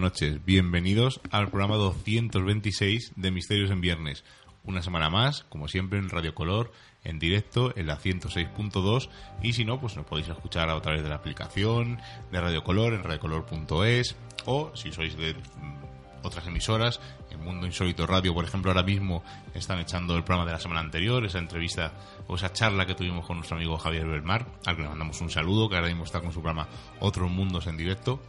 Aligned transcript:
noches, 0.00 0.42
bienvenidos 0.44 1.20
al 1.30 1.48
programa 1.48 1.76
226 1.76 3.12
de 3.16 3.30
Misterios 3.30 3.70
en 3.70 3.82
Viernes. 3.82 4.24
Una 4.64 4.80
semana 4.80 5.10
más, 5.10 5.44
como 5.44 5.68
siempre, 5.68 5.98
en 5.98 6.08
Radio 6.08 6.34
Color, 6.34 6.72
en 7.04 7.18
directo, 7.18 7.76
en 7.76 7.86
la 7.86 7.98
106.2 7.98 9.10
y 9.42 9.52
si 9.52 9.66
no, 9.66 9.78
pues 9.78 9.96
nos 9.96 10.06
podéis 10.06 10.28
escuchar 10.28 10.70
a 10.70 10.80
través 10.80 11.02
de 11.02 11.08
la 11.10 11.16
aplicación 11.16 11.98
de 12.32 12.40
Radio 12.40 12.64
Color, 12.64 12.94
en 12.94 13.02
radiocolor.es 13.02 14.16
o 14.46 14.72
si 14.74 14.90
sois 14.90 15.16
de 15.18 15.34
mm, 15.34 16.24
otras 16.24 16.46
emisoras, 16.46 17.00
en 17.30 17.44
Mundo 17.44 17.66
Insólito 17.66 18.06
Radio, 18.06 18.32
por 18.32 18.44
ejemplo, 18.44 18.70
ahora 18.70 18.82
mismo 18.82 19.22
están 19.54 19.80
echando 19.80 20.16
el 20.16 20.24
programa 20.24 20.46
de 20.46 20.52
la 20.52 20.60
semana 20.60 20.80
anterior, 20.80 21.24
esa 21.26 21.38
entrevista 21.38 21.92
o 22.26 22.36
esa 22.36 22.52
charla 22.52 22.86
que 22.86 22.94
tuvimos 22.94 23.26
con 23.26 23.36
nuestro 23.36 23.58
amigo 23.58 23.76
Javier 23.76 24.06
Belmar, 24.06 24.46
al 24.64 24.76
que 24.76 24.82
le 24.82 24.88
mandamos 24.88 25.20
un 25.20 25.30
saludo, 25.30 25.68
que 25.68 25.76
ahora 25.76 25.88
mismo 25.88 26.04
está 26.04 26.20
con 26.20 26.32
su 26.32 26.40
programa 26.40 26.68
Otros 27.00 27.30
Mundos 27.30 27.66
en 27.66 27.76
directo. 27.76 28.20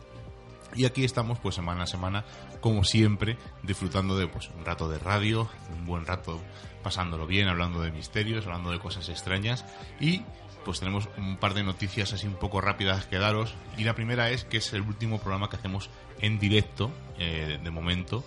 Y 0.75 0.86
aquí 0.86 1.03
estamos, 1.03 1.39
pues 1.39 1.55
semana 1.55 1.83
a 1.83 1.88
semana, 1.88 2.23
como 2.61 2.83
siempre, 2.83 3.38
disfrutando 3.64 4.17
de 4.17 4.27
pues 4.27 4.50
un 4.58 4.66
rato 4.66 4.89
de 4.89 5.00
radio, 5.00 5.50
un 5.77 5.86
buen 5.86 6.05
rato 6.05 6.39
pasándolo 6.83 7.27
bien, 7.27 7.47
hablando 7.47 7.81
de 7.81 7.91
misterios, 7.91 8.45
hablando 8.45 8.72
de 8.72 8.80
cosas 8.80 9.09
extrañas. 9.09 9.66
Y 9.99 10.23
pues 10.64 10.80
tenemos 10.80 11.09
un 11.17 11.38
par 11.38 11.53
de 11.53 11.64
noticias 11.64 12.14
así 12.14 12.27
un 12.27 12.36
poco 12.36 12.61
rápidas 12.61 13.05
que 13.05 13.17
daros. 13.17 13.53
Y 13.77 13.83
la 13.83 13.95
primera 13.95 14.30
es 14.30 14.45
que 14.45 14.58
es 14.58 14.73
el 14.73 14.81
último 14.81 15.19
programa 15.19 15.49
que 15.49 15.58
hacemos 15.58 15.89
en 16.19 16.39
directo, 16.39 16.92
eh, 17.17 17.59
de 17.61 17.72
momento, 17.72 18.23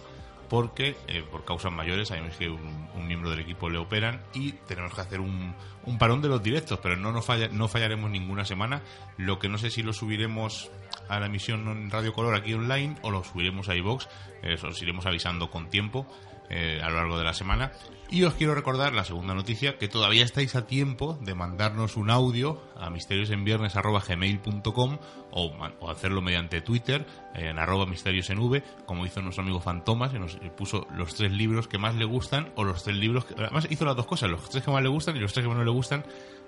porque 0.48 0.96
eh, 1.08 1.24
por 1.30 1.44
causas 1.44 1.72
mayores 1.72 2.08
sabemos 2.08 2.36
que 2.36 2.48
un, 2.48 2.84
miembro 3.06 3.30
del 3.30 3.40
equipo 3.40 3.68
le 3.68 3.76
operan 3.76 4.22
y 4.32 4.52
tenemos 4.52 4.94
que 4.94 5.00
hacer 5.02 5.20
un, 5.20 5.54
un 5.84 5.98
parón 5.98 6.22
de 6.22 6.28
los 6.28 6.42
directos, 6.42 6.78
pero 6.82 6.96
no, 6.96 7.12
nos 7.12 7.24
falla, 7.24 7.48
no 7.48 7.68
fallaremos 7.68 8.10
ninguna 8.10 8.46
semana. 8.46 8.80
Lo 9.18 9.38
que 9.38 9.48
no 9.48 9.58
sé 9.58 9.70
si 9.70 9.82
lo 9.82 9.92
subiremos 9.92 10.70
a 11.08 11.20
la 11.20 11.26
emisión 11.26 11.68
en 11.68 11.90
Radio 11.90 12.14
Color 12.14 12.34
aquí 12.34 12.54
online 12.54 12.96
o 13.02 13.10
lo 13.10 13.22
subiremos 13.22 13.68
a 13.68 13.76
iVox, 13.76 14.08
eso 14.42 14.68
os 14.68 14.80
iremos 14.80 15.04
avisando 15.04 15.50
con 15.50 15.68
tiempo 15.68 16.06
eh, 16.50 16.80
a 16.82 16.90
lo 16.90 16.96
largo 16.96 17.16
de 17.18 17.24
la 17.24 17.34
semana. 17.34 17.72
Y 18.10 18.22
os 18.24 18.34
quiero 18.34 18.54
recordar 18.54 18.92
la 18.92 19.04
segunda 19.04 19.32
noticia, 19.34 19.78
que 19.78 19.88
todavía 19.88 20.24
estáis 20.24 20.54
a 20.54 20.66
tiempo 20.66 21.18
de 21.22 21.34
mandarnos 21.34 21.96
un 21.96 22.10
audio 22.10 22.60
a 22.76 22.90
misteriosenviernes.gmail.com 22.90 24.98
o, 25.32 25.52
o 25.80 25.90
hacerlo 25.90 26.20
mediante 26.20 26.60
Twitter, 26.60 27.06
eh, 27.34 27.48
en 27.48 27.58
arroba 27.58 27.86
misterios 27.86 28.28
en 28.30 28.38
V, 28.38 28.62
como 28.86 29.06
hizo 29.06 29.22
nuestro 29.22 29.42
amigo 29.42 29.60
Fantomas, 29.60 30.12
que 30.12 30.18
nos 30.18 30.36
puso 30.56 30.86
los 30.94 31.14
tres 31.14 31.32
libros 31.32 31.66
que 31.66 31.78
más 31.78 31.94
le 31.96 32.04
gustan, 32.04 32.52
o 32.56 32.64
los 32.64 32.84
tres 32.84 32.96
libros 32.96 33.24
que... 33.24 33.34
Además 33.36 33.66
hizo 33.70 33.84
las 33.84 33.96
dos 33.96 34.06
cosas, 34.06 34.30
los 34.30 34.48
tres 34.48 34.62
que 34.62 34.70
más 34.70 34.82
le 34.82 34.90
gustan 34.90 35.16
y 35.16 35.20
los 35.20 35.32
tres 35.32 35.44
que 35.44 35.48
menos 35.48 35.64
le 35.64 35.72
gustan, 35.72 36.04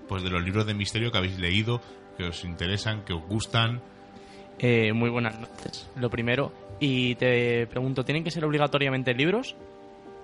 pues 0.09 0.23
de 0.23 0.31
los 0.31 0.45
libros 0.45 0.67
de 0.67 0.75
misterio 0.75 1.11
que 1.11 1.19
habéis 1.19 1.39
leído, 1.39 1.81
que 2.17 2.25
os 2.25 2.45
interesan, 2.45 3.05
que 3.05 3.13
os 3.15 3.23
gustan, 3.27 3.83
Eh, 4.59 4.93
muy 4.93 5.11
buenas 5.11 5.39
noches. 5.39 5.91
Lo 5.97 6.09
primero, 6.09 6.53
y 6.81 7.15
te 7.17 7.67
pregunto, 7.67 8.05
¿tienen 8.05 8.25
que 8.25 8.31
ser 8.31 8.45
obligatoriamente 8.45 9.15
libros 9.15 9.57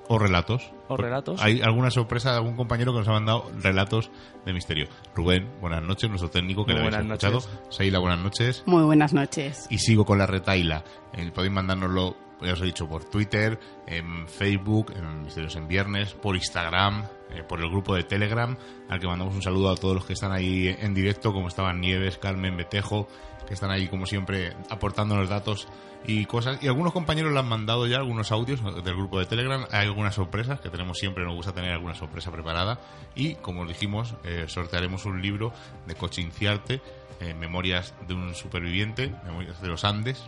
o 0.09 0.19
relatos. 0.19 0.73
o 0.89 0.97
relatos? 0.97 1.41
Hay 1.43 1.63
alguna 1.63 1.91
sorpresa 1.91 2.33
de 2.33 2.37
algún 2.39 2.57
compañero 2.57 2.93
que 2.93 2.99
nos 2.99 3.09
ha 3.09 3.13
mandado 3.13 3.51
relatos 3.61 4.11
de 4.45 4.53
misterio. 4.53 4.89
Rubén, 5.15 5.49
buenas 5.61 5.83
noches, 5.83 6.09
nuestro 6.11 6.31
técnico 6.31 6.65
que 6.65 6.73
Muy 6.73 6.83
le 6.83 6.97
habéis 6.97 7.05
escuchado. 7.05 7.41
Seila, 7.71 7.99
buenas 7.99 8.19
noches. 8.19 8.63
Muy 8.67 8.83
buenas 8.85 9.13
noches. 9.13 9.67
Y 9.71 9.79
sigo 9.79 10.05
con 10.05 10.19
la 10.19 10.27
retaila. 10.27 10.85
Eh, 11.15 11.31
podéis 11.35 11.53
mandárnoslo, 11.53 12.17
ya 12.41 12.53
os 12.55 12.61
he 12.61 12.65
dicho, 12.65 12.89
por 12.89 13.05
Twitter, 13.05 13.59
en 13.87 14.27
Facebook, 14.29 14.93
en 14.97 15.23
Misterios 15.23 15.57
en 15.57 15.69
Viernes, 15.69 16.15
por 16.15 16.37
Instagram, 16.37 17.05
eh, 17.31 17.43
por 17.49 17.61
el 17.61 17.71
grupo 17.71 17.95
de 17.95 18.03
Telegram, 18.03 18.57
al 18.89 19.01
que 19.01 19.07
mandamos 19.07 19.35
un 19.35 19.43
saludo 19.43 19.71
a 19.71 19.77
todos 19.77 19.95
los 19.95 20.05
que 20.05 20.13
están 20.13 20.33
ahí 20.33 20.69
en 20.69 20.93
directo, 20.95 21.33
como 21.33 21.49
estaban 21.49 21.81
Nieves, 21.81 22.19
Carmen, 22.19 22.57
Betejo, 22.57 23.09
que 23.47 23.55
están 23.55 23.71
ahí 23.71 23.89
como 23.89 24.07
siempre 24.07 24.57
aportándonos 24.71 25.29
datos 25.29 25.69
y 26.07 26.27
cosas. 26.27 26.63
Y 26.63 26.69
algunos 26.69 26.93
compañeros 26.93 27.33
le 27.33 27.39
han 27.39 27.49
mandado 27.49 27.87
ya 27.87 27.99
algunos 27.99 28.33
audios 28.33 28.63
del 28.85 28.97
grupo 28.97 29.19
de 29.19 29.27
Telegram. 29.27 29.67
Hay 29.71 29.87
algunas 29.87 30.15
sorpresas 30.15 30.61
que 30.61 30.71
tenemos 30.71 30.99
siempre, 30.99 31.25
nos 31.25 31.35
gusta 31.35 31.53
tener 31.53 31.73
alguna 31.73 31.95
sorpresa 31.95 32.31
preparada. 32.31 32.81
Y 33.15 33.35
como 33.37 33.63
os 33.63 33.69
dijimos, 33.69 34.15
eh, 34.25 34.45
sortearemos 34.49 35.05
un 35.05 35.23
libro 35.23 35.53
de 35.87 35.95
Cochinciarte, 35.95 36.81
eh, 37.21 37.35
Memorias 37.35 37.95
de 38.07 38.15
un 38.15 38.35
superviviente, 38.35 39.15
Memorias 39.25 39.61
de 39.61 39.69
los 39.69 39.85
Andes, 39.85 40.23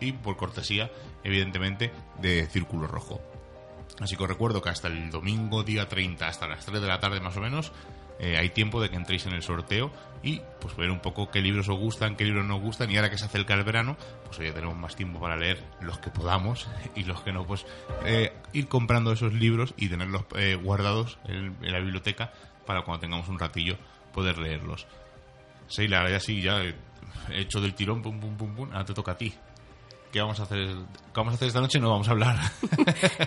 y 0.00 0.12
por 0.12 0.36
cortesía, 0.36 0.90
evidentemente, 1.24 1.92
de 2.20 2.46
Círculo 2.46 2.86
Rojo. 2.86 3.20
Así 4.00 4.16
que 4.16 4.22
os 4.22 4.28
recuerdo 4.28 4.62
que 4.62 4.68
hasta 4.68 4.88
el 4.88 5.10
domingo 5.10 5.64
día 5.64 5.88
30, 5.88 6.28
hasta 6.28 6.46
las 6.46 6.64
3 6.64 6.80
de 6.80 6.86
la 6.86 7.00
tarde 7.00 7.20
más 7.20 7.36
o 7.36 7.40
menos, 7.40 7.72
eh, 8.18 8.36
hay 8.36 8.50
tiempo 8.50 8.80
de 8.80 8.90
que 8.90 8.96
entréis 8.96 9.26
en 9.26 9.32
el 9.32 9.42
sorteo 9.42 9.92
y 10.22 10.40
pues 10.60 10.76
ver 10.76 10.90
un 10.90 11.00
poco 11.00 11.30
qué 11.30 11.40
libros 11.40 11.68
os 11.68 11.78
gustan, 11.78 12.16
qué 12.16 12.24
libros 12.24 12.44
no 12.44 12.56
os 12.56 12.62
gustan 12.62 12.90
y 12.90 12.96
ahora 12.96 13.10
que 13.10 13.18
se 13.18 13.24
acerca 13.24 13.54
el 13.54 13.64
verano, 13.64 13.96
pues 14.24 14.38
ya 14.38 14.52
tenemos 14.52 14.76
más 14.76 14.96
tiempo 14.96 15.20
para 15.20 15.36
leer 15.36 15.62
los 15.80 15.98
que 15.98 16.10
podamos 16.10 16.68
y 16.96 17.04
los 17.04 17.22
que 17.22 17.32
no, 17.32 17.46
pues 17.46 17.66
eh, 18.04 18.32
ir 18.52 18.68
comprando 18.68 19.12
esos 19.12 19.32
libros 19.32 19.74
y 19.76 19.88
tenerlos 19.88 20.24
eh, 20.36 20.56
guardados 20.56 21.18
en, 21.26 21.56
en 21.62 21.72
la 21.72 21.78
biblioteca 21.78 22.32
para 22.66 22.82
cuando 22.82 23.00
tengamos 23.00 23.28
un 23.28 23.38
ratillo 23.38 23.76
poder 24.12 24.38
leerlos. 24.38 24.86
Seila, 25.68 25.98
ahora 25.98 26.10
ya 26.10 26.20
sí, 26.20 26.42
ya 26.42 26.62
he 26.62 26.74
hecho 27.30 27.60
del 27.60 27.74
tirón, 27.74 28.02
pum, 28.02 28.18
pum, 28.18 28.36
pum, 28.36 28.54
pum, 28.54 28.68
ahora 28.72 28.84
te 28.84 28.94
toca 28.94 29.12
a 29.12 29.18
ti. 29.18 29.32
¿Qué 30.12 30.20
vamos 30.20 30.40
a 30.40 30.44
hacer? 30.44 30.58
¿Qué 30.68 31.14
vamos 31.14 31.32
a 31.32 31.36
hacer 31.36 31.48
esta 31.48 31.60
noche? 31.60 31.78
No 31.78 31.90
vamos 31.90 32.08
a 32.08 32.12
hablar. 32.12 32.36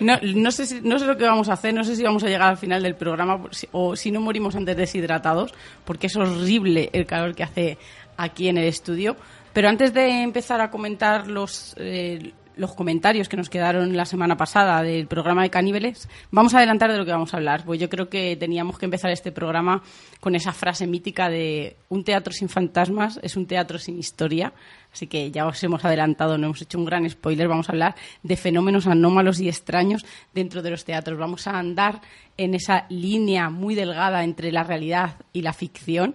No, 0.00 0.50
sé 0.50 0.66
si- 0.66 0.80
no 0.80 0.98
sé 0.98 1.06
lo 1.06 1.16
que 1.16 1.24
vamos 1.24 1.48
a 1.48 1.52
hacer, 1.54 1.72
no 1.74 1.84
sé 1.84 1.94
si 1.96 2.02
vamos 2.02 2.22
a 2.24 2.26
llegar 2.26 2.48
al 2.50 2.56
final 2.56 2.82
del 2.82 2.96
programa 2.96 3.40
o 3.72 3.94
si 3.96 4.10
no 4.10 4.20
morimos 4.20 4.56
antes 4.56 4.76
deshidratados, 4.76 5.52
porque 5.84 6.08
es 6.08 6.16
horrible 6.16 6.90
el 6.92 7.06
calor 7.06 7.34
que 7.34 7.44
hace 7.44 7.78
aquí 8.16 8.48
en 8.48 8.58
el 8.58 8.64
estudio. 8.64 9.16
Pero 9.52 9.68
antes 9.68 9.92
de 9.94 10.22
empezar 10.22 10.60
a 10.60 10.70
comentar 10.70 11.28
los, 11.28 11.74
eh, 11.76 12.32
los 12.56 12.74
comentarios 12.74 13.28
que 13.28 13.36
nos 13.36 13.48
quedaron 13.48 13.96
la 13.96 14.04
semana 14.04 14.36
pasada 14.36 14.82
del 14.82 15.06
programa 15.06 15.42
de 15.42 15.50
Caníbales, 15.50 16.08
vamos 16.30 16.54
a 16.54 16.58
adelantar 16.58 16.90
de 16.90 16.98
lo 16.98 17.04
que 17.04 17.12
vamos 17.12 17.32
a 17.32 17.36
hablar. 17.36 17.64
Pues 17.64 17.80
yo 17.80 17.88
creo 17.88 18.08
que 18.08 18.36
teníamos 18.36 18.78
que 18.78 18.84
empezar 18.84 19.10
este 19.10 19.32
programa 19.32 19.82
con 20.20 20.34
esa 20.34 20.52
frase 20.52 20.86
mítica 20.86 21.28
de 21.28 21.76
un 21.88 22.04
teatro 22.04 22.32
sin 22.32 22.48
fantasmas 22.48 23.18
es 23.22 23.36
un 23.36 23.46
teatro 23.46 23.78
sin 23.78 23.98
historia. 23.98 24.52
Así 24.92 25.06
que 25.06 25.30
ya 25.30 25.46
os 25.46 25.62
hemos 25.64 25.84
adelantado, 25.84 26.36
no 26.36 26.46
hemos 26.46 26.60
hecho 26.60 26.78
un 26.78 26.84
gran 26.84 27.08
spoiler. 27.08 27.48
Vamos 27.48 27.68
a 27.68 27.72
hablar 27.72 27.94
de 28.22 28.36
fenómenos 28.36 28.86
anómalos 28.86 29.40
y 29.40 29.48
extraños 29.48 30.04
dentro 30.34 30.62
de 30.62 30.70
los 30.70 30.84
teatros. 30.84 31.18
Vamos 31.18 31.46
a 31.46 31.58
andar 31.58 32.00
en 32.36 32.54
esa 32.54 32.86
línea 32.90 33.50
muy 33.50 33.74
delgada 33.74 34.24
entre 34.24 34.52
la 34.52 34.64
realidad 34.64 35.16
y 35.32 35.42
la 35.42 35.52
ficción, 35.52 36.14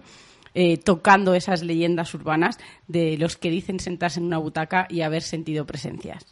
eh, 0.60 0.76
tocando 0.76 1.34
esas 1.34 1.62
leyendas 1.62 2.12
urbanas 2.14 2.58
de 2.88 3.16
los 3.16 3.36
que 3.36 3.48
dicen 3.48 3.78
sentarse 3.78 4.18
en 4.18 4.26
una 4.26 4.38
butaca 4.38 4.88
y 4.90 5.02
haber 5.02 5.22
sentido 5.22 5.66
presencias. 5.66 6.26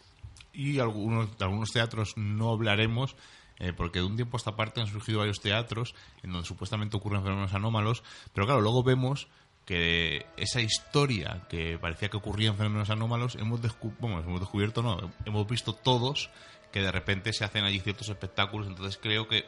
y 0.52 0.80
algunos, 0.80 1.38
de 1.38 1.44
algunos 1.44 1.70
teatros 1.70 2.16
no 2.16 2.50
hablaremos 2.50 3.14
eh, 3.60 3.72
porque 3.72 4.00
de 4.00 4.04
un 4.04 4.16
tiempo 4.16 4.36
a 4.36 4.38
esta 4.38 4.56
parte 4.56 4.80
han 4.80 4.88
surgido 4.88 5.20
varios 5.20 5.40
teatros 5.40 5.94
en 6.24 6.32
donde 6.32 6.44
supuestamente 6.44 6.96
ocurren 6.96 7.22
fenómenos 7.22 7.54
anómalos, 7.54 8.02
pero 8.34 8.48
claro, 8.48 8.62
luego 8.62 8.82
vemos 8.82 9.28
que 9.64 10.26
esa 10.36 10.60
historia 10.60 11.46
que 11.48 11.78
parecía 11.78 12.08
que 12.08 12.16
ocurría 12.16 12.48
en 12.48 12.56
fenómenos 12.56 12.90
anómalos, 12.90 13.36
hemos, 13.36 13.62
descubierto, 13.62 14.82
no, 14.82 15.12
hemos 15.24 15.46
visto 15.46 15.72
todos 15.72 16.30
que 16.72 16.80
de 16.80 16.90
repente 16.90 17.32
se 17.32 17.44
hacen 17.44 17.62
allí 17.62 17.78
ciertos 17.78 18.08
espectáculos, 18.08 18.66
entonces 18.66 18.98
creo 19.00 19.28
que 19.28 19.38
eh, 19.38 19.44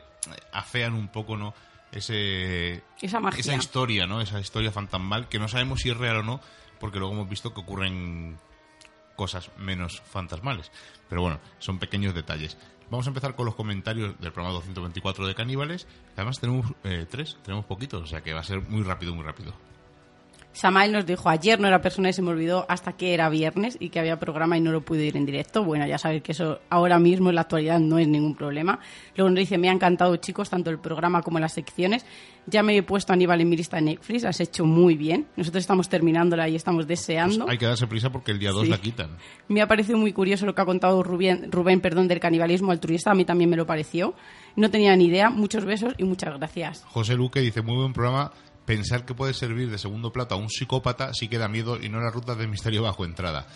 afean 0.53 0.95
un 0.95 1.09
poco, 1.09 1.37
¿no? 1.37 1.53
Ese, 1.93 2.82
Esa 3.00 3.20
magia. 3.20 3.40
esa 3.40 3.55
historia, 3.55 4.06
¿no? 4.06 4.20
Esa 4.20 4.40
historia 4.40 4.73
fantasmal 4.73 5.29
que 5.29 5.38
no 5.38 5.49
sabemos 5.49 5.81
si 5.81 5.90
es 5.90 5.96
real 5.96 6.19
o 6.19 6.23
no, 6.23 6.40
porque 6.79 6.99
luego 6.99 7.14
hemos 7.14 7.29
visto 7.29 7.55
que 7.55 7.61
ocurren 7.61 8.38
cosas 9.17 9.50
menos 9.58 10.00
fantasmales. 10.02 10.70
Pero 11.08 11.23
bueno, 11.23 11.40
son 11.58 11.79
pequeños 11.79 12.14
detalles. 12.14 12.56
Vamos 12.90 13.06
a 13.06 13.11
empezar 13.11 13.35
con 13.35 13.44
los 13.44 13.55
comentarios 13.55 14.19
del 14.20 14.32
programa 14.32 14.55
224 14.55 15.26
de 15.26 15.35
Caníbales. 15.35 15.87
Además 16.17 16.40
tenemos 16.40 16.73
eh, 16.85 17.06
tres, 17.11 17.37
tenemos 17.43 17.67
poquitos, 17.67 18.02
o 18.02 18.06
sea 18.06 18.23
que 18.23 18.32
va 18.32 18.40
a 18.40 18.44
ser 18.44 18.62
muy 18.62 18.82
rápido, 18.82 19.14
muy 19.14 19.25
rápido. 19.25 19.52
Samael 20.59 20.91
nos 20.91 21.07
dijo, 21.07 21.29
ayer 21.29 21.61
no 21.61 21.69
era 21.69 21.81
persona 21.81 22.09
y 22.09 22.13
se 22.13 22.21
me 22.21 22.31
olvidó 22.31 22.67
hasta 22.69 22.95
que 22.95 23.15
era 23.15 23.29
viernes 23.29 23.77
y 23.79 23.91
que 23.91 24.01
había 24.01 24.19
programa 24.19 24.59
y 24.59 24.61
no 24.61 24.73
lo 24.73 24.81
pude 24.85 25.07
ir 25.07 25.17
en 25.17 25.25
directo. 25.25 25.63
Bueno, 25.63 25.87
ya 25.87 25.99
sabéis 25.99 26.25
que 26.25 26.33
eso 26.33 26.59
ahora 26.69 26.99
mismo 26.99 27.29
en 27.29 27.37
la 27.37 27.43
actualidad 27.43 27.79
no 27.79 27.97
es 28.01 28.09
ningún 28.09 28.35
problema. 28.35 28.81
Luego 29.15 29.31
nos 29.31 29.39
dice, 29.39 29.57
me 29.57 29.69
ha 29.69 29.73
encantado 29.73 30.17
chicos, 30.17 30.51
tanto 30.51 30.71
el 30.71 30.81
programa 30.81 31.23
como 31.23 31.39
las 31.39 31.53
secciones. 31.53 32.05
Ya 32.47 32.65
me 32.65 32.77
he 32.77 32.83
puesto 32.83 33.13
a 33.13 33.15
Aníbal 33.15 33.41
en 33.41 33.49
mi 33.51 33.57
lista 33.57 33.77
de 33.77 33.83
Netflix, 33.83 34.25
has 34.25 34.41
hecho 34.41 34.65
muy 34.65 34.97
bien. 34.97 35.29
Nosotros 35.37 35.61
estamos 35.61 35.89
terminándola 35.89 36.49
y 36.49 36.57
estamos 36.57 36.89
deseando. 36.89 37.45
Pues 37.45 37.51
hay 37.53 37.59
que 37.59 37.67
darse 37.67 37.87
prisa 37.87 38.11
porque 38.11 38.33
el 38.33 38.41
día 38.41 38.51
2 38.51 38.65
Sí. 38.65 38.71
la 38.71 38.79
quitan. 38.79 39.11
Me 39.47 39.63
ha 39.63 39.69
parecido 39.69 39.97
muy 39.97 40.13
curioso 40.13 40.45
lo 40.45 40.57
que 40.57 40.63
ha 40.63 40.65
contado 40.67 41.05
Rubén, 41.05 41.53
Rubén 41.53 41.81
perdón, 41.81 42.09
del 42.09 42.19
canibalismo 42.19 42.73
altruista. 42.73 43.13
A 43.13 43.15
mí 43.15 43.25
también 43.25 43.49
me 43.49 43.57
lo 43.57 43.65
pareció. 43.65 44.15
No 44.57 44.71
tenía 44.73 44.97
ni 44.97 45.05
idea. 45.05 45.31
Muchos 45.31 45.65
besos 45.65 45.95
y 45.99 46.03
muchas 46.05 46.37
gracias. 46.37 46.83
José 46.89 47.15
Luque 47.15 47.39
dice, 47.41 47.63
muy 47.63 47.77
buen 47.77 47.93
programa. 47.93 48.33
Pensar 48.69 49.06
que 49.06 49.15
puede 49.15 49.32
servir 49.32 49.70
de 49.70 49.79
segundo 49.79 50.12
plato 50.12 50.35
a 50.35 50.38
un 50.38 50.50
psicópata 50.50 51.15
sí 51.15 51.26
que 51.29 51.38
da 51.38 51.49
miedo 51.49 51.81
y 51.82 51.88
no 51.88 52.00
la 52.00 52.11
ruta 52.11 52.35
de 52.35 52.47
misterio 52.47 52.82
bajo 52.82 53.06
entrada. 53.06 53.47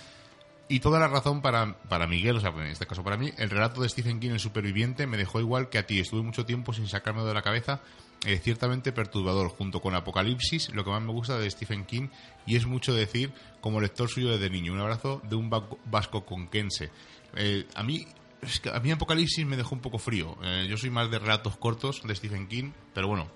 Y 0.68 0.80
toda 0.80 0.98
la 0.98 1.06
razón 1.06 1.42
para, 1.42 1.74
para 1.82 2.06
Miguel, 2.06 2.36
o 2.36 2.40
sea, 2.40 2.48
en 2.48 2.62
este 2.68 2.86
caso 2.86 3.04
para 3.04 3.18
mí, 3.18 3.30
el 3.36 3.50
relato 3.50 3.82
de 3.82 3.90
Stephen 3.90 4.20
King, 4.20 4.30
el 4.30 4.40
superviviente, 4.40 5.06
me 5.06 5.18
dejó 5.18 5.38
igual 5.38 5.68
que 5.68 5.76
a 5.76 5.86
ti. 5.86 6.00
Estuve 6.00 6.22
mucho 6.22 6.46
tiempo 6.46 6.72
sin 6.72 6.88
sacármelo 6.88 7.26
de 7.26 7.34
la 7.34 7.42
cabeza. 7.42 7.82
eh, 8.24 8.38
ciertamente 8.38 8.92
perturbador, 8.92 9.48
junto 9.50 9.80
con 9.82 9.94
Apocalipsis, 9.96 10.70
lo 10.72 10.84
que 10.84 10.90
más 10.90 11.02
me 11.02 11.10
gusta 11.12 11.38
de 11.38 11.50
Stephen 11.50 11.84
King, 11.84 12.08
y 12.46 12.54
es 12.56 12.64
mucho 12.66 12.94
decir 12.94 13.32
como 13.60 13.80
lector 13.82 14.08
suyo 14.08 14.30
desde 14.30 14.48
niño. 14.48 14.72
Un 14.72 14.78
abrazo 14.80 15.20
de 15.28 15.34
un 15.36 15.50
va- 15.52 15.68
vasco 15.86 16.24
conquense. 16.24 16.90
Eh, 17.36 17.66
a 17.74 17.82
mí 17.82 18.06
a 18.72 18.80
mí 18.80 18.90
Apocalipsis 18.92 19.44
me 19.44 19.56
dejó 19.56 19.74
un 19.74 19.80
poco 19.82 19.98
frío. 19.98 20.38
Eh, 20.42 20.66
yo 20.70 20.76
soy 20.78 20.88
más 20.90 21.10
de 21.10 21.18
relatos 21.18 21.56
cortos 21.58 22.00
de 22.04 22.14
Stephen 22.14 22.46
King, 22.48 22.70
pero 22.94 23.08
bueno, 23.08 23.28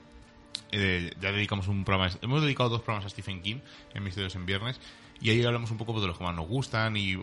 eh, 0.73 1.13
ya 1.21 1.33
dedicamos 1.33 1.69
un 1.69 1.85
programa, 1.85 2.11
hemos 2.23 2.43
dedicado 2.43 2.69
dos 2.71 2.83
programas 2.83 3.07
a 3.07 3.09
Stephen 3.11 3.43
King 3.43 3.57
en 3.95 4.03
Misterios 4.05 4.35
en 4.37 4.47
Viernes 4.47 4.81
y 5.21 5.31
ahí 5.31 5.45
hablamos 5.45 5.71
un 5.71 5.79
poco 5.79 6.01
de 6.01 6.07
los 6.07 6.19
que 6.19 6.25
más 6.25 6.35
nos 6.35 6.47
gustan 6.47 6.97
y 6.97 7.17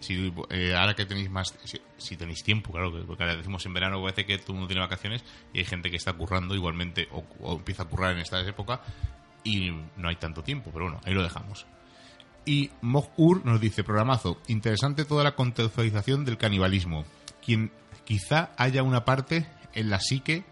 si 0.00 0.32
eh, 0.50 0.74
ahora 0.74 0.94
que 0.94 1.04
tenéis 1.04 1.28
más, 1.30 1.54
si, 1.98 2.16
tenéis 2.16 2.42
tiempo, 2.42 2.72
claro, 2.72 2.90
que- 2.92 3.02
porque 3.04 3.22
ahora 3.22 3.36
decimos 3.36 3.64
en 3.66 3.74
verano 3.74 4.00
parece 4.02 4.24
que 4.24 4.38
todo 4.38 4.52
el 4.52 4.54
mundo 4.54 4.68
tiene 4.68 4.80
vacaciones 4.80 5.22
y 5.52 5.58
hay 5.58 5.64
gente 5.64 5.90
que 5.90 5.96
está 5.96 6.12
currando 6.14 6.54
igualmente 6.54 7.08
o, 7.12 7.24
o 7.40 7.56
empieza 7.56 7.82
a 7.82 7.86
currar 7.86 8.12
en 8.12 8.18
esta 8.20 8.40
época 8.46 8.80
y 9.44 9.70
no 9.96 10.08
hay 10.08 10.16
tanto 10.16 10.42
tiempo, 10.42 10.70
pero 10.72 10.86
bueno, 10.86 11.00
ahí 11.04 11.12
lo 11.14 11.22
dejamos. 11.22 11.66
Y 12.46 12.70
Mogur 12.80 13.44
nos 13.44 13.60
dice, 13.60 13.84
programazo, 13.84 14.40
interesante 14.48 15.04
toda 15.04 15.22
la 15.24 15.34
contextualización 15.34 16.24
del 16.24 16.38
canibalismo. 16.38 17.04
Quien 17.44 17.70
quizá 18.04 18.50
haya 18.56 18.82
una 18.82 19.04
parte 19.04 19.46
en 19.74 19.90
la 19.90 20.00
psique 20.00 20.44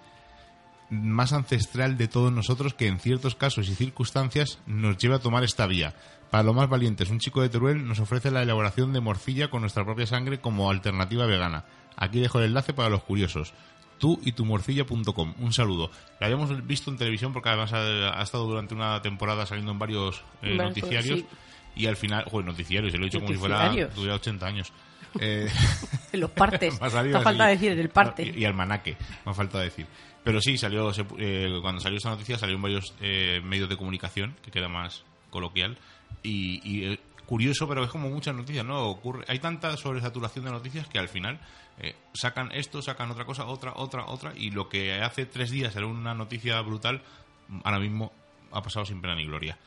más 0.90 1.32
ancestral 1.32 1.96
de 1.98 2.08
todos 2.08 2.32
nosotros 2.32 2.74
que 2.74 2.86
en 2.86 2.98
ciertos 2.98 3.34
casos 3.34 3.68
y 3.68 3.74
circunstancias 3.74 4.58
nos 4.66 4.96
lleva 4.98 5.16
a 5.16 5.20
tomar 5.20 5.44
esta 5.44 5.66
vía. 5.66 5.94
Para 6.30 6.42
los 6.44 6.54
más 6.54 6.68
valientes, 6.68 7.10
un 7.10 7.18
chico 7.20 7.40
de 7.42 7.48
Teruel 7.48 7.86
nos 7.86 8.00
ofrece 8.00 8.30
la 8.30 8.42
elaboración 8.42 8.92
de 8.92 9.00
morcilla 9.00 9.48
con 9.48 9.62
nuestra 9.62 9.84
propia 9.84 10.06
sangre 10.06 10.40
como 10.40 10.70
alternativa 10.70 11.26
vegana. 11.26 11.64
Aquí 11.96 12.20
dejo 12.20 12.38
el 12.38 12.46
enlace 12.46 12.72
para 12.74 12.90
los 12.90 13.02
curiosos. 13.02 13.54
Tú 13.98 14.20
y 14.22 14.32
tu 14.32 14.44
morcilla.com. 14.44 15.34
Un 15.38 15.52
saludo. 15.52 15.90
La 16.20 16.26
habíamos 16.26 16.66
visto 16.66 16.90
en 16.90 16.98
televisión 16.98 17.32
porque 17.32 17.48
además 17.48 17.72
ha, 17.72 18.18
ha 18.18 18.22
estado 18.22 18.46
durante 18.46 18.74
una 18.74 19.02
temporada 19.02 19.44
saliendo 19.46 19.72
en 19.72 19.78
varios 19.78 20.22
eh, 20.42 20.54
noticiarios. 20.56 21.20
sí. 21.20 21.26
Y 21.76 21.86
al 21.86 21.96
final, 21.96 22.24
bueno, 22.32 22.50
noticiarios, 22.50 22.90
se 22.92 22.98
lo 22.98 23.04
he 23.04 23.06
dicho 23.06 23.20
como 23.20 23.32
si 23.32 23.38
fuera, 23.38 23.70
tuviera 23.94 24.14
80 24.14 24.46
años. 24.46 24.72
Eh, 25.20 25.48
los 26.12 26.30
partes. 26.32 26.78
me 26.82 26.86
ha 26.86 26.90
salido 26.90 27.12
Te 27.14 27.16
así. 27.18 27.24
falta 27.24 27.46
decir 27.46 27.72
en 27.72 27.78
el 27.78 27.88
parte. 27.88 28.24
Y, 28.36 28.40
y 28.40 28.44
almanaque, 28.44 28.94
me 29.24 29.32
ha 29.32 29.34
falta 29.34 29.58
decir. 29.58 29.86
Pero 30.24 30.40
sí, 30.40 30.58
salió 30.58 30.92
se 30.92 31.06
eh, 31.18 31.58
cuando 31.62 31.80
salió 31.80 31.96
esta 31.96 32.10
noticia 32.10 32.38
salió 32.38 32.56
en 32.56 32.62
varios 32.62 32.94
eh, 33.00 33.40
medios 33.44 33.68
de 33.68 33.76
comunicación, 33.76 34.36
que 34.42 34.50
queda 34.50 34.68
más 34.68 35.04
coloquial. 35.30 35.78
Y, 36.22 36.60
y, 36.64 36.84
eh, 36.84 37.00
curioso, 37.28 37.68
pero 37.68 37.84
es 37.84 37.90
como 37.90 38.08
muchas 38.08 38.34
noticias, 38.34 38.64
¿no? 38.64 38.86
Ocurre, 38.86 39.24
hay 39.28 39.38
tanta 39.38 39.76
sobresaturación 39.76 40.46
de 40.46 40.50
noticias 40.50 40.88
que 40.88 40.98
al 40.98 41.08
final 41.08 41.38
eh, 41.78 41.94
sacan 42.14 42.50
esto, 42.52 42.80
sacan 42.80 43.10
otra 43.10 43.26
cosa, 43.26 43.44
otra, 43.44 43.74
otra, 43.76 44.06
otra. 44.06 44.32
Y 44.34 44.50
lo 44.50 44.68
que 44.70 44.94
hace 45.02 45.26
tres 45.26 45.50
días 45.50 45.76
era 45.76 45.86
una 45.86 46.14
noticia 46.14 46.58
brutal, 46.62 47.02
ahora 47.64 47.78
mismo 47.78 48.12
ha 48.50 48.62
pasado 48.62 48.86
sin 48.86 49.02
pena 49.02 49.14
ni 49.14 49.26
gloria. 49.26 49.58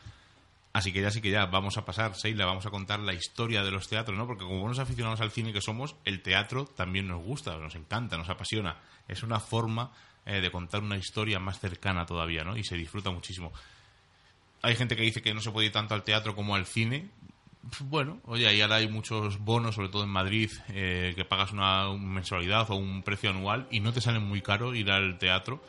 Así 0.73 0.91
que 0.91 1.01
ya 1.01 1.11
sí 1.11 1.21
que 1.21 1.29
ya 1.29 1.45
vamos 1.45 1.77
a 1.77 1.85
pasar, 1.85 2.15
Seila, 2.15 2.45
vamos 2.45 2.65
a 2.65 2.71
contar 2.71 2.99
la 2.99 3.13
historia 3.13 3.61
de 3.63 3.71
los 3.71 3.87
teatros, 3.87 4.17
¿no? 4.17 4.25
Porque 4.25 4.45
como 4.45 4.59
buenos 4.59 4.79
aficionados 4.79 5.21
al 5.21 5.31
cine 5.31 5.53
que 5.53 5.61
somos, 5.61 5.95
el 6.03 6.21
teatro 6.21 6.65
también 6.65 7.07
nos 7.07 7.21
gusta, 7.21 7.57
nos 7.57 7.75
encanta, 7.75 8.17
nos 8.17 8.29
apasiona. 8.29 8.77
Es 9.07 9.21
una 9.21 9.39
forma 9.39 9.91
eh, 10.25 10.41
de 10.41 10.51
contar 10.51 10.81
una 10.81 10.97
historia 10.97 11.39
más 11.39 11.59
cercana 11.59 12.05
todavía, 12.05 12.43
¿no? 12.43 12.57
Y 12.57 12.63
se 12.63 12.75
disfruta 12.75 13.09
muchísimo. 13.11 13.51
Hay 14.61 14.75
gente 14.75 14.95
que 14.95 15.03
dice 15.03 15.21
que 15.21 15.33
no 15.33 15.41
se 15.41 15.51
puede 15.51 15.67
ir 15.67 15.73
tanto 15.73 15.95
al 15.95 16.03
teatro 16.03 16.35
como 16.35 16.55
al 16.55 16.65
cine. 16.65 17.09
Bueno, 17.81 18.19
oye, 18.25 18.53
y 18.55 18.61
ahora 18.61 18.77
hay 18.77 18.87
muchos 18.87 19.39
bonos, 19.39 19.75
sobre 19.75 19.89
todo 19.89 20.03
en 20.03 20.09
Madrid, 20.09 20.51
eh, 20.69 21.13
que 21.15 21.25
pagas 21.25 21.51
una, 21.51 21.89
una 21.89 22.13
mensualidad 22.13 22.69
o 22.71 22.75
un 22.75 23.03
precio 23.03 23.29
anual 23.29 23.67
y 23.69 23.79
no 23.79 23.93
te 23.93 24.01
sale 24.01 24.19
muy 24.19 24.41
caro 24.41 24.73
ir 24.73 24.89
al 24.91 25.17
teatro 25.19 25.61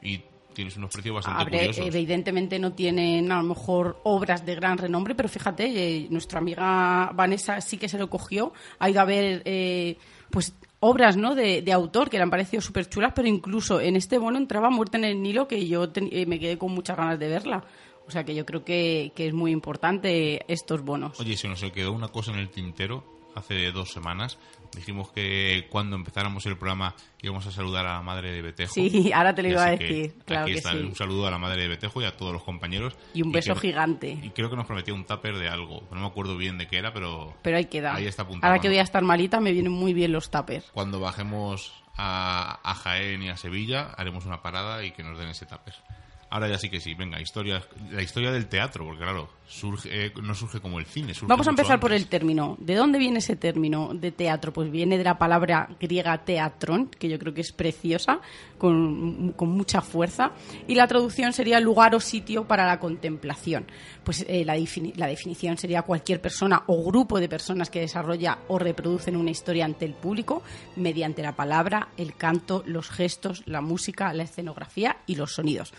y 0.00 0.22
tienes 0.52 0.76
unos 0.76 0.90
precios 0.92 1.14
bastante 1.14 1.44
curiosos. 1.44 1.86
evidentemente 1.86 2.58
no 2.58 2.72
tienen 2.72 3.30
a 3.32 3.36
lo 3.38 3.48
mejor 3.48 4.00
obras 4.04 4.44
de 4.44 4.54
gran 4.54 4.78
renombre, 4.78 5.14
pero 5.14 5.28
fíjate, 5.28 5.64
eh, 5.66 6.06
nuestra 6.10 6.38
amiga 6.38 7.10
Vanessa 7.14 7.60
sí 7.60 7.78
que 7.78 7.88
se 7.88 7.98
lo 7.98 8.10
cogió, 8.10 8.52
ha 8.78 8.90
ido 8.90 9.00
a 9.00 9.04
ver 9.04 9.42
eh, 9.44 9.96
pues 10.30 10.54
obras 10.80 11.16
¿no? 11.16 11.34
de, 11.34 11.62
de 11.62 11.72
autor 11.72 12.08
que 12.10 12.16
le 12.16 12.22
han 12.22 12.30
parecido 12.30 12.60
súper 12.62 12.88
chulas, 12.88 13.12
pero 13.14 13.28
incluso 13.28 13.80
en 13.80 13.96
este 13.96 14.18
bono 14.18 14.38
entraba 14.38 14.70
Muerte 14.70 14.96
en 14.96 15.04
el 15.04 15.22
Nilo 15.22 15.46
que 15.46 15.66
yo 15.68 15.90
ten- 15.90 16.08
eh, 16.10 16.26
me 16.26 16.38
quedé 16.40 16.58
con 16.58 16.72
muchas 16.72 16.96
ganas 16.96 17.18
de 17.18 17.28
verla. 17.28 17.64
O 18.06 18.10
sea 18.10 18.24
que 18.24 18.34
yo 18.34 18.44
creo 18.44 18.64
que, 18.64 19.12
que 19.14 19.28
es 19.28 19.32
muy 19.34 19.52
importante 19.52 20.42
estos 20.52 20.82
bonos. 20.84 21.20
Oye, 21.20 21.36
se 21.36 21.46
nos 21.48 21.62
quedó 21.70 21.92
una 21.92 22.08
cosa 22.08 22.32
en 22.32 22.38
el 22.40 22.48
tintero 22.50 23.04
hace 23.34 23.70
dos 23.72 23.90
semanas. 23.90 24.38
Dijimos 24.74 25.10
que 25.10 25.66
cuando 25.68 25.96
empezáramos 25.96 26.46
el 26.46 26.56
programa 26.56 26.94
íbamos 27.22 27.44
a 27.46 27.50
saludar 27.50 27.86
a 27.86 27.94
la 27.94 28.02
madre 28.02 28.30
de 28.30 28.40
Betejo. 28.40 28.72
Sí, 28.74 29.10
ahora 29.12 29.34
te 29.34 29.42
lo 29.42 29.48
iba 29.48 29.64
a 29.64 29.70
decir, 29.70 30.14
claro 30.24 30.42
aquí 30.44 30.52
que 30.52 30.58
está, 30.58 30.70
sí. 30.72 30.78
Un 30.78 30.94
saludo 30.94 31.26
a 31.26 31.30
la 31.32 31.38
madre 31.38 31.62
de 31.62 31.68
Betejo 31.68 32.00
y 32.00 32.04
a 32.04 32.16
todos 32.16 32.32
los 32.32 32.44
compañeros. 32.44 32.96
Y 33.12 33.22
un 33.22 33.32
beso 33.32 33.54
que- 33.54 33.60
gigante. 33.68 34.10
Y 34.22 34.30
creo 34.30 34.48
que 34.48 34.54
nos 34.56 34.66
prometió 34.66 34.94
un 34.94 35.04
tupper 35.04 35.36
de 35.38 35.48
algo. 35.48 35.82
No 35.90 36.00
me 36.00 36.06
acuerdo 36.06 36.36
bien 36.36 36.56
de 36.56 36.68
qué 36.68 36.78
era, 36.78 36.92
pero 36.92 37.34
Pero 37.42 37.56
ahí 37.56 37.64
queda. 37.64 37.94
Ahí 37.96 38.06
está 38.06 38.22
apuntado, 38.22 38.48
Ahora 38.52 38.60
que 38.62 38.68
voy 38.68 38.78
a 38.78 38.82
estar 38.82 39.02
malita 39.02 39.40
me 39.40 39.50
vienen 39.52 39.72
muy 39.72 39.92
bien 39.92 40.12
los 40.12 40.30
tuppers. 40.30 40.70
cuando 40.72 41.00
bajemos 41.00 41.72
a, 41.96 42.60
a 42.62 42.74
Jaén 42.74 43.22
y 43.24 43.28
a 43.28 43.36
Sevilla 43.36 43.92
haremos 43.96 44.24
una 44.24 44.40
parada 44.40 44.84
y 44.84 44.92
que 44.92 45.02
nos 45.02 45.18
den 45.18 45.28
ese 45.30 45.46
tupper. 45.46 45.74
Ahora 46.32 46.46
ya 46.46 46.58
sí 46.58 46.70
que 46.70 46.78
sí, 46.80 46.94
venga, 46.94 47.20
historia, 47.20 47.60
la 47.90 48.02
historia 48.02 48.30
del 48.30 48.46
teatro, 48.48 48.84
porque 48.84 49.02
claro, 49.02 49.28
surge, 49.50 49.88
eh, 50.06 50.12
no 50.22 50.32
surge 50.34 50.60
como 50.60 50.78
el 50.78 50.86
cine. 50.86 51.12
surge 51.12 51.26
Vamos 51.28 51.46
a 51.48 51.50
empezar 51.50 51.80
por 51.80 51.90
antes. 51.90 52.04
el 52.04 52.08
término. 52.08 52.56
¿De 52.60 52.76
dónde 52.76 52.98
viene 53.00 53.18
ese 53.18 53.34
término 53.34 53.90
de 53.92 54.12
teatro? 54.12 54.52
Pues 54.52 54.70
viene 54.70 54.96
de 54.96 55.02
la 55.04 55.18
palabra 55.18 55.68
griega 55.80 56.16
teatron, 56.24 56.86
que 56.86 57.08
yo 57.08 57.18
creo 57.18 57.34
que 57.34 57.40
es 57.40 57.50
preciosa, 57.52 58.20
con, 58.58 59.32
con 59.32 59.48
mucha 59.50 59.80
fuerza, 59.80 60.30
y 60.68 60.74
la 60.76 60.86
traducción 60.86 61.32
sería 61.32 61.58
lugar 61.58 61.94
o 61.96 62.00
sitio 62.00 62.44
para 62.46 62.64
la 62.64 62.78
contemplación. 62.78 63.66
Pues 64.04 64.24
eh, 64.28 64.44
la, 64.44 64.56
defini- 64.56 64.94
la 64.94 65.06
definición 65.08 65.58
sería 65.58 65.82
cualquier 65.82 66.20
persona 66.20 66.62
o 66.68 66.84
grupo 66.84 67.18
de 67.18 67.28
personas 67.28 67.70
que 67.70 67.80
desarrolla 67.80 68.38
o 68.48 68.58
reproducen 68.58 69.16
una 69.16 69.30
historia 69.30 69.64
ante 69.64 69.84
el 69.84 69.94
público 69.94 70.42
mediante 70.76 71.22
la 71.22 71.34
palabra, 71.34 71.88
el 71.96 72.14
canto, 72.14 72.62
los 72.66 72.88
gestos, 72.88 73.42
la 73.46 73.60
música, 73.60 74.12
la 74.12 74.22
escenografía 74.22 74.98
y 75.06 75.16
los 75.16 75.32
sonidos. 75.34 75.72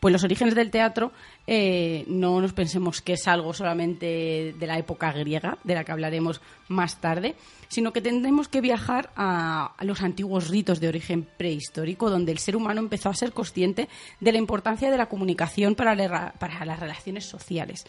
Pues 0.00 0.12
los 0.12 0.22
orígenes 0.24 0.54
del 0.54 0.70
teatro 0.70 1.12
eh, 1.46 2.04
no 2.06 2.40
nos 2.40 2.52
pensemos 2.52 3.02
que 3.02 3.16
es 3.18 3.28
algo 3.28 3.52
solamente 3.52 4.54
de 4.58 4.66
la 4.66 4.78
época 4.78 5.12
griega, 5.12 5.58
de 5.64 5.74
la 5.74 5.84
que 5.84 5.92
hablaremos 5.92 6.40
más 6.68 7.00
tarde, 7.00 7.34
sino 7.68 7.92
que 7.92 8.00
tendremos 8.00 8.48
que 8.48 8.60
viajar 8.60 9.10
a, 9.16 9.74
los 9.80 10.02
antiguos 10.02 10.48
ritos 10.48 10.80
de 10.80 10.88
origen 10.88 11.28
prehistórico, 11.36 12.10
donde 12.10 12.32
el 12.32 12.38
ser 12.38 12.56
humano 12.56 12.80
empezó 12.80 13.08
a 13.08 13.14
ser 13.14 13.32
consciente 13.32 13.88
de 14.20 14.32
la 14.32 14.38
importancia 14.38 14.90
de 14.90 14.96
la 14.96 15.06
comunicación 15.06 15.74
para 15.74 15.94
las 15.94 16.80
relaciones 16.80 17.26
sociales. 17.26 17.84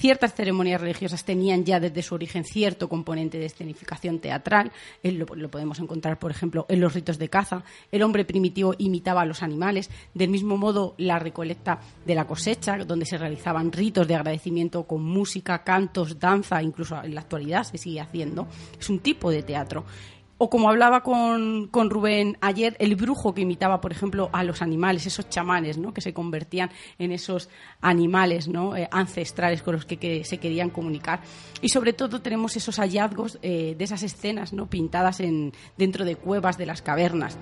Ciertas 0.00 0.32
ceremonias 0.32 0.80
religiosas 0.80 1.26
tenían 1.26 1.62
ya 1.62 1.78
desde 1.78 2.00
su 2.00 2.14
origen 2.14 2.42
cierto 2.42 2.88
componente 2.88 3.38
de 3.38 3.44
escenificación 3.44 4.18
teatral. 4.18 4.72
Eh, 5.02 5.12
Lo, 5.12 5.26
lo 5.26 5.50
podemos 5.50 5.78
encontrar, 5.78 6.18
por 6.18 6.30
ejemplo, 6.30 6.64
en 6.70 6.80
los 6.80 6.94
ritos 6.94 7.18
de 7.18 7.28
caza. 7.28 7.64
El 7.92 8.02
hombre 8.02 8.24
primitivo 8.24 8.74
imitaba 8.78 9.20
a 9.20 9.26
los 9.26 9.42
animales. 9.42 9.90
Del 10.14 10.30
mismo 10.30 10.56
modo, 10.56 10.94
la 10.96 11.18
recolecta 11.18 11.80
de 12.06 12.14
la 12.14 12.26
cosecha, 12.26 12.78
donde 12.78 13.04
se 13.04 13.18
realizaban 13.18 13.72
ritos 13.72 14.08
de 14.08 14.14
agradecimiento 14.14 14.84
con 14.84 15.02
música, 15.04 15.62
cantos, 15.64 16.18
danza, 16.18 16.62
incluso 16.62 16.98
en 17.04 17.14
la 17.14 17.20
actualidad 17.20 17.64
se 17.64 17.76
sigue 17.76 18.00
haciendo. 18.00 18.48
Es 18.80 18.88
un 18.88 19.00
tipo 19.00 19.30
de 19.30 19.42
teatro. 19.42 19.84
O 20.42 20.48
como 20.48 20.70
hablaba 20.70 21.02
con, 21.02 21.68
con, 21.68 21.90
Rubén 21.90 22.38
ayer, 22.40 22.74
el 22.78 22.96
brujo 22.96 23.34
que 23.34 23.42
imitaba, 23.42 23.82
por 23.82 23.92
ejemplo, 23.92 24.30
a 24.32 24.42
los 24.42 24.62
animales, 24.62 25.04
esos 25.04 25.28
chamanes, 25.28 25.76
¿no? 25.76 25.92
Que 25.92 26.00
se 26.00 26.14
convertían 26.14 26.70
en 26.98 27.12
esos 27.12 27.50
animales, 27.82 28.48
¿no? 28.48 28.74
Eh, 28.74 28.88
ancestrales 28.90 29.62
con 29.62 29.74
los 29.74 29.84
que, 29.84 30.24
se 30.24 30.38
querían 30.38 30.70
comunicar. 30.70 31.20
Y 31.60 31.68
sobre 31.68 31.92
todo 31.92 32.22
tenemos 32.22 32.56
esos 32.56 32.76
hallazgos 32.78 33.38
eh, 33.42 33.74
de 33.76 33.84
esas 33.84 34.02
escenas, 34.02 34.54
¿no? 34.54 34.70
Pintadas 34.70 35.20
en, 35.20 35.52
dentro 35.76 36.06
de 36.06 36.16
cuevas 36.16 36.56
de 36.56 36.64
las 36.64 36.80
cavernas 36.80 37.36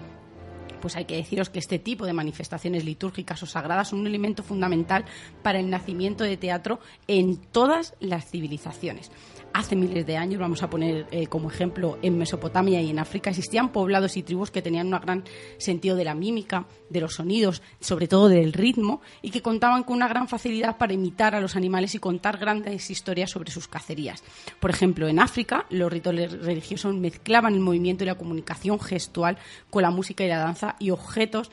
pues 0.81 0.95
hay 0.95 1.07
que 1.07 1.17
deciros 1.17 1.51
que 1.51 1.59
este 1.59 1.81
tipo 1.81 2.07
de 2.07 2.13
manifestaciones 2.13 2.85
litúrgicas 2.85 3.43
o 3.43 3.47
sagradas 3.47 3.89
son 3.89 3.99
un 3.99 4.07
elemento 4.07 4.45
fundamental 4.45 5.05
para 5.43 5.59
el 5.59 5.71
nacimiento 5.71 6.23
de 6.23 6.37
teatro 6.37 6.79
en 7.09 7.37
todas 7.37 7.97
las 7.99 8.31
civilizaciones 8.31 9.11
hace 9.53 9.77
miles 9.77 10.07
de 10.07 10.17
años, 10.17 10.41
vamos 10.41 10.63
a 10.63 10.71
poner 10.71 11.07
eh, 11.11 11.27
como 11.27 11.51
ejemplo 11.51 11.99
en 12.03 12.19
Mesopotamia 12.19 12.81
y 12.81 12.91
en 12.91 12.99
África, 12.99 13.31
existían 13.31 13.71
poblados 13.71 14.17
y 14.17 14.23
tribus 14.23 14.51
que 14.51 14.63
tenían 14.63 14.93
un 14.93 15.01
gran 15.01 15.25
sentido 15.59 15.97
de 15.97 16.05
la 16.05 16.15
mímica, 16.15 16.67
de 16.91 17.01
los 17.01 17.15
sonidos, 17.15 17.63
sobre 17.81 18.09
todo 18.09 18.29
del 18.29 18.53
ritmo, 18.53 19.01
y 19.23 19.31
que 19.31 19.43
contaban 19.43 19.85
con 19.85 19.97
una 19.97 20.09
gran 20.09 20.29
facilidad 20.29 20.77
para 20.77 20.93
imitar 20.93 21.35
a 21.35 21.41
los 21.41 21.57
animales 21.57 21.95
y 21.95 21.99
contar 21.99 22.39
grandes 22.39 22.91
historias 22.91 23.31
sobre 23.31 23.51
sus 23.51 23.69
cacerías. 23.69 24.23
Por 24.61 24.71
ejemplo, 24.71 25.09
en 25.09 25.21
África, 25.21 25.67
los 25.71 25.93
rituales 25.93 26.33
religiosos 26.33 26.95
mezclaban 26.95 27.55
el 27.55 27.61
movimiento 27.61 28.05
y 28.05 28.07
la 28.07 28.17
comunicación 28.17 28.81
gestual 28.81 29.39
con 29.71 29.83
la 29.83 29.91
música 29.91 30.25
y 30.25 30.29
la 30.29 30.39
danza 30.39 30.77
y 30.79 30.91
objetos 30.91 31.51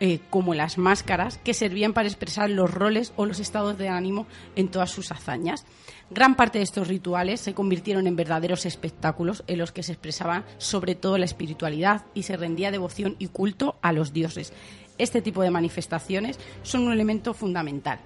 eh, 0.00 0.18
como 0.28 0.54
las 0.54 0.76
máscaras, 0.76 1.38
que 1.38 1.54
servían 1.54 1.92
para 1.92 2.08
expresar 2.08 2.50
los 2.50 2.68
roles 2.68 3.12
o 3.14 3.26
los 3.26 3.38
estados 3.38 3.78
de 3.78 3.88
ánimo 3.88 4.26
en 4.56 4.68
todas 4.68 4.90
sus 4.90 5.12
hazañas. 5.12 5.64
Gran 6.10 6.36
parte 6.36 6.58
de 6.58 6.64
estos 6.64 6.88
rituales 6.88 7.40
se 7.40 7.54
convirtieron 7.54 8.06
en 8.06 8.16
verdaderos 8.16 8.66
espectáculos 8.66 9.42
en 9.46 9.58
los 9.58 9.72
que 9.72 9.82
se 9.82 9.92
expresaba 9.92 10.44
sobre 10.58 10.94
todo 10.94 11.18
la 11.18 11.24
espiritualidad 11.24 12.04
y 12.14 12.24
se 12.24 12.36
rendía 12.36 12.70
devoción 12.70 13.16
y 13.18 13.28
culto 13.28 13.76
a 13.82 13.92
los 13.92 14.12
dioses. 14.12 14.52
Este 14.98 15.22
tipo 15.22 15.42
de 15.42 15.50
manifestaciones 15.50 16.38
son 16.62 16.82
un 16.82 16.92
elemento 16.92 17.34
fundamental 17.34 17.98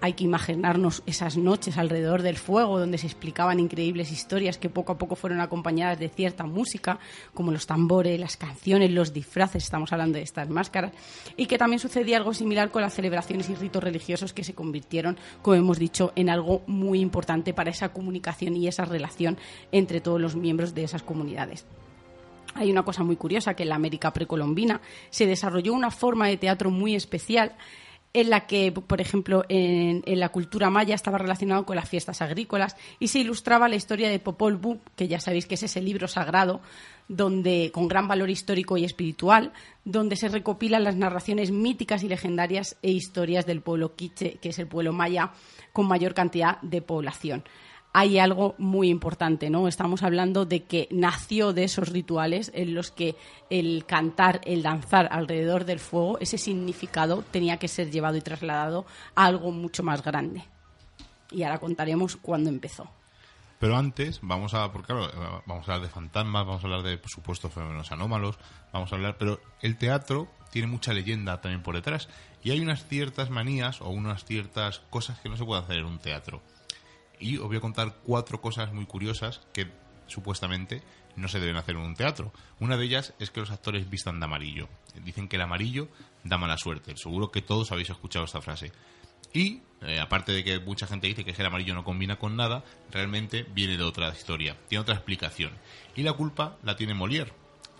hay 0.00 0.14
que 0.14 0.24
imaginarnos 0.24 1.02
esas 1.06 1.36
noches 1.36 1.76
alrededor 1.78 2.22
del 2.22 2.36
fuego 2.36 2.78
donde 2.78 2.98
se 2.98 3.06
explicaban 3.06 3.60
increíbles 3.60 4.10
historias 4.10 4.58
que 4.58 4.70
poco 4.70 4.92
a 4.92 4.98
poco 4.98 5.16
fueron 5.16 5.40
acompañadas 5.40 5.98
de 5.98 6.08
cierta 6.08 6.44
música, 6.44 6.98
como 7.34 7.52
los 7.52 7.66
tambores, 7.66 8.18
las 8.18 8.36
canciones, 8.36 8.90
los 8.90 9.12
disfraces, 9.12 9.64
estamos 9.64 9.92
hablando 9.92 10.18
de 10.18 10.24
estas 10.24 10.48
máscaras, 10.48 10.92
y 11.36 11.46
que 11.46 11.58
también 11.58 11.80
sucedía 11.80 12.16
algo 12.16 12.34
similar 12.34 12.70
con 12.70 12.82
las 12.82 12.94
celebraciones 12.94 13.50
y 13.50 13.54
ritos 13.54 13.84
religiosos 13.84 14.32
que 14.32 14.44
se 14.44 14.54
convirtieron, 14.54 15.18
como 15.42 15.56
hemos 15.56 15.78
dicho, 15.78 16.12
en 16.16 16.30
algo 16.30 16.62
muy 16.66 17.00
importante 17.00 17.52
para 17.52 17.70
esa 17.70 17.90
comunicación 17.90 18.56
y 18.56 18.68
esa 18.68 18.84
relación 18.84 19.36
entre 19.72 20.00
todos 20.00 20.20
los 20.20 20.36
miembros 20.36 20.74
de 20.74 20.84
esas 20.84 21.02
comunidades. 21.02 21.66
Hay 22.54 22.70
una 22.70 22.82
cosa 22.82 23.04
muy 23.04 23.16
curiosa 23.16 23.54
que 23.54 23.62
en 23.62 23.68
la 23.68 23.76
América 23.76 24.12
precolombina 24.12 24.80
se 25.10 25.26
desarrolló 25.26 25.72
una 25.72 25.90
forma 25.90 26.26
de 26.26 26.36
teatro 26.36 26.70
muy 26.70 26.96
especial 26.96 27.54
en 28.12 28.30
la 28.30 28.46
que, 28.46 28.72
por 28.72 29.00
ejemplo, 29.00 29.44
en, 29.48 30.02
la 30.06 30.30
cultura 30.30 30.68
maya 30.68 30.94
estaba 30.94 31.18
relacionado 31.18 31.64
con 31.64 31.76
las 31.76 31.88
fiestas 31.88 32.22
agrícolas 32.22 32.76
y 32.98 33.08
se 33.08 33.20
ilustraba 33.20 33.68
la 33.68 33.76
historia 33.76 34.08
de 34.08 34.18
Popol 34.18 34.56
Vuh, 34.56 34.80
que 34.96 35.06
ya 35.06 35.20
sabéis 35.20 35.46
que 35.46 35.54
es 35.54 35.62
ese 35.62 35.80
libro 35.80 36.08
sagrado 36.08 36.60
donde 37.06 37.70
con 37.72 37.88
gran 37.88 38.06
valor 38.06 38.30
histórico 38.30 38.76
y 38.76 38.84
espiritual, 38.84 39.52
donde 39.84 40.16
se 40.16 40.28
recopilan 40.28 40.84
las 40.84 40.96
narraciones 40.96 41.50
míticas 41.50 42.04
y 42.04 42.08
legendarias 42.08 42.76
e 42.82 42.90
historias 42.90 43.46
del 43.46 43.62
pueblo 43.62 43.96
quiche, 43.96 44.38
que 44.40 44.50
es 44.50 44.58
el 44.58 44.68
pueblo 44.68 44.92
maya 44.92 45.32
con 45.72 45.86
mayor 45.86 46.14
cantidad 46.14 46.60
de 46.62 46.82
población 46.82 47.44
hay 47.92 48.18
algo 48.18 48.54
muy 48.58 48.88
importante, 48.88 49.50
¿no? 49.50 49.66
Estamos 49.66 50.02
hablando 50.02 50.46
de 50.46 50.64
que 50.64 50.86
nació 50.90 51.52
de 51.52 51.64
esos 51.64 51.88
rituales 51.88 52.52
en 52.54 52.74
los 52.74 52.90
que 52.90 53.16
el 53.50 53.84
cantar, 53.86 54.40
el 54.44 54.62
danzar 54.62 55.08
alrededor 55.10 55.64
del 55.64 55.80
fuego, 55.80 56.18
ese 56.20 56.38
significado 56.38 57.24
tenía 57.30 57.56
que 57.56 57.68
ser 57.68 57.90
llevado 57.90 58.16
y 58.16 58.20
trasladado 58.20 58.86
a 59.14 59.26
algo 59.26 59.50
mucho 59.50 59.82
más 59.82 60.02
grande. 60.02 60.44
Y 61.32 61.42
ahora 61.42 61.58
contaremos 61.58 62.16
cuándo 62.16 62.48
empezó. 62.48 62.88
Pero 63.58 63.76
antes 63.76 64.20
vamos 64.22 64.54
a, 64.54 64.72
porque 64.72 64.92
vamos 64.92 65.68
a 65.68 65.72
hablar 65.74 65.80
de 65.82 65.92
fantasmas, 65.92 66.46
vamos 66.46 66.62
a 66.62 66.66
hablar 66.66 66.82
de, 66.82 66.96
por 66.96 67.10
supuesto, 67.10 67.50
fenómenos 67.50 67.92
anómalos, 67.92 68.38
vamos 68.72 68.90
a 68.92 68.96
hablar, 68.96 69.16
pero 69.18 69.40
el 69.60 69.76
teatro 69.76 70.28
tiene 70.50 70.68
mucha 70.68 70.92
leyenda 70.92 71.40
también 71.40 71.62
por 71.62 71.74
detrás 71.74 72.08
y 72.42 72.52
hay 72.52 72.60
unas 72.60 72.86
ciertas 72.86 73.30
manías 73.30 73.80
o 73.82 73.90
unas 73.90 74.24
ciertas 74.24 74.80
cosas 74.90 75.18
que 75.20 75.28
no 75.28 75.36
se 75.36 75.44
pueden 75.44 75.64
hacer 75.64 75.78
en 75.78 75.84
un 75.84 75.98
teatro 75.98 76.40
y 77.20 77.36
os 77.36 77.46
voy 77.46 77.58
a 77.58 77.60
contar 77.60 77.94
cuatro 78.04 78.40
cosas 78.40 78.72
muy 78.72 78.86
curiosas 78.86 79.40
que 79.52 79.70
supuestamente 80.06 80.82
no 81.16 81.28
se 81.28 81.38
deben 81.38 81.56
hacer 81.56 81.76
en 81.76 81.82
un 81.82 81.94
teatro. 81.94 82.32
Una 82.58 82.76
de 82.76 82.84
ellas 82.84 83.14
es 83.18 83.30
que 83.30 83.40
los 83.40 83.50
actores 83.50 83.88
vistan 83.88 84.18
de 84.18 84.24
amarillo. 84.24 84.68
Dicen 85.04 85.28
que 85.28 85.36
el 85.36 85.42
amarillo 85.42 85.88
da 86.24 86.38
mala 86.38 86.56
suerte. 86.56 86.96
Seguro 86.96 87.30
que 87.30 87.42
todos 87.42 87.70
habéis 87.72 87.90
escuchado 87.90 88.24
esta 88.24 88.40
frase. 88.40 88.72
Y, 89.32 89.62
eh, 89.82 90.00
aparte 90.00 90.32
de 90.32 90.42
que 90.42 90.58
mucha 90.58 90.86
gente 90.86 91.06
dice 91.06 91.24
que 91.24 91.30
el 91.30 91.46
amarillo 91.46 91.74
no 91.74 91.84
combina 91.84 92.16
con 92.16 92.36
nada, 92.36 92.64
realmente 92.90 93.44
viene 93.44 93.76
de 93.76 93.84
otra 93.84 94.08
historia, 94.10 94.56
tiene 94.68 94.82
otra 94.82 94.96
explicación. 94.96 95.52
Y 95.94 96.02
la 96.02 96.14
culpa 96.14 96.56
la 96.62 96.76
tiene 96.76 96.94
Molière. 96.94 97.32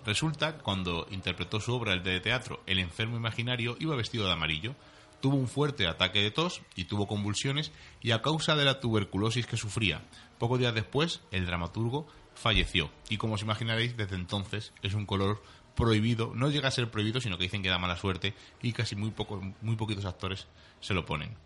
Resulta 0.04 0.56
que 0.56 0.62
cuando 0.62 1.06
interpretó 1.10 1.60
su 1.60 1.74
obra 1.74 1.92
el 1.92 2.02
de 2.02 2.20
teatro 2.20 2.62
El 2.66 2.78
enfermo 2.78 3.16
imaginario 3.16 3.76
iba 3.80 3.94
vestido 3.96 4.24
de 4.26 4.32
amarillo 4.32 4.74
tuvo 5.20 5.36
un 5.36 5.48
fuerte 5.48 5.86
ataque 5.86 6.22
de 6.22 6.30
tos 6.30 6.62
y 6.74 6.84
tuvo 6.84 7.06
convulsiones 7.06 7.72
y 8.00 8.12
a 8.12 8.22
causa 8.22 8.56
de 8.56 8.64
la 8.64 8.80
tuberculosis 8.80 9.46
que 9.46 9.56
sufría. 9.56 10.02
Pocos 10.38 10.58
días 10.58 10.74
después, 10.74 11.20
el 11.30 11.46
dramaturgo 11.46 12.06
falleció 12.34 12.90
y 13.08 13.16
como 13.16 13.34
os 13.34 13.42
imaginaréis, 13.42 13.96
desde 13.96 14.16
entonces 14.16 14.72
es 14.82 14.94
un 14.94 15.06
color 15.06 15.42
prohibido, 15.74 16.32
no 16.34 16.50
llega 16.50 16.68
a 16.68 16.72
ser 16.72 16.90
prohibido, 16.90 17.20
sino 17.20 17.38
que 17.38 17.44
dicen 17.44 17.62
que 17.62 17.68
da 17.68 17.78
mala 17.78 17.96
suerte 17.96 18.34
y 18.62 18.72
casi 18.72 18.96
muy, 18.96 19.10
poco, 19.10 19.40
muy 19.60 19.76
poquitos 19.76 20.04
actores 20.04 20.46
se 20.80 20.94
lo 20.94 21.06
ponen. 21.06 21.36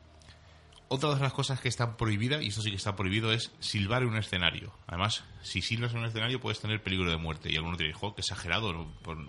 Otra 0.88 1.14
de 1.14 1.21
las 1.21 1.33
cosas 1.33 1.61
que 1.61 1.69
está 1.69 1.97
prohibida, 1.97 2.43
y 2.43 2.49
esto 2.49 2.61
sí 2.61 2.71
que 2.71 2.76
está 2.76 2.95
prohibido, 2.95 3.33
es 3.33 3.50
silbar 3.59 4.02
en 4.02 4.11
un 4.11 4.16
escenario. 4.16 4.73
Además, 4.87 5.25
si 5.43 5.62
silbas 5.62 5.93
en 5.93 6.00
un 6.00 6.04
escenario 6.04 6.40
puedes 6.40 6.61
tener 6.61 6.83
peligro 6.83 7.11
de 7.11 7.16
muerte. 7.16 7.50
Y 7.50 7.57
alguno 7.57 7.76
te 7.76 7.85
dijo, 7.85 8.14
que 8.14 8.21
exagerado, 8.21 8.87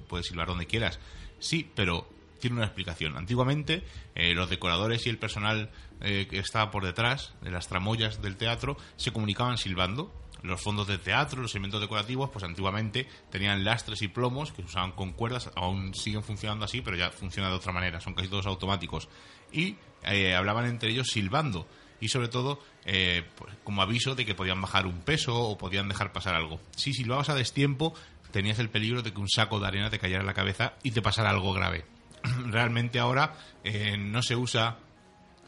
puedes 0.07 0.27
silbar 0.27 0.47
donde 0.47 0.67
quieras. 0.67 0.99
Sí, 1.39 1.69
pero 1.73 2.07
tiene 2.45 2.57
una 2.57 2.65
explicación. 2.65 3.17
Antiguamente, 3.17 3.83
eh, 4.13 4.35
los 4.35 4.51
decoradores 4.51 5.07
y 5.07 5.09
el 5.09 5.17
personal 5.17 5.71
eh, 6.01 6.27
que 6.29 6.37
estaba 6.37 6.69
por 6.69 6.85
detrás 6.85 7.33
de 7.41 7.49
las 7.49 7.67
tramoyas 7.67 8.21
del 8.21 8.37
teatro 8.37 8.77
se 8.97 9.11
comunicaban 9.11 9.57
silbando. 9.57 10.13
Los 10.43 10.61
fondos 10.61 10.85
de 10.85 10.99
teatro, 10.99 11.41
los 11.41 11.55
elementos 11.55 11.81
decorativos, 11.81 12.29
pues 12.29 12.43
antiguamente 12.43 13.07
tenían 13.31 13.63
lastres 13.63 14.03
y 14.03 14.09
plomos 14.09 14.51
que 14.51 14.61
se 14.61 14.67
usaban 14.67 14.91
con 14.91 15.13
cuerdas, 15.13 15.49
aún 15.55 15.95
siguen 15.95 16.21
funcionando 16.21 16.65
así, 16.65 16.81
pero 16.81 16.95
ya 16.95 17.09
funciona 17.09 17.49
de 17.49 17.55
otra 17.55 17.73
manera, 17.73 17.99
son 17.99 18.13
casi 18.13 18.27
todos 18.27 18.45
automáticos. 18.45 19.09
Y 19.51 19.77
eh, 20.03 20.35
hablaban 20.35 20.65
entre 20.65 20.91
ellos 20.91 21.07
silbando 21.07 21.67
y 21.99 22.09
sobre 22.09 22.27
todo 22.27 22.59
pues, 22.83 23.55
como 23.63 23.81
aviso 23.81 24.13
de 24.13 24.23
que 24.23 24.35
podían 24.35 24.61
bajar 24.61 24.85
un 24.85 25.01
peso 25.01 25.35
o 25.35 25.57
podían 25.57 25.89
dejar 25.89 26.13
pasar 26.13 26.35
algo. 26.35 26.59
Si 26.75 26.93
silbabas 26.93 27.29
a 27.29 27.33
destiempo, 27.33 27.95
tenías 28.29 28.59
el 28.59 28.69
peligro 28.69 29.01
de 29.01 29.11
que 29.11 29.19
un 29.19 29.29
saco 29.29 29.59
de 29.59 29.65
arena 29.65 29.89
te 29.89 29.97
cayera 29.97 30.19
en 30.19 30.27
la 30.27 30.35
cabeza 30.35 30.73
y 30.83 30.91
te 30.91 31.01
pasara 31.01 31.31
algo 31.31 31.53
grave. 31.53 31.94
realmente 32.47 32.99
ahora 32.99 33.35
eh, 33.63 33.97
no 33.97 34.21
se 34.21 34.35
usa 34.35 34.77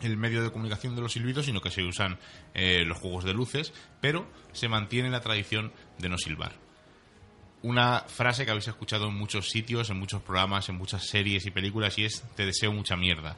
el 0.01 0.17
medio 0.17 0.43
de 0.43 0.51
comunicación 0.51 0.95
de 0.95 1.01
los 1.01 1.13
silbidos, 1.13 1.45
sino 1.45 1.61
que 1.61 1.71
se 1.71 1.83
usan 1.83 2.19
eh, 2.53 2.83
los 2.85 2.97
juegos 2.99 3.23
de 3.23 3.33
luces, 3.33 3.73
pero 3.99 4.27
se 4.51 4.67
mantiene 4.67 5.09
la 5.09 5.21
tradición 5.21 5.71
de 5.97 6.09
no 6.09 6.17
silbar. 6.17 6.53
Una 7.63 8.01
frase 8.01 8.45
que 8.45 8.51
habéis 8.51 8.67
escuchado 8.67 9.07
en 9.07 9.15
muchos 9.15 9.49
sitios, 9.49 9.89
en 9.89 9.97
muchos 9.97 10.21
programas, 10.21 10.69
en 10.69 10.75
muchas 10.75 11.07
series 11.07 11.45
y 11.45 11.51
películas, 11.51 11.97
y 11.97 12.05
es 12.05 12.23
te 12.35 12.45
deseo 12.45 12.71
mucha 12.71 12.95
mierda. 12.95 13.35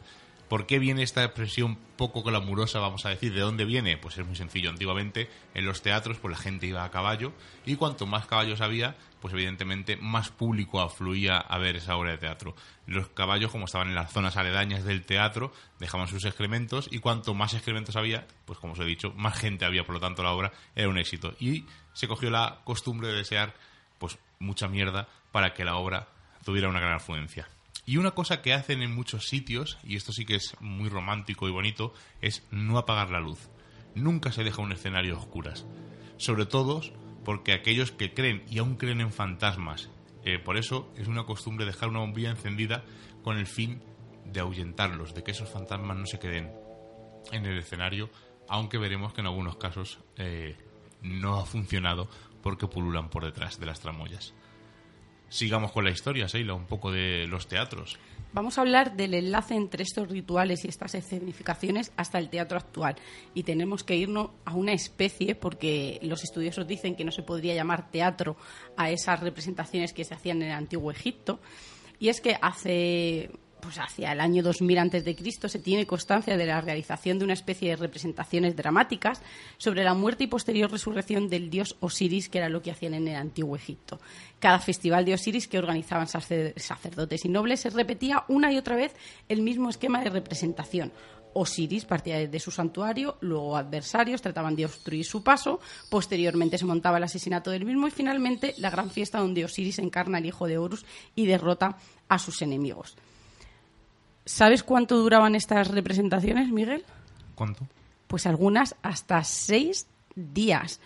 ¿Por 0.49 0.65
qué 0.65 0.79
viene 0.79 1.03
esta 1.03 1.23
expresión 1.23 1.77
poco 1.95 2.23
glamurosa, 2.23 2.79
vamos 2.79 3.05
a 3.05 3.09
decir? 3.09 3.31
¿De 3.35 3.41
dónde 3.41 3.65
viene? 3.65 3.97
Pues 3.97 4.17
es 4.17 4.25
muy 4.25 4.35
sencillo. 4.35 4.71
Antiguamente 4.71 5.29
en 5.53 5.63
los 5.63 5.83
teatros 5.83 6.17
pues 6.17 6.31
la 6.31 6.41
gente 6.41 6.65
iba 6.65 6.83
a 6.83 6.89
caballo 6.89 7.33
y 7.67 7.75
cuanto 7.75 8.07
más 8.07 8.25
caballos 8.25 8.59
había, 8.59 8.95
pues 9.21 9.31
evidentemente 9.35 9.95
más 9.95 10.29
público 10.29 10.81
afluía 10.81 11.37
a 11.37 11.59
ver 11.59 11.75
esa 11.75 11.95
obra 11.95 12.11
de 12.11 12.17
teatro. 12.17 12.55
Los 12.87 13.09
caballos, 13.09 13.51
como 13.51 13.65
estaban 13.65 13.89
en 13.89 13.95
las 13.95 14.11
zonas 14.11 14.37
aledañas 14.37 14.83
del 14.83 15.05
teatro, 15.05 15.53
dejaban 15.79 16.07
sus 16.07 16.25
excrementos 16.25 16.89
y 16.91 16.97
cuanto 16.97 17.35
más 17.35 17.53
excrementos 17.53 17.95
había, 17.95 18.25
pues 18.45 18.57
como 18.57 18.73
os 18.73 18.79
he 18.79 18.85
dicho, 18.85 19.13
más 19.15 19.37
gente 19.37 19.65
había, 19.65 19.83
por 19.83 19.93
lo 19.93 20.01
tanto 20.01 20.23
la 20.23 20.31
obra 20.31 20.51
era 20.75 20.89
un 20.89 20.97
éxito. 20.97 21.35
Y 21.39 21.65
se 21.93 22.07
cogió 22.07 22.31
la 22.31 22.61
costumbre 22.63 23.09
de 23.09 23.17
desear 23.17 23.53
pues 23.99 24.17
mucha 24.39 24.67
mierda 24.67 25.07
para 25.31 25.53
que 25.53 25.63
la 25.63 25.75
obra 25.75 26.07
tuviera 26.43 26.69
una 26.69 26.79
gran 26.79 26.95
afluencia. 26.95 27.47
Y 27.89 27.97
una 27.97 28.11
cosa 28.11 28.43
que 28.43 28.53
hacen 28.53 28.83
en 28.83 28.93
muchos 28.93 29.25
sitios, 29.25 29.79
y 29.83 29.95
esto 29.95 30.13
sí 30.13 30.23
que 30.23 30.35
es 30.35 30.55
muy 30.59 30.89
romántico 30.89 31.47
y 31.47 31.51
bonito, 31.51 31.91
es 32.21 32.45
no 32.51 32.77
apagar 32.77 33.09
la 33.09 33.19
luz. 33.19 33.49
Nunca 33.95 34.31
se 34.31 34.43
deja 34.43 34.61
un 34.61 34.71
escenario 34.71 35.15
a 35.15 35.17
oscuras. 35.17 35.65
Sobre 36.17 36.45
todo 36.45 36.81
porque 37.25 37.51
aquellos 37.51 37.91
que 37.91 38.13
creen 38.13 38.43
y 38.47 38.59
aún 38.59 38.75
creen 38.75 39.01
en 39.01 39.11
fantasmas, 39.11 39.89
eh, 40.23 40.37
por 40.37 40.57
eso 40.57 40.93
es 40.97 41.07
una 41.07 41.23
costumbre 41.23 41.65
dejar 41.65 41.89
una 41.89 42.01
bombilla 42.01 42.29
encendida 42.29 42.83
con 43.23 43.39
el 43.39 43.47
fin 43.47 43.81
de 44.23 44.39
ahuyentarlos, 44.39 45.15
de 45.15 45.23
que 45.23 45.31
esos 45.31 45.49
fantasmas 45.49 45.97
no 45.97 46.05
se 46.05 46.19
queden 46.19 46.51
en 47.31 47.47
el 47.47 47.57
escenario, 47.57 48.11
aunque 48.47 48.77
veremos 48.77 49.13
que 49.13 49.21
en 49.21 49.27
algunos 49.27 49.57
casos 49.57 49.97
eh, 50.15 50.55
no 51.01 51.39
ha 51.39 51.45
funcionado 51.47 52.07
porque 52.43 52.67
pululan 52.67 53.09
por 53.09 53.25
detrás 53.25 53.59
de 53.59 53.65
las 53.65 53.79
tramoyas. 53.79 54.35
Sigamos 55.29 55.71
con 55.71 55.83
la 55.83 55.91
historia, 55.91 56.27
Seila, 56.27 56.53
un 56.53 56.65
poco 56.65 56.91
de 56.91 57.27
los 57.27 57.47
teatros. 57.47 57.97
Vamos 58.31 58.57
a 58.57 58.61
hablar 58.61 58.95
del 58.95 59.15
enlace 59.15 59.55
entre 59.55 59.81
estos 59.81 60.07
rituales 60.07 60.63
y 60.63 60.67
estas 60.67 60.93
escenificaciones 60.93 61.91
hasta 61.97 62.19
el 62.19 62.29
teatro 62.29 62.59
actual. 62.59 62.95
Y 63.33 63.41
tenemos 63.41 63.83
que 63.83 63.95
irnos 63.95 64.29
a 64.45 64.53
una 64.53 64.73
especie, 64.73 65.33
porque 65.33 65.99
los 66.03 66.23
estudiosos 66.23 66.67
dicen 66.67 66.95
que 66.95 67.05
no 67.05 67.11
se 67.11 67.23
podría 67.23 67.55
llamar 67.55 67.89
teatro 67.89 68.37
a 68.77 68.91
esas 68.91 69.19
representaciones 69.21 69.93
que 69.93 70.05
se 70.05 70.13
hacían 70.13 70.43
en 70.43 70.49
el 70.49 70.53
antiguo 70.53 70.91
Egipto. 70.91 71.39
Y 71.97 72.09
es 72.09 72.21
que 72.21 72.37
hace 72.39 73.31
pues 73.61 73.77
hacia 73.79 74.11
el 74.11 74.19
año 74.19 74.43
2000 74.43 74.77
antes 74.77 75.05
de 75.05 75.15
Cristo 75.15 75.49
se 75.49 75.59
tiene 75.59 75.85
constancia 75.85 76.37
de 76.37 76.45
la 76.45 76.61
realización 76.61 77.19
de 77.19 77.25
una 77.25 77.33
especie 77.33 77.69
de 77.69 77.75
representaciones 77.75 78.55
dramáticas 78.55 79.21
sobre 79.57 79.83
la 79.83 79.93
muerte 79.93 80.23
y 80.23 80.27
posterior 80.27 80.71
resurrección 80.71 81.29
del 81.29 81.49
dios 81.49 81.75
Osiris, 81.79 82.29
que 82.29 82.39
era 82.39 82.49
lo 82.49 82.61
que 82.61 82.71
hacían 82.71 82.93
en 82.93 83.07
el 83.07 83.15
antiguo 83.15 83.55
Egipto. 83.55 83.99
Cada 84.39 84.59
festival 84.59 85.05
de 85.05 85.13
Osiris 85.13 85.47
que 85.47 85.59
organizaban 85.59 86.07
sacerdotes 86.07 87.25
y 87.25 87.29
nobles 87.29 87.59
se 87.61 87.69
repetía 87.69 88.23
una 88.27 88.51
y 88.51 88.57
otra 88.57 88.75
vez 88.75 88.95
el 89.27 89.41
mismo 89.41 89.69
esquema 89.69 90.03
de 90.03 90.09
representación. 90.09 90.91
Osiris 91.33 91.85
partía 91.85 92.27
de 92.27 92.39
su 92.39 92.51
santuario, 92.51 93.17
luego 93.21 93.55
adversarios 93.55 94.21
trataban 94.21 94.55
de 94.55 94.65
obstruir 94.65 95.05
su 95.05 95.23
paso, 95.23 95.59
posteriormente 95.89 96.57
se 96.57 96.65
montaba 96.65 96.97
el 96.97 97.03
asesinato 97.03 97.51
del 97.51 97.65
mismo 97.65 97.87
y 97.87 97.91
finalmente 97.91 98.55
la 98.57 98.69
gran 98.69 98.89
fiesta 98.89 99.19
donde 99.19 99.45
Osiris 99.45 99.79
encarna 99.79 100.17
al 100.17 100.25
hijo 100.25 100.47
de 100.47 100.57
Horus 100.57 100.85
y 101.15 101.27
derrota 101.27 101.77
a 102.07 102.17
sus 102.17 102.41
enemigos. 102.41 102.95
¿Sabes 104.25 104.63
cuánto 104.63 104.97
duraban 104.97 105.35
estas 105.35 105.69
representaciones, 105.69 106.49
Miguel? 106.49 106.83
¿Cuánto? 107.35 107.67
Pues 108.07 108.25
algunas 108.25 108.75
hasta 108.81 109.23
seis 109.23 109.87
días. 110.15 110.79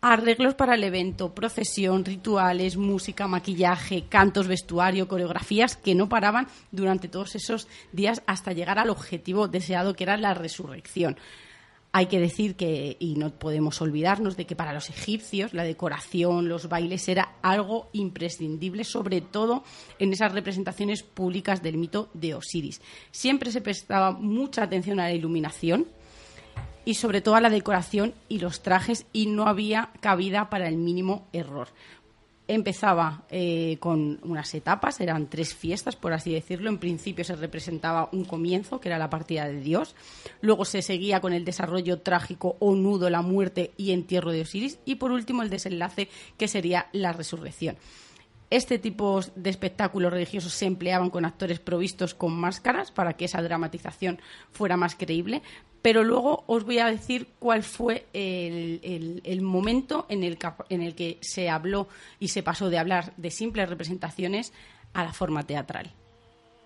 Arreglos 0.00 0.54
para 0.54 0.74
el 0.74 0.84
evento, 0.84 1.34
procesión, 1.34 2.04
rituales, 2.04 2.76
música, 2.76 3.26
maquillaje, 3.26 4.04
cantos, 4.08 4.46
vestuario, 4.46 5.08
coreografías 5.08 5.76
que 5.76 5.94
no 5.94 6.08
paraban 6.08 6.46
durante 6.70 7.08
todos 7.08 7.34
esos 7.34 7.66
días 7.92 8.22
hasta 8.26 8.52
llegar 8.52 8.78
al 8.78 8.90
objetivo 8.90 9.48
deseado 9.48 9.94
que 9.94 10.04
era 10.04 10.16
la 10.16 10.34
resurrección. 10.34 11.16
Hay 11.96 12.08
que 12.08 12.20
decir 12.20 12.56
que, 12.56 12.98
y 13.00 13.14
no 13.14 13.30
podemos 13.30 13.80
olvidarnos 13.80 14.36
de 14.36 14.44
que 14.44 14.54
para 14.54 14.74
los 14.74 14.90
egipcios 14.90 15.54
la 15.54 15.64
decoración, 15.64 16.46
los 16.46 16.68
bailes 16.68 17.08
era 17.08 17.36
algo 17.40 17.88
imprescindible, 17.94 18.84
sobre 18.84 19.22
todo 19.22 19.64
en 19.98 20.12
esas 20.12 20.32
representaciones 20.32 21.02
públicas 21.02 21.62
del 21.62 21.78
mito 21.78 22.10
de 22.12 22.34
Osiris. 22.34 22.82
Siempre 23.12 23.50
se 23.50 23.62
prestaba 23.62 24.12
mucha 24.12 24.64
atención 24.64 25.00
a 25.00 25.04
la 25.04 25.14
iluminación 25.14 25.86
y 26.84 26.96
sobre 26.96 27.22
todo 27.22 27.34
a 27.34 27.40
la 27.40 27.48
decoración 27.48 28.12
y 28.28 28.40
los 28.40 28.62
trajes 28.62 29.06
y 29.14 29.28
no 29.28 29.46
había 29.46 29.88
cabida 30.00 30.50
para 30.50 30.68
el 30.68 30.76
mínimo 30.76 31.28
error 31.32 31.68
empezaba 32.48 33.24
eh, 33.30 33.76
con 33.80 34.20
unas 34.22 34.54
etapas, 34.54 35.00
eran 35.00 35.28
tres 35.28 35.54
fiestas, 35.54 35.96
por 35.96 36.12
así 36.12 36.32
decirlo. 36.32 36.70
En 36.70 36.78
principio 36.78 37.24
se 37.24 37.36
representaba 37.36 38.08
un 38.12 38.24
comienzo, 38.24 38.80
que 38.80 38.88
era 38.88 38.98
la 38.98 39.10
partida 39.10 39.46
de 39.46 39.60
Dios. 39.60 39.94
Luego 40.40 40.64
se 40.64 40.82
seguía 40.82 41.20
con 41.20 41.32
el 41.32 41.44
desarrollo 41.44 42.00
trágico 42.00 42.56
o 42.60 42.74
nudo, 42.74 43.10
la 43.10 43.22
muerte 43.22 43.72
y 43.76 43.92
entierro 43.92 44.32
de 44.32 44.42
Osiris. 44.42 44.78
Y 44.84 44.96
por 44.96 45.12
último 45.12 45.42
el 45.42 45.50
desenlace, 45.50 46.08
que 46.36 46.48
sería 46.48 46.88
la 46.92 47.12
resurrección. 47.12 47.76
Este 48.48 48.78
tipo 48.78 49.20
de 49.34 49.50
espectáculos 49.50 50.12
religiosos 50.12 50.52
se 50.52 50.66
empleaban 50.66 51.10
con 51.10 51.24
actores 51.24 51.58
provistos 51.58 52.14
con 52.14 52.32
máscaras 52.36 52.92
para 52.92 53.14
que 53.14 53.24
esa 53.24 53.42
dramatización 53.42 54.20
fuera 54.52 54.76
más 54.76 54.94
creíble, 54.94 55.42
pero 55.82 56.04
luego 56.04 56.44
os 56.46 56.64
voy 56.64 56.78
a 56.78 56.86
decir 56.86 57.28
cuál 57.38 57.62
fue 57.64 58.06
el, 58.12 59.40
momento 59.42 60.06
en 60.08 60.22
el, 60.22 60.38
en 60.68 60.82
el 60.82 60.94
que 60.94 61.18
se 61.22 61.48
habló 61.50 61.88
y 62.20 62.28
se 62.28 62.42
pasó 62.42 62.70
de 62.70 62.78
hablar 62.78 63.12
de 63.16 63.30
simples 63.30 63.68
representaciones 63.68 64.52
a 64.94 65.04
la 65.04 65.12
forma 65.12 65.42
teatral. 65.44 65.92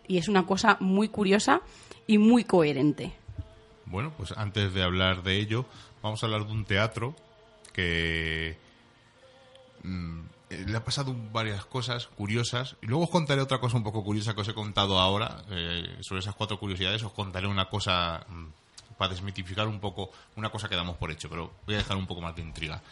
Y 0.07 0.19
es 0.19 0.29
una 0.29 0.47
cosa 0.47 0.77
muy 0.81 1.09
curiosa 1.09 1.63
y 2.07 2.19
muy 2.19 2.45
coherente. 2.45 3.13
Bueno, 3.87 4.13
pues 4.17 4.33
antes 4.37 4.75
de 4.75 4.83
hablar 4.83 5.23
de 5.23 5.39
ello, 5.39 5.65
vamos 6.03 6.23
a 6.23 6.27
hablar 6.27 6.47
de 6.47 6.53
un 6.53 6.65
teatro 6.65 7.15
que 7.73 8.57
mm, 10.50 10.71
le 10.71 10.76
ha 10.76 10.85
pasado 10.85 11.14
varias 11.33 11.64
cosas 11.64 12.07
curiosas. 12.07 12.76
Y 12.83 12.87
luego 12.87 13.04
os 13.04 13.11
contaré 13.11 13.41
otra 13.41 13.60
cosa 13.60 13.76
un 13.76 13.84
poco 13.84 14.04
curiosa 14.04 14.34
que 14.34 14.41
os 14.43 14.49
he 14.49 14.54
contado 14.54 14.99
ahora. 14.99 15.45
Eh, 15.50 15.99
sobre 16.00 16.21
esas 16.21 16.34
cuatro 16.34 16.58
curiosidades 16.58 17.02
os 17.02 17.13
contaré 17.13 17.47
una 17.47 17.67
cosa 17.69 18.25
mm, 18.28 18.47
para 18.99 19.13
desmitificar 19.13 19.67
un 19.67 19.80
poco 19.80 20.10
una 20.36 20.50
cosa 20.50 20.69
que 20.69 20.76
damos 20.76 20.97
por 20.97 21.10
hecho, 21.10 21.30
pero 21.30 21.52
voy 21.65 21.75
a 21.75 21.78
dejar 21.78 21.97
un 21.97 22.06
poco 22.06 22.21
más 22.21 22.36
de 22.36 22.43
intriga. 22.43 22.82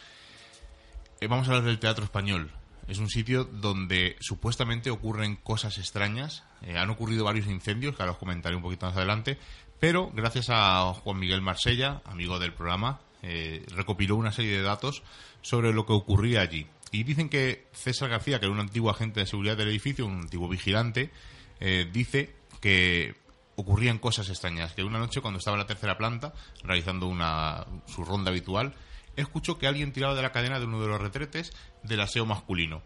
Eh, 1.21 1.27
vamos 1.27 1.47
a 1.47 1.51
hablar 1.51 1.65
del 1.65 1.79
teatro 1.79 2.05
español. 2.05 2.49
Es 2.87 2.97
un 2.97 3.09
sitio 3.09 3.43
donde 3.43 4.15
supuestamente 4.19 4.89
ocurren 4.89 5.35
cosas 5.35 5.77
extrañas. 5.77 6.43
Eh, 6.63 6.77
han 6.77 6.89
ocurrido 6.89 7.25
varios 7.25 7.45
incendios, 7.45 7.95
que 7.95 8.01
ahora 8.01 8.13
os 8.13 8.17
comentaré 8.17 8.55
un 8.55 8.63
poquito 8.63 8.87
más 8.87 8.95
adelante. 8.95 9.37
Pero 9.79 10.09
gracias 10.13 10.47
a 10.49 10.93
Juan 10.93 11.19
Miguel 11.19 11.41
Marsella, 11.41 12.01
amigo 12.05 12.39
del 12.39 12.53
programa, 12.53 13.01
eh, 13.21 13.65
recopiló 13.69 14.15
una 14.15 14.31
serie 14.31 14.57
de 14.57 14.63
datos 14.63 15.03
sobre 15.41 15.73
lo 15.73 15.85
que 15.85 15.93
ocurría 15.93 16.41
allí. 16.41 16.67
Y 16.91 17.03
dicen 17.03 17.29
que 17.29 17.67
César 17.71 18.09
García, 18.09 18.39
que 18.39 18.45
era 18.45 18.53
un 18.53 18.59
antiguo 18.59 18.89
agente 18.89 19.19
de 19.19 19.25
seguridad 19.25 19.57
del 19.57 19.69
edificio, 19.69 20.05
un 20.05 20.21
antiguo 20.21 20.49
vigilante, 20.49 21.11
dice 21.91 22.35
que 22.61 23.15
ocurrían 23.55 23.99
cosas 23.99 24.29
extrañas. 24.29 24.73
Que 24.73 24.83
una 24.83 24.99
noche, 24.99 25.21
cuando 25.21 25.37
estaba 25.37 25.55
en 25.55 25.59
la 25.59 25.67
tercera 25.67 25.97
planta, 25.97 26.33
realizando 26.63 27.07
una, 27.07 27.65
su 27.87 28.03
ronda 28.03 28.31
habitual, 28.31 28.73
escuchó 29.15 29.57
que 29.57 29.67
alguien 29.67 29.91
tiraba 29.91 30.15
de 30.15 30.21
la 30.21 30.31
cadena 30.31 30.59
de 30.59 30.65
uno 30.65 30.81
de 30.81 30.87
los 30.87 31.01
retretes 31.01 31.51
del 31.83 32.01
aseo 32.01 32.25
masculino. 32.25 32.81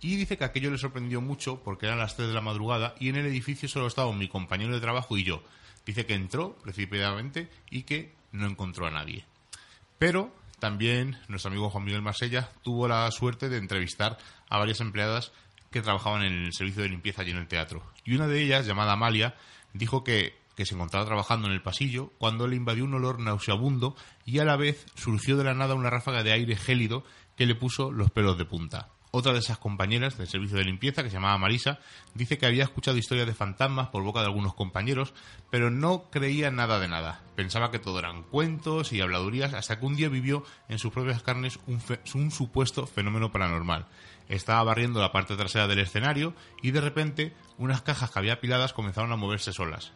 Y 0.00 0.16
dice 0.16 0.36
que 0.36 0.44
aquello 0.44 0.70
le 0.70 0.78
sorprendió 0.78 1.20
mucho 1.20 1.62
porque 1.62 1.86
eran 1.86 1.98
las 1.98 2.16
3 2.16 2.28
de 2.28 2.34
la 2.34 2.40
madrugada 2.40 2.94
y 2.98 3.08
en 3.08 3.16
el 3.16 3.26
edificio 3.26 3.68
solo 3.68 3.86
estaban 3.86 4.18
mi 4.18 4.28
compañero 4.28 4.74
de 4.74 4.80
trabajo 4.80 5.16
y 5.16 5.24
yo. 5.24 5.42
Dice 5.86 6.06
que 6.06 6.14
entró 6.14 6.56
precipitadamente 6.56 7.48
y 7.70 7.82
que 7.82 8.14
no 8.32 8.46
encontró 8.46 8.86
a 8.86 8.90
nadie. 8.90 9.24
Pero 9.98 10.34
también 10.62 11.18
nuestro 11.26 11.50
amigo 11.50 11.70
Juan 11.70 11.82
Miguel 11.82 12.02
Marsella 12.02 12.48
tuvo 12.62 12.86
la 12.86 13.10
suerte 13.10 13.48
de 13.48 13.56
entrevistar 13.56 14.16
a 14.48 14.58
varias 14.58 14.80
empleadas 14.80 15.32
que 15.72 15.82
trabajaban 15.82 16.22
en 16.22 16.44
el 16.44 16.52
servicio 16.52 16.84
de 16.84 16.88
limpieza 16.88 17.22
allí 17.22 17.32
en 17.32 17.38
el 17.38 17.48
teatro. 17.48 17.82
Y 18.04 18.14
una 18.14 18.28
de 18.28 18.40
ellas, 18.40 18.64
llamada 18.64 18.92
Amalia, 18.92 19.34
dijo 19.72 20.04
que, 20.04 20.40
se 20.56 20.74
encontraba 20.76 21.04
trabajando 21.04 21.48
en 21.48 21.54
el 21.54 21.62
pasillo 21.62 22.12
cuando 22.18 22.46
le 22.46 22.54
invadió 22.54 22.84
un 22.84 22.94
olor 22.94 23.18
nauseabundo 23.18 23.96
y 24.24 24.38
a 24.38 24.44
la 24.44 24.54
vez 24.54 24.86
surgió 24.94 25.36
de 25.36 25.42
la 25.42 25.54
nada 25.54 25.74
una 25.74 25.90
ráfaga 25.90 26.22
de 26.22 26.30
aire 26.30 26.54
gélido 26.54 27.02
que 27.36 27.46
le 27.46 27.56
puso 27.56 27.90
los 27.90 28.12
pelos 28.12 28.38
de 28.38 28.44
punta. 28.44 28.88
Otra 29.14 29.34
de 29.34 29.40
esas 29.40 29.58
compañeras 29.58 30.16
del 30.16 30.26
servicio 30.26 30.56
de 30.56 30.64
limpieza, 30.64 31.02
que 31.02 31.10
se 31.10 31.16
llamaba 31.16 31.36
Marisa, 31.36 31.78
dice 32.14 32.38
que 32.38 32.46
había 32.46 32.64
escuchado 32.64 32.96
historias 32.96 33.26
de 33.26 33.34
fantasmas 33.34 33.88
por 33.88 34.02
boca 34.02 34.20
de 34.20 34.24
algunos 34.28 34.54
compañeros, 34.54 35.12
pero 35.50 35.70
no 35.70 36.08
creía 36.10 36.50
nada 36.50 36.80
de 36.80 36.88
nada. 36.88 37.20
Pensaba 37.36 37.70
que 37.70 37.78
todo 37.78 37.98
eran 37.98 38.22
cuentos 38.22 38.90
y 38.90 39.02
habladurías, 39.02 39.52
hasta 39.52 39.78
que 39.78 39.84
un 39.84 39.96
día 39.96 40.08
vivió 40.08 40.46
en 40.70 40.78
sus 40.78 40.94
propias 40.94 41.22
carnes 41.22 41.58
un, 41.66 42.30
supuesto 42.30 42.86
fenómeno 42.86 43.30
paranormal. 43.30 43.86
Estaba 44.30 44.64
barriendo 44.64 45.02
la 45.02 45.12
parte 45.12 45.36
trasera 45.36 45.68
del 45.68 45.80
escenario 45.80 46.34
y 46.62 46.70
de 46.70 46.80
repente 46.80 47.34
unas 47.58 47.82
cajas 47.82 48.10
que 48.10 48.18
había 48.18 48.32
apiladas 48.32 48.72
comenzaron 48.72 49.12
a 49.12 49.16
moverse 49.16 49.52
solas. 49.52 49.92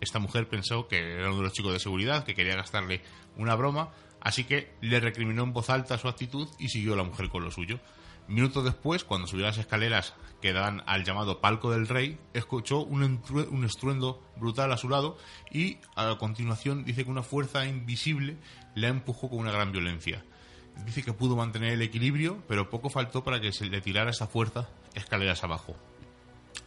Esta 0.00 0.18
mujer 0.18 0.48
pensó 0.48 0.88
que 0.88 1.12
era 1.12 1.28
uno 1.28 1.36
de 1.36 1.44
los 1.44 1.52
chicos 1.52 1.72
de 1.72 1.78
seguridad 1.78 2.24
que 2.24 2.34
quería 2.34 2.56
gastarle 2.56 3.04
una 3.36 3.54
broma, 3.54 3.90
así 4.20 4.42
que 4.42 4.74
le 4.80 4.98
recriminó 4.98 5.44
en 5.44 5.52
voz 5.52 5.70
alta 5.70 5.98
su 5.98 6.08
actitud 6.08 6.48
y 6.58 6.68
siguió 6.68 6.96
la 6.96 7.04
mujer 7.04 7.28
con 7.28 7.44
lo 7.44 7.52
suyo. 7.52 7.78
Minutos 8.28 8.64
después, 8.64 9.04
cuando 9.04 9.28
subió 9.28 9.46
las 9.46 9.58
escaleras 9.58 10.14
que 10.40 10.52
dan 10.52 10.82
al 10.86 11.04
llamado 11.04 11.40
palco 11.40 11.70
del 11.70 11.86
rey, 11.86 12.18
escuchó 12.34 12.80
un, 12.80 13.20
estruendo 13.64 14.22
brutal 14.36 14.72
a 14.72 14.76
su 14.76 14.88
lado 14.88 15.16
y 15.50 15.78
a 15.94 16.16
continuación 16.18 16.84
dice 16.84 17.04
que 17.04 17.10
una 17.10 17.22
fuerza 17.22 17.66
invisible 17.66 18.36
la 18.74 18.88
empujó 18.88 19.28
con 19.28 19.38
una 19.38 19.52
gran 19.52 19.70
violencia. 19.70 20.24
Dice 20.84 21.02
que 21.02 21.12
pudo 21.12 21.36
mantener 21.36 21.72
el 21.72 21.82
equilibrio, 21.82 22.42
pero 22.48 22.68
poco 22.68 22.90
faltó 22.90 23.22
para 23.22 23.40
que 23.40 23.52
se 23.52 23.66
le 23.66 23.80
tirara 23.80 24.10
esa 24.10 24.26
fuerza 24.26 24.68
escaleras 24.94 25.44
abajo. 25.44 25.76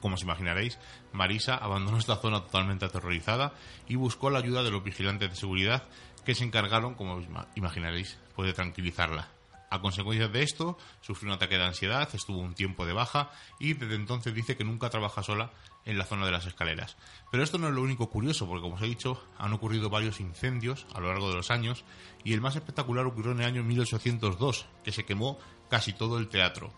Como 0.01 0.15
os 0.15 0.23
imaginaréis, 0.23 0.79
Marisa 1.11 1.55
abandonó 1.55 1.97
esta 1.97 2.15
zona 2.15 2.41
totalmente 2.41 2.85
aterrorizada 2.85 3.53
y 3.87 3.95
buscó 3.95 4.29
la 4.29 4.39
ayuda 4.39 4.63
de 4.63 4.71
los 4.71 4.83
vigilantes 4.83 5.29
de 5.29 5.35
seguridad 5.35 5.83
que 6.25 6.35
se 6.35 6.45
encargaron, 6.45 6.95
como 6.95 7.15
os 7.15 7.25
imaginaréis, 7.55 8.17
pues 8.35 8.47
de 8.47 8.53
tranquilizarla. 8.53 9.38
A 9.69 9.81
consecuencia 9.81 10.27
de 10.27 10.41
esto, 10.41 10.77
sufrió 11.01 11.29
un 11.29 11.35
ataque 11.35 11.57
de 11.57 11.65
ansiedad, 11.65 12.09
estuvo 12.13 12.39
un 12.39 12.55
tiempo 12.55 12.85
de 12.85 12.93
baja 12.93 13.31
y 13.59 13.73
desde 13.73 13.95
entonces 13.95 14.33
dice 14.33 14.57
que 14.57 14.63
nunca 14.63 14.89
trabaja 14.89 15.21
sola 15.21 15.51
en 15.85 15.97
la 15.97 16.05
zona 16.05 16.25
de 16.25 16.31
las 16.31 16.45
escaleras. 16.45 16.97
Pero 17.31 17.43
esto 17.43 17.57
no 17.57 17.67
es 17.67 17.73
lo 17.73 17.81
único 17.81 18.09
curioso, 18.09 18.47
porque 18.47 18.61
como 18.61 18.75
os 18.75 18.81
he 18.81 18.87
dicho, 18.87 19.23
han 19.37 19.53
ocurrido 19.53 19.89
varios 19.89 20.19
incendios 20.19 20.87
a 20.93 20.99
lo 20.99 21.07
largo 21.07 21.29
de 21.29 21.35
los 21.35 21.51
años 21.51 21.83
y 22.23 22.33
el 22.33 22.41
más 22.41 22.55
espectacular 22.55 23.05
ocurrió 23.05 23.31
en 23.31 23.41
el 23.41 23.45
año 23.45 23.63
1802, 23.63 24.65
que 24.83 24.91
se 24.91 25.05
quemó 25.05 25.37
casi 25.69 25.93
todo 25.93 26.17
el 26.17 26.29
teatro. 26.29 26.73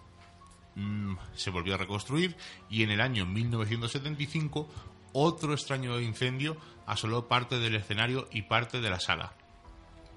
Mm, 0.76 1.16
se 1.36 1.50
volvió 1.50 1.76
a 1.76 1.78
reconstruir 1.78 2.36
y 2.70 2.84
en 2.84 2.92
el 2.92 3.02
año 3.02 3.26
1975 3.26 4.70
otro 5.14 5.54
extraño 5.54 6.00
incendio 6.00 6.58
asoló 6.86 7.28
parte 7.28 7.60
del 7.60 7.76
escenario 7.76 8.28
y 8.32 8.44
parte 8.44 8.80
de 8.82 8.90
la 8.90 9.00
sala. 9.00 9.34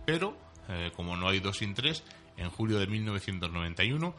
Pero, 0.06 0.36
eh, 0.68 0.92
como 0.94 1.16
no 1.16 1.28
hay 1.28 1.40
dos 1.40 1.58
sin 1.58 1.74
tres, 1.74 2.04
en 2.36 2.50
julio 2.50 2.78
de 2.78 2.86
1991 2.86 4.14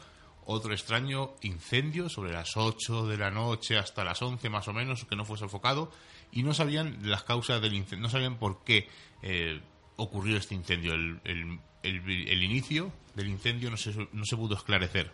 otro 0.45 0.73
extraño 0.73 1.33
incendio 1.41 2.07
sobre 2.07 2.31
las 2.31 2.55
8 2.55 3.07
de 3.07 3.17
la 3.17 3.31
noche 3.31 3.77
hasta 3.77 4.03
las 4.03 4.21
11 4.21 4.49
más 4.49 4.67
o 4.67 4.73
menos, 4.73 5.05
que 5.05 5.15
no 5.15 5.25
fue 5.25 5.37
sofocado, 5.37 5.91
y 6.31 6.43
no 6.43 6.53
sabían 6.53 6.99
las 7.01 7.23
causas 7.23 7.61
del 7.61 7.73
incendio, 7.73 8.03
no 8.03 8.09
sabían 8.09 8.37
por 8.37 8.63
qué 8.63 8.87
eh, 9.23 9.59
ocurrió 9.95 10.37
este 10.37 10.55
incendio. 10.55 10.93
El, 10.93 11.59
el, 11.83 12.43
inicio 12.43 12.91
del 13.15 13.27
incendio 13.27 13.71
no 13.71 13.77
se, 13.77 14.07
no 14.11 14.25
se 14.25 14.35
pudo 14.35 14.55
esclarecer. 14.55 15.11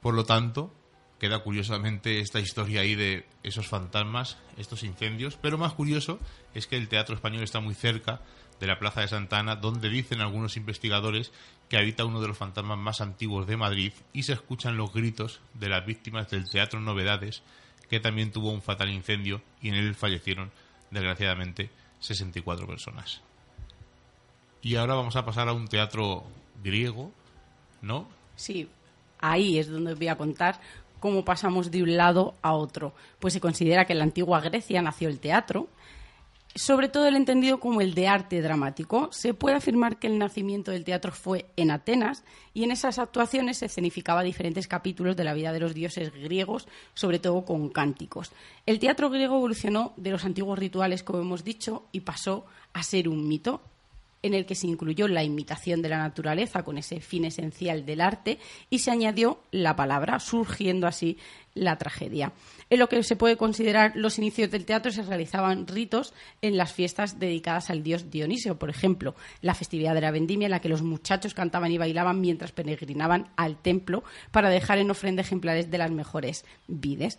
Por 0.00 0.14
lo 0.14 0.24
tanto, 0.24 0.74
queda 1.18 1.38
curiosamente 1.38 2.20
esta 2.20 2.40
historia 2.40 2.80
ahí 2.80 2.94
de 2.94 3.26
esos 3.42 3.68
fantasmas, 3.68 4.36
estos 4.56 4.82
incendios, 4.82 5.38
pero 5.40 5.56
más 5.56 5.72
curioso 5.72 6.18
es 6.54 6.66
que 6.66 6.76
el 6.76 6.88
Teatro 6.88 7.14
Español 7.14 7.42
está 7.42 7.60
muy 7.60 7.74
cerca 7.74 8.20
de 8.60 8.66
la 8.66 8.78
Plaza 8.78 9.00
de 9.00 9.08
Santana, 9.08 9.56
donde 9.56 9.88
dicen 9.88 10.20
algunos 10.20 10.56
investigadores 10.56 11.32
que 11.72 11.78
habita 11.78 12.04
uno 12.04 12.20
de 12.20 12.28
los 12.28 12.36
fantasmas 12.36 12.76
más 12.76 13.00
antiguos 13.00 13.46
de 13.46 13.56
Madrid 13.56 13.94
y 14.12 14.24
se 14.24 14.34
escuchan 14.34 14.76
los 14.76 14.92
gritos 14.92 15.40
de 15.54 15.70
las 15.70 15.86
víctimas 15.86 16.28
del 16.28 16.50
Teatro 16.50 16.82
Novedades, 16.82 17.42
que 17.88 17.98
también 17.98 18.30
tuvo 18.30 18.50
un 18.50 18.60
fatal 18.60 18.90
incendio 18.90 19.40
y 19.62 19.70
en 19.70 19.76
él 19.76 19.94
fallecieron, 19.94 20.50
desgraciadamente, 20.90 21.70
64 22.00 22.66
personas. 22.66 23.22
Y 24.60 24.76
ahora 24.76 24.96
vamos 24.96 25.16
a 25.16 25.24
pasar 25.24 25.48
a 25.48 25.54
un 25.54 25.66
teatro 25.66 26.24
griego, 26.62 27.10
¿no? 27.80 28.06
Sí, 28.36 28.68
ahí 29.18 29.58
es 29.58 29.70
donde 29.70 29.94
voy 29.94 30.08
a 30.08 30.18
contar 30.18 30.60
cómo 31.00 31.24
pasamos 31.24 31.70
de 31.70 31.82
un 31.82 31.96
lado 31.96 32.34
a 32.42 32.52
otro. 32.52 32.92
Pues 33.18 33.32
se 33.32 33.40
considera 33.40 33.86
que 33.86 33.94
en 33.94 34.00
la 34.00 34.04
antigua 34.04 34.42
Grecia 34.42 34.82
nació 34.82 35.08
el 35.08 35.20
teatro, 35.20 35.68
sobre 36.54 36.88
todo 36.88 37.06
el 37.06 37.16
entendido 37.16 37.60
como 37.60 37.80
el 37.80 37.94
de 37.94 38.08
arte 38.08 38.42
dramático. 38.42 39.08
Se 39.12 39.34
puede 39.34 39.56
afirmar 39.56 39.98
que 39.98 40.06
el 40.06 40.18
nacimiento 40.18 40.70
del 40.70 40.84
teatro 40.84 41.12
fue 41.12 41.46
en 41.56 41.70
Atenas 41.70 42.24
y 42.54 42.64
en 42.64 42.70
esas 42.70 42.98
actuaciones 42.98 43.58
se 43.58 43.66
escenificaba 43.66 44.22
diferentes 44.22 44.68
capítulos 44.68 45.16
de 45.16 45.24
la 45.24 45.34
vida 45.34 45.52
de 45.52 45.60
los 45.60 45.74
dioses 45.74 46.12
griegos, 46.12 46.68
sobre 46.94 47.18
todo 47.18 47.44
con 47.44 47.68
cánticos. 47.70 48.32
El 48.66 48.78
teatro 48.78 49.10
griego 49.10 49.36
evolucionó 49.36 49.92
de 49.96 50.10
los 50.10 50.24
antiguos 50.24 50.58
rituales, 50.58 51.02
como 51.02 51.20
hemos 51.20 51.44
dicho, 51.44 51.84
y 51.92 52.00
pasó 52.00 52.44
a 52.72 52.82
ser 52.82 53.08
un 53.08 53.26
mito 53.26 53.62
en 54.22 54.34
el 54.34 54.46
que 54.46 54.54
se 54.54 54.68
incluyó 54.68 55.08
la 55.08 55.24
imitación 55.24 55.82
de 55.82 55.88
la 55.88 55.98
naturaleza 55.98 56.62
con 56.62 56.78
ese 56.78 57.00
fin 57.00 57.24
esencial 57.24 57.84
del 57.84 58.00
arte 58.00 58.38
y 58.70 58.78
se 58.78 58.90
añadió 58.90 59.40
la 59.50 59.76
palabra, 59.76 60.20
surgiendo 60.20 60.86
así 60.86 61.18
la 61.54 61.76
tragedia. 61.76 62.32
En 62.72 62.78
lo 62.78 62.88
que 62.88 63.02
se 63.02 63.16
puede 63.16 63.36
considerar 63.36 63.92
los 63.96 64.16
inicios 64.16 64.50
del 64.50 64.64
teatro 64.64 64.90
se 64.90 65.02
realizaban 65.02 65.66
ritos 65.66 66.14
en 66.40 66.56
las 66.56 66.72
fiestas 66.72 67.18
dedicadas 67.18 67.68
al 67.68 67.82
dios 67.82 68.10
Dionisio, 68.10 68.58
por 68.58 68.70
ejemplo, 68.70 69.14
la 69.42 69.54
festividad 69.54 69.92
de 69.92 70.00
la 70.00 70.10
vendimia 70.10 70.46
en 70.46 70.52
la 70.52 70.60
que 70.62 70.70
los 70.70 70.80
muchachos 70.80 71.34
cantaban 71.34 71.70
y 71.70 71.76
bailaban 71.76 72.22
mientras 72.22 72.50
peregrinaban 72.52 73.28
al 73.36 73.58
templo 73.58 74.04
para 74.30 74.48
dejar 74.48 74.78
en 74.78 74.90
ofrenda 74.90 75.20
ejemplares 75.20 75.70
de 75.70 75.76
las 75.76 75.90
mejores 75.90 76.46
vides. 76.66 77.18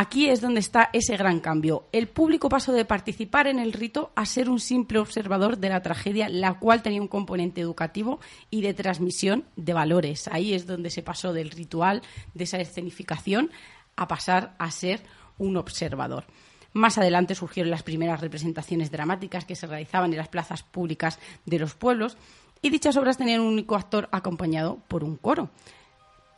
Aquí 0.00 0.28
es 0.28 0.40
donde 0.40 0.60
está 0.60 0.90
ese 0.92 1.16
gran 1.16 1.40
cambio. 1.40 1.88
El 1.90 2.06
público 2.06 2.48
pasó 2.48 2.72
de 2.72 2.84
participar 2.84 3.48
en 3.48 3.58
el 3.58 3.72
rito 3.72 4.12
a 4.14 4.26
ser 4.26 4.48
un 4.48 4.60
simple 4.60 5.00
observador 5.00 5.58
de 5.58 5.70
la 5.70 5.82
tragedia, 5.82 6.28
la 6.28 6.54
cual 6.60 6.82
tenía 6.82 7.02
un 7.02 7.08
componente 7.08 7.60
educativo 7.60 8.20
y 8.48 8.60
de 8.62 8.74
transmisión 8.74 9.44
de 9.56 9.72
valores. 9.72 10.28
Ahí 10.28 10.54
es 10.54 10.68
donde 10.68 10.90
se 10.90 11.02
pasó 11.02 11.32
del 11.32 11.50
ritual, 11.50 12.02
de 12.32 12.44
esa 12.44 12.58
escenificación, 12.58 13.50
a 13.98 14.08
pasar 14.08 14.54
a 14.58 14.70
ser 14.70 15.02
un 15.36 15.56
observador. 15.56 16.24
Más 16.72 16.96
adelante 16.96 17.34
surgieron 17.34 17.70
las 17.70 17.82
primeras 17.82 18.20
representaciones 18.20 18.90
dramáticas 18.90 19.44
que 19.44 19.56
se 19.56 19.66
realizaban 19.66 20.12
en 20.12 20.18
las 20.18 20.28
plazas 20.28 20.62
públicas 20.62 21.18
de 21.44 21.58
los 21.58 21.74
pueblos 21.74 22.16
y 22.62 22.70
dichas 22.70 22.96
obras 22.96 23.18
tenían 23.18 23.40
un 23.40 23.52
único 23.52 23.74
actor 23.74 24.08
acompañado 24.12 24.78
por 24.88 25.04
un 25.04 25.16
coro. 25.16 25.50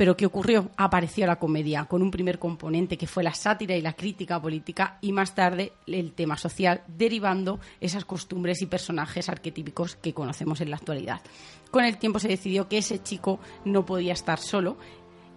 Pero 0.01 0.17
¿qué 0.17 0.25
ocurrió? 0.25 0.71
Apareció 0.79 1.27
la 1.27 1.37
comedia, 1.37 1.85
con 1.85 2.01
un 2.01 2.11
primer 2.11 2.39
componente 2.39 2.97
que 2.97 3.07
fue 3.07 3.23
la 3.23 3.35
sátira 3.35 3.77
y 3.77 3.83
la 3.83 3.93
crítica 3.93 4.41
política, 4.41 4.97
y 5.03 5.13
más 5.13 5.35
tarde 5.35 5.73
el 5.87 6.13
tema 6.13 6.39
social, 6.39 6.83
derivando 6.89 7.61
esas 7.83 8.07
costumbres 8.07 8.63
y 8.63 8.67
personajes 8.67 9.29
arquetípicos 9.29 9.97
que 9.97 10.15
conocemos 10.15 10.63
en 10.63 10.71
la 10.71 10.77
actualidad. 10.77 11.21
Con 11.71 11.85
el 11.85 11.99
tiempo 11.99 12.19
se 12.19 12.29
decidió 12.29 12.67
que 12.67 12.79
ese 12.79 13.03
chico 13.03 13.41
no 13.67 13.85
podía 13.85 14.15
estar 14.15 14.39
solo 14.39 14.79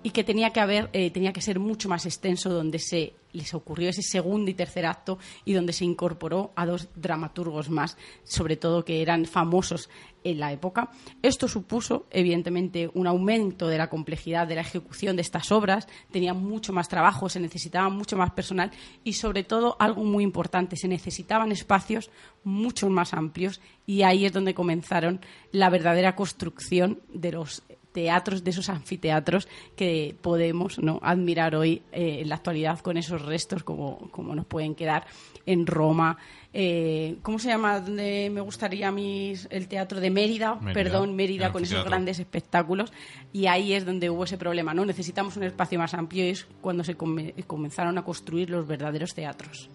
y 0.03 0.11
que 0.11 0.23
tenía 0.23 0.51
que 0.51 0.59
haber, 0.59 0.89
eh, 0.93 1.09
tenía 1.11 1.33
que 1.33 1.41
ser 1.41 1.59
mucho 1.59 1.89
más 1.89 2.05
extenso, 2.05 2.49
donde 2.49 2.79
se 2.79 3.13
les 3.31 3.53
ocurrió 3.53 3.89
ese 3.89 4.03
segundo 4.03 4.51
y 4.51 4.53
tercer 4.53 4.85
acto 4.85 5.17
y 5.43 5.53
donde 5.53 5.73
se 5.73 5.85
incorporó 5.85 6.51
a 6.55 6.65
dos 6.65 6.89
dramaturgos 6.95 7.69
más, 7.69 7.97
sobre 8.23 8.57
todo 8.57 8.85
que 8.85 9.01
eran 9.01 9.25
famosos 9.25 9.89
en 10.23 10.39
la 10.39 10.51
época. 10.51 10.91
Esto 11.21 11.47
supuso, 11.47 12.05
evidentemente, 12.11 12.89
un 12.93 13.07
aumento 13.07 13.67
de 13.67 13.77
la 13.77 13.89
complejidad 13.89 14.47
de 14.47 14.55
la 14.55 14.61
ejecución 14.61 15.15
de 15.15 15.23
estas 15.23 15.51
obras, 15.51 15.87
tenía 16.11 16.33
mucho 16.33 16.73
más 16.73 16.87
trabajo, 16.87 17.27
se 17.27 17.39
necesitaba 17.39 17.89
mucho 17.89 18.17
más 18.17 18.31
personal 18.31 18.71
y, 19.03 19.13
sobre 19.13 19.43
todo, 19.43 19.75
algo 19.79 20.03
muy 20.03 20.23
importante, 20.23 20.77
se 20.77 20.87
necesitaban 20.87 21.51
espacios 21.51 22.11
mucho 22.43 22.89
más 22.89 23.13
amplios 23.13 23.61
y 23.85 24.03
ahí 24.03 24.25
es 24.25 24.33
donde 24.33 24.53
comenzaron 24.53 25.21
la 25.51 25.69
verdadera 25.69 26.15
construcción 26.15 27.01
de 27.13 27.31
los 27.31 27.63
teatros, 27.93 28.43
de 28.43 28.51
esos 28.51 28.69
anfiteatros 28.69 29.47
que 29.75 30.15
podemos 30.21 30.79
¿no? 30.79 30.99
admirar 31.01 31.55
hoy 31.55 31.83
eh, 31.91 32.19
en 32.21 32.29
la 32.29 32.35
actualidad 32.35 32.79
con 32.79 32.97
esos 32.97 33.21
restos 33.21 33.63
como, 33.63 34.09
como 34.11 34.35
nos 34.35 34.45
pueden 34.45 34.75
quedar 34.75 35.05
en 35.45 35.65
Roma. 35.65 36.17
Eh, 36.53 37.17
¿Cómo 37.21 37.39
se 37.39 37.49
llama? 37.49 37.79
Donde 37.79 38.29
me 38.31 38.41
gustaría 38.41 38.91
mí 38.91 39.33
el 39.49 39.67
teatro 39.67 39.99
de 39.99 40.09
Mérida, 40.09 40.59
perdón, 40.73 41.15
Mérida, 41.15 41.51
con 41.51 41.63
esos 41.63 41.83
grandes 41.83 42.19
espectáculos. 42.19 42.91
Y 43.31 43.47
ahí 43.47 43.73
es 43.73 43.85
donde 43.85 44.09
hubo 44.09 44.25
ese 44.25 44.37
problema, 44.37 44.73
¿no? 44.73 44.85
Necesitamos 44.85 45.37
un 45.37 45.43
espacio 45.43 45.79
más 45.79 45.93
amplio 45.93 46.25
y 46.25 46.29
es 46.29 46.47
cuando 46.61 46.83
se 46.83 46.95
comenzaron 46.95 47.97
a 47.97 48.03
construir 48.03 48.49
los 48.49 48.67
verdaderos 48.67 49.13
teatros. 49.13 49.69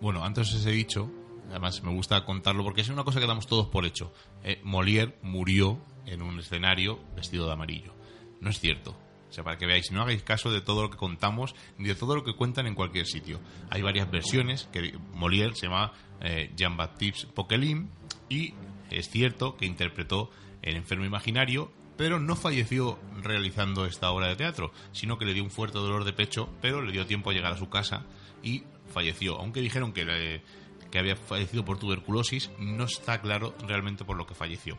Bueno, 0.00 0.22
antes 0.22 0.54
os 0.54 0.66
he 0.66 0.70
dicho, 0.70 1.10
además 1.50 1.82
me 1.82 1.92
gusta 1.92 2.24
contarlo 2.24 2.62
porque 2.62 2.82
es 2.82 2.88
una 2.88 3.04
cosa 3.04 3.20
que 3.20 3.26
damos 3.26 3.46
todos 3.46 3.66
por 3.66 3.84
hecho. 3.84 4.12
Eh, 4.44 4.60
Molière 4.64 5.14
murió 5.22 5.78
en 6.08 6.22
un 6.22 6.38
escenario 6.38 6.98
vestido 7.14 7.46
de 7.46 7.52
amarillo. 7.52 7.94
No 8.40 8.50
es 8.50 8.60
cierto. 8.60 8.96
O 9.28 9.32
sea, 9.32 9.44
para 9.44 9.58
que 9.58 9.66
veáis, 9.66 9.90
no 9.92 10.02
hagáis 10.02 10.22
caso 10.22 10.50
de 10.50 10.60
todo 10.60 10.82
lo 10.82 10.90
que 10.90 10.96
contamos 10.96 11.54
ni 11.76 11.88
de 11.88 11.94
todo 11.94 12.14
lo 12.14 12.24
que 12.24 12.34
cuentan 12.34 12.66
en 12.66 12.74
cualquier 12.74 13.06
sitio. 13.06 13.40
Hay 13.70 13.82
varias 13.82 14.10
versiones 14.10 14.68
que 14.72 14.96
Molière 15.12 15.54
se 15.54 15.66
llama 15.66 15.92
eh, 16.20 16.50
Jean-Baptiste 16.56 17.26
Poquelin 17.34 17.90
y 18.28 18.54
es 18.90 19.10
cierto 19.10 19.56
que 19.56 19.66
interpretó 19.66 20.30
El 20.62 20.76
enfermo 20.76 21.04
imaginario, 21.04 21.70
pero 21.96 22.18
no 22.18 22.36
falleció 22.36 22.98
realizando 23.22 23.84
esta 23.84 24.10
obra 24.10 24.28
de 24.28 24.36
teatro, 24.36 24.72
sino 24.92 25.18
que 25.18 25.26
le 25.26 25.34
dio 25.34 25.44
un 25.44 25.50
fuerte 25.50 25.78
dolor 25.78 26.04
de 26.04 26.12
pecho, 26.12 26.48
pero 26.62 26.80
le 26.80 26.92
dio 26.92 27.06
tiempo 27.06 27.30
a 27.30 27.32
llegar 27.34 27.52
a 27.52 27.58
su 27.58 27.68
casa 27.68 28.06
y 28.42 28.64
falleció. 28.92 29.36
Aunque 29.38 29.60
dijeron 29.60 29.92
que, 29.92 30.42
que 30.90 30.98
había 30.98 31.16
fallecido 31.16 31.64
por 31.64 31.78
tuberculosis, 31.78 32.50
no 32.58 32.84
está 32.84 33.20
claro 33.20 33.54
realmente 33.66 34.04
por 34.04 34.16
lo 34.16 34.26
que 34.26 34.34
falleció. 34.34 34.78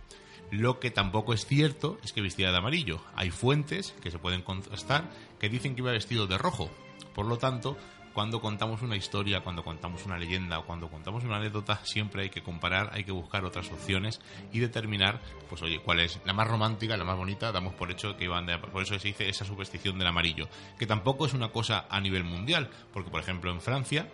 Lo 0.51 0.79
que 0.79 0.89
tampoco 0.89 1.33
es 1.33 1.45
cierto 1.45 1.99
es 2.03 2.11
que 2.11 2.21
vestía 2.21 2.51
de 2.51 2.57
amarillo. 2.57 3.01
Hay 3.15 3.29
fuentes 3.29 3.93
que 4.01 4.11
se 4.11 4.19
pueden 4.19 4.41
contrastar 4.41 5.09
que 5.39 5.49
dicen 5.49 5.75
que 5.75 5.81
iba 5.81 5.91
vestido 5.91 6.25
de 6.25 6.37
rojo. 6.37 6.69
Por 7.13 7.27
lo 7.27 7.37
tanto, 7.37 7.77
cuando 8.13 8.41
contamos 8.41 8.81
una 8.81 8.95
historia, 8.95 9.41
cuando 9.41 9.63
contamos 9.63 10.05
una 10.05 10.17
leyenda 10.17 10.59
o 10.59 10.65
cuando 10.65 10.89
contamos 10.89 11.23
una 11.23 11.37
anécdota, 11.37 11.79
siempre 11.83 12.23
hay 12.23 12.29
que 12.29 12.41
comparar, 12.41 12.89
hay 12.93 13.03
que 13.03 13.11
buscar 13.11 13.45
otras 13.45 13.71
opciones 13.71 14.19
y 14.51 14.59
determinar, 14.59 15.21
pues 15.47 15.61
oye, 15.61 15.79
cuál 15.79 15.99
es 15.99 16.19
la 16.25 16.33
más 16.33 16.47
romántica, 16.47 16.97
la 16.97 17.05
más 17.05 17.17
bonita, 17.17 17.51
damos 17.51 17.75
por 17.75 17.91
hecho 17.91 18.17
que 18.17 18.25
iban 18.25 18.45
de... 18.47 18.57
Por 18.57 18.81
eso 18.81 18.97
se 18.97 19.07
dice 19.07 19.29
esa 19.29 19.45
superstición 19.45 19.99
del 19.99 20.07
amarillo, 20.07 20.49
que 20.77 20.87
tampoco 20.87 21.27
es 21.27 21.33
una 21.33 21.49
cosa 21.49 21.85
a 21.89 22.01
nivel 22.01 22.23
mundial, 22.23 22.69
porque 22.91 23.11
por 23.11 23.21
ejemplo 23.21 23.51
en 23.51 23.61
Francia 23.61 24.09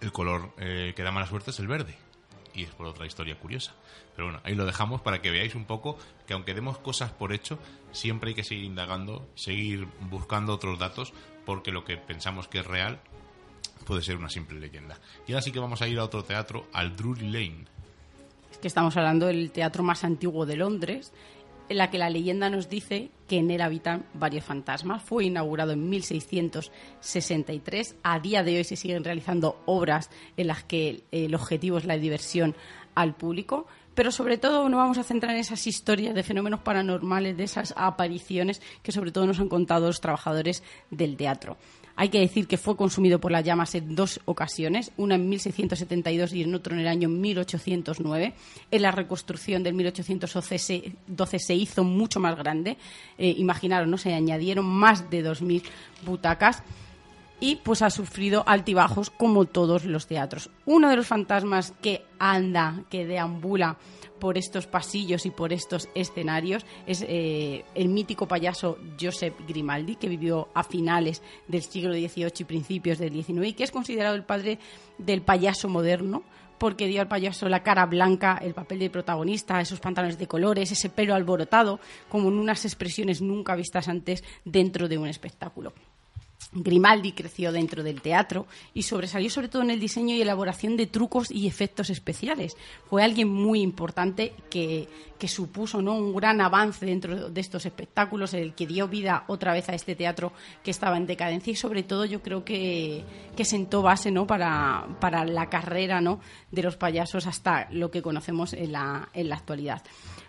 el 0.00 0.12
color 0.12 0.52
eh, 0.58 0.92
que 0.94 1.02
da 1.02 1.10
mala 1.10 1.26
suerte 1.26 1.50
es 1.50 1.58
el 1.58 1.66
verde 1.66 2.09
y 2.54 2.64
es 2.64 2.70
por 2.70 2.86
otra 2.86 3.06
historia 3.06 3.38
curiosa. 3.38 3.74
Pero 4.14 4.28
bueno, 4.28 4.40
ahí 4.44 4.54
lo 4.54 4.66
dejamos 4.66 5.00
para 5.00 5.22
que 5.22 5.30
veáis 5.30 5.54
un 5.54 5.64
poco 5.64 5.98
que 6.26 6.34
aunque 6.34 6.54
demos 6.54 6.78
cosas 6.78 7.10
por 7.12 7.32
hecho, 7.32 7.58
siempre 7.92 8.30
hay 8.30 8.34
que 8.34 8.44
seguir 8.44 8.64
indagando, 8.64 9.28
seguir 9.34 9.86
buscando 10.08 10.54
otros 10.54 10.78
datos, 10.78 11.12
porque 11.44 11.72
lo 11.72 11.84
que 11.84 11.96
pensamos 11.96 12.48
que 12.48 12.60
es 12.60 12.66
real 12.66 13.00
puede 13.86 14.02
ser 14.02 14.16
una 14.16 14.28
simple 14.28 14.60
leyenda. 14.60 14.98
Y 15.26 15.32
ahora 15.32 15.42
sí 15.42 15.52
que 15.52 15.58
vamos 15.58 15.82
a 15.82 15.88
ir 15.88 15.98
a 15.98 16.04
otro 16.04 16.24
teatro, 16.24 16.66
al 16.72 16.96
Drury 16.96 17.28
Lane. 17.30 17.64
Es 18.50 18.58
que 18.58 18.68
estamos 18.68 18.96
hablando 18.96 19.26
del 19.26 19.50
teatro 19.50 19.82
más 19.82 20.04
antiguo 20.04 20.46
de 20.46 20.56
Londres 20.56 21.12
en 21.70 21.78
la 21.78 21.88
que 21.88 21.98
la 21.98 22.10
leyenda 22.10 22.50
nos 22.50 22.68
dice 22.68 23.10
que 23.28 23.38
en 23.38 23.50
él 23.50 23.60
habitan 23.60 24.04
varios 24.12 24.44
fantasmas. 24.44 25.04
Fue 25.04 25.26
inaugurado 25.26 25.70
en 25.70 25.88
1663. 25.88 27.94
A 28.02 28.18
día 28.18 28.42
de 28.42 28.56
hoy 28.56 28.64
se 28.64 28.74
siguen 28.74 29.04
realizando 29.04 29.62
obras 29.66 30.10
en 30.36 30.48
las 30.48 30.64
que 30.64 31.04
el 31.12 31.32
objetivo 31.32 31.78
es 31.78 31.84
la 31.84 31.96
diversión 31.96 32.56
al 32.96 33.14
público, 33.14 33.68
pero 33.94 34.10
sobre 34.10 34.36
todo 34.36 34.68
nos 34.68 34.78
vamos 34.78 34.98
a 34.98 35.04
centrar 35.04 35.34
en 35.34 35.40
esas 35.40 35.64
historias 35.68 36.12
de 36.12 36.24
fenómenos 36.24 36.58
paranormales, 36.60 37.36
de 37.36 37.44
esas 37.44 37.72
apariciones 37.76 38.60
que 38.82 38.90
sobre 38.90 39.12
todo 39.12 39.26
nos 39.26 39.38
han 39.38 39.48
contado 39.48 39.86
los 39.86 40.00
trabajadores 40.00 40.64
del 40.90 41.16
teatro. 41.16 41.56
Hay 41.96 42.08
que 42.08 42.20
decir 42.20 42.46
que 42.46 42.56
fue 42.56 42.76
consumido 42.76 43.20
por 43.20 43.32
las 43.32 43.44
llamas 43.44 43.74
en 43.74 43.94
dos 43.94 44.20
ocasiones, 44.24 44.92
una 44.96 45.16
en 45.16 45.28
1672 45.28 46.32
y 46.32 46.42
en 46.42 46.54
otro 46.54 46.74
en 46.74 46.80
el 46.80 46.88
año 46.88 47.08
1809. 47.08 48.34
En 48.70 48.82
la 48.82 48.90
reconstrucción 48.90 49.62
del 49.62 49.74
1812 49.74 50.58
se, 50.58 51.54
hizo 51.54 51.84
mucho 51.84 52.20
más 52.20 52.36
grande. 52.36 52.76
Eh, 53.18 53.34
imaginaros, 53.36 53.88
¿no? 53.88 53.98
se 53.98 54.14
añadieron 54.14 54.66
más 54.66 55.10
de 55.10 55.24
2.000 55.24 55.62
butacas 56.04 56.62
y 57.40 57.56
pues 57.56 57.82
ha 57.82 57.90
sufrido 57.90 58.44
altibajos 58.46 59.10
como 59.10 59.46
todos 59.46 59.84
los 59.84 60.06
teatros. 60.06 60.50
Uno 60.66 60.90
de 60.90 60.96
los 60.96 61.06
fantasmas 61.06 61.72
que 61.80 62.04
anda, 62.18 62.84
que 62.90 63.06
deambula 63.06 63.78
por 64.20 64.36
estos 64.36 64.66
pasillos 64.66 65.24
y 65.24 65.30
por 65.30 65.52
estos 65.52 65.88
escenarios 65.94 66.64
es 66.86 67.02
eh, 67.08 67.64
el 67.74 67.88
mítico 67.88 68.28
payaso 68.28 68.78
Joseph 69.00 69.34
Grimaldi, 69.48 69.96
que 69.96 70.08
vivió 70.08 70.48
a 70.54 70.62
finales 70.62 71.22
del 71.48 71.62
siglo 71.62 71.94
XVIII 71.94 72.32
y 72.40 72.44
principios 72.44 72.98
del 72.98 73.12
XIX 73.12 73.48
y 73.48 73.52
que 73.54 73.64
es 73.64 73.70
considerado 73.70 74.14
el 74.14 74.24
padre 74.24 74.58
del 74.98 75.22
payaso 75.22 75.68
moderno 75.68 76.22
porque 76.58 76.86
dio 76.86 77.00
al 77.00 77.08
payaso 77.08 77.48
la 77.48 77.62
cara 77.62 77.86
blanca, 77.86 78.38
el 78.42 78.52
papel 78.52 78.80
de 78.80 78.90
protagonista, 78.90 79.62
esos 79.62 79.80
pantalones 79.80 80.18
de 80.18 80.26
colores, 80.26 80.70
ese 80.70 80.90
pelo 80.90 81.14
alborotado, 81.14 81.80
como 82.10 82.28
en 82.28 82.34
unas 82.34 82.66
expresiones 82.66 83.22
nunca 83.22 83.56
vistas 83.56 83.88
antes 83.88 84.22
dentro 84.44 84.86
de 84.86 84.98
un 84.98 85.08
espectáculo. 85.08 85.72
Grimaldi 86.52 87.12
creció 87.12 87.52
dentro 87.52 87.84
del 87.84 88.02
teatro 88.02 88.46
y 88.74 88.82
sobresalió 88.82 89.30
sobre 89.30 89.48
todo 89.48 89.62
en 89.62 89.70
el 89.70 89.78
diseño 89.78 90.14
y 90.16 90.22
elaboración 90.22 90.76
de 90.76 90.86
trucos 90.86 91.30
y 91.30 91.46
efectos 91.46 91.90
especiales. 91.90 92.56
Fue 92.88 93.04
alguien 93.04 93.28
muy 93.28 93.60
importante 93.60 94.32
que, 94.50 94.88
supuso 95.28 95.80
¿no? 95.80 95.94
un 95.94 96.14
gran 96.14 96.40
avance 96.40 96.84
dentro 96.86 97.30
de 97.30 97.40
estos 97.40 97.66
espectáculos, 97.66 98.34
el 98.34 98.54
que 98.54 98.66
dio 98.66 98.88
vida 98.88 99.24
otra 99.28 99.52
vez 99.52 99.68
a 99.68 99.74
este 99.74 99.94
teatro 99.94 100.32
que 100.64 100.72
estaba 100.72 100.96
en 100.96 101.06
decadencia 101.06 101.52
y 101.52 101.56
sobre 101.56 101.82
todo 101.84 102.04
yo 102.04 102.20
creo 102.22 102.44
que, 102.44 103.04
sentó 103.44 103.80
base 103.80 104.10
¿no? 104.10 104.26
para, 104.26 104.86
la 105.24 105.48
carrera 105.48 106.00
¿no? 106.00 106.20
de 106.50 106.62
los 106.62 106.76
payasos 106.76 107.26
hasta 107.26 107.68
lo 107.70 107.90
que 107.90 108.02
conocemos 108.02 108.52
en 108.54 108.72
la, 108.72 109.08
en 109.14 109.28
la 109.28 109.36
actualidad. 109.36 109.82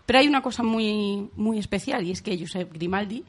Pero 0.05 0.19
hay 0.19 0.27
una 0.27 0.41
cosa 0.41 0.61
muy, 0.61 1.29
muy 1.35 1.57
especial 1.57 2.05
y 2.05 2.11
es 2.11 2.21
que 2.21 2.37
Josep 2.37 2.71
Grimaldi 2.73 3.23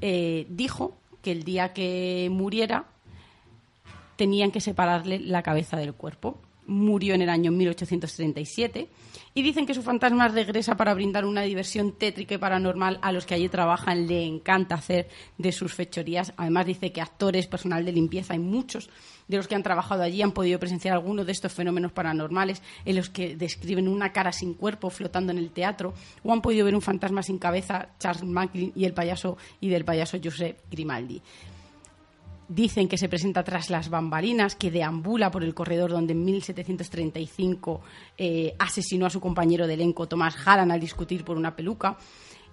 eh, 0.00 0.46
dijo 0.48 0.96
que 1.28 1.32
el 1.32 1.42
día 1.42 1.74
que 1.74 2.28
muriera 2.32 2.86
tenían 4.16 4.50
que 4.50 4.62
separarle 4.62 5.18
la 5.18 5.42
cabeza 5.42 5.76
del 5.76 5.92
cuerpo. 5.92 6.40
Murió 6.68 7.14
en 7.14 7.22
el 7.22 7.28
año 7.28 7.50
1837 7.50 8.88
y 9.34 9.42
dicen 9.42 9.66
que 9.66 9.74
su 9.74 9.82
fantasma 9.82 10.28
regresa 10.28 10.76
para 10.76 10.94
brindar 10.94 11.24
una 11.24 11.42
diversión 11.42 11.92
tétrica 11.92 12.34
y 12.34 12.38
paranormal 12.38 12.98
a 13.02 13.10
los 13.10 13.26
que 13.26 13.34
allí 13.34 13.48
trabajan. 13.48 14.06
Le 14.06 14.24
encanta 14.24 14.76
hacer 14.76 15.08
de 15.36 15.50
sus 15.52 15.74
fechorías. 15.74 16.32
Además 16.36 16.66
dice 16.66 16.92
que 16.92 17.00
actores, 17.00 17.46
personal 17.46 17.84
de 17.84 17.92
limpieza, 17.92 18.34
hay 18.34 18.38
muchos 18.38 18.88
de 19.28 19.36
los 19.36 19.46
que 19.46 19.54
han 19.54 19.62
trabajado 19.62 20.02
allí 20.02 20.22
han 20.22 20.32
podido 20.32 20.58
presenciar 20.58 20.94
algunos 20.94 21.26
de 21.26 21.32
estos 21.32 21.52
fenómenos 21.52 21.92
paranormales 21.92 22.62
en 22.84 22.96
los 22.96 23.10
que 23.10 23.36
describen 23.36 23.86
una 23.86 24.12
cara 24.12 24.32
sin 24.32 24.54
cuerpo 24.54 24.90
flotando 24.90 25.32
en 25.32 25.38
el 25.38 25.50
teatro 25.50 25.94
o 26.24 26.32
han 26.32 26.42
podido 26.42 26.64
ver 26.64 26.74
un 26.74 26.82
fantasma 26.82 27.22
sin 27.22 27.38
cabeza, 27.38 27.90
Charles 27.98 28.24
Macklin 28.24 28.72
y 28.74 28.84
el 28.84 28.94
payaso 28.94 29.36
y 29.60 29.68
del 29.68 29.84
payaso 29.84 30.18
Joseph 30.22 30.56
Grimaldi. 30.70 31.22
Dicen 32.48 32.88
que 32.88 32.96
se 32.96 33.10
presenta 33.10 33.44
tras 33.44 33.68
las 33.68 33.90
bambalinas, 33.90 34.56
que 34.56 34.70
deambula 34.70 35.30
por 35.30 35.44
el 35.44 35.54
corredor 35.54 35.90
donde 35.90 36.14
en 36.14 36.24
1735 36.24 37.80
eh, 38.16 38.54
asesinó 38.58 39.04
a 39.04 39.10
su 39.10 39.20
compañero 39.20 39.66
de 39.66 39.74
elenco 39.74 40.08
Tomás 40.08 40.34
Hallan 40.46 40.70
al 40.70 40.80
discutir 40.80 41.24
por 41.24 41.36
una 41.36 41.54
peluca 41.54 41.98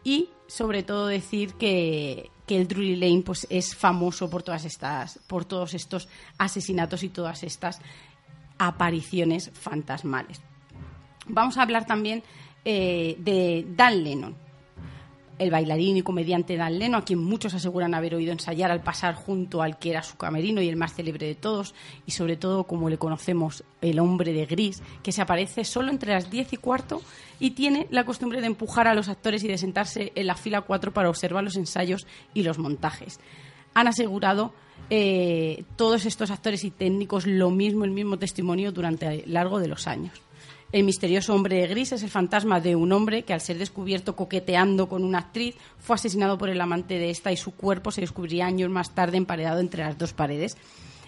y 0.04 0.30
sobre 0.48 0.84
todo 0.84 1.08
decir 1.08 1.54
que, 1.54 2.30
el 2.48 2.68
Drury 2.68 2.98
Lane 2.98 3.24
pues, 3.26 3.48
es 3.50 3.74
famoso 3.74 4.30
por 4.30 4.44
todas 4.44 4.66
estas, 4.66 5.20
por 5.28 5.46
todos 5.46 5.74
estos 5.74 6.10
asesinatos 6.38 7.02
y 7.04 7.10
todas 7.10 7.44
estas 7.44 7.80
apariciones 8.58 9.50
fantasmales. 9.54 10.42
Vamos 11.28 11.58
a 11.58 11.64
hablar 11.64 11.86
también 11.88 12.22
eh, 12.66 13.16
de 13.18 13.66
Dan 13.76 14.04
Lennon 14.04 14.45
el 15.38 15.52
bailarín 15.52 15.98
y 15.98 16.02
comediante 16.02 16.56
Dan 16.56 16.80
Leno, 16.80 16.98
a 16.98 17.04
quien 17.04 17.20
muchos 17.20 17.54
aseguran 17.54 17.94
haber 17.94 18.16
oído 18.16 18.32
ensayar 18.32 18.72
al 18.72 18.82
pasar 18.82 19.16
junto 19.16 19.62
al 19.62 19.78
que 19.78 19.92
era 19.92 20.04
su 20.04 20.18
camerino 20.18 20.62
y 20.62 20.70
el 20.70 20.76
más 20.76 20.94
célebre 20.94 21.28
de 21.28 21.36
todos, 21.36 21.76
y 22.06 22.12
sobre 22.12 22.38
todo 22.38 22.64
como 22.64 22.90
le 22.90 22.98
conocemos, 22.98 23.64
el 23.82 24.00
hombre 24.00 24.34
de 24.34 24.46
gris, 24.46 24.82
que 25.04 25.12
se 25.12 25.22
aparece 25.22 25.64
solo 25.66 25.92
entre 25.92 26.14
las 26.14 26.30
diez 26.30 26.52
y 26.54 26.58
cuarto 26.58 27.02
y 27.40 27.52
tiene 27.52 27.88
la 27.90 28.06
costumbre 28.06 28.42
de 28.42 28.48
empujar 28.48 28.88
a 28.88 28.96
los 28.96 29.10
actores 29.10 29.44
y 29.44 29.48
de 29.48 29.58
sentarse 29.58 30.12
en 30.16 30.28
la 30.28 30.36
fila 30.36 30.62
cuatro 30.62 30.94
para 30.94 31.10
observar 31.10 31.44
los 31.44 31.58
ensayos 31.58 32.08
y 32.34 32.44
los 32.44 32.58
montajes. 32.58 33.20
Han 33.74 33.88
asegurado 33.88 34.54
eh, 34.90 35.64
todos 35.76 36.06
estos 36.06 36.32
actores 36.32 36.64
y 36.64 36.72
técnicos 36.72 37.26
lo 37.26 37.50
mismo, 37.50 37.84
el 37.84 37.92
mismo 37.92 38.18
testimonio 38.18 38.72
durante 38.72 39.24
el 39.24 39.34
largo 39.34 39.60
de 39.60 39.68
los 39.68 39.88
años. 39.88 40.22
El 40.72 40.84
misterioso 40.84 41.34
hombre 41.34 41.66
gris 41.68 41.92
es 41.92 42.04
el 42.04 42.10
fantasma 42.10 42.60
de 42.60 42.76
un 42.76 42.92
hombre 42.92 43.24
que, 43.24 43.34
al 43.34 43.42
ser 43.42 43.58
descubierto 43.58 44.16
coqueteando 44.16 44.90
con 44.90 45.04
una 45.04 45.20
actriz, 45.20 45.56
fue 45.80 45.96
asesinado 45.96 46.38
por 46.38 46.50
el 46.50 46.60
amante 46.60 47.00
de 47.00 47.10
esta 47.10 47.32
y 47.32 47.38
su 47.38 47.52
cuerpo 47.56 47.92
se 47.92 48.02
descubriría 48.02 48.46
años 48.46 48.70
más 48.70 48.94
tarde 48.94 49.18
emparedado 49.18 49.60
entre 49.60 49.84
las 49.84 49.98
dos 49.98 50.14
paredes. 50.14 50.58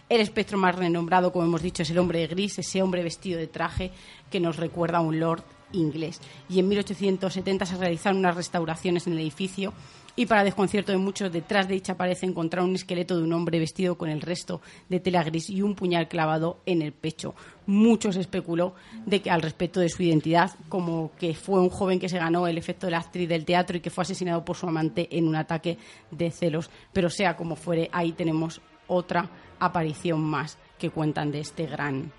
El 0.10 0.22
espectro 0.22 0.58
más 0.58 0.76
renombrado, 0.76 1.34
como 1.34 1.46
hemos 1.46 1.62
dicho, 1.62 1.84
es 1.84 1.90
el 1.90 1.98
hombre 1.98 2.26
gris, 2.28 2.60
ese 2.60 2.82
hombre 2.82 3.04
vestido 3.04 3.40
de 3.40 3.48
traje 3.48 3.92
que 4.32 4.40
nos 4.40 4.56
recuerda 4.56 5.00
a 5.00 5.02
un 5.02 5.20
lord 5.20 5.44
inglés. 5.74 6.22
Y 6.48 6.60
en 6.60 6.70
1870 6.70 7.66
se 7.66 7.76
realizaron 7.76 8.20
unas 8.20 8.36
restauraciones 8.36 9.06
en 9.08 9.14
el 9.14 9.20
edificio 9.20 9.74
y 10.18 10.26
para 10.26 10.44
desconcierto 10.44 10.92
de 10.92 10.98
muchos, 10.98 11.32
detrás 11.32 11.68
de 11.68 11.76
dicha 11.76 11.96
pared 11.96 12.18
encontrar 12.24 12.66
un 12.66 12.74
esqueleto 12.74 13.16
de 13.16 13.24
un 13.24 13.34
hombre 13.34 13.60
vestido 13.60 14.00
con 14.00 14.10
el 14.10 14.20
resto 14.20 14.62
de 14.90 15.00
tela 15.00 15.24
gris 15.24 15.48
y 15.52 15.62
un 15.62 15.76
puñal 15.76 16.08
clavado 16.08 16.60
en 16.66 16.82
el 16.82 16.92
pecho. 16.92 17.36
Muchos 17.68 18.16
especuló 18.16 18.74
de 19.06 19.22
que 19.22 19.30
al 19.30 19.44
respecto 19.44 19.80
de 19.80 19.90
su 19.90 20.02
identidad, 20.02 20.52
como 20.70 21.12
que 21.20 21.36
fue 21.36 21.62
un 21.62 21.70
joven 21.70 22.00
que 22.00 22.10
se 22.10 22.18
ganó 22.18 22.48
el 22.48 22.58
efecto 22.58 22.88
de 22.88 22.94
la 22.94 22.98
actriz 22.98 23.30
del 23.30 23.46
teatro 23.46 23.78
y 23.78 23.80
que 23.80 23.92
fue 23.92 24.02
asesinado 24.02 24.44
por 24.44 24.58
su 24.58 24.68
amante 24.68 25.08
en 25.16 25.28
un 25.28 25.36
ataque 25.36 25.78
de 26.10 26.32
celos. 26.32 26.72
Pero 26.92 27.12
sea 27.12 27.38
como 27.38 27.56
fuere, 27.56 27.88
ahí 27.94 28.14
tenemos 28.14 28.60
otra 28.88 29.30
aparición 29.60 30.22
más 30.22 30.58
que 30.80 30.90
cuentan 30.90 31.32
de 31.32 31.42
este 31.42 31.68
gran 31.68 32.12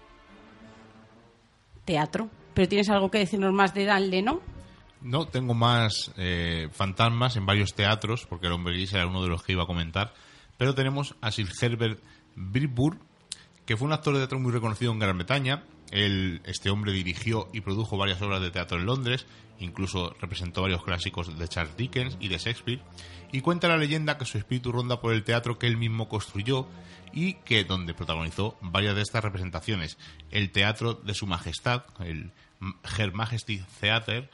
teatro. 1.84 2.30
¿Pero 2.54 2.68
tienes 2.68 2.88
algo 2.90 3.10
que 3.10 3.18
decirnos 3.18 3.52
más 3.52 3.74
de 3.74 3.86
Dan 3.86 4.08
Leno? 4.08 4.57
No, 5.00 5.28
tengo 5.28 5.54
más 5.54 6.10
eh, 6.16 6.68
fantasmas 6.72 7.36
en 7.36 7.46
varios 7.46 7.74
teatros, 7.74 8.26
porque 8.26 8.46
el 8.46 8.52
hombre 8.52 8.74
gris 8.74 8.92
era 8.92 9.06
uno 9.06 9.22
de 9.22 9.28
los 9.28 9.42
que 9.42 9.52
iba 9.52 9.62
a 9.62 9.66
comentar. 9.66 10.12
Pero 10.56 10.74
tenemos 10.74 11.14
a 11.20 11.30
Sir 11.30 11.48
Herbert 11.60 12.02
Briburg, 12.34 12.98
que 13.64 13.76
fue 13.76 13.86
un 13.86 13.92
actor 13.92 14.14
de 14.14 14.20
teatro 14.20 14.40
muy 14.40 14.52
reconocido 14.52 14.92
en 14.92 14.98
Gran 14.98 15.16
Bretaña. 15.16 15.62
este 15.90 16.70
hombre 16.70 16.92
dirigió 16.92 17.48
y 17.52 17.60
produjo 17.60 17.96
varias 17.96 18.20
obras 18.22 18.40
de 18.40 18.50
teatro 18.50 18.78
en 18.78 18.86
Londres, 18.86 19.26
incluso 19.60 20.14
representó 20.20 20.62
varios 20.62 20.82
clásicos 20.82 21.38
de 21.38 21.48
Charles 21.48 21.76
Dickens 21.76 22.16
y 22.20 22.28
de 22.28 22.38
Shakespeare. 22.38 22.80
Y 23.30 23.40
cuenta 23.40 23.68
la 23.68 23.76
leyenda 23.76 24.18
que 24.18 24.24
su 24.24 24.38
espíritu 24.38 24.72
ronda 24.72 25.00
por 25.00 25.12
el 25.12 25.22
teatro 25.22 25.58
que 25.58 25.66
él 25.66 25.76
mismo 25.76 26.08
construyó 26.08 26.66
y 27.12 27.34
que 27.34 27.64
donde 27.64 27.94
protagonizó 27.94 28.56
varias 28.60 28.96
de 28.96 29.02
estas 29.02 29.22
representaciones. 29.22 29.96
El 30.30 30.50
teatro 30.50 30.94
de 30.94 31.14
su 31.14 31.26
majestad, 31.26 31.84
el 32.00 32.32
Her 32.96 33.12
Majesty 33.12 33.62
Theatre, 33.80 34.28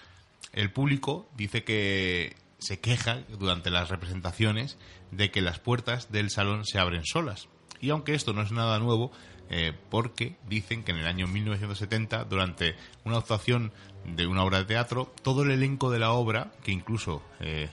el 0.52 0.72
público 0.72 1.28
dice 1.36 1.64
que 1.64 2.36
se 2.58 2.80
queja 2.80 3.22
durante 3.28 3.70
las 3.70 3.90
representaciones 3.90 4.78
de 5.10 5.30
que 5.30 5.42
las 5.42 5.58
puertas 5.58 6.10
del 6.10 6.30
salón 6.30 6.64
se 6.64 6.78
abren 6.78 7.04
solas. 7.04 7.48
Y 7.80 7.90
aunque 7.90 8.14
esto 8.14 8.32
no 8.32 8.42
es 8.42 8.52
nada 8.52 8.78
nuevo, 8.78 9.12
eh, 9.50 9.72
porque 9.90 10.36
dicen 10.48 10.84
que 10.84 10.92
en 10.92 10.98
el 10.98 11.06
año 11.06 11.26
1970, 11.26 12.24
durante 12.24 12.76
una 13.04 13.18
actuación 13.18 13.72
de 14.04 14.26
una 14.26 14.42
obra 14.42 14.58
de 14.58 14.64
teatro, 14.64 15.12
todo 15.22 15.42
el 15.42 15.50
elenco 15.50 15.90
de 15.90 15.98
la 15.98 16.12
obra, 16.12 16.52
que 16.62 16.72
incluso 16.72 17.22
eh, 17.40 17.68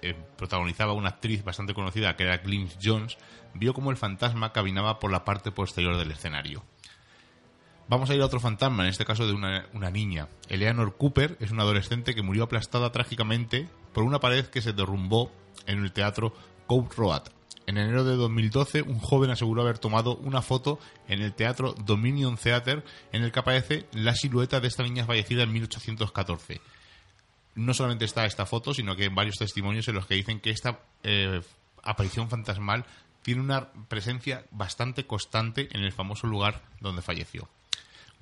eh, 0.00 0.14
protagonizaba 0.36 0.94
una 0.94 1.10
actriz 1.10 1.44
bastante 1.44 1.74
conocida, 1.74 2.16
que 2.16 2.24
era 2.24 2.42
Clint 2.42 2.72
Jones, 2.82 3.18
vio 3.54 3.74
como 3.74 3.90
el 3.90 3.96
fantasma 3.96 4.52
caminaba 4.52 4.98
por 4.98 5.12
la 5.12 5.24
parte 5.24 5.52
posterior 5.52 5.96
del 5.96 6.10
escenario. 6.10 6.64
Vamos 7.92 8.08
a 8.08 8.14
ir 8.14 8.22
a 8.22 8.24
otro 8.24 8.40
fantasma, 8.40 8.84
en 8.84 8.88
este 8.88 9.04
caso 9.04 9.26
de 9.26 9.34
una, 9.34 9.90
niña. 9.90 10.26
Eleanor 10.48 10.96
Cooper 10.96 11.36
es 11.40 11.50
una 11.50 11.64
adolescente 11.64 12.14
que 12.14 12.22
murió 12.22 12.44
aplastada 12.44 12.90
trágicamente 12.90 13.68
por 13.92 14.04
una 14.04 14.18
pared 14.18 14.46
que 14.46 14.62
se 14.62 14.72
derrumbó 14.72 15.30
en 15.66 15.84
el 15.84 15.92
teatro 15.92 16.32
Court 16.66 16.90
Road. 16.94 17.24
En 17.66 17.76
enero 17.76 18.04
de 18.04 18.16
2012, 18.16 18.80
un 18.80 18.98
joven 18.98 19.28
aseguró 19.28 19.60
haber 19.60 19.78
tomado 19.78 20.16
una 20.16 20.40
foto 20.40 20.78
en 21.06 21.20
el 21.20 21.34
teatro 21.34 21.74
Dominion 21.84 22.38
Theatre 22.38 22.82
en 23.12 23.24
el 23.24 23.30
que 23.30 23.40
aparece 23.40 23.86
la 23.92 24.14
silueta 24.14 24.58
de 24.58 24.68
esta 24.68 24.84
niña 24.84 25.04
fallecida 25.04 25.42
en 25.42 25.52
1814. 25.52 26.62
No 27.56 27.74
solamente 27.74 28.06
está 28.06 28.24
esta 28.24 28.46
foto, 28.46 28.72
sino 28.72 28.96
que 28.96 29.02
hay 29.02 29.08
varios 29.10 29.36
testimonios 29.36 29.86
en 29.88 29.96
los 29.96 30.06
que 30.06 30.14
dicen 30.14 30.40
que 30.40 30.48
esta 30.48 30.80
eh, 31.02 31.42
aparición 31.82 32.30
fantasmal 32.30 32.86
tiene 33.20 33.42
una 33.42 33.70
presencia 33.90 34.46
bastante 34.50 35.06
constante 35.06 35.68
en 35.72 35.82
el 35.82 35.92
famoso 35.92 36.26
lugar 36.26 36.62
donde 36.80 37.02
falleció. 37.02 37.50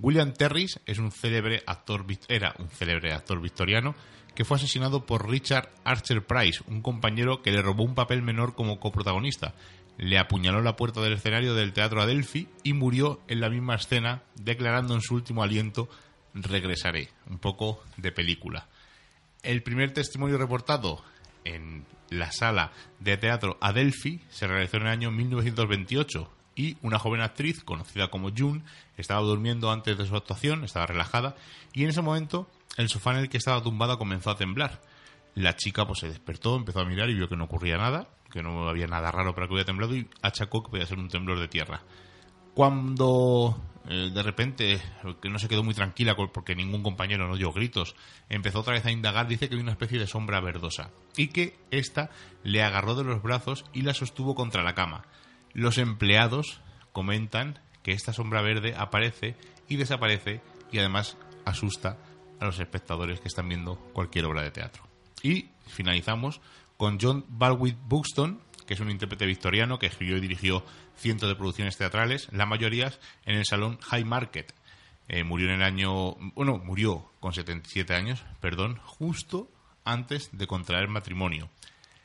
William 0.02 0.32
Terris 0.32 0.80
es 0.86 0.98
un 0.98 1.12
célebre 1.12 1.62
actor, 1.66 2.06
era 2.28 2.54
un 2.58 2.70
célebre 2.70 3.12
actor 3.12 3.40
victoriano 3.40 3.94
que 4.34 4.46
fue 4.46 4.56
asesinado 4.56 5.04
por 5.04 5.28
Richard 5.28 5.68
Archer 5.84 6.24
Price, 6.24 6.62
un 6.68 6.80
compañero 6.80 7.42
que 7.42 7.50
le 7.50 7.60
robó 7.60 7.84
un 7.84 7.94
papel 7.94 8.22
menor 8.22 8.54
como 8.54 8.80
coprotagonista. 8.80 9.54
Le 9.98 10.18
apuñaló 10.18 10.62
la 10.62 10.76
puerta 10.76 11.02
del 11.02 11.12
escenario 11.12 11.54
del 11.54 11.74
Teatro 11.74 12.00
Adelphi 12.00 12.48
y 12.62 12.72
murió 12.72 13.20
en 13.28 13.40
la 13.40 13.50
misma 13.50 13.74
escena, 13.74 14.22
declarando 14.36 14.94
en 14.94 15.02
su 15.02 15.14
último 15.14 15.42
aliento 15.42 15.90
regresaré, 16.32 17.10
un 17.28 17.38
poco 17.38 17.82
de 17.98 18.12
película. 18.12 18.68
El 19.42 19.62
primer 19.62 19.92
testimonio 19.92 20.38
reportado 20.38 21.02
en 21.44 21.84
la 22.08 22.32
sala 22.32 22.72
de 23.00 23.16
teatro 23.16 23.58
Adelphi 23.60 24.20
se 24.30 24.46
realizó 24.46 24.78
en 24.78 24.84
el 24.84 24.88
año 24.88 25.10
1928 25.10 26.30
y 26.54 26.76
una 26.82 26.98
joven 26.98 27.20
actriz 27.20 27.62
conocida 27.64 28.08
como 28.08 28.30
June 28.36 28.62
estaba 28.96 29.20
durmiendo 29.20 29.70
antes 29.70 29.96
de 29.96 30.06
su 30.06 30.16
actuación, 30.16 30.64
estaba 30.64 30.86
relajada 30.86 31.36
y 31.72 31.84
en 31.84 31.90
ese 31.90 32.02
momento 32.02 32.48
el 32.76 32.88
sofá 32.88 33.12
en 33.12 33.18
el 33.18 33.28
que 33.28 33.38
estaba 33.38 33.62
tumbada 33.62 33.96
comenzó 33.96 34.30
a 34.30 34.36
temblar. 34.36 34.80
La 35.34 35.56
chica 35.56 35.86
pues 35.86 36.00
se 36.00 36.08
despertó, 36.08 36.56
empezó 36.56 36.80
a 36.80 36.84
mirar 36.84 37.08
y 37.08 37.14
vio 37.14 37.28
que 37.28 37.36
no 37.36 37.44
ocurría 37.44 37.76
nada, 37.76 38.08
que 38.30 38.42
no 38.42 38.68
había 38.68 38.86
nada 38.86 39.10
raro 39.10 39.34
para 39.34 39.46
que 39.46 39.54
hubiera 39.54 39.66
temblado 39.66 39.94
y 39.94 40.08
achacó 40.22 40.62
que 40.62 40.70
podía 40.70 40.86
ser 40.86 40.98
un 40.98 41.08
temblor 41.08 41.38
de 41.38 41.48
tierra. 41.48 41.82
Cuando 42.54 43.56
eh, 43.88 44.10
de 44.12 44.22
repente, 44.22 44.80
que 45.20 45.30
no 45.30 45.38
se 45.38 45.48
quedó 45.48 45.62
muy 45.62 45.74
tranquila 45.74 46.14
porque 46.14 46.54
ningún 46.54 46.82
compañero 46.82 47.26
no 47.26 47.36
dio 47.36 47.52
gritos, 47.52 47.96
empezó 48.28 48.60
otra 48.60 48.74
vez 48.74 48.84
a 48.84 48.90
indagar, 48.90 49.26
dice 49.26 49.48
que 49.48 49.54
hay 49.54 49.60
una 49.60 49.72
especie 49.72 49.98
de 49.98 50.06
sombra 50.06 50.40
verdosa 50.40 50.90
y 51.16 51.28
que 51.28 51.56
ésta 51.70 52.10
le 52.42 52.62
agarró 52.62 52.94
de 52.94 53.04
los 53.04 53.22
brazos 53.22 53.64
y 53.72 53.82
la 53.82 53.94
sostuvo 53.94 54.34
contra 54.34 54.62
la 54.62 54.74
cama. 54.74 55.04
Los 55.52 55.78
empleados 55.78 56.60
comentan 56.92 57.58
que 57.82 57.92
esta 57.92 58.12
sombra 58.12 58.42
verde 58.42 58.74
aparece 58.76 59.36
y 59.68 59.76
desaparece 59.76 60.40
y 60.70 60.78
además 60.78 61.16
asusta 61.44 61.98
a 62.38 62.44
los 62.44 62.58
espectadores 62.58 63.20
que 63.20 63.28
están 63.28 63.48
viendo 63.48 63.76
cualquier 63.92 64.24
obra 64.26 64.42
de 64.42 64.50
teatro. 64.50 64.82
Y 65.22 65.50
finalizamos 65.66 66.40
con 66.76 66.98
John 67.00 67.24
Balwick 67.28 67.76
Buxton, 67.86 68.40
que 68.66 68.74
es 68.74 68.80
un 68.80 68.90
intérprete 68.90 69.26
victoriano 69.26 69.78
que 69.78 69.86
escribió 69.86 70.16
y 70.16 70.20
dirigió 70.20 70.64
cientos 70.96 71.28
de 71.28 71.36
producciones 71.36 71.76
teatrales, 71.76 72.28
la 72.32 72.46
mayoría 72.46 72.92
en 73.24 73.36
el 73.36 73.44
Salón 73.44 73.78
High 73.80 74.04
Market. 74.04 74.54
Eh, 75.08 75.24
murió 75.24 75.48
en 75.48 75.56
el 75.56 75.62
año, 75.62 76.14
bueno, 76.34 76.58
murió 76.58 77.10
con 77.18 77.32
77 77.32 77.94
años, 77.94 78.24
perdón, 78.40 78.78
justo 78.84 79.50
antes 79.84 80.30
de 80.32 80.46
contraer 80.46 80.88
matrimonio. 80.88 81.50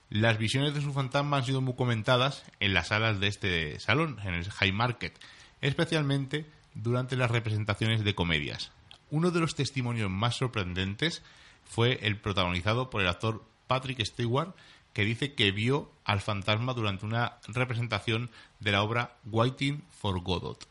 Las 0.09 0.37
visiones 0.37 0.73
de 0.73 0.81
su 0.81 0.93
fantasma 0.93 1.37
han 1.37 1.45
sido 1.45 1.61
muy 1.61 1.75
comentadas 1.75 2.43
en 2.59 2.73
las 2.73 2.89
salas 2.89 3.19
de 3.19 3.27
este 3.27 3.79
salón, 3.79 4.19
en 4.23 4.35
el 4.35 4.49
High 4.49 4.71
Market, 4.71 5.19
especialmente 5.61 6.45
durante 6.75 7.15
las 7.15 7.31
representaciones 7.31 8.03
de 8.03 8.13
comedias. 8.13 8.71
Uno 9.09 9.31
de 9.31 9.39
los 9.39 9.55
testimonios 9.55 10.11
más 10.11 10.35
sorprendentes 10.35 11.23
fue 11.63 11.99
el 12.03 12.17
protagonizado 12.17 12.89
por 12.89 13.01
el 13.01 13.07
actor 13.07 13.43
Patrick 13.67 14.03
Stewart, 14.05 14.53
que 14.93 15.05
dice 15.05 15.33
que 15.33 15.51
vio 15.51 15.91
al 16.05 16.21
fantasma 16.21 16.73
durante 16.73 17.05
una 17.05 17.37
representación 17.47 18.29
de 18.59 18.71
la 18.71 18.83
obra 18.83 19.17
Waiting 19.25 19.83
for 19.89 20.21
Godot. 20.21 20.67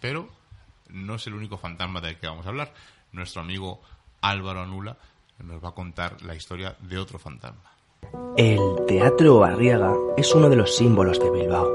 Pero 0.00 0.28
no 0.88 1.16
es 1.16 1.26
el 1.26 1.34
único 1.34 1.58
fantasma 1.58 2.00
del 2.00 2.18
que 2.18 2.26
vamos 2.26 2.46
a 2.46 2.48
hablar. 2.48 2.72
Nuestro 3.12 3.42
amigo 3.42 3.82
Álvaro 4.20 4.62
Anula 4.62 4.96
nos 5.38 5.62
va 5.62 5.70
a 5.70 5.74
contar 5.74 6.22
la 6.22 6.34
historia 6.34 6.76
de 6.80 6.98
otro 6.98 7.18
fantasma. 7.18 7.72
El 8.36 8.86
Teatro 8.86 9.44
Arriaga 9.44 9.92
es 10.16 10.34
uno 10.34 10.48
de 10.48 10.56
los 10.56 10.74
símbolos 10.74 11.20
de 11.20 11.30
Bilbao. 11.30 11.70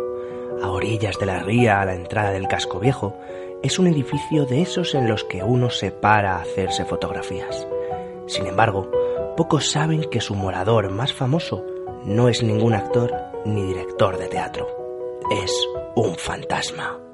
A 0.64 0.72
orillas 0.72 1.20
de 1.20 1.28
la 1.28 1.38
ría, 1.38 1.82
a 1.82 1.86
la 1.86 1.94
entrada 1.94 2.32
del 2.32 2.48
casco 2.48 2.80
viejo, 2.80 3.16
es 3.62 3.78
un 3.78 3.86
edificio 3.86 4.48
de 4.48 4.64
esos 4.64 4.96
en 4.96 5.08
los 5.08 5.24
que 5.24 5.44
uno 5.44 5.70
se 5.70 5.92
para 5.92 6.36
a 6.36 6.42
hacerse 6.42 6.84
fotografías. 6.84 7.68
Sin 8.26 8.48
embargo, 8.48 8.90
pocos 9.38 9.70
saben 9.70 10.10
que 10.10 10.20
su 10.20 10.34
morador 10.34 10.90
más 10.90 11.14
famoso 11.14 11.64
no 12.04 12.28
es 12.28 12.42
ningún 12.42 12.74
actor 12.74 13.14
ni 13.46 13.62
director 13.62 14.18
de 14.18 14.28
teatro. 14.28 14.68
Es 15.30 15.52
un 15.96 16.16
fantasma. 16.16 17.07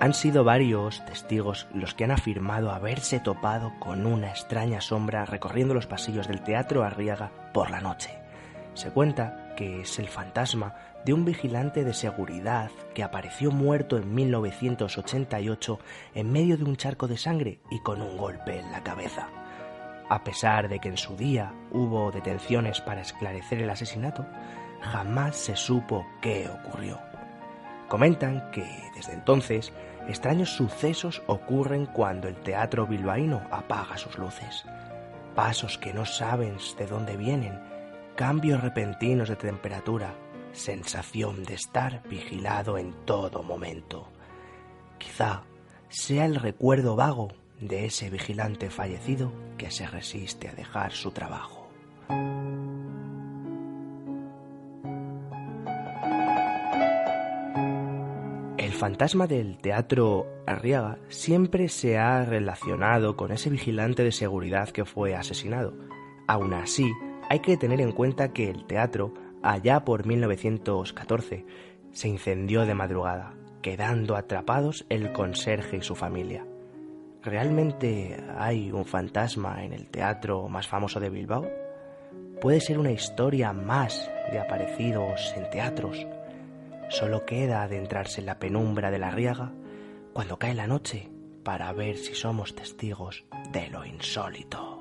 Han 0.00 0.14
sido 0.14 0.44
varios 0.44 1.04
testigos 1.06 1.66
los 1.74 1.92
que 1.92 2.04
han 2.04 2.12
afirmado 2.12 2.70
haberse 2.70 3.18
topado 3.18 3.72
con 3.80 4.06
una 4.06 4.30
extraña 4.30 4.80
sombra 4.80 5.24
recorriendo 5.24 5.74
los 5.74 5.88
pasillos 5.88 6.28
del 6.28 6.40
Teatro 6.40 6.84
Arriaga 6.84 7.32
por 7.52 7.70
la 7.70 7.80
noche. 7.80 8.16
Se 8.74 8.90
cuenta 8.90 9.54
que 9.56 9.80
es 9.80 9.98
el 9.98 10.08
fantasma 10.08 10.76
de 11.04 11.12
un 11.12 11.24
vigilante 11.24 11.82
de 11.82 11.94
seguridad 11.94 12.70
que 12.94 13.02
apareció 13.02 13.50
muerto 13.50 13.96
en 13.96 14.14
1988 14.14 15.80
en 16.14 16.30
medio 16.30 16.56
de 16.56 16.62
un 16.62 16.76
charco 16.76 17.08
de 17.08 17.18
sangre 17.18 17.58
y 17.68 17.80
con 17.80 18.00
un 18.00 18.16
golpe 18.16 18.60
en 18.60 18.70
la 18.70 18.84
cabeza. 18.84 19.26
A 20.08 20.22
pesar 20.22 20.68
de 20.68 20.78
que 20.78 20.90
en 20.90 20.96
su 20.96 21.16
día 21.16 21.52
hubo 21.72 22.12
detenciones 22.12 22.80
para 22.80 23.00
esclarecer 23.00 23.62
el 23.62 23.70
asesinato, 23.70 24.24
jamás 24.80 25.34
se 25.34 25.56
supo 25.56 26.06
qué 26.22 26.48
ocurrió. 26.48 27.00
Comentan 27.88 28.50
que 28.52 28.64
desde 28.94 29.14
entonces 29.14 29.72
extraños 30.08 30.50
sucesos 30.50 31.22
ocurren 31.26 31.86
cuando 31.86 32.28
el 32.28 32.36
teatro 32.36 32.86
bilbaíno 32.86 33.42
apaga 33.50 33.96
sus 33.98 34.18
luces. 34.18 34.64
Pasos 35.34 35.78
que 35.78 35.92
no 35.92 36.04
saben 36.06 36.56
de 36.76 36.86
dónde 36.86 37.16
vienen, 37.16 37.60
cambios 38.16 38.60
repentinos 38.60 39.28
de 39.28 39.36
temperatura, 39.36 40.14
sensación 40.52 41.44
de 41.44 41.54
estar 41.54 42.02
vigilado 42.08 42.78
en 42.78 42.92
todo 43.04 43.42
momento. 43.42 44.08
Quizá 44.98 45.42
sea 45.88 46.24
el 46.24 46.34
recuerdo 46.34 46.96
vago 46.96 47.28
de 47.60 47.86
ese 47.86 48.10
vigilante 48.10 48.70
fallecido 48.70 49.32
que 49.56 49.70
se 49.70 49.86
resiste 49.86 50.48
a 50.48 50.54
dejar 50.54 50.92
su 50.92 51.10
trabajo. 51.10 51.68
Fantasma 58.78 59.26
del 59.26 59.58
teatro 59.58 60.24
Arriaga 60.46 60.98
siempre 61.08 61.68
se 61.68 61.98
ha 61.98 62.24
relacionado 62.24 63.16
con 63.16 63.32
ese 63.32 63.50
vigilante 63.50 64.04
de 64.04 64.12
seguridad 64.12 64.68
que 64.68 64.84
fue 64.84 65.16
asesinado. 65.16 65.74
Aún 66.28 66.54
así, 66.54 66.88
hay 67.28 67.40
que 67.40 67.56
tener 67.56 67.80
en 67.80 67.90
cuenta 67.90 68.32
que 68.32 68.48
el 68.48 68.66
teatro, 68.66 69.12
allá 69.42 69.84
por 69.84 70.06
1914, 70.06 71.44
se 71.90 72.08
incendió 72.08 72.64
de 72.66 72.74
madrugada, 72.74 73.34
quedando 73.62 74.14
atrapados 74.14 74.86
el 74.88 75.12
conserje 75.12 75.78
y 75.78 75.82
su 75.82 75.96
familia. 75.96 76.46
¿Realmente 77.22 78.16
hay 78.38 78.70
un 78.70 78.84
fantasma 78.84 79.64
en 79.64 79.72
el 79.72 79.90
teatro 79.90 80.48
más 80.48 80.68
famoso 80.68 81.00
de 81.00 81.10
Bilbao? 81.10 81.50
¿Puede 82.40 82.60
ser 82.60 82.78
una 82.78 82.92
historia 82.92 83.52
más 83.52 84.08
de 84.30 84.38
aparecidos 84.38 85.34
en 85.36 85.50
teatros? 85.50 86.06
Solo 86.88 87.26
queda 87.26 87.62
adentrarse 87.62 88.20
en 88.20 88.26
la 88.26 88.38
penumbra 88.38 88.90
de 88.90 88.98
la 88.98 89.10
riaga 89.10 89.52
cuando 90.12 90.38
cae 90.38 90.54
la 90.54 90.66
noche 90.66 91.10
para 91.44 91.72
ver 91.72 91.96
si 91.96 92.14
somos 92.14 92.54
testigos 92.54 93.24
de 93.52 93.68
lo 93.68 93.84
insólito. 93.84 94.77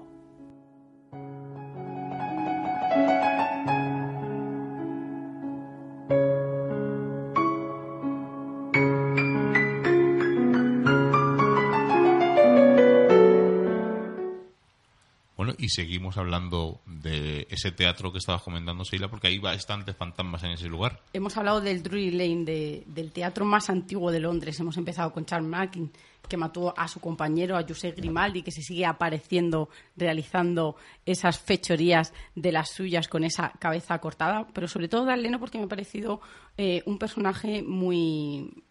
Y 15.68 15.70
seguimos 15.70 16.16
hablando 16.16 16.80
de 16.86 17.46
ese 17.50 17.74
teatro 17.74 18.14
que 18.14 18.20
estabas 18.20 18.42
comentando, 18.42 18.86
Seila, 18.86 19.10
porque 19.10 19.28
hay 19.28 19.38
bastantes 19.38 19.98
fantasmas 19.98 20.42
en 20.44 20.52
ese 20.52 20.70
lugar. 20.70 21.02
Hemos 21.12 21.36
hablado 21.36 21.60
del 21.60 21.84
Drury 21.84 22.12
Lane, 22.12 22.86
del 22.86 23.12
teatro 23.12 23.44
más 23.44 23.70
antiguo 23.70 24.10
de 24.10 24.22
Londres. 24.22 24.58
Hemos 24.62 24.78
empezado 24.78 25.12
con 25.12 25.26
Charles 25.26 25.50
Mackin, 25.50 25.92
que 26.30 26.38
mató 26.38 26.74
a 26.78 26.88
su 26.88 27.02
compañero, 27.02 27.58
a 27.58 27.66
José 27.68 27.92
Grimaldi, 27.92 28.44
que 28.44 28.52
se 28.52 28.62
sigue 28.62 28.86
apareciendo, 28.86 29.68
realizando 29.98 30.78
esas 31.06 31.38
fechorías 31.38 32.14
de 32.34 32.54
las 32.54 32.70
suyas 32.70 33.10
con 33.10 33.26
esa 33.26 33.52
cabeza 33.60 34.00
cortada. 34.00 34.48
Pero 34.54 34.70
sobre 34.70 34.88
todo 34.88 35.04
Darleno, 35.04 35.38
porque 35.38 35.58
me 35.58 35.66
ha 35.66 35.68
parecido 35.68 36.22
eh, 36.58 36.82
un 36.86 36.98
personaje 36.98 37.62
muy, 37.62 38.64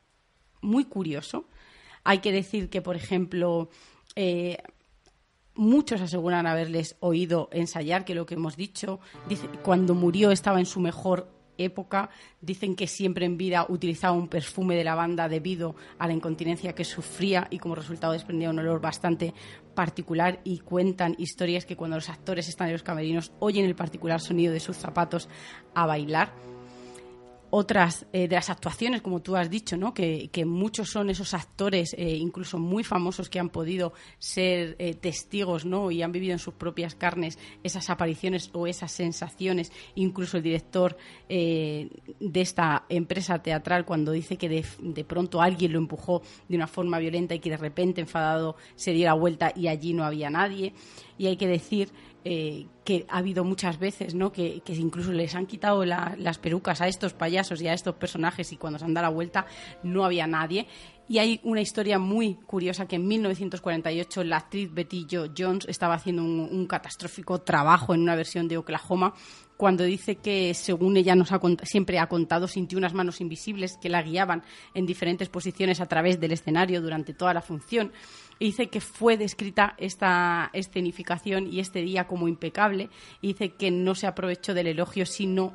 muy 0.63 0.87
curioso. 0.87 1.47
Hay 2.05 2.21
que 2.21 2.33
decir 2.33 2.71
que, 2.71 2.81
por 2.81 2.97
ejemplo, 2.97 3.69
eh, 4.15 4.57
Muchos 5.57 6.01
aseguran 6.01 6.47
haberles 6.47 6.97
oído 7.01 7.49
ensayar, 7.53 8.05
que 8.05 8.15
lo 8.15 8.27
que 8.27 8.35
hemos 8.35 8.57
dicho, 8.57 9.01
dice, 9.29 9.49
cuando 9.63 9.95
murió 9.95 10.31
estaba 10.31 10.61
en 10.61 10.67
su 10.67 10.81
mejor 10.81 11.37
época. 11.59 12.11
Dicen 12.41 12.77
que 12.77 12.87
siempre 12.87 13.27
en 13.27 13.37
vida 13.37 13.67
utilizaba 13.69 14.17
un 14.17 14.29
perfume 14.29 14.77
de 14.77 14.85
lavanda 14.85 15.29
debido 15.29 15.75
a 15.99 16.07
la 16.07 16.13
incontinencia 16.13 16.75
que 16.75 16.85
sufría 16.85 17.49
y 17.51 17.59
como 17.59 17.75
resultado 17.75 18.13
desprendía 18.13 18.51
un 18.51 18.59
olor 18.59 18.81
bastante 18.81 19.35
particular 19.75 20.41
y 20.45 20.59
cuentan 20.59 21.15
historias 21.19 21.67
que 21.67 21.77
cuando 21.77 21.97
los 21.97 22.09
actores 22.09 22.49
están 22.49 22.69
en 22.69 22.75
los 22.75 22.83
camerinos 22.83 23.33
oyen 23.39 23.65
el 23.65 23.75
particular 23.75 24.21
sonido 24.21 24.53
de 24.53 24.61
sus 24.61 24.77
zapatos 24.77 25.29
a 25.75 25.87
bailar. 25.87 26.56
Otras 27.59 28.05
eh, 28.13 28.29
de 28.29 28.35
las 28.35 28.51
actuaciones, 28.51 29.01
como 29.01 29.23
tú 29.23 29.35
has 29.35 29.49
dicho, 29.49 29.79
¿no? 29.79 29.95
que, 29.95 30.29
muchos 30.45 30.91
son 30.91 31.09
esos 31.09 31.33
actores, 31.33 31.95
eh, 31.97 32.15
incluso 32.15 32.59
muy 32.59 32.85
famosos, 32.85 33.31
que 33.31 33.41
han 33.41 33.49
podido 33.49 33.95
ser 34.19 34.77
eh, 34.79 34.93
testigos 34.93 35.65
¿no? 35.65 35.91
y 35.91 36.03
han 36.03 36.13
vivido 36.13 36.35
en 36.35 36.39
sus 36.39 36.53
propias 36.53 36.95
carnes 36.95 37.39
esas 37.63 37.89
apariciones 37.89 38.51
o 38.53 38.67
esas 38.67 38.93
sensaciones. 38.93 39.73
Incluso 39.95 40.37
el 40.37 40.43
director 40.43 40.99
de 41.29 41.91
esta 42.35 42.85
empresa 42.91 43.43
teatral, 43.43 43.87
cuando 43.87 44.13
dice 44.13 44.37
que 44.37 44.51
de, 44.51 44.65
de, 44.81 45.05
pronto 45.05 45.41
alguien 45.41 45.73
lo 45.73 45.79
empujó 45.79 46.21
de 46.49 46.57
una 46.57 46.67
forma 46.67 46.99
violenta 46.99 47.35
y 47.35 47.39
que 47.39 47.51
de 47.51 47.57
repente 47.57 48.03
enfadado 48.03 48.57
se 48.75 48.93
diera 48.93 49.15
vuelta 49.15 49.53
y 49.57 49.69
allí 49.69 49.95
no 49.95 50.05
había 50.05 50.29
nadie. 50.29 50.75
Y 51.17 51.27
hay 51.27 51.39
que 51.39 51.49
decir 51.49 51.91
que 52.87 53.05
ha 53.09 53.19
habido 53.19 53.43
muchas 53.43 53.81
veces, 53.81 54.15
¿no? 54.15 54.31
Que, 54.31 54.63
incluso 54.69 55.13
les 55.13 55.35
han 55.35 55.47
quitado 55.47 55.85
las 55.85 56.39
perucas 56.39 56.81
a 56.81 56.87
estos 56.87 57.13
payasos 57.13 57.61
y 57.61 57.67
a 57.67 57.75
estos 57.75 57.97
personajes 57.97 58.53
y 58.53 58.57
cuando 58.57 58.79
se 58.79 58.85
han 58.85 58.95
dado 58.95 59.09
la 59.09 59.13
vuelta 59.13 59.45
no 59.83 60.05
había 60.05 60.29
nadie. 60.29 60.69
Y 61.09 61.19
hay 61.19 61.41
una 61.43 61.61
historia 61.61 61.99
muy 61.99 62.35
curiosa 62.35 62.87
que 62.87 62.97
en 62.97 63.07
1948 63.07 64.25
la 64.25 64.39
actriz 64.39 64.73
Betty 64.73 65.07
Jo 65.11 65.27
Jones 65.37 65.67
estaba 65.69 65.95
haciendo 65.95 66.23
un, 66.23 66.67
catastrófico 66.67 67.41
trabajo 67.41 67.93
en 67.93 68.03
una 68.03 68.15
versión 68.15 68.47
de 68.47 68.57
Oklahoma 68.57 69.15
cuando 69.57 69.85
dice 69.85 70.17
que, 70.17 70.55
según 70.55 70.97
ella 70.97 71.15
nos 71.17 71.33
ha 71.33 71.41
siempre 71.63 71.99
ha 71.99 72.09
contado, 72.09 72.47
sintió 72.47 72.79
unas 72.79 72.95
manos 72.95 73.21
invisibles 73.21 73.79
que 73.79 73.89
la 73.89 74.03
guiaban 74.03 74.43
en 74.75 74.87
diferentes 74.87 75.29
posiciones 75.29 75.81
a 75.81 75.87
través 75.87 76.21
del 76.21 76.33
escenario 76.33 76.81
durante 76.81 77.15
toda 77.15 77.35
la 77.35 77.43
función 77.43 77.93
dice 78.41 78.69
que 78.69 78.81
fue 78.81 79.17
descrita 79.17 79.75
esta 79.79 80.51
escenificación 80.53 81.53
y 81.53 81.61
este 81.61 81.81
día 81.81 82.07
como 82.07 82.29
impecable. 82.29 82.91
Dice 83.23 83.51
que 83.51 83.71
no 83.71 83.95
se 83.95 84.07
aprovechó 84.07 84.55
del 84.55 84.69
elogio, 84.69 85.07
sino 85.07 85.55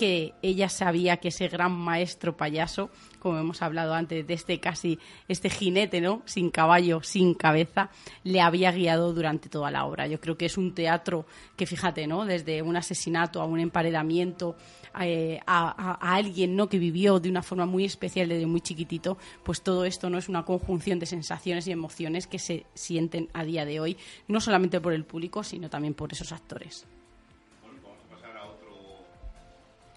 que 0.00 0.32
ella 0.40 0.70
sabía 0.70 1.18
que 1.18 1.28
ese 1.28 1.48
gran 1.48 1.72
maestro 1.72 2.34
payaso, 2.34 2.88
como 3.18 3.38
hemos 3.38 3.60
hablado 3.60 3.92
antes, 3.92 4.26
de 4.26 4.32
este 4.32 4.58
casi, 4.58 4.98
este 5.28 5.50
jinete, 5.50 6.00
¿no? 6.00 6.22
Sin 6.24 6.50
caballo, 6.50 7.02
sin 7.02 7.34
cabeza, 7.34 7.90
le 8.24 8.40
había 8.40 8.72
guiado 8.72 9.12
durante 9.12 9.50
toda 9.50 9.70
la 9.70 9.84
obra. 9.84 10.06
Yo 10.06 10.18
creo 10.18 10.38
que 10.38 10.46
es 10.46 10.56
un 10.56 10.74
teatro 10.74 11.26
que, 11.54 11.66
fíjate, 11.66 12.06
¿no? 12.06 12.24
Desde 12.24 12.62
un 12.62 12.78
asesinato 12.78 13.42
a 13.42 13.44
un 13.44 13.60
emparedamiento, 13.60 14.56
eh, 15.00 15.40
a, 15.46 16.14
alguien, 16.14 16.56
¿no? 16.56 16.68
Que 16.68 16.78
vivió 16.78 17.20
de 17.20 17.30
una 17.30 17.42
forma 17.42 17.66
muy 17.66 17.84
especial 17.84 18.28
desde 18.28 18.46
muy 18.46 18.60
chiquitito, 18.60 19.18
pues 19.44 19.62
todo 19.62 19.84
esto 19.84 20.10
no 20.10 20.18
es 20.18 20.28
una 20.28 20.44
conjunción 20.44 20.98
de 20.98 21.06
sensaciones 21.06 21.66
y 21.66 21.72
emociones 21.72 22.26
que 22.26 22.38
se 22.38 22.66
sienten 22.74 23.28
a 23.32 23.44
día 23.44 23.64
de 23.64 23.80
hoy, 23.80 23.96
no 24.28 24.40
solamente 24.40 24.80
por 24.80 24.92
el 24.92 25.04
público, 25.04 25.44
sino 25.44 25.70
también 25.70 25.94
por 25.94 26.12
esos 26.12 26.32
actores. 26.32 26.86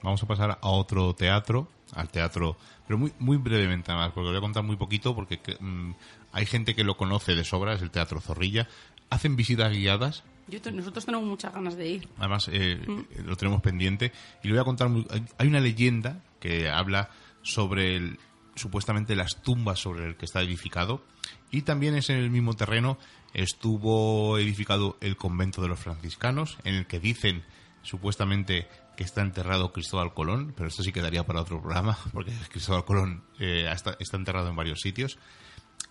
Vamos 0.03 0.21
a 0.21 0.27
pasar 0.27 0.59
a 0.61 0.69
otro 0.69 1.13
teatro, 1.15 1.67
al 1.93 2.09
teatro, 2.09 2.57
pero 2.85 2.97
muy, 2.97 3.13
muy 3.19 3.37
brevemente 3.37 3.91
además, 3.91 4.11
porque 4.13 4.29
voy 4.29 4.37
a 4.37 4.41
contar 4.41 4.63
muy 4.63 4.75
poquito, 4.75 5.15
porque 5.15 5.39
mm, 5.59 5.91
hay 6.33 6.45
gente 6.45 6.75
que 6.75 6.83
lo 6.83 6.97
conoce 6.97 7.35
de 7.35 7.43
sobra, 7.43 7.73
es 7.73 7.81
el 7.81 7.91
Teatro 7.91 8.19
Zorrilla. 8.19 8.67
Hacen 9.09 9.35
visitas 9.35 9.71
guiadas. 9.71 10.23
Nosotros 10.71 11.05
tenemos 11.05 11.27
muchas 11.27 11.53
ganas 11.53 11.75
de 11.75 11.89
ir. 11.89 12.09
Además, 12.17 12.49
eh, 12.51 12.79
mm. 12.85 13.25
lo 13.25 13.35
tenemos 13.35 13.61
pendiente. 13.61 14.11
Y 14.43 14.47
lo 14.47 14.55
voy 14.55 14.61
a 14.61 14.65
contar. 14.65 14.89
Hay 15.37 15.47
una 15.47 15.59
leyenda 15.59 16.21
que 16.39 16.69
habla 16.69 17.09
sobre 17.41 17.95
el, 17.95 18.19
supuestamente 18.55 19.15
las 19.15 19.41
tumbas 19.41 19.79
sobre 19.79 20.05
el 20.07 20.15
que 20.15 20.25
está 20.25 20.41
edificado. 20.41 21.03
Y 21.51 21.61
también 21.61 21.95
es 21.95 22.09
en 22.09 22.17
el 22.17 22.29
mismo 22.29 22.53
terreno 22.55 22.97
estuvo 23.33 24.37
edificado 24.37 24.97
el 25.01 25.17
convento 25.17 25.61
de 25.61 25.67
los 25.67 25.79
franciscanos, 25.79 26.57
en 26.63 26.75
el 26.75 26.85
que 26.85 26.99
dicen 26.99 27.43
supuestamente 27.81 28.67
que 28.95 29.03
está 29.03 29.21
enterrado 29.21 29.71
Cristóbal 29.71 30.13
Colón, 30.13 30.53
pero 30.55 30.69
esto 30.69 30.83
sí 30.83 30.91
quedaría 30.91 31.25
para 31.25 31.41
otro 31.41 31.59
programa, 31.61 31.97
porque 32.13 32.31
Cristóbal 32.49 32.85
Colón 32.85 33.23
eh, 33.39 33.67
está, 33.71 33.97
enterrado 34.13 34.49
en 34.49 34.55
varios 34.55 34.81
sitios. 34.81 35.17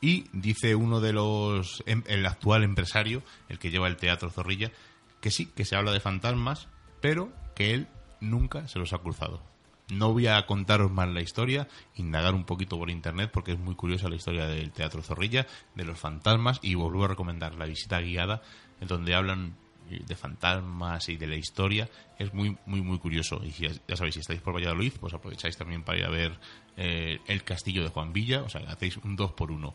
Y 0.02 0.26
dice 0.32 0.74
uno 0.74 1.00
de 1.00 1.12
los, 1.12 1.84
em, 1.86 2.02
el 2.08 2.26
actual 2.26 2.64
empresario, 2.64 3.22
el 3.48 3.60
que 3.60 3.70
lleva 3.70 3.86
el 3.86 3.96
Teatro 3.96 4.30
Zorrilla, 4.30 4.72
que 5.20 5.30
sí, 5.30 5.46
que 5.46 5.64
se 5.64 5.76
habla 5.76 5.92
de 5.92 6.00
fantasmas, 6.00 6.68
pero 7.00 7.32
que 7.54 7.72
él 7.72 7.86
nunca 8.20 8.66
se 8.66 8.80
los 8.80 8.92
ha 8.92 8.98
cruzado. 8.98 9.40
No 9.90 10.12
voy 10.12 10.26
a 10.26 10.44
contaros 10.44 10.90
más 10.90 11.08
la 11.08 11.20
historia, 11.20 11.68
indagar 11.94 12.34
un 12.34 12.44
poquito 12.44 12.76
por 12.78 12.90
internet 12.90 13.30
porque 13.32 13.52
es 13.52 13.60
muy 13.60 13.76
curiosa 13.76 14.08
la 14.08 14.16
historia 14.16 14.46
del 14.46 14.72
Teatro 14.72 15.02
Zorrilla, 15.02 15.46
de 15.76 15.84
los 15.84 15.98
fantasmas 15.98 16.58
y 16.62 16.74
vuelvo 16.74 17.04
a 17.04 17.08
recomendar 17.08 17.54
la 17.54 17.66
visita 17.66 18.00
guiada 18.00 18.42
en 18.80 18.88
donde 18.88 19.14
hablan 19.14 19.56
de 19.88 20.16
fantasmas 20.16 21.08
y 21.10 21.16
de 21.16 21.26
la 21.28 21.36
historia. 21.36 21.88
Es 22.18 22.32
muy 22.34 22.56
muy 22.66 22.80
muy 22.80 22.98
curioso. 22.98 23.40
Y 23.44 23.50
ya 23.52 23.96
sabéis 23.96 24.14
si 24.14 24.20
estáis 24.20 24.40
por 24.40 24.54
Valladolid 24.54 24.94
pues 24.98 25.14
aprovecháis 25.14 25.56
también 25.56 25.82
para 25.84 25.98
ir 25.98 26.04
a 26.06 26.10
ver 26.10 26.40
eh, 26.76 27.20
el 27.26 27.44
castillo 27.44 27.82
de 27.82 27.90
Juan 27.90 28.12
Villa 28.12 28.42
o 28.42 28.48
sea 28.48 28.62
hacéis 28.62 28.96
un 28.98 29.14
dos 29.14 29.32
por 29.32 29.52
uno 29.52 29.74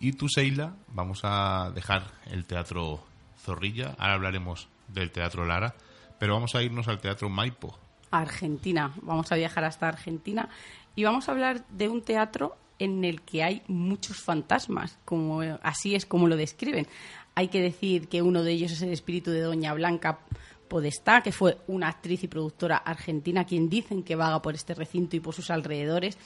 y 0.00 0.12
tú 0.12 0.28
Seila 0.28 0.74
vamos 0.88 1.20
a 1.22 1.70
dejar 1.74 2.04
el 2.26 2.44
teatro 2.44 3.04
Zorrilla. 3.38 3.94
Ahora 3.98 4.14
hablaremos 4.14 4.68
del 4.88 5.10
teatro 5.10 5.44
Lara 5.44 5.74
pero 6.18 6.34
vamos 6.34 6.54
a 6.54 6.62
irnos 6.62 6.88
al 6.88 7.00
teatro 7.00 7.28
Maipo. 7.28 7.78
Argentina. 8.10 8.92
Vamos 9.02 9.30
a 9.32 9.36
viajar 9.36 9.64
hasta 9.64 9.88
Argentina 9.88 10.48
y 10.94 11.04
vamos 11.04 11.28
a 11.28 11.32
hablar 11.32 11.66
de 11.68 11.88
un 11.88 12.02
teatro 12.02 12.56
en 12.78 13.04
el 13.04 13.22
que 13.22 13.42
hay 13.42 13.62
muchos 13.68 14.22
fantasmas, 14.22 14.98
como 15.04 15.42
así 15.62 15.94
es 15.94 16.06
como 16.06 16.28
lo 16.28 16.36
describen. 16.36 16.86
Hay 17.34 17.48
que 17.48 17.60
decir 17.60 18.08
que 18.08 18.22
uno 18.22 18.42
de 18.42 18.52
ellos 18.52 18.72
es 18.72 18.82
el 18.82 18.92
espíritu 18.92 19.30
de 19.32 19.40
Doña 19.40 19.74
Blanca 19.74 20.20
Podestá, 20.68 21.20
que 21.20 21.30
fue 21.30 21.58
una 21.66 21.88
actriz 21.88 22.24
y 22.24 22.28
productora 22.28 22.78
argentina 22.78 23.44
quien 23.44 23.68
dicen 23.68 24.02
que 24.02 24.16
vaga 24.16 24.40
por 24.40 24.54
este 24.54 24.74
recinto 24.74 25.16
y 25.16 25.20
por 25.20 25.34
sus 25.34 25.50
alrededores, 25.50 26.16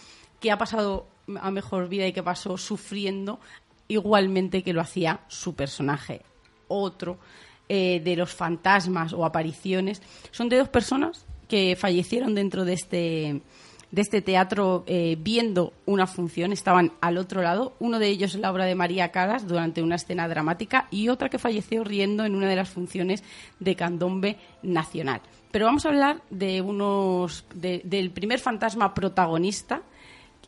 que 0.41 0.51
ha 0.51 0.59
pasado 0.59 1.07
a 1.41 1.51
mejor 1.51 1.89
vida 1.89 2.07
y 2.07 2.13
que 2.13 2.23
pasó 2.23 2.57
sufriendo 2.57 3.41
igualmente 3.89 4.63
que 4.63 4.73
lo 4.73 4.81
hacía 4.81 5.21
su 5.29 5.55
personaje. 5.55 6.23
Otro 6.69 7.19
eh, 7.69 8.01
de 8.05 8.17
los 8.17 8.33
fantasmas 8.33 9.13
o 9.13 9.25
apariciones 9.25 10.03
son 10.31 10.49
de 10.49 10.59
dos 10.59 10.69
personas 10.69 11.27
que 11.49 11.77
fallecieron 11.77 12.35
dentro 12.35 12.65
de 12.65 12.75
este 12.75 13.43
de 13.91 14.03
este 14.03 14.21
teatro 14.21 14.85
eh, 14.87 15.17
viendo 15.19 15.73
una 15.87 16.07
función, 16.07 16.53
estaban 16.53 16.93
al 17.01 17.17
otro 17.17 17.43
lado. 17.43 17.73
Uno 17.79 17.99
de 17.99 18.09
ellos 18.09 18.35
la 18.35 18.53
obra 18.53 18.67
de 18.67 18.75
María 18.75 19.11
Caras 19.11 19.49
durante 19.49 19.83
una 19.83 19.95
escena 19.95 20.29
dramática 20.29 20.89
y 20.91 21.09
otra 21.09 21.31
que 21.31 21.39
falleció 21.39 21.85
riendo 21.85 22.25
en 22.25 22.35
una 22.35 22.49
de 22.49 22.57
las 22.57 22.69
funciones 22.69 23.25
de 23.61 23.77
Candombe 23.77 24.37
Nacional. 24.63 25.23
Pero 25.51 25.67
vamos 25.67 25.87
a 25.87 25.89
hablar 25.89 26.21
de 26.29 26.61
unos 26.61 27.47
del 27.55 28.11
primer 28.11 28.41
fantasma 28.41 28.93
protagonista 28.93 29.83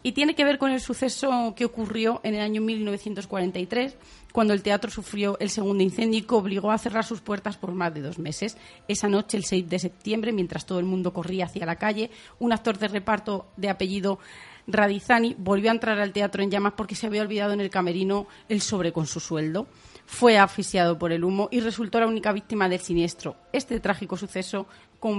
y 0.03 0.13
tiene 0.13 0.35
que 0.35 0.45
ver 0.45 0.59
con 0.59 0.71
el 0.71 0.81
suceso 0.81 1.55
que 1.57 1.65
ocurrió 1.65 2.21
en 2.23 2.35
el 2.35 2.41
año 2.41 2.61
1943 2.63 3.97
cuando 4.33 4.55
el 4.55 4.63
teatro 4.63 4.91
sufrió 4.91 5.37
el 5.41 5.51
segundo 5.51 5.83
incendio 5.83 6.21
y 6.21 6.23
que 6.23 6.35
obligó 6.35 6.71
a 6.71 6.79
cerrar 6.79 7.05
sus 7.05 7.21
puertas 7.21 7.57
por 7.57 7.73
más 7.73 7.93
de 7.93 8.01
dos 8.01 8.19
meses. 8.19 8.57
Esa 8.89 9.09
noche, 9.09 9.37
el 9.37 9.45
6 9.45 9.69
de 9.69 9.79
septiembre, 9.79 10.33
mientras 10.33 10.67
todo 10.67 10.79
el 10.79 10.85
mundo 10.85 11.13
corría 11.13 11.47
hacia 11.47 11.67
la 11.67 11.77
calle, 11.77 12.11
un 12.39 12.53
actor 12.53 12.79
de 12.79 12.89
reparto 12.89 13.49
de 13.57 13.69
apellido 13.69 14.19
Radizani 14.67 15.35
volvió 15.39 15.71
a 15.71 15.75
entrar 15.75 15.99
al 15.99 16.13
teatro 16.13 16.43
en 16.43 16.51
llamas 16.51 16.75
porque 16.77 16.95
se 16.95 17.07
había 17.07 17.23
olvidado 17.23 17.53
en 17.53 17.61
el 17.61 17.71
camerino 17.71 18.27
el 18.49 18.61
sobre 18.61 18.93
con 18.93 19.07
su 19.07 19.21
sueldo. 19.21 19.67
Fue 20.13 20.37
asfixiado 20.39 20.99
por 20.99 21.13
el 21.13 21.23
humo 21.23 21.49
y 21.53 21.61
resultó 21.61 22.01
la 22.01 22.09
única 22.09 22.33
víctima 22.33 22.69
del 22.69 22.81
siniestro. 22.81 23.37
Este 23.53 23.79
trágico 23.79 24.17
suceso 24.17 24.67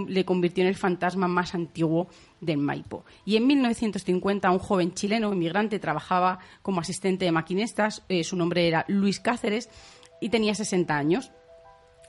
le 0.08 0.26
convirtió 0.26 0.64
en 0.64 0.68
el 0.68 0.76
fantasma 0.76 1.30
más 1.30 1.56
antiguo 1.56 2.10
del 2.42 2.58
Maipo. 2.58 3.06
Y 3.26 3.38
en 3.38 3.48
1950 3.48 4.52
un 4.52 4.60
joven 4.60 4.94
chileno 4.94 5.34
inmigrante 5.34 5.80
trabajaba 5.80 6.40
como 6.62 6.82
asistente 6.82 7.24
de 7.24 7.32
maquinistas, 7.32 8.04
eh, 8.10 8.26
su 8.26 8.36
nombre 8.36 8.68
era 8.68 8.84
Luis 8.90 9.22
Cáceres 9.22 9.70
y 10.20 10.28
tenía 10.28 10.54
60 10.54 10.96
años. 10.96 11.32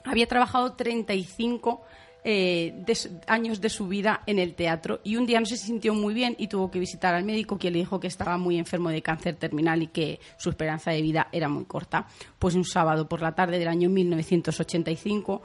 Había 0.03 0.27
trabajado 0.27 0.73
35 0.73 1.83
eh, 2.23 2.83
años 3.27 3.61
de 3.61 3.69
su 3.69 3.87
vida 3.87 4.21
en 4.25 4.39
el 4.39 4.55
teatro 4.55 5.01
y 5.03 5.17
un 5.17 5.25
día 5.25 5.39
no 5.39 5.45
se 5.45 5.57
sintió 5.57 5.93
muy 5.93 6.13
bien 6.13 6.35
y 6.37 6.47
tuvo 6.47 6.71
que 6.71 6.79
visitar 6.79 7.13
al 7.13 7.23
médico 7.23 7.57
que 7.57 7.71
le 7.71 7.79
dijo 7.79 7.99
que 7.99 8.07
estaba 8.07 8.37
muy 8.37 8.57
enfermo 8.57 8.89
de 8.89 9.01
cáncer 9.01 9.35
terminal 9.35 9.83
y 9.83 9.87
que 9.87 10.19
su 10.37 10.49
esperanza 10.49 10.91
de 10.91 11.01
vida 11.01 11.27
era 11.31 11.49
muy 11.49 11.65
corta. 11.65 12.07
Pues 12.39 12.55
un 12.55 12.65
sábado 12.65 13.07
por 13.07 13.21
la 13.21 13.35
tarde 13.35 13.59
del 13.59 13.67
año 13.67 13.89
1985 13.89 15.41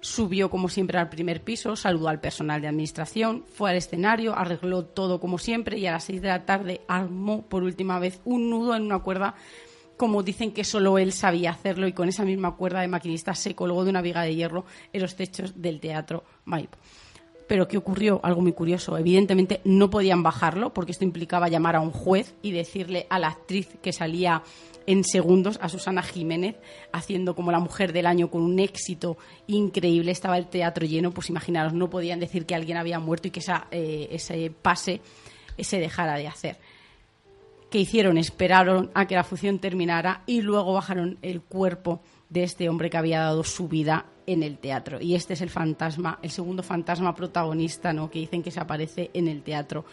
Subió 0.00 0.50
como 0.50 0.68
siempre 0.68 0.98
al 0.98 1.08
primer 1.08 1.42
piso, 1.42 1.74
saludó 1.74 2.08
al 2.08 2.20
personal 2.20 2.60
de 2.60 2.68
administración, 2.68 3.44
fue 3.52 3.70
al 3.70 3.76
escenario, 3.76 4.36
arregló 4.36 4.84
todo 4.84 5.18
como 5.20 5.38
siempre 5.38 5.78
y 5.78 5.86
a 5.86 5.92
las 5.92 6.04
seis 6.04 6.20
de 6.20 6.28
la 6.28 6.44
tarde 6.44 6.82
armó 6.86 7.42
por 7.42 7.62
última 7.62 7.98
vez 7.98 8.20
un 8.24 8.50
nudo 8.50 8.76
en 8.76 8.82
una 8.82 9.00
cuerda 9.00 9.34
como 9.96 10.22
dicen 10.22 10.52
que 10.52 10.64
solo 10.64 10.98
él 10.98 11.12
sabía 11.12 11.50
hacerlo 11.50 11.86
y 11.86 11.92
con 11.92 12.08
esa 12.08 12.24
misma 12.24 12.56
cuerda 12.56 12.80
de 12.80 12.88
maquinista 12.88 13.34
se 13.34 13.54
colgó 13.54 13.84
de 13.84 13.90
una 13.90 14.02
viga 14.02 14.22
de 14.22 14.34
hierro 14.34 14.64
en 14.92 15.02
los 15.02 15.16
techos 15.16 15.60
del 15.60 15.80
teatro 15.80 16.24
Maipo. 16.44 16.78
Pero 17.46 17.68
¿qué 17.68 17.76
ocurrió? 17.76 18.20
Algo 18.24 18.40
muy 18.40 18.52
curioso. 18.52 18.98
Evidentemente 18.98 19.60
no 19.64 19.88
podían 19.88 20.22
bajarlo 20.22 20.72
porque 20.74 20.92
esto 20.92 21.04
implicaba 21.04 21.48
llamar 21.48 21.76
a 21.76 21.80
un 21.80 21.92
juez 21.92 22.34
y 22.42 22.50
decirle 22.50 23.06
a 23.08 23.18
la 23.18 23.28
actriz 23.28 23.68
que 23.80 23.92
salía 23.92 24.42
en 24.86 25.04
segundos, 25.04 25.58
a 25.62 25.68
Susana 25.68 26.02
Jiménez, 26.02 26.56
haciendo 26.92 27.34
como 27.34 27.52
la 27.52 27.60
mujer 27.60 27.92
del 27.92 28.06
año 28.06 28.30
con 28.30 28.42
un 28.42 28.58
éxito 28.58 29.16
increíble. 29.46 30.10
Estaba 30.10 30.38
el 30.38 30.46
teatro 30.46 30.86
lleno, 30.86 31.12
pues 31.12 31.30
imaginaros, 31.30 31.72
no 31.72 31.88
podían 31.88 32.20
decir 32.20 32.46
que 32.46 32.54
alguien 32.54 32.78
había 32.78 32.98
muerto 32.98 33.28
y 33.28 33.30
que 33.30 33.40
esa, 33.40 33.68
eh, 33.70 34.08
ese 34.10 34.50
pase 34.50 35.00
se 35.58 35.78
dejara 35.78 36.16
de 36.16 36.28
hacer. 36.28 36.58
¿Qué 37.70 37.78
hicieron? 37.78 38.16
Esperaron 38.16 38.90
a 38.94 39.06
que 39.06 39.16
la 39.16 39.24
función 39.24 39.58
terminara 39.58 40.22
y 40.26 40.40
luego 40.40 40.74
bajaron 40.74 41.18
el 41.22 41.42
cuerpo 41.42 42.00
de 42.28 42.44
este 42.44 42.68
hombre 42.68 42.90
que 42.90 42.96
había 42.96 43.20
dado 43.20 43.42
su 43.44 43.68
vida 43.68 44.06
en 44.26 44.42
el 44.42 44.58
teatro. 44.58 45.00
Y 45.00 45.14
este 45.14 45.34
es 45.34 45.40
el 45.40 45.50
fantasma, 45.50 46.18
el 46.22 46.30
segundo 46.30 46.62
fantasma 46.62 47.14
protagonista, 47.14 47.92
¿no? 47.92 48.10
que 48.10 48.20
dicen 48.20 48.42
que 48.42 48.50
se 48.50 48.60
aparece 48.60 49.10
en 49.14 49.28
el 49.28 49.42
teatro 49.42 49.84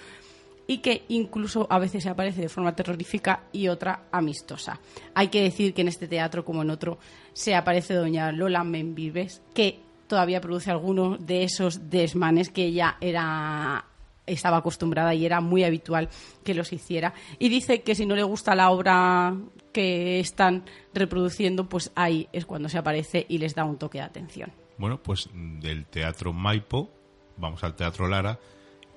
y 0.67 0.78
que 0.78 1.03
incluso 1.09 1.67
a 1.69 1.80
veces 1.80 2.03
se 2.03 2.09
aparece 2.09 2.41
de 2.41 2.49
forma 2.49 2.76
terrorífica 2.76 3.43
y 3.51 3.67
otra 3.67 4.05
amistosa. 4.11 4.80
Hay 5.13 5.28
que 5.28 5.41
decir 5.41 5.74
que 5.74 5.82
en 5.82 5.89
este 5.89 6.07
teatro, 6.07 6.45
como 6.45 6.61
en 6.61 6.69
otro, 6.69 6.99
se 7.34 7.55
aparece 7.55 7.95
doña 7.95 8.32
Lola 8.32 8.63
Membives, 8.63 9.41
que 9.53 9.80
todavía 10.07 10.41
produce 10.41 10.71
algunos 10.71 11.26
de 11.26 11.43
esos 11.43 11.89
desmanes 11.89 12.49
que 12.49 12.65
ella 12.65 12.97
era 13.01 13.86
estaba 14.26 14.57
acostumbrada 14.57 15.13
y 15.13 15.26
era 15.26 15.41
muy 15.41 15.63
habitual 15.63 16.09
que 16.43 16.53
los 16.53 16.71
hiciera. 16.74 17.13
Y 17.39 17.49
dice 17.49 17.82
que 17.82 17.95
si 17.95 18.05
no 18.05 18.15
le 18.15 18.24
gusta 18.24 18.55
la 18.55 18.69
obra 18.69 19.36
que 19.71 20.19
están 20.19 20.63
reproduciendo, 20.93 21.67
pues 21.67 21.91
ahí 21.95 22.28
es 22.32 22.45
cuando 22.45 22.69
se 22.69 22.78
aparece 22.78 23.26
y 23.28 23.38
les 23.38 23.55
da 23.55 23.65
un 23.65 23.78
toque 23.78 23.97
de 23.97 24.05
atención. 24.05 24.51
Bueno, 24.78 25.01
pues 25.01 25.30
del 25.34 25.86
Teatro 25.86 26.34
Maipo 26.34 26.89
vamos 27.38 27.63
al 27.63 27.76
Teatro 27.76 28.07
Lara 28.07 28.39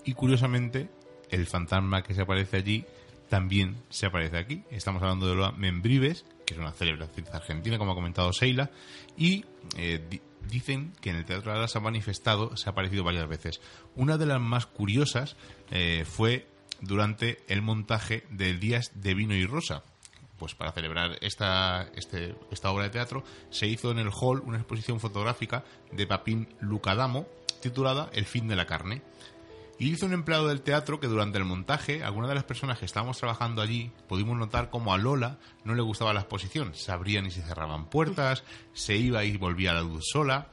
y 0.04 0.14
curiosamente 0.14 0.88
el 1.30 1.46
fantasma 1.46 2.02
que 2.02 2.14
se 2.14 2.22
aparece 2.22 2.58
allí 2.58 2.84
también 3.28 3.76
se 3.88 4.06
aparece 4.06 4.38
aquí. 4.38 4.62
Estamos 4.70 5.02
hablando 5.02 5.26
de 5.26 5.34
Lola 5.34 5.52
Membrives, 5.52 6.24
que 6.44 6.54
es 6.54 6.60
una 6.60 6.72
célebre 6.72 7.06
argentina, 7.32 7.76
como 7.78 7.92
ha 7.92 7.94
comentado 7.94 8.32
Seila, 8.32 8.70
y 9.16 9.44
eh, 9.76 10.20
dicen 10.48 10.92
que 11.00 11.10
en 11.10 11.16
el 11.16 11.24
Teatro 11.24 11.52
Lara 11.52 11.68
se 11.68 11.78
ha 11.78 11.80
manifestado, 11.80 12.56
se 12.56 12.68
ha 12.68 12.72
aparecido 12.72 13.04
varias 13.04 13.28
veces. 13.28 13.60
Una 13.94 14.18
de 14.18 14.26
las 14.26 14.40
más 14.40 14.66
curiosas 14.66 15.36
eh, 15.70 16.04
fue 16.06 16.46
durante 16.80 17.38
el 17.48 17.62
montaje 17.62 18.24
de 18.30 18.54
Días 18.54 18.90
de 18.94 19.14
Vino 19.14 19.34
y 19.34 19.46
Rosa. 19.46 19.82
Pues 20.38 20.54
para 20.54 20.72
celebrar 20.72 21.16
esta, 21.22 21.88
este, 21.94 22.34
esta 22.50 22.70
obra 22.70 22.84
de 22.84 22.90
teatro 22.90 23.24
se 23.50 23.66
hizo 23.66 23.90
en 23.90 23.98
el 23.98 24.10
hall 24.10 24.42
una 24.44 24.58
exposición 24.58 25.00
fotográfica 25.00 25.64
de 25.92 26.06
Papín 26.06 26.48
Lucadamo 26.60 27.26
titulada 27.62 28.10
El 28.12 28.26
fin 28.26 28.46
de 28.48 28.56
la 28.56 28.66
carne. 28.66 29.02
Y 29.78 29.90
hizo 29.90 30.06
un 30.06 30.14
empleado 30.14 30.48
del 30.48 30.62
teatro 30.62 31.00
que 31.00 31.06
durante 31.06 31.38
el 31.38 31.44
montaje, 31.44 32.02
algunas 32.02 32.30
de 32.30 32.34
las 32.34 32.44
personas 32.44 32.78
que 32.78 32.86
estábamos 32.86 33.18
trabajando 33.18 33.60
allí, 33.60 33.92
pudimos 34.08 34.38
notar 34.38 34.70
como 34.70 34.94
a 34.94 34.98
Lola 34.98 35.38
no 35.64 35.74
le 35.74 35.82
gustaba 35.82 36.14
la 36.14 36.20
exposición. 36.20 36.74
Se 36.74 36.92
abrían 36.92 37.26
y 37.26 37.30
se 37.30 37.42
cerraban 37.42 37.90
puertas, 37.90 38.42
se 38.72 38.96
iba 38.96 39.24
y 39.24 39.36
volvía 39.36 39.74
la 39.74 39.82
luz 39.82 40.04
sola. 40.10 40.48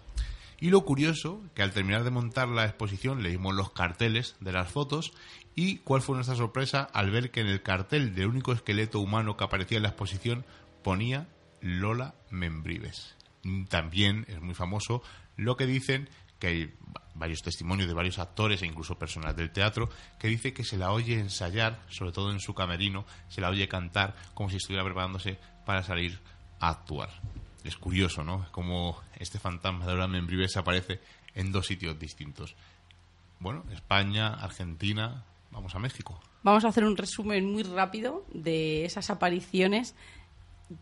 Y 0.59 0.69
lo 0.69 0.81
curioso, 0.81 1.41
que 1.55 1.61
al 1.61 1.71
terminar 1.71 2.03
de 2.03 2.11
montar 2.11 2.49
la 2.49 2.65
exposición 2.65 3.23
leímos 3.23 3.55
los 3.55 3.71
carteles 3.71 4.35
de 4.39 4.51
las 4.51 4.69
fotos 4.69 5.13
y 5.55 5.77
cuál 5.77 6.01
fue 6.01 6.15
nuestra 6.15 6.35
sorpresa 6.35 6.83
al 6.93 7.11
ver 7.11 7.31
que 7.31 7.41
en 7.41 7.47
el 7.47 7.61
cartel 7.61 8.15
del 8.15 8.27
único 8.27 8.53
esqueleto 8.53 8.99
humano 8.99 9.37
que 9.37 9.43
aparecía 9.43 9.77
en 9.77 9.83
la 9.83 9.89
exposición 9.89 10.45
ponía 10.83 11.27
Lola 11.61 12.15
Membrives. 12.29 13.15
También 13.69 14.25
es 14.27 14.41
muy 14.41 14.53
famoso 14.53 15.01
lo 15.35 15.57
que 15.57 15.65
dicen 15.65 16.09
que 16.43 16.47
hay 16.47 16.73
varios 17.15 17.41
testimonios 17.41 17.87
de 17.87 17.93
varios 17.93 18.19
actores 18.19 18.61
e 18.61 18.65
incluso 18.65 18.99
personas 18.99 19.33
del 19.33 19.49
teatro 19.49 19.89
que 20.19 20.27
dice 20.27 20.51
que 20.51 20.65
se 20.65 20.75
la 20.77 20.91
oye 20.91 21.17
ensayar, 21.17 21.79
sobre 21.87 22.11
todo 22.11 22.33
en 22.33 22.41
su 22.41 22.53
camerino, 22.53 23.05
se 23.29 23.39
la 23.39 23.49
oye 23.49 23.69
cantar 23.69 24.13
como 24.33 24.49
si 24.49 24.57
estuviera 24.57 24.83
preparándose 24.83 25.39
para 25.65 25.83
salir 25.83 26.19
a 26.59 26.67
actuar. 26.67 27.09
Es 27.63 27.77
curioso, 27.77 28.25
¿no? 28.25 28.45
Como 28.51 29.01
este 29.19 29.39
fantasma 29.39 29.85
de 29.85 29.91
Laura 29.91 30.09
Membrives 30.09 30.57
aparece 30.57 30.99
en 31.33 31.53
dos 31.53 31.67
sitios 31.67 31.97
distintos. 31.97 32.57
Bueno, 33.39 33.63
España, 33.71 34.33
Argentina, 34.33 35.23
vamos 35.49 35.75
a 35.75 35.79
México. 35.79 36.19
Vamos 36.41 36.65
a 36.65 36.67
hacer 36.67 36.83
un 36.83 36.97
resumen 36.97 37.49
muy 37.49 37.63
rápido 37.63 38.25
de 38.33 38.83
esas 38.83 39.09
apariciones 39.09 39.95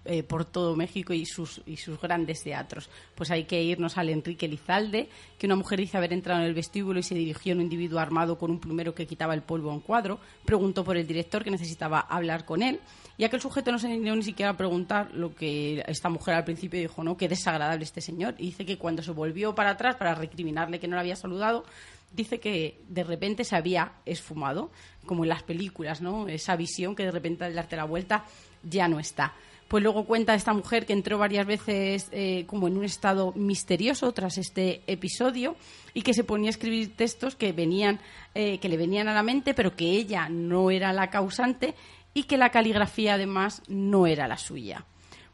eh, 0.06 0.24
por 0.24 0.46
todo 0.46 0.76
México 0.76 1.14
y 1.14 1.26
sus, 1.26 1.62
y 1.66 1.78
sus 1.78 2.00
grandes 2.00 2.44
teatros. 2.44 2.90
Pues 3.16 3.32
hay 3.32 3.44
que 3.46 3.62
irnos 3.62 3.98
al 3.98 4.10
Enrique 4.10 4.48
Lizalde, 4.48 5.10
que 5.38 5.48
una 5.48 5.56
mujer 5.56 5.80
dice 5.80 5.98
haber 5.98 6.14
entrado 6.14 6.40
en 6.42 6.48
el 6.48 6.54
vestíbulo 6.54 7.00
y 7.00 7.04
se 7.04 7.16
dirigió 7.16 7.54
a 7.54 7.56
un 7.56 7.62
individuo 7.62 8.00
armado 8.00 8.38
con 8.38 8.52
un 8.52 8.60
plumero 8.60 8.96
que 8.96 9.08
quitaba 9.08 9.34
el 9.34 9.42
polvo 9.42 9.72
a 9.72 9.74
un 9.74 9.82
cuadro. 9.82 10.20
Preguntó 10.46 10.84
por 10.84 10.98
el 10.98 11.08
director 11.08 11.44
que 11.44 11.52
necesitaba 11.52 12.00
hablar 12.00 12.46
con 12.46 12.62
él. 12.62 12.80
Y 13.18 13.24
aquel 13.24 13.42
sujeto 13.42 13.72
no 13.72 13.80
se 13.80 13.88
dio 13.88 14.16
ni 14.16 14.24
siquiera 14.24 14.52
a 14.52 14.58
preguntar 14.58 15.12
lo 15.14 15.36
que 15.36 15.84
esta 15.88 16.10
mujer 16.10 16.36
al 16.36 16.44
principio 16.44 16.80
dijo, 16.80 17.04
¿no? 17.04 17.18
Qué 17.18 17.28
desagradable 17.28 17.84
este 17.84 18.02
señor. 18.02 18.36
Y 18.38 18.48
dice 18.48 18.66
que 18.66 18.78
cuando 18.78 19.04
se 19.04 19.12
volvió 19.12 19.54
para 19.54 19.72
atrás 19.72 19.96
para 19.96 20.16
recriminarle 20.16 20.80
que 20.80 20.88
no 20.88 20.96
le 20.96 21.02
había 21.02 21.16
saludado, 21.16 21.66
dice 22.12 22.40
que 22.40 22.82
de 22.88 23.04
repente 23.04 23.44
se 23.44 23.56
había 23.56 23.94
esfumado, 24.06 24.72
como 25.06 25.24
en 25.24 25.30
las 25.30 25.44
películas, 25.44 26.02
¿no? 26.02 26.28
Esa 26.28 26.56
visión 26.56 26.96
que 26.96 27.04
de 27.04 27.12
repente 27.12 27.46
al 27.46 27.56
darte 27.56 27.76
la 27.76 27.86
vuelta 27.86 28.26
ya 28.64 28.88
no 28.88 29.00
está. 29.00 29.34
Pues 29.72 29.84
luego 29.84 30.04
cuenta 30.04 30.36
esta 30.36 30.52
mujer 30.52 30.86
que 30.86 30.92
entró 30.92 31.18
varias 31.18 31.48
veces 31.48 32.10
eh, 32.12 32.44
como 32.46 32.68
en 32.68 32.76
un 32.76 32.84
estado 32.84 33.32
misterioso 33.38 34.12
tras 34.12 34.38
este 34.38 34.82
episodio 34.86 35.56
y 35.94 36.02
que 36.02 36.14
se 36.14 36.26
ponía 36.26 36.50
a 36.50 36.52
escribir 36.52 36.94
textos 36.98 37.38
que 37.38 37.54
venían, 37.54 38.02
eh, 38.36 38.58
que 38.58 38.68
le 38.68 38.76
venían 38.76 39.08
a 39.08 39.14
la 39.14 39.24
mente, 39.24 39.54
pero 39.54 39.74
que 39.74 39.92
ella 39.92 40.28
no 40.28 40.72
era 40.72 40.92
la 40.92 41.10
causante 41.10 41.74
y 42.14 42.24
que 42.24 42.36
la 42.36 42.50
caligrafía 42.50 43.14
además 43.14 43.64
no 43.70 44.08
era 44.08 44.28
la 44.28 44.38
suya 44.38 44.84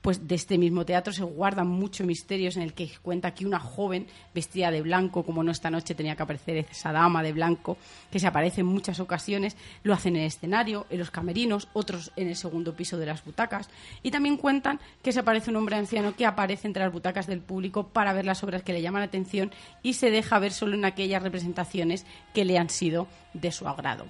pues 0.01 0.27
de 0.27 0.35
este 0.35 0.57
mismo 0.57 0.85
teatro 0.85 1.11
se 1.11 1.23
guardan 1.23 1.67
muchos 1.67 2.05
misterios 2.05 2.55
en 2.55 2.63
el 2.63 2.73
que 2.73 2.89
cuenta 3.01 3.33
que 3.33 3.45
una 3.45 3.59
joven 3.59 4.07
vestida 4.33 4.71
de 4.71 4.81
blanco, 4.81 5.23
como 5.23 5.43
no 5.43 5.51
esta 5.51 5.69
noche 5.69 5.95
tenía 5.95 6.15
que 6.15 6.23
aparecer 6.23 6.57
esa 6.57 6.91
dama 6.91 7.23
de 7.23 7.33
blanco, 7.33 7.77
que 8.11 8.19
se 8.19 8.27
aparece 8.27 8.61
en 8.61 8.67
muchas 8.67 8.99
ocasiones, 8.99 9.57
lo 9.83 9.93
hacen 9.93 10.15
en 10.15 10.21
el 10.21 10.27
escenario, 10.27 10.85
en 10.89 10.99
los 10.99 11.11
camerinos, 11.11 11.67
otros 11.73 12.11
en 12.15 12.27
el 12.27 12.35
segundo 12.35 12.75
piso 12.75 12.97
de 12.97 13.05
las 13.05 13.23
butacas, 13.23 13.69
y 14.03 14.11
también 14.11 14.37
cuentan 14.37 14.79
que 15.01 15.11
se 15.11 15.19
aparece 15.19 15.49
un 15.49 15.57
hombre 15.57 15.75
anciano 15.75 16.15
que 16.15 16.25
aparece 16.25 16.67
entre 16.67 16.83
las 16.83 16.93
butacas 16.93 17.27
del 17.27 17.41
público 17.41 17.87
para 17.87 18.13
ver 18.13 18.25
las 18.25 18.43
obras 18.43 18.63
que 18.63 18.73
le 18.73 18.81
llaman 18.81 19.01
la 19.01 19.07
atención 19.07 19.51
y 19.83 19.93
se 19.93 20.11
deja 20.11 20.39
ver 20.39 20.53
solo 20.53 20.75
en 20.75 20.85
aquellas 20.85 21.23
representaciones 21.23 22.05
que 22.33 22.45
le 22.45 22.57
han 22.57 22.69
sido 22.69 23.07
de 23.33 23.51
su 23.51 23.67
agrado. 23.67 24.05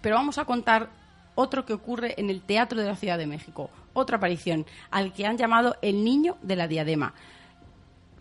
Pero 0.00 0.16
vamos 0.16 0.38
a 0.38 0.44
contar 0.44 0.90
otro 1.38 1.64
que 1.64 1.72
ocurre 1.72 2.14
en 2.18 2.30
el 2.30 2.40
Teatro 2.40 2.80
de 2.80 2.88
la 2.88 2.96
Ciudad 2.96 3.16
de 3.16 3.28
México, 3.28 3.70
otra 3.92 4.16
aparición, 4.16 4.66
al 4.90 5.12
que 5.12 5.24
han 5.24 5.38
llamado 5.38 5.76
el 5.82 6.02
niño 6.02 6.36
de 6.42 6.56
la 6.56 6.66
diadema 6.66 7.14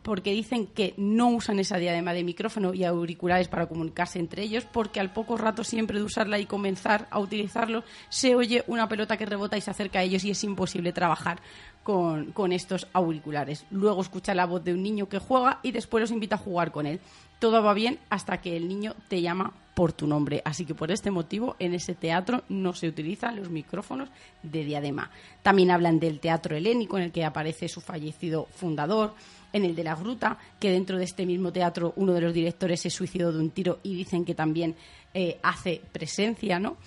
porque 0.08 0.32
dicen 0.32 0.68
que 0.68 0.94
no 0.96 1.28
usan 1.28 1.60
esa 1.60 1.76
diadema 1.76 2.14
de 2.14 2.24
micrófono 2.24 2.74
y 2.74 2.86
auriculares 2.86 3.50
para 3.50 3.66
comunicarse 3.66 4.20
entre 4.20 4.42
ellos, 4.42 4.64
porque 4.64 5.02
al 5.02 5.12
poco 5.12 5.36
rato 5.36 5.66
siempre 5.66 6.00
de 6.00 6.06
usarla 6.06 6.40
y 6.40 6.46
comenzar 6.46 7.10
a 7.12 7.20
utilizarlo, 7.20 7.84
se 8.08 8.34
oye 8.34 8.64
una 8.68 8.88
pelota 8.88 9.18
que 9.18 9.26
rebota 9.26 9.58
y 9.58 9.62
se 9.62 9.70
acerca 9.70 10.00
a 10.00 10.04
ellos 10.04 10.24
y 10.24 10.32
es 10.32 10.42
imposible 10.46 10.94
trabajar 10.94 11.42
con, 11.84 12.52
estos 12.54 12.88
auriculares. 12.94 13.66
Luego 13.70 14.02
escucha 14.02 14.34
la 14.34 14.46
voz 14.46 14.64
de 14.64 14.74
un 14.74 14.82
niño 14.82 15.10
que 15.10 15.20
juega 15.20 15.60
y 15.62 15.72
después 15.72 16.02
los 16.02 16.12
invita 16.12 16.36
a 16.36 16.40
jugar 16.40 16.72
con 16.72 16.86
él. 16.86 17.02
Todo 17.40 17.62
va 17.62 17.74
bien 17.74 18.00
hasta 18.10 18.42
que 18.42 18.58
el 18.58 18.70
niño 18.70 18.96
te 19.10 19.22
llama 19.22 19.54
por 19.74 19.94
tu 19.94 20.08
nombre. 20.08 20.42
Así 20.44 20.66
que 20.66 20.74
por 20.74 20.92
este 20.92 21.12
motivo 21.12 21.56
en 21.60 21.74
ese 21.74 21.96
teatro 21.96 22.44
no 22.50 22.74
se 22.74 22.88
utilizan 22.88 23.36
los 23.36 23.50
micrófonos 23.50 24.10
de 24.44 24.64
diadema. 24.64 25.12
También 25.44 25.72
hablan 25.72 26.00
del 26.00 26.20
teatro 26.20 26.56
helénico 26.56 26.98
en 26.98 27.04
el 27.04 27.12
que 27.12 27.24
aparece 27.24 27.70
su 27.70 27.80
fallecido 27.80 28.48
fundador, 28.56 29.14
en 29.54 29.66
el 29.66 29.76
de 29.76 29.84
la 29.84 29.96
Gruta, 29.96 30.38
que 30.60 30.72
dentro 30.72 30.98
de 30.98 31.04
este 31.04 31.26
mismo 31.26 31.52
teatro 31.52 31.94
uno 31.96 32.14
de 32.14 32.22
los 32.22 32.34
directores 32.34 32.82
se 32.82 32.90
suicidó 32.90 33.32
de 33.32 33.40
un 33.40 33.52
tiro 33.52 33.80
y 33.84 33.96
dicen 33.96 34.26
que 34.26 34.36
también 34.36 34.76
eh, 35.14 35.40
hace 35.44 35.82
presencia, 35.92 36.60
¿no? 36.60 36.78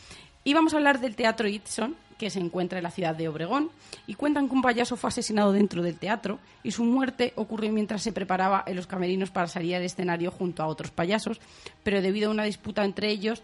Y 0.44 0.54
vamos 0.54 0.72
a 0.72 0.78
hablar 0.78 1.00
del 1.00 1.16
Teatro 1.16 1.48
Itson, 1.48 1.96
que 2.18 2.30
se 2.30 2.38
encuentra 2.38 2.78
en 2.78 2.84
la 2.84 2.90
ciudad 2.90 3.14
de 3.14 3.28
Obregón, 3.28 3.70
y 4.06 4.14
cuentan 4.14 4.48
que 4.48 4.54
un 4.54 4.62
payaso 4.62 4.96
fue 4.96 5.08
asesinado 5.08 5.52
dentro 5.52 5.82
del 5.82 5.98
teatro 5.98 6.38
y 6.62 6.70
su 6.70 6.84
muerte 6.84 7.32
ocurrió 7.36 7.72
mientras 7.72 8.02
se 8.02 8.12
preparaba 8.12 8.62
en 8.66 8.76
los 8.76 8.86
camerinos 8.86 9.30
para 9.30 9.48
salir 9.48 9.76
al 9.76 9.82
escenario 9.82 10.30
junto 10.30 10.62
a 10.62 10.66
otros 10.66 10.90
payasos, 10.90 11.40
pero 11.82 12.02
debido 12.02 12.28
a 12.28 12.32
una 12.32 12.44
disputa 12.44 12.84
entre 12.84 13.10
ellos, 13.10 13.42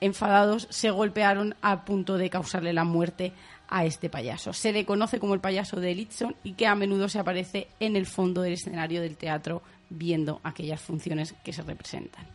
enfadados, 0.00 0.68
se 0.70 0.90
golpearon 0.90 1.54
a 1.62 1.84
punto 1.84 2.18
de 2.18 2.30
causarle 2.30 2.72
la 2.72 2.84
muerte 2.84 3.32
a 3.68 3.84
este 3.84 4.08
payaso. 4.08 4.52
Se 4.52 4.72
le 4.72 4.84
conoce 4.84 5.18
como 5.18 5.34
el 5.34 5.40
payaso 5.40 5.80
de 5.80 5.92
Elitson 5.92 6.34
y 6.42 6.52
que 6.52 6.66
a 6.66 6.74
menudo 6.74 7.08
se 7.08 7.18
aparece 7.18 7.68
en 7.80 7.96
el 7.96 8.06
fondo 8.06 8.42
del 8.42 8.54
escenario 8.54 9.00
del 9.00 9.16
teatro 9.16 9.62
viendo 9.90 10.40
aquellas 10.42 10.80
funciones 10.80 11.34
que 11.44 11.52
se 11.52 11.62
representan. 11.62 12.26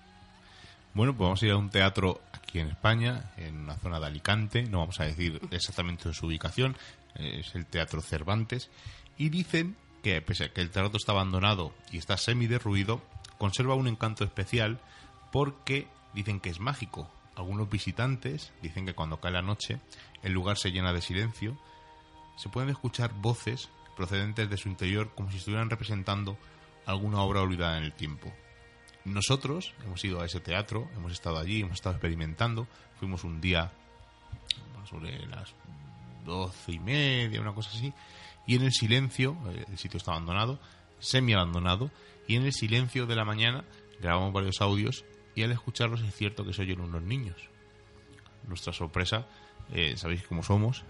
Bueno, 0.94 1.16
pues 1.16 1.26
vamos 1.26 1.42
a 1.42 1.46
ir 1.46 1.52
a 1.52 1.58
un 1.58 1.70
teatro 1.70 2.22
aquí 2.32 2.60
en 2.60 2.70
España, 2.70 3.32
en 3.38 3.58
una 3.58 3.76
zona 3.78 4.00
de 4.00 4.06
Alicante, 4.06 4.64
no 4.64 4.80
vamos 4.80 5.00
a 5.00 5.06
decir 5.06 5.42
exactamente 5.50 6.14
su 6.14 6.28
ubicación, 6.28 6.78
es 7.16 7.56
el 7.56 7.66
Teatro 7.66 8.02
Cervantes, 8.02 8.70
y 9.18 9.30
dicen 9.30 9.76
que 10.04 10.22
pese 10.22 10.46
a 10.46 10.54
que 10.54 10.62
el 10.62 10.70
teatro 10.70 10.98
está 10.98 11.14
abandonado 11.14 11.74
y 11.92 11.98
está 11.98 12.18
semi 12.18 12.46
derruido, 12.46 13.02
conserva 13.40 13.74
un 13.74 13.88
encanto 13.88 14.24
especial 14.24 14.80
porque 15.32 15.88
dicen 16.14 16.40
que 16.40 16.50
es 16.50 16.60
mágico. 16.60 17.10
Algunos 17.36 17.70
visitantes 17.70 18.52
dicen 18.62 18.86
que 18.86 18.94
cuando 18.94 19.20
cae 19.20 19.32
la 19.32 19.42
noche 19.42 19.80
el 20.22 20.34
lugar 20.34 20.58
se 20.58 20.72
llena 20.72 20.94
de 20.94 21.02
silencio, 21.02 21.58
se 22.38 22.50
pueden 22.50 22.70
escuchar 22.70 23.14
voces 23.14 23.70
procedentes 23.96 24.50
de 24.50 24.58
su 24.58 24.70
interior 24.70 25.12
como 25.16 25.32
si 25.32 25.38
estuvieran 25.38 25.70
representando 25.70 26.38
alguna 26.86 27.22
obra 27.22 27.42
olvidada 27.42 27.78
en 27.78 27.84
el 27.84 27.94
tiempo. 27.94 28.32
Nosotros 29.06 29.74
hemos 29.84 30.04
ido 30.06 30.22
a 30.22 30.26
ese 30.26 30.40
teatro, 30.40 30.90
hemos 30.96 31.12
estado 31.12 31.38
allí, 31.38 31.62
hemos 31.62 31.74
estado 31.74 31.96
experimentando, 31.96 32.68
fuimos 33.00 33.24
un 33.24 33.42
día 33.42 33.72
sobre 34.90 35.26
las 35.28 35.54
doce 36.26 36.74
y 36.74 36.80
media, 36.80 37.42
una 37.42 37.54
cosa 37.54 37.70
así, 37.72 37.94
y 38.48 38.56
en 38.56 38.64
el 38.64 38.72
silencio, 38.72 39.38
eh, 39.48 39.66
el 39.70 39.78
sitio 39.78 39.98
está 39.98 40.12
abandonado, 40.12 40.60
semi 41.00 41.34
abandonado, 41.34 41.92
y 42.28 42.36
en 42.36 42.46
el 42.46 42.54
silencio 42.54 43.06
de 43.06 43.16
la 43.16 43.26
mañana 43.26 43.66
grabamos 44.00 44.34
varios 44.34 44.62
audios 44.62 45.04
y 45.36 45.44
al 45.44 45.52
escucharlos 45.52 46.02
es 46.02 46.16
cierto 46.16 46.46
que 46.46 46.54
se 46.54 46.62
oyen 46.62 46.82
unos 46.82 47.02
niños. 47.02 47.38
Nuestra 48.48 48.74
sorpresa, 48.74 49.28
eh, 49.74 49.96
sabéis 49.98 50.24
cómo 50.24 50.44
somos, 50.44 50.84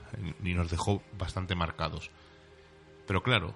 y 0.44 0.54
nos 0.54 0.70
dejó 0.70 1.02
bastante 1.18 1.56
marcados. 1.56 2.10
Pero 3.06 3.24
claro, 3.24 3.56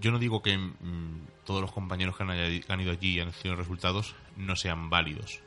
yo 0.00 0.10
no 0.10 0.18
digo 0.18 0.42
que 0.42 0.56
mm, 0.56 1.26
todos 1.44 1.60
los 1.60 1.72
compañeros 1.72 2.16
que 2.16 2.22
han, 2.24 2.80
ido 2.80 2.92
allí 2.92 3.14
y 3.14 3.20
han 3.20 3.32
tenido 3.32 3.56
resultados 3.56 4.14
no 4.36 4.56
sean 4.56 4.90
válidos. 4.90 5.40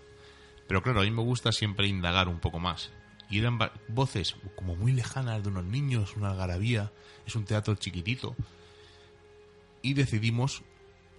Pero 0.67 0.81
claro, 0.81 1.01
a 1.01 1.03
mí 1.03 1.11
me 1.11 1.21
gusta 1.21 1.51
siempre 1.51 1.87
indagar 1.87 2.27
un 2.27 2.39
poco 2.39 2.59
más. 2.59 2.91
Y 3.29 3.39
eran 3.39 3.59
voces 3.87 4.35
como 4.55 4.75
muy 4.75 4.91
lejanas 4.91 5.43
de 5.43 5.49
unos 5.49 5.65
niños, 5.65 6.15
una 6.15 6.31
algarabía, 6.31 6.91
es 7.25 7.35
un 7.35 7.45
teatro 7.45 7.75
chiquitito. 7.75 8.35
Y 9.81 9.93
decidimos 9.93 10.63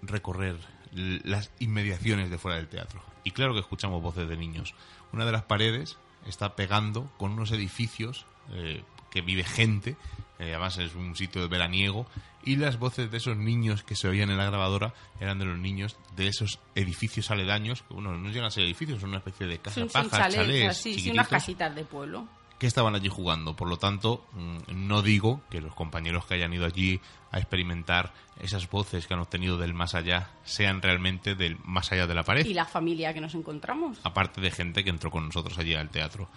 recorrer 0.02 0.56
las 0.92 1.50
inmediaciones 1.58 2.30
de 2.30 2.38
fuera 2.38 2.56
del 2.56 2.68
teatro. 2.68 3.02
Y 3.26 3.32
claro 3.32 3.54
que 3.54 3.58
escuchamos 3.58 4.00
voces 4.00 4.28
de 4.28 4.36
niños. 4.36 4.72
Una 5.12 5.26
de 5.26 5.32
las 5.32 5.42
paredes 5.42 5.98
está 6.28 6.54
pegando 6.54 7.10
con 7.18 7.32
unos 7.32 7.50
edificios 7.50 8.24
eh, 8.52 8.84
que 9.10 9.20
vive 9.20 9.42
gente, 9.42 9.96
eh, 10.38 10.50
además 10.50 10.78
es 10.78 10.94
un 10.94 11.16
sitio 11.16 11.42
de 11.42 11.48
veraniego, 11.48 12.06
y 12.44 12.54
las 12.54 12.78
voces 12.78 13.10
de 13.10 13.16
esos 13.16 13.36
niños 13.36 13.82
que 13.82 13.96
se 13.96 14.06
oían 14.06 14.30
en 14.30 14.38
la 14.38 14.44
grabadora 14.44 14.94
eran 15.18 15.40
de 15.40 15.44
los 15.44 15.58
niños 15.58 15.96
de 16.14 16.28
esos 16.28 16.60
edificios 16.76 17.32
aledaños, 17.32 17.82
que 17.82 17.94
bueno, 17.94 18.16
no 18.16 18.28
llegan 18.28 18.44
a 18.44 18.50
ser 18.52 18.62
edificios, 18.62 19.00
son 19.00 19.08
una 19.08 19.18
especie 19.18 19.48
de 19.48 19.58
casa 19.58 19.84
pajas, 19.86 20.32
chalés, 20.32 20.76
sí, 20.76 21.10
unas 21.10 21.26
casitas 21.26 21.74
de 21.74 21.84
pueblo 21.84 22.28
que 22.58 22.66
estaban 22.66 22.94
allí 22.94 23.08
jugando. 23.08 23.54
Por 23.54 23.68
lo 23.68 23.78
tanto, 23.78 24.26
mm, 24.32 24.86
no 24.86 25.02
digo 25.02 25.42
que 25.50 25.60
los 25.60 25.74
compañeros 25.74 26.26
que 26.26 26.34
hayan 26.34 26.52
ido 26.52 26.64
allí 26.64 27.00
a 27.30 27.38
experimentar 27.38 28.12
esas 28.40 28.70
voces 28.70 29.06
que 29.06 29.14
han 29.14 29.20
obtenido 29.20 29.58
del 29.58 29.74
más 29.74 29.94
allá 29.94 30.30
sean 30.44 30.80
realmente 30.80 31.34
del 31.34 31.58
más 31.64 31.92
allá 31.92 32.06
de 32.06 32.14
la 32.14 32.22
pared. 32.22 32.46
Y 32.46 32.54
la 32.54 32.64
familia 32.64 33.12
que 33.12 33.20
nos 33.20 33.34
encontramos. 33.34 33.98
Aparte 34.04 34.40
de 34.40 34.50
gente 34.50 34.84
que 34.84 34.90
entró 34.90 35.10
con 35.10 35.26
nosotros 35.26 35.58
allí 35.58 35.74
al 35.74 35.90
teatro. 35.90 36.28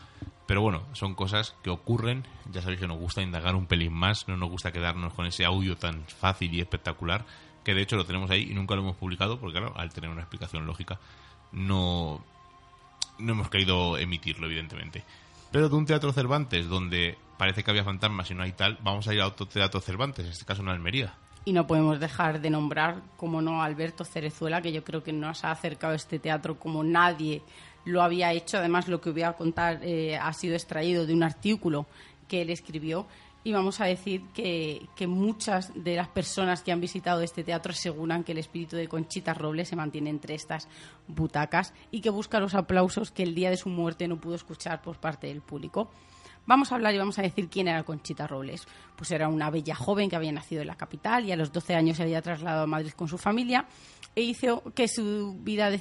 Pero 0.45 0.61
bueno, 0.61 0.83
son 0.93 1.13
cosas 1.13 1.55
que 1.63 1.69
ocurren. 1.69 2.25
Ya 2.51 2.61
sabéis 2.61 2.79
que 2.79 2.87
nos 2.87 2.97
gusta 2.97 3.21
indagar 3.21 3.55
un 3.55 3.67
pelín 3.67 3.93
más, 3.93 4.27
no 4.27 4.35
nos 4.35 4.49
gusta 4.49 4.71
quedarnos 4.71 5.13
con 5.13 5.25
ese 5.25 5.45
audio 5.45 5.77
tan 5.77 6.03
fácil 6.05 6.53
y 6.53 6.59
espectacular, 6.59 7.25
que 7.63 7.75
de 7.75 7.83
hecho 7.83 7.95
lo 7.97 8.05
tenemos 8.05 8.31
ahí 8.31 8.47
y 8.49 8.53
nunca 8.55 8.75
lo 8.75 8.81
hemos 8.81 8.95
publicado, 8.95 9.39
porque 9.39 9.59
claro, 9.59 9.77
al 9.77 9.93
tener 9.93 10.09
una 10.09 10.21
explicación 10.21 10.65
lógica, 10.65 10.99
no, 11.51 12.23
no 13.19 13.33
hemos 13.33 13.49
querido 13.49 13.97
emitirlo, 13.97 14.47
evidentemente. 14.47 15.03
Pero 15.51 15.69
de 15.69 15.75
un 15.75 15.85
teatro 15.85 16.13
Cervantes 16.13 16.67
donde 16.67 17.17
parece 17.37 17.63
que 17.63 17.71
había 17.71 17.83
fantasmas 17.83 18.29
y 18.29 18.35
no 18.35 18.43
hay 18.43 18.51
tal, 18.51 18.77
vamos 18.83 19.07
a 19.07 19.13
ir 19.13 19.21
a 19.21 19.27
otro 19.27 19.47
teatro 19.47 19.79
Cervantes, 19.81 20.25
en 20.25 20.31
este 20.31 20.45
caso 20.45 20.61
en 20.61 20.69
Almería. 20.69 21.13
Y 21.45 21.53
no 21.53 21.65
podemos 21.65 21.99
dejar 21.99 22.41
de 22.41 22.49
nombrar, 22.49 23.01
como 23.17 23.41
no, 23.41 23.61
a 23.61 23.65
Alberto 23.65 24.03
Cerezuela, 24.03 24.61
que 24.61 24.71
yo 24.71 24.83
creo 24.83 25.03
que 25.03 25.13
nos 25.13 25.43
ha 25.45 25.51
acercado 25.51 25.93
a 25.93 25.95
este 25.95 26.19
teatro 26.19 26.59
como 26.59 26.83
nadie 26.83 27.41
lo 27.85 28.03
había 28.03 28.33
hecho. 28.33 28.57
Además, 28.57 28.87
lo 28.87 29.01
que 29.01 29.11
voy 29.11 29.23
a 29.23 29.33
contar 29.33 29.79
eh, 29.81 30.17
ha 30.17 30.31
sido 30.33 30.53
extraído 30.53 31.05
de 31.05 31.13
un 31.13 31.23
artículo 31.23 31.87
que 32.27 32.41
él 32.41 32.49
escribió 32.49 33.07
y 33.43 33.53
vamos 33.53 33.79
a 33.79 33.85
decir 33.85 34.23
que, 34.33 34.87
que, 34.95 35.07
muchas 35.07 35.71
de 35.75 35.95
las 35.95 36.09
personas 36.09 36.61
que 36.61 36.71
han 36.71 36.81
visitado 36.81 37.21
este 37.21 37.43
teatro 37.43 37.71
aseguran 37.71 38.23
que 38.23 38.33
el 38.33 38.37
espíritu 38.37 38.75
de 38.75 38.87
Conchita 38.87 39.33
Robles 39.33 39.69
se 39.69 39.75
mantiene 39.75 40.09
entre 40.09 40.35
estas 40.35 40.67
butacas 41.07 41.73
y 41.89 42.01
que 42.01 42.09
busca 42.09 42.39
los 42.39 42.53
aplausos 42.53 43.11
que 43.11 43.23
el 43.23 43.35
día 43.35 43.49
de 43.49 43.57
su 43.57 43.69
muerte 43.69 44.07
no 44.07 44.19
pudo 44.19 44.35
escuchar 44.35 44.81
por 44.81 44.97
parte 44.97 45.27
del 45.27 45.41
público. 45.41 45.89
Vamos 46.45 46.71
a 46.71 46.75
hablar 46.75 46.95
y 46.95 46.97
vamos 46.97 47.19
a 47.19 47.21
decir 47.21 47.47
quién 47.47 47.67
era 47.67 47.83
Conchita 47.83 48.25
Robles. 48.25 48.67
Pues 48.95 49.11
era 49.11 49.27
una 49.27 49.51
bella 49.51 49.75
joven 49.75 50.09
que 50.09 50.15
había 50.15 50.31
nacido 50.31 50.61
en 50.61 50.67
la 50.67 50.75
capital 50.75 51.23
y 51.25 51.31
a 51.31 51.35
los 51.35 51.51
12 51.51 51.75
años 51.75 51.97
se 51.97 52.03
había 52.03 52.23
trasladado 52.23 52.63
a 52.63 52.67
Madrid 52.67 52.91
con 52.91 53.07
su 53.07 53.19
familia 53.19 53.65
hizo 54.15 54.63
que 54.75 54.87
su 54.87 55.37
vida 55.39 55.71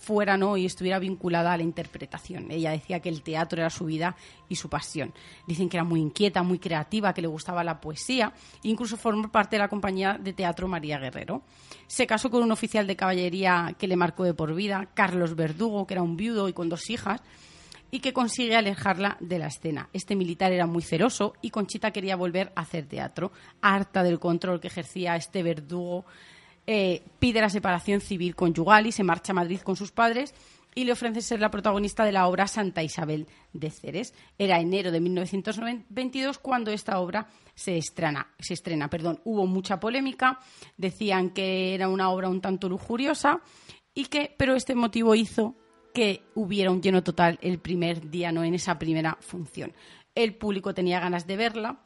fuera 0.00 0.36
no 0.36 0.56
y 0.56 0.64
estuviera 0.64 0.98
vinculada 0.98 1.52
a 1.52 1.56
la 1.56 1.62
interpretación. 1.62 2.50
Ella 2.50 2.70
decía 2.70 3.00
que 3.00 3.08
el 3.08 3.22
teatro 3.22 3.60
era 3.60 3.70
su 3.70 3.84
vida 3.84 4.16
y 4.48 4.56
su 4.56 4.68
pasión. 4.68 5.12
Dicen 5.46 5.68
que 5.68 5.76
era 5.76 5.84
muy 5.84 6.00
inquieta, 6.00 6.42
muy 6.42 6.58
creativa, 6.58 7.12
que 7.12 7.22
le 7.22 7.28
gustaba 7.28 7.62
la 7.62 7.80
poesía, 7.80 8.32
e 8.64 8.68
incluso 8.68 8.96
formó 8.96 9.30
parte 9.30 9.56
de 9.56 9.60
la 9.60 9.68
compañía 9.68 10.18
de 10.18 10.32
teatro 10.32 10.68
María 10.68 10.98
Guerrero. 10.98 11.42
Se 11.86 12.06
casó 12.06 12.30
con 12.30 12.42
un 12.42 12.52
oficial 12.52 12.86
de 12.86 12.96
caballería 12.96 13.74
que 13.78 13.86
le 13.86 13.96
marcó 13.96 14.24
de 14.24 14.34
por 14.34 14.54
vida, 14.54 14.88
Carlos 14.94 15.36
Verdugo, 15.36 15.86
que 15.86 15.94
era 15.94 16.02
un 16.02 16.16
viudo 16.16 16.48
y 16.48 16.52
con 16.52 16.68
dos 16.68 16.88
hijas, 16.88 17.20
y 17.90 18.00
que 18.00 18.12
consigue 18.12 18.56
alejarla 18.56 19.16
de 19.20 19.38
la 19.38 19.48
escena. 19.48 19.88
Este 19.92 20.16
militar 20.16 20.52
era 20.52 20.66
muy 20.66 20.82
ceroso 20.82 21.34
y 21.42 21.50
Conchita 21.50 21.90
quería 21.90 22.16
volver 22.16 22.52
a 22.54 22.62
hacer 22.62 22.86
teatro, 22.86 23.32
harta 23.60 24.02
del 24.02 24.20
control 24.20 24.60
que 24.60 24.68
ejercía 24.68 25.16
este 25.16 25.42
verdugo 25.42 26.04
eh, 26.72 27.02
pide 27.18 27.40
la 27.40 27.48
separación 27.48 28.00
civil 28.00 28.36
conyugal 28.36 28.86
y 28.86 28.92
se 28.92 29.02
marcha 29.02 29.32
a 29.32 29.34
Madrid 29.34 29.58
con 29.58 29.74
sus 29.74 29.90
padres 29.90 30.32
y 30.72 30.84
le 30.84 30.92
ofrece 30.92 31.20
ser 31.20 31.40
la 31.40 31.50
protagonista 31.50 32.04
de 32.04 32.12
la 32.12 32.28
obra 32.28 32.46
Santa 32.46 32.84
Isabel 32.84 33.26
de 33.52 33.72
Ceres. 33.72 34.14
Era 34.38 34.60
enero 34.60 34.92
de 34.92 35.00
1922 35.00 36.38
cuando 36.38 36.70
esta 36.70 37.00
obra 37.00 37.26
se 37.56 37.76
estrena. 37.76 38.28
Se 38.38 38.54
estrena 38.54 38.88
perdón. 38.88 39.20
Hubo 39.24 39.48
mucha 39.48 39.80
polémica, 39.80 40.38
decían 40.76 41.30
que 41.30 41.74
era 41.74 41.88
una 41.88 42.08
obra 42.08 42.28
un 42.28 42.40
tanto 42.40 42.68
lujuriosa, 42.68 43.40
y 43.92 44.04
que, 44.04 44.32
pero 44.38 44.54
este 44.54 44.76
motivo 44.76 45.16
hizo 45.16 45.56
que 45.92 46.22
hubiera 46.36 46.70
un 46.70 46.80
lleno 46.80 47.02
total 47.02 47.40
el 47.42 47.58
primer 47.58 48.10
día, 48.10 48.30
no 48.30 48.44
en 48.44 48.54
esa 48.54 48.78
primera 48.78 49.18
función. 49.18 49.72
El 50.14 50.36
público 50.36 50.72
tenía 50.72 51.00
ganas 51.00 51.26
de 51.26 51.36
verla, 51.36 51.80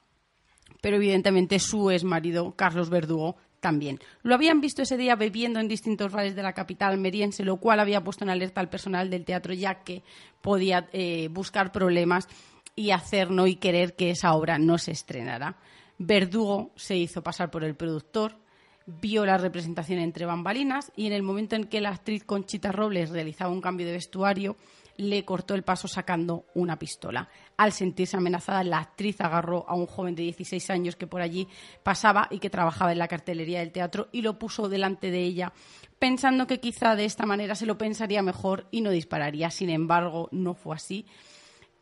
pero 0.82 0.96
evidentemente 0.96 1.58
su 1.58 1.90
ex 1.90 2.04
marido, 2.04 2.54
Carlos 2.54 2.90
Verdugo, 2.90 3.36
también. 3.64 3.98
Lo 4.22 4.34
habían 4.34 4.60
visto 4.60 4.82
ese 4.82 4.98
día 4.98 5.16
bebiendo 5.16 5.58
en 5.58 5.68
distintos 5.68 6.12
bares 6.12 6.36
de 6.36 6.42
la 6.42 6.52
capital 6.52 6.92
almeriense, 6.92 7.46
lo 7.46 7.56
cual 7.56 7.80
había 7.80 8.04
puesto 8.04 8.22
en 8.22 8.28
alerta 8.28 8.60
al 8.60 8.68
personal 8.68 9.08
del 9.08 9.24
teatro, 9.24 9.54
ya 9.54 9.82
que 9.82 10.02
podía 10.42 10.86
eh, 10.92 11.28
buscar 11.30 11.72
problemas 11.72 12.28
y 12.76 12.90
hacer 12.90 13.30
no 13.30 13.46
y 13.46 13.56
querer 13.56 13.96
que 13.96 14.10
esa 14.10 14.34
obra 14.34 14.58
no 14.58 14.76
se 14.76 14.92
estrenara. 14.92 15.56
Verdugo 15.96 16.72
se 16.76 16.98
hizo 16.98 17.22
pasar 17.22 17.50
por 17.50 17.64
el 17.64 17.74
productor, 17.74 18.36
vio 18.84 19.24
la 19.24 19.38
representación 19.38 19.98
entre 19.98 20.26
bambalinas 20.26 20.92
y 20.94 21.06
en 21.06 21.14
el 21.14 21.22
momento 21.22 21.56
en 21.56 21.64
que 21.64 21.80
la 21.80 21.88
actriz 21.88 22.22
Conchita 22.22 22.70
Robles 22.70 23.08
realizaba 23.08 23.50
un 23.50 23.62
cambio 23.62 23.86
de 23.86 23.92
vestuario, 23.92 24.56
le 24.96 25.24
cortó 25.24 25.54
el 25.54 25.62
paso 25.62 25.88
sacando 25.88 26.46
una 26.54 26.78
pistola. 26.78 27.28
Al 27.56 27.72
sentirse 27.72 28.16
amenazada, 28.16 28.64
la 28.64 28.78
actriz 28.78 29.20
agarró 29.20 29.64
a 29.68 29.74
un 29.74 29.86
joven 29.86 30.14
de 30.14 30.22
16 30.24 30.70
años 30.70 30.96
que 30.96 31.06
por 31.06 31.20
allí 31.20 31.48
pasaba 31.82 32.28
y 32.30 32.38
que 32.38 32.50
trabajaba 32.50 32.92
en 32.92 32.98
la 32.98 33.08
cartelería 33.08 33.60
del 33.60 33.72
teatro 33.72 34.08
y 34.12 34.22
lo 34.22 34.38
puso 34.38 34.68
delante 34.68 35.10
de 35.10 35.22
ella, 35.22 35.52
pensando 35.98 36.46
que 36.46 36.60
quizá 36.60 36.96
de 36.96 37.04
esta 37.04 37.26
manera 37.26 37.54
se 37.54 37.66
lo 37.66 37.78
pensaría 37.78 38.22
mejor 38.22 38.66
y 38.70 38.80
no 38.80 38.90
dispararía. 38.90 39.50
Sin 39.50 39.70
embargo, 39.70 40.28
no 40.32 40.54
fue 40.54 40.76
así 40.76 41.06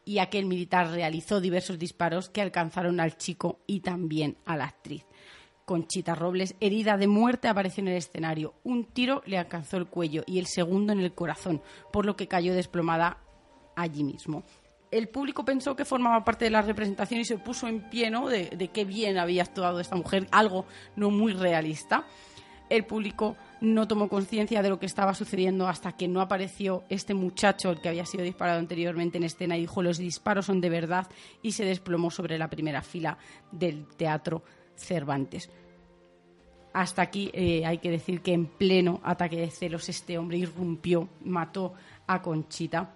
y 0.05 0.19
aquel 0.19 0.47
militar 0.47 0.91
realizó 0.91 1.41
diversos 1.41 1.79
disparos 1.79 2.29
que 2.29 2.43
alcanzaron 2.43 3.01
al 3.01 3.17
chico 3.17 3.61
y 3.67 3.81
también 3.81 4.37
a 4.45 4.57
la 4.57 4.65
actriz. 4.65 5.05
Conchita 5.65 6.15
Robles, 6.15 6.55
herida 6.61 6.97
de 6.97 7.07
muerte, 7.07 7.49
apareció 7.49 7.83
en 7.83 7.89
el 7.89 7.97
escenario. 7.97 8.55
Un 8.65 8.85
tiro 8.85 9.23
le 9.27 9.39
alcanzó 9.39 9.77
el 9.77 9.87
cuello 9.87 10.23
y 10.27 10.39
el 10.39 10.47
segundo 10.47 10.93
en 10.93 11.01
el 11.01 11.15
corazón, 11.15 11.63
por 11.93 12.05
lo 12.05 12.17
que 12.17 12.29
cayó 12.29 12.55
desplomada 12.55 13.19
allí 13.77 14.05
mismo. 14.05 14.43
El 14.91 15.09
público 15.09 15.45
pensó 15.45 15.75
que 15.75 15.87
formaba 15.87 16.25
parte 16.25 16.45
de 16.45 16.51
la 16.51 16.61
representación 16.61 17.21
y 17.21 17.25
se 17.25 17.39
puso 17.39 17.67
en 17.67 17.89
pie 17.89 18.11
de, 18.11 18.51
de 18.57 18.69
qué 18.69 18.85
bien 18.85 19.17
había 19.17 19.43
actuado 19.43 19.81
esta 19.81 19.97
mujer, 19.97 20.27
algo 20.31 20.67
no 20.97 21.11
muy 21.11 21.33
realista. 21.33 22.05
El 22.69 22.85
público 22.85 23.37
no 23.61 23.87
tomó 23.87 24.09
conciencia 24.09 24.63
de 24.63 24.69
lo 24.69 24.79
que 24.79 24.87
estaba 24.87 25.15
sucediendo 25.15 25.69
hasta 25.69 25.93
que 25.93 26.09
no 26.09 26.21
apareció 26.21 26.85
este 26.89 27.15
muchacho, 27.15 27.71
el 27.71 27.81
que 27.81 27.89
había 27.89 28.05
sido 28.05 28.25
disparado 28.25 28.59
anteriormente 28.59 29.19
en 29.19 29.25
escena, 29.25 29.57
y 29.57 29.61
dijo 29.61 29.83
los 29.83 29.99
disparos 29.99 30.47
son 30.47 30.61
de 30.61 30.71
verdad 30.71 31.07
y 31.43 31.53
se 31.53 31.65
desplomó 31.65 32.11
sobre 32.11 32.39
la 32.39 32.51
primera 32.51 32.83
fila 32.83 33.19
del 33.51 33.87
teatro 33.87 34.43
Cervantes. 34.83 35.51
Hasta 36.73 37.03
aquí 37.03 37.31
eh, 37.35 37.67
hay 37.67 37.79
que 37.79 37.91
decir 37.91 38.23
que 38.23 38.33
en 38.33 38.47
pleno 38.47 39.01
ataque 39.05 39.37
de 39.37 39.51
celos 39.51 39.89
este 39.89 40.17
hombre 40.17 40.39
irrumpió, 40.39 41.09
mató 41.25 41.75
a 42.07 42.23
Conchita. 42.23 42.95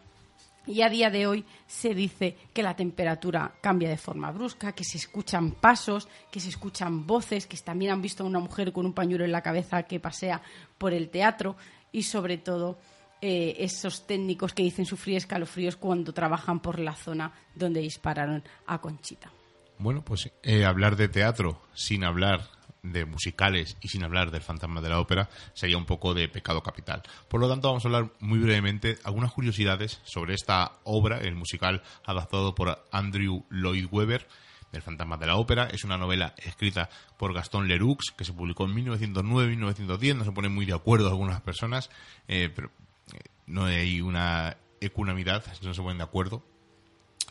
Y 0.66 0.82
a 0.82 0.88
día 0.88 1.10
de 1.10 1.28
hoy 1.28 1.44
se 1.66 1.94
dice 1.94 2.36
que 2.52 2.62
la 2.62 2.74
temperatura 2.74 3.54
cambia 3.60 3.88
de 3.88 3.98
forma 3.98 4.32
brusca, 4.32 4.72
que 4.72 4.82
se 4.82 4.98
escuchan 4.98 5.52
pasos, 5.52 6.08
que 6.30 6.40
se 6.40 6.48
escuchan 6.48 7.06
voces, 7.06 7.46
que 7.46 7.56
también 7.58 7.92
han 7.92 8.02
visto 8.02 8.24
a 8.24 8.26
una 8.26 8.40
mujer 8.40 8.72
con 8.72 8.84
un 8.84 8.92
pañuelo 8.92 9.24
en 9.24 9.32
la 9.32 9.42
cabeza 9.42 9.84
que 9.84 10.00
pasea 10.00 10.42
por 10.76 10.92
el 10.92 11.08
teatro 11.08 11.56
y 11.92 12.02
sobre 12.02 12.38
todo 12.38 12.78
eh, 13.20 13.56
esos 13.60 14.06
técnicos 14.06 14.52
que 14.52 14.62
dicen 14.64 14.86
sufrir 14.86 15.16
escalofríos 15.16 15.76
cuando 15.76 16.12
trabajan 16.12 16.60
por 16.60 16.80
la 16.80 16.94
zona 16.94 17.32
donde 17.54 17.80
dispararon 17.80 18.42
a 18.66 18.80
Conchita. 18.80 19.30
Bueno, 19.78 20.02
pues 20.04 20.30
eh, 20.42 20.64
hablar 20.64 20.96
de 20.96 21.08
teatro 21.08 21.60
sin 21.74 22.04
hablar 22.04 22.48
de 22.92 23.04
musicales 23.04 23.76
y 23.80 23.88
sin 23.88 24.04
hablar 24.04 24.30
del 24.30 24.42
fantasma 24.42 24.80
de 24.80 24.88
la 24.88 25.00
ópera 25.00 25.28
sería 25.54 25.76
un 25.76 25.84
poco 25.84 26.14
de 26.14 26.28
pecado 26.28 26.62
capital. 26.62 27.02
Por 27.28 27.40
lo 27.40 27.48
tanto, 27.48 27.68
vamos 27.68 27.84
a 27.84 27.88
hablar 27.88 28.12
muy 28.20 28.38
brevemente 28.38 28.98
algunas 29.04 29.32
curiosidades 29.32 30.00
sobre 30.04 30.34
esta 30.34 30.72
obra, 30.84 31.18
el 31.18 31.34
musical 31.34 31.82
adaptado 32.04 32.54
por 32.54 32.86
Andrew 32.90 33.44
Lloyd 33.50 33.86
Webber. 33.90 34.26
El 34.72 34.82
fantasma 34.82 35.16
de 35.16 35.26
la 35.26 35.36
ópera 35.36 35.68
es 35.72 35.84
una 35.84 35.96
novela 35.96 36.34
escrita 36.38 36.90
por 37.18 37.32
Gastón 37.32 37.68
Leroux 37.68 37.98
que 38.16 38.24
se 38.24 38.32
publicó 38.32 38.64
en 38.64 38.74
1909-1910. 38.74 40.16
No 40.16 40.24
se 40.24 40.32
ponen 40.32 40.52
muy 40.52 40.66
de 40.66 40.74
acuerdo 40.74 41.08
algunas 41.08 41.40
personas, 41.40 41.90
eh, 42.28 42.50
pero 42.54 42.70
eh, 43.12 43.20
no 43.46 43.64
hay 43.64 44.00
una 44.00 44.56
ecuanimidad, 44.80 45.44
no 45.62 45.72
se 45.72 45.82
ponen 45.82 45.98
de 45.98 46.04
acuerdo. 46.04 46.42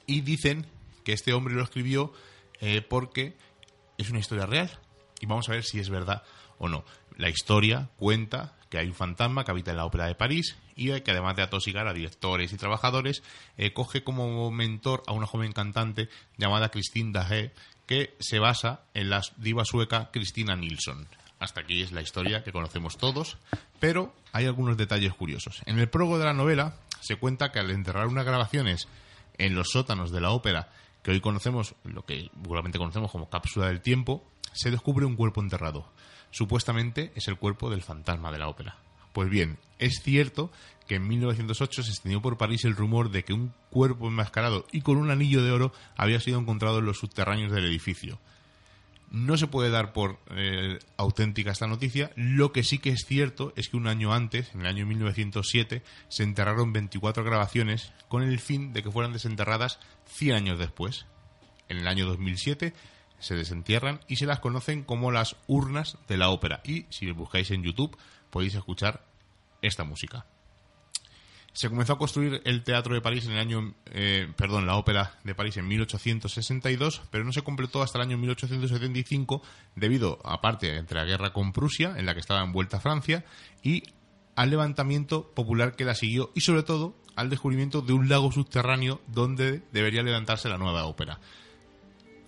Y 0.07 0.21
dicen 0.21 0.65
que 1.03 1.13
este 1.13 1.33
hombre 1.33 1.53
lo 1.53 1.63
escribió 1.63 2.13
eh, 2.59 2.81
porque 2.81 3.37
es 3.97 4.09
una 4.09 4.19
historia 4.19 4.45
real. 4.45 4.71
Y 5.19 5.25
vamos 5.25 5.49
a 5.49 5.53
ver 5.53 5.63
si 5.63 5.79
es 5.79 5.89
verdad 5.89 6.23
o 6.57 6.67
no. 6.67 6.85
La 7.17 7.29
historia 7.29 7.89
cuenta 7.97 8.55
que 8.69 8.77
hay 8.77 8.87
un 8.87 8.93
fantasma 8.93 9.45
que 9.45 9.51
habita 9.51 9.71
en 9.71 9.77
la 9.77 9.85
ópera 9.85 10.07
de 10.07 10.15
París 10.15 10.57
y 10.75 10.99
que 11.01 11.11
además 11.11 11.35
de 11.35 11.43
atosigar 11.43 11.87
a 11.87 11.93
directores 11.93 12.51
y 12.51 12.57
trabajadores, 12.57 13.23
eh, 13.57 13.71
coge 13.71 14.03
como 14.03 14.51
mentor 14.51 15.03
a 15.07 15.13
una 15.13 15.25
joven 15.25 15.53
cantante 15.53 16.09
llamada 16.37 16.69
Christine 16.69 17.13
Dahé 17.13 17.53
que 17.85 18.15
se 18.19 18.39
basa 18.39 18.81
en 18.93 19.09
la 19.09 19.21
diva 19.37 19.63
sueca 19.63 20.09
Christina 20.11 20.55
Nilsson. 20.55 21.07
Hasta 21.39 21.61
aquí 21.61 21.81
es 21.81 21.91
la 21.91 22.01
historia 22.01 22.43
que 22.43 22.51
conocemos 22.51 22.97
todos, 22.97 23.37
pero 23.79 24.13
hay 24.31 24.45
algunos 24.45 24.77
detalles 24.77 25.13
curiosos. 25.13 25.61
En 25.65 25.79
el 25.79 25.89
prólogo 25.89 26.17
de 26.17 26.25
la 26.25 26.33
novela 26.33 26.77
se 27.01 27.17
cuenta 27.17 27.51
que 27.51 27.59
al 27.59 27.71
enterrar 27.71 28.07
unas 28.07 28.25
grabaciones 28.25 28.87
en 29.37 29.53
los 29.55 29.69
sótanos 29.69 30.11
de 30.11 30.21
la 30.21 30.31
ópera, 30.31 30.69
que 31.05 31.11
hoy 31.11 31.21
conocemos, 31.21 31.75
lo 31.83 32.03
que 32.03 32.31
vulgarmente 32.33 32.79
conocemos 32.79 33.11
como 33.11 33.29
cápsula 33.29 33.67
del 33.67 33.81
tiempo, 33.81 34.27
se 34.53 34.71
descubre 34.71 35.05
un 35.05 35.15
cuerpo 35.15 35.39
enterrado. 35.39 35.87
Supuestamente 36.31 37.11
es 37.13 37.27
el 37.27 37.37
cuerpo 37.37 37.69
del 37.69 37.83
fantasma 37.83 38.31
de 38.31 38.39
la 38.39 38.47
ópera. 38.47 38.77
Pues 39.13 39.29
bien, 39.29 39.59
es 39.77 40.01
cierto 40.01 40.51
que 40.87 40.95
en 40.95 41.07
1908 41.07 41.83
se 41.83 41.91
extendió 41.91 42.23
por 42.23 42.39
París 42.39 42.65
el 42.65 42.75
rumor 42.75 43.11
de 43.11 43.23
que 43.23 43.33
un 43.33 43.53
cuerpo 43.69 44.07
enmascarado 44.07 44.65
y 44.71 44.81
con 44.81 44.97
un 44.97 45.11
anillo 45.11 45.43
de 45.43 45.51
oro 45.51 45.71
había 45.95 46.19
sido 46.19 46.39
encontrado 46.39 46.79
en 46.79 46.85
los 46.85 46.97
subterráneos 46.97 47.51
del 47.51 47.65
edificio. 47.65 48.17
No 49.15 49.37
se 49.37 49.47
puede 49.47 49.69
dar 49.69 49.93
por 49.93 50.19
eh, 50.31 50.77
auténtica 50.97 51.51
esta 51.51 51.67
noticia. 51.67 52.11
Lo 52.17 52.51
que 52.51 52.63
sí 52.63 52.79
que 52.79 52.89
es 52.89 53.05
cierto 53.05 53.53
es 53.55 53.69
que 53.69 53.77
un 53.77 53.87
año 53.87 54.13
antes, 54.13 54.53
en 54.53 54.59
el 54.59 54.67
año 54.67 54.85
1907, 54.85 55.83
se 56.09 56.23
enterraron 56.23 56.73
24 56.73 57.23
grabaciones 57.23 57.93
con 58.09 58.23
el 58.23 58.41
fin 58.41 58.73
de 58.73 58.83
que 58.83 58.91
fueran 58.91 59.13
desenterradas 59.13 59.79
100 60.07 60.35
años 60.35 60.59
después. 60.59 61.05
En 61.69 61.77
el 61.77 61.87
año 61.87 62.05
2007 62.07 62.73
se 63.17 63.35
desentierran 63.35 64.01
y 64.09 64.17
se 64.17 64.25
las 64.25 64.41
conocen 64.41 64.83
como 64.83 65.13
las 65.13 65.37
urnas 65.47 65.97
de 66.09 66.17
la 66.17 66.27
ópera. 66.27 66.59
Y 66.65 66.85
si 66.89 67.09
buscáis 67.11 67.51
en 67.51 67.63
YouTube 67.63 67.97
podéis 68.29 68.55
escuchar 68.55 69.05
esta 69.61 69.85
música. 69.85 70.25
Se 71.55 71.69
comenzó 71.69 71.93
a 71.93 71.97
construir 71.97 72.41
el 72.43 72.63
Teatro 72.63 72.95
de 72.95 73.01
París 73.01 73.25
en 73.25 73.31
el 73.31 73.39
año, 73.39 73.73
eh, 73.85 74.27
perdón, 74.35 74.65
la 74.65 74.75
Ópera 74.75 75.17
de 75.23 75.33
París 75.33 75.55
en 75.55 75.65
1862, 75.69 77.01
pero 77.09 77.23
no 77.23 77.31
se 77.31 77.43
completó 77.43 77.81
hasta 77.81 77.97
el 77.97 78.03
año 78.03 78.17
1875 78.17 79.41
debido, 79.73 80.19
aparte, 80.25 80.75
entre 80.75 80.99
la 80.99 81.05
guerra 81.05 81.31
con 81.31 81.53
Prusia, 81.53 81.95
en 81.97 82.05
la 82.05 82.13
que 82.13 82.19
estaba 82.19 82.43
envuelta 82.43 82.81
Francia, 82.81 83.23
y 83.63 83.83
al 84.35 84.49
levantamiento 84.49 85.31
popular 85.33 85.77
que 85.77 85.85
la 85.85 85.95
siguió 85.95 86.29
y 86.35 86.41
sobre 86.41 86.63
todo 86.63 86.97
al 87.15 87.29
descubrimiento 87.29 87.81
de 87.81 87.93
un 87.93 88.09
lago 88.09 88.33
subterráneo 88.33 88.99
donde 89.07 89.63
debería 89.71 90.03
levantarse 90.03 90.49
la 90.49 90.57
nueva 90.57 90.85
ópera. 90.85 91.21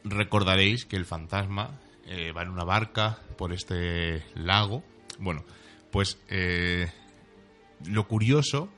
Recordaréis 0.05 0.85
que 0.85 0.95
el 0.95 1.05
fantasma 1.05 1.81
eh, 2.05 2.31
va 2.31 2.43
en 2.43 2.49
una 2.49 2.63
barca 2.63 3.19
por 3.37 3.51
este 3.51 4.23
lago. 4.35 4.85
Bueno, 5.19 5.43
pues 5.91 6.17
eh, 6.29 6.89
lo 7.85 8.07
curioso 8.07 8.69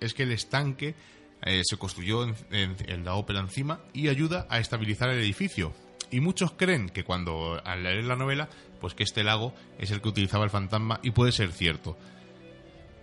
es 0.00 0.14
que 0.14 0.24
el 0.24 0.32
estanque 0.32 0.94
eh, 1.42 1.62
se 1.64 1.76
construyó 1.76 2.24
en, 2.50 3.04
la 3.04 3.14
ópera 3.14 3.40
encima 3.40 3.80
y 3.92 4.08
ayuda 4.08 4.46
a 4.50 4.58
estabilizar 4.58 5.10
el 5.10 5.20
edificio. 5.20 5.72
Y 6.10 6.20
muchos 6.20 6.52
creen 6.52 6.88
que 6.88 7.04
cuando 7.04 7.60
al 7.64 7.82
leer 7.82 8.04
la 8.04 8.16
novela, 8.16 8.48
pues 8.80 8.94
que 8.94 9.02
este 9.02 9.22
lago 9.22 9.54
es 9.78 9.90
el 9.90 10.00
que 10.00 10.08
utilizaba 10.08 10.44
el 10.44 10.50
fantasma 10.50 11.00
y 11.02 11.10
puede 11.10 11.32
ser 11.32 11.52
cierto. 11.52 11.98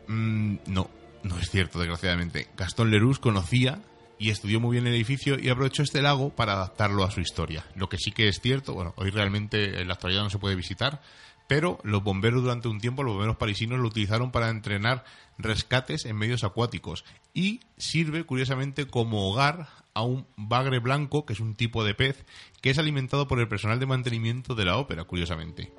Mm, 0.08 0.58
no, 0.68 0.90
no 1.24 1.40
es 1.40 1.50
cierto, 1.50 1.80
desgraciadamente. 1.80 2.48
Gastón 2.58 2.92
Leroux 2.92 3.20
conocía 3.20 3.80
y 4.18 4.30
estudió 4.30 4.60
muy 4.60 4.74
bien 4.74 4.88
el 4.88 4.96
edificio 4.96 5.38
y 5.40 5.50
aprovechó 5.50 5.84
este 5.84 6.02
lago 6.02 6.30
para 6.30 6.54
adaptarlo 6.54 7.04
a 7.04 7.12
su 7.12 7.22
historia. 7.22 7.66
Lo 7.76 7.90
que 7.90 7.98
sí 7.98 8.12
que 8.12 8.28
es 8.28 8.40
cierto, 8.40 8.74
bueno, 8.74 8.94
hoy 8.98 9.12
realmente 9.12 9.82
en 9.82 9.88
la 9.88 9.94
actualidad 9.96 10.24
no 10.24 10.30
se 10.30 10.40
puede 10.40 10.56
visitar, 10.56 11.02
pero 11.48 11.80
los 11.84 12.04
bomberos 12.04 12.42
durante 12.42 12.68
un 12.68 12.80
tiempo, 12.80 13.04
los 13.04 13.14
bomberos 13.14 13.38
parisinos 13.38 13.80
lo 13.80 13.88
utilizaron 13.88 14.32
para 14.32 14.50
entrenar 14.50 15.04
rescates 15.38 16.06
en 16.06 16.16
medios 16.16 16.44
acuáticos 16.44 17.06
y 17.34 17.60
sirve 17.78 18.24
curiosamente 18.24 18.88
como 18.88 19.30
hogar 19.30 19.68
a 19.94 20.04
un 20.04 20.28
bagre 20.36 20.80
blanco, 20.80 21.26
que 21.26 21.34
es 21.34 21.40
un 21.40 21.56
tipo 21.56 21.84
de 21.84 21.96
pez, 21.96 22.26
que 22.62 22.70
es 22.70 22.78
alimentado 22.78 23.28
por 23.28 23.40
el 23.40 23.48
personal 23.48 23.80
de 23.80 23.86
mantenimiento 23.86 24.56
de 24.56 24.66
la 24.66 24.78
ópera, 24.78 25.06
curiosamente. 25.06 25.72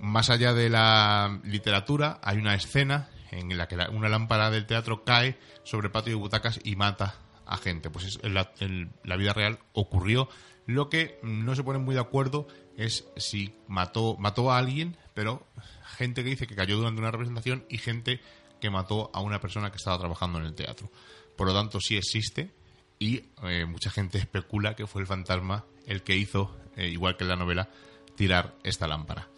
Más 0.00 0.30
allá 0.30 0.52
de 0.52 0.68
la 0.68 1.40
literatura, 1.44 2.20
hay 2.22 2.38
una 2.38 2.54
escena 2.54 3.08
en 3.30 3.56
la 3.56 3.68
que 3.68 3.76
una 3.92 4.08
lámpara 4.08 4.50
del 4.50 4.66
teatro 4.66 5.04
cae 5.04 5.38
sobre 5.64 5.86
el 5.88 5.92
patio 5.92 6.12
de 6.12 6.20
butacas 6.20 6.60
y 6.64 6.76
mata 6.76 7.14
a 7.46 7.56
gente. 7.56 7.90
Pues 7.90 8.18
en 8.22 8.34
la, 8.34 9.16
vida 9.16 9.32
real 9.32 9.58
ocurrió. 9.72 10.28
Lo 10.66 10.88
que 10.88 11.18
no 11.22 11.54
se 11.54 11.62
ponen 11.62 11.84
muy 11.84 11.94
de 11.94 12.00
acuerdo 12.00 12.48
es 12.76 13.06
si 13.16 13.54
mató, 13.68 14.16
mató 14.18 14.50
a 14.50 14.58
alguien, 14.58 14.96
pero 15.14 15.46
gente 15.96 16.24
que 16.24 16.30
dice 16.30 16.46
que 16.46 16.56
cayó 16.56 16.76
durante 16.76 17.00
una 17.00 17.10
representación 17.10 17.64
y 17.68 17.78
gente 17.78 18.20
que 18.60 18.70
mató 18.70 19.10
a 19.14 19.20
una 19.20 19.40
persona 19.40 19.70
que 19.70 19.76
estaba 19.76 19.98
trabajando 19.98 20.38
en 20.38 20.46
el 20.46 20.54
teatro. 20.54 20.90
Por 21.36 21.46
lo 21.46 21.54
tanto, 21.54 21.80
sí 21.80 21.96
existe 21.96 22.50
y 22.98 23.26
eh, 23.44 23.64
mucha 23.66 23.90
gente 23.90 24.18
especula 24.18 24.74
que 24.74 24.86
fue 24.86 25.02
el 25.02 25.06
fantasma 25.06 25.64
el 25.86 26.02
que 26.02 26.16
hizo, 26.16 26.56
eh, 26.76 26.88
igual 26.88 27.16
que 27.16 27.24
en 27.24 27.30
la 27.30 27.36
novela, 27.36 27.68
tirar 28.16 28.54
esta 28.64 28.88
lámpara. 28.88 29.28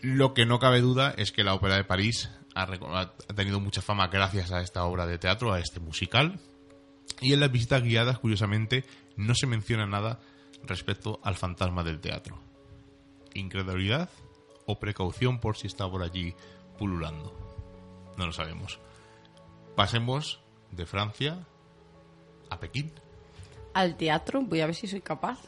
Lo 0.00 0.34
que 0.34 0.46
no 0.46 0.58
cabe 0.58 0.80
duda 0.80 1.12
es 1.16 1.32
que 1.32 1.42
la 1.42 1.54
Ópera 1.54 1.76
de 1.76 1.84
París 1.84 2.30
ha, 2.54 3.12
tenido 3.34 3.60
mucha 3.60 3.82
fama 3.82 4.08
gracias 4.08 4.52
a 4.52 4.60
esta 4.60 4.84
obra 4.84 5.06
de 5.06 5.18
teatro, 5.18 5.52
a 5.52 5.60
este 5.60 5.80
musical, 5.80 6.38
y 7.20 7.32
en 7.32 7.40
las 7.40 7.52
visitas 7.52 7.82
guiadas, 7.82 8.18
curiosamente, 8.18 8.84
no 9.16 9.34
se 9.34 9.46
menciona 9.46 9.86
nada 9.86 10.20
respecto 10.64 11.20
al 11.22 11.34
fantasma 11.34 11.82
del 11.82 12.00
teatro. 12.00 12.38
¿Incredulidad 13.34 14.10
o 14.66 14.78
precaución 14.78 15.40
por 15.40 15.56
si 15.56 15.66
está 15.66 15.88
por 15.90 16.02
allí 16.02 16.34
pululando? 16.78 17.34
No 18.16 18.26
lo 18.26 18.32
sabemos. 18.32 18.78
Pasemos 19.74 20.40
de 20.70 20.86
Francia 20.86 21.46
a 22.50 22.60
Pekín. 22.60 22.92
Al 23.74 23.96
teatro, 23.96 24.42
voy 24.42 24.60
a 24.60 24.66
ver 24.66 24.74
si 24.74 24.86
soy 24.86 25.00
capaz. 25.00 25.38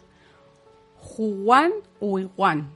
Juan 0.97 1.73
Huiguan 2.01 2.73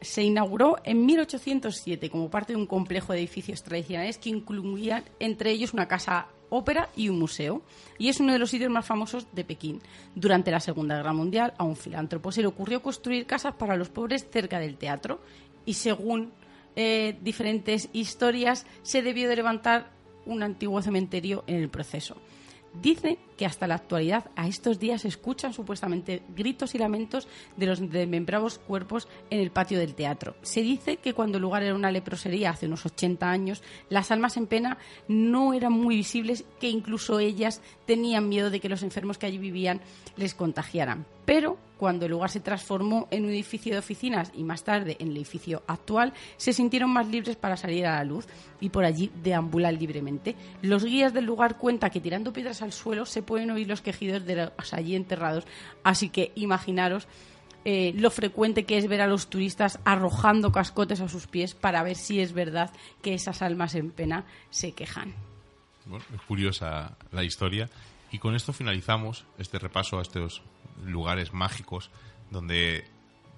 se 0.00 0.22
inauguró 0.22 0.76
en 0.84 1.06
1807 1.06 2.10
como 2.10 2.30
parte 2.30 2.52
de 2.52 2.58
un 2.58 2.66
complejo 2.66 3.12
de 3.12 3.20
edificios 3.20 3.62
tradicionales 3.62 4.18
que 4.18 4.28
incluían 4.28 5.04
entre 5.18 5.50
ellos 5.50 5.72
una 5.72 5.88
casa 5.88 6.28
ópera 6.56 6.88
y 6.96 7.08
un 7.08 7.18
museo. 7.18 7.62
Y 7.98 8.08
es 8.08 8.20
uno 8.20 8.32
de 8.32 8.38
los 8.38 8.50
sitios 8.50 8.70
más 8.70 8.86
famosos 8.86 9.26
de 9.32 9.44
Pekín. 9.44 9.80
Durante 10.14 10.50
la 10.50 10.60
Segunda 10.60 10.96
Guerra 10.96 11.12
Mundial, 11.12 11.54
a 11.58 11.64
un 11.64 11.76
filántropo 11.76 12.32
se 12.32 12.40
le 12.40 12.48
ocurrió 12.48 12.82
construir 12.82 13.26
casas 13.26 13.54
para 13.54 13.76
los 13.76 13.88
pobres 13.88 14.26
cerca 14.30 14.58
del 14.58 14.76
teatro. 14.76 15.20
Y 15.66 15.74
según 15.74 16.32
eh, 16.76 17.16
diferentes 17.22 17.88
historias, 17.92 18.66
se 18.82 19.02
debió 19.02 19.28
de 19.28 19.36
levantar 19.36 19.90
un 20.26 20.42
antiguo 20.42 20.80
cementerio 20.82 21.44
en 21.46 21.56
el 21.56 21.68
proceso. 21.68 22.16
Dice 22.80 23.18
que 23.36 23.46
hasta 23.46 23.66
la 23.66 23.76
actualidad, 23.76 24.30
a 24.36 24.48
estos 24.48 24.78
días, 24.78 25.02
se 25.02 25.08
escuchan 25.08 25.52
supuestamente 25.52 26.22
gritos 26.34 26.74
y 26.74 26.78
lamentos 26.78 27.28
de 27.56 27.66
los 27.66 27.80
desmembrados 27.90 28.58
cuerpos 28.58 29.08
en 29.30 29.40
el 29.40 29.50
patio 29.50 29.78
del 29.78 29.94
teatro. 29.94 30.34
Se 30.42 30.60
dice 30.60 30.96
que 30.96 31.14
cuando 31.14 31.38
el 31.38 31.42
lugar 31.42 31.62
era 31.62 31.74
una 31.74 31.92
leprosería 31.92 32.50
hace 32.50 32.66
unos 32.66 32.84
80 32.84 33.30
años, 33.30 33.62
las 33.88 34.10
almas 34.10 34.36
en 34.36 34.46
pena 34.46 34.78
no 35.08 35.54
eran 35.54 35.72
muy 35.72 35.96
visibles, 35.96 36.44
que 36.58 36.68
incluso 36.68 37.20
ellas 37.20 37.62
tenían 37.86 38.28
miedo 38.28 38.50
de 38.50 38.60
que 38.60 38.68
los 38.68 38.82
enfermos 38.82 39.18
que 39.18 39.26
allí 39.26 39.38
vivían 39.38 39.80
les 40.16 40.34
contagiaran. 40.34 41.06
Pero 41.24 41.58
cuando 41.78 42.06
el 42.06 42.12
lugar 42.12 42.30
se 42.30 42.40
transformó 42.40 43.08
en 43.10 43.24
un 43.24 43.30
edificio 43.30 43.72
de 43.72 43.78
oficinas 43.78 44.30
y 44.34 44.44
más 44.44 44.64
tarde 44.64 44.96
en 45.00 45.08
el 45.08 45.16
edificio 45.16 45.62
actual, 45.66 46.12
se 46.36 46.52
sintieron 46.52 46.90
más 46.90 47.06
libres 47.08 47.36
para 47.36 47.56
salir 47.56 47.86
a 47.86 47.96
la 47.96 48.04
luz 48.04 48.26
y 48.60 48.70
por 48.70 48.84
allí 48.84 49.10
deambular 49.22 49.74
libremente. 49.74 50.36
Los 50.62 50.84
guías 50.84 51.12
del 51.12 51.24
lugar 51.24 51.58
cuentan 51.58 51.90
que 51.90 52.00
tirando 52.00 52.32
piedras 52.32 52.62
al 52.62 52.72
suelo 52.72 53.06
se 53.06 53.22
pueden 53.22 53.50
oír 53.50 53.68
los 53.68 53.80
quejidos 53.80 54.24
de 54.24 54.36
los 54.36 54.72
allí 54.74 54.94
enterrados, 54.94 55.44
así 55.82 56.08
que 56.08 56.32
imaginaros 56.36 57.08
eh, 57.66 57.94
lo 57.96 58.10
frecuente 58.10 58.64
que 58.64 58.76
es 58.76 58.88
ver 58.88 59.00
a 59.00 59.06
los 59.06 59.28
turistas 59.28 59.78
arrojando 59.84 60.52
cascotes 60.52 61.00
a 61.00 61.08
sus 61.08 61.26
pies 61.26 61.54
para 61.54 61.82
ver 61.82 61.96
si 61.96 62.20
es 62.20 62.34
verdad 62.34 62.70
que 63.02 63.14
esas 63.14 63.40
almas 63.40 63.74
en 63.74 63.90
pena 63.90 64.26
se 64.50 64.72
quejan. 64.72 65.14
bueno, 65.86 66.04
es 66.14 66.20
curiosa 66.22 66.96
la 67.10 67.24
historia. 67.24 67.70
Y 68.12 68.18
con 68.18 68.36
esto 68.36 68.52
finalizamos 68.52 69.24
este 69.38 69.58
repaso 69.58 69.98
a 69.98 70.02
estos 70.02 70.42
lugares 70.82 71.32
mágicos 71.32 71.90
donde 72.30 72.86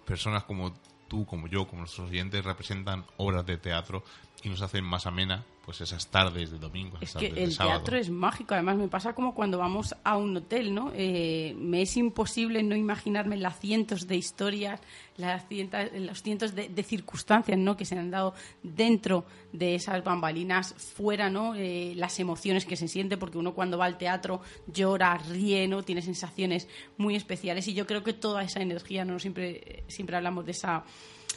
personas 0.04 0.44
como 0.44 0.72
tú, 1.08 1.26
como 1.26 1.46
yo, 1.46 1.66
como 1.66 1.80
nuestros 1.80 2.10
oyentes 2.10 2.44
representan 2.44 3.04
obras 3.16 3.46
de 3.46 3.58
teatro 3.58 4.02
y 4.46 4.48
nos 4.48 4.62
hacen 4.62 4.84
más 4.84 5.06
amena 5.06 5.44
pues 5.64 5.80
esas 5.80 6.06
tardes 6.06 6.52
de 6.52 6.58
domingo. 6.60 6.98
Es 7.00 7.10
esas 7.10 7.20
que 7.20 7.30
tardes 7.30 7.42
de 7.42 7.44
el 7.46 7.52
sábado. 7.52 7.78
teatro 7.78 7.98
es 7.98 8.10
mágico, 8.10 8.54
además 8.54 8.76
me 8.76 8.86
pasa 8.86 9.12
como 9.12 9.34
cuando 9.34 9.58
vamos 9.58 9.96
a 10.04 10.16
un 10.16 10.36
hotel, 10.36 10.72
¿no? 10.72 10.92
Eh, 10.94 11.56
me 11.58 11.82
es 11.82 11.96
imposible 11.96 12.62
no 12.62 12.76
imaginarme 12.76 13.36
las 13.36 13.58
cientos 13.58 14.06
de 14.06 14.14
historias, 14.14 14.80
las 15.16 15.48
cientos, 15.48 15.80
los 15.98 16.22
cientos 16.22 16.54
de, 16.54 16.68
de 16.68 16.82
circunstancias, 16.84 17.58
¿no? 17.58 17.76
Que 17.76 17.84
se 17.84 17.98
han 17.98 18.12
dado 18.12 18.34
dentro 18.62 19.24
de 19.52 19.74
esas 19.74 20.04
bambalinas, 20.04 20.74
fuera, 20.74 21.28
¿no? 21.28 21.56
Eh, 21.56 21.94
las 21.96 22.20
emociones 22.20 22.64
que 22.64 22.76
se 22.76 22.86
siente, 22.86 23.16
porque 23.16 23.38
uno 23.38 23.52
cuando 23.52 23.78
va 23.78 23.86
al 23.86 23.98
teatro 23.98 24.42
llora, 24.68 25.18
ríe, 25.18 25.66
¿no? 25.66 25.82
Tiene 25.82 26.02
sensaciones 26.02 26.68
muy 26.98 27.16
especiales 27.16 27.66
y 27.66 27.74
yo 27.74 27.84
creo 27.84 28.04
que 28.04 28.12
toda 28.12 28.44
esa 28.44 28.62
energía, 28.62 29.04
¿no? 29.04 29.18
Siempre, 29.18 29.82
siempre 29.88 30.14
hablamos 30.14 30.44
de 30.44 30.52
esa 30.52 30.84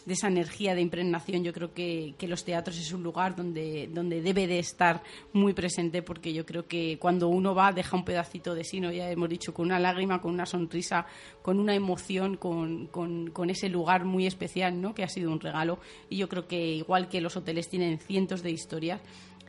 de 0.05 0.13
esa 0.13 0.27
energía 0.27 0.75
de 0.75 0.81
impregnación. 0.81 1.43
Yo 1.43 1.53
creo 1.53 1.73
que, 1.73 2.15
que, 2.17 2.27
los 2.27 2.43
teatros 2.43 2.77
es 2.77 2.91
un 2.91 3.03
lugar 3.03 3.35
donde, 3.35 3.89
donde 3.91 4.21
debe 4.21 4.47
de 4.47 4.59
estar 4.59 5.01
muy 5.33 5.53
presente 5.53 6.01
porque 6.01 6.33
yo 6.33 6.45
creo 6.45 6.67
que 6.67 6.97
cuando 6.99 7.27
uno 7.27 7.55
va 7.55 7.71
deja 7.71 7.95
un 7.95 8.05
pedacito 8.05 8.55
de 8.55 8.63
sí, 8.63 8.79
¿no? 8.79 8.91
ya 8.91 9.09
hemos 9.09 9.29
dicho, 9.29 9.53
con 9.53 9.67
una 9.67 9.79
lágrima, 9.79 10.21
con 10.21 10.33
una 10.33 10.45
sonrisa, 10.45 11.05
con 11.41 11.59
una 11.59 11.75
emoción, 11.75 12.37
con, 12.37 12.87
con, 12.87 13.31
con 13.31 13.49
ese 13.49 13.69
lugar 13.69 14.05
muy 14.05 14.27
especial 14.27 14.79
¿no? 14.79 14.93
que 14.93 15.03
ha 15.03 15.09
sido 15.09 15.31
un 15.31 15.39
regalo. 15.39 15.79
Y 16.09 16.17
yo 16.17 16.29
creo 16.29 16.47
que 16.47 16.75
igual 16.75 17.09
que 17.09 17.21
los 17.21 17.35
hoteles 17.35 17.69
tienen 17.69 17.99
cientos 17.99 18.43
de 18.43 18.51
historias, 18.51 19.01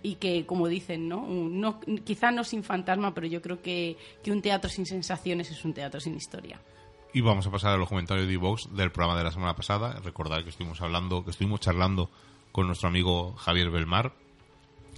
y 0.02 0.14
que, 0.14 0.46
como 0.46 0.68
dicen, 0.68 1.08
¿no? 1.08 1.26
no 1.28 1.80
quizá 2.04 2.30
no 2.30 2.44
sin 2.44 2.62
fantasma, 2.62 3.12
pero 3.12 3.26
yo 3.26 3.42
creo 3.42 3.60
que, 3.60 3.96
que 4.22 4.32
un 4.32 4.40
teatro 4.40 4.70
sin 4.70 4.86
sensaciones 4.86 5.50
es 5.50 5.64
un 5.64 5.74
teatro 5.74 6.00
sin 6.00 6.16
historia. 6.16 6.58
Y 7.12 7.22
vamos 7.22 7.46
a 7.46 7.50
pasar 7.50 7.72
a 7.72 7.76
los 7.76 7.88
comentarios 7.88 8.28
de 8.28 8.34
iVox 8.34 8.74
del 8.74 8.92
programa 8.92 9.18
de 9.18 9.24
la 9.24 9.32
semana 9.32 9.56
pasada. 9.56 9.98
Recordad 10.04 10.44
que 10.44 10.50
estuvimos 10.50 10.80
hablando, 10.80 11.24
que 11.24 11.30
estuvimos 11.30 11.58
charlando 11.58 12.10
con 12.52 12.66
nuestro 12.66 12.88
amigo 12.88 13.34
Javier 13.34 13.70
Belmar. 13.70 14.12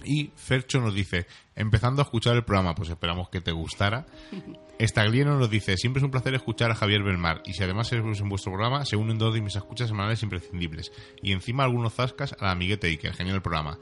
Y 0.05 0.31
Fercho 0.35 0.79
nos 0.79 0.93
dice, 0.93 1.25
empezando 1.55 2.01
a 2.01 2.05
escuchar 2.05 2.35
el 2.35 2.43
programa, 2.43 2.75
pues 2.75 2.89
esperamos 2.89 3.29
que 3.29 3.41
te 3.41 3.51
gustara. 3.51 4.05
Estaglieno 4.79 5.39
nos 5.39 5.49
dice, 5.49 5.77
siempre 5.77 6.01
es 6.01 6.03
un 6.03 6.11
placer 6.11 6.35
escuchar 6.35 6.69
a 6.69 6.75
Javier 6.75 7.01
Belmar. 7.01 7.41
Y 7.45 7.53
si 7.53 7.63
además 7.63 7.91
es 7.91 7.99
en 8.19 8.29
vuestro 8.29 8.51
programa, 8.51 8.85
se 8.85 8.95
unen 8.95 9.17
dos 9.17 9.33
de 9.33 9.41
mis 9.41 9.55
escuchas 9.55 9.87
semanales 9.87 10.21
imprescindibles. 10.21 10.91
Y 11.21 11.31
encima 11.31 11.63
algunos 11.63 11.93
zascas 11.93 12.35
a 12.39 12.45
la 12.45 12.51
amiguete 12.51 12.87
Iker, 12.87 13.13
genial 13.13 13.37
el 13.37 13.41
programa. 13.41 13.79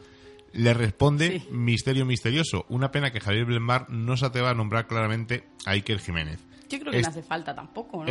Le 0.54 0.74
responde 0.74 1.40
sí. 1.40 1.48
Misterio 1.52 2.06
Misterioso. 2.06 2.66
Una 2.70 2.92
pena 2.92 3.12
que 3.12 3.20
Javier 3.20 3.46
Belmar 3.46 3.90
no 3.90 4.16
se 4.16 4.26
atreva 4.26 4.52
a 4.52 4.54
nombrar 4.54 4.88
claramente 4.88 5.44
a 5.66 5.72
Iker 5.72 6.00
Jiménez. 6.00 6.40
Yo 6.72 6.80
creo 6.80 6.92
que 6.92 7.00
es, 7.00 7.04
no 7.04 7.10
hace 7.10 7.24
falta 7.24 7.54
tampoco, 7.54 8.04
¿no? 8.04 8.10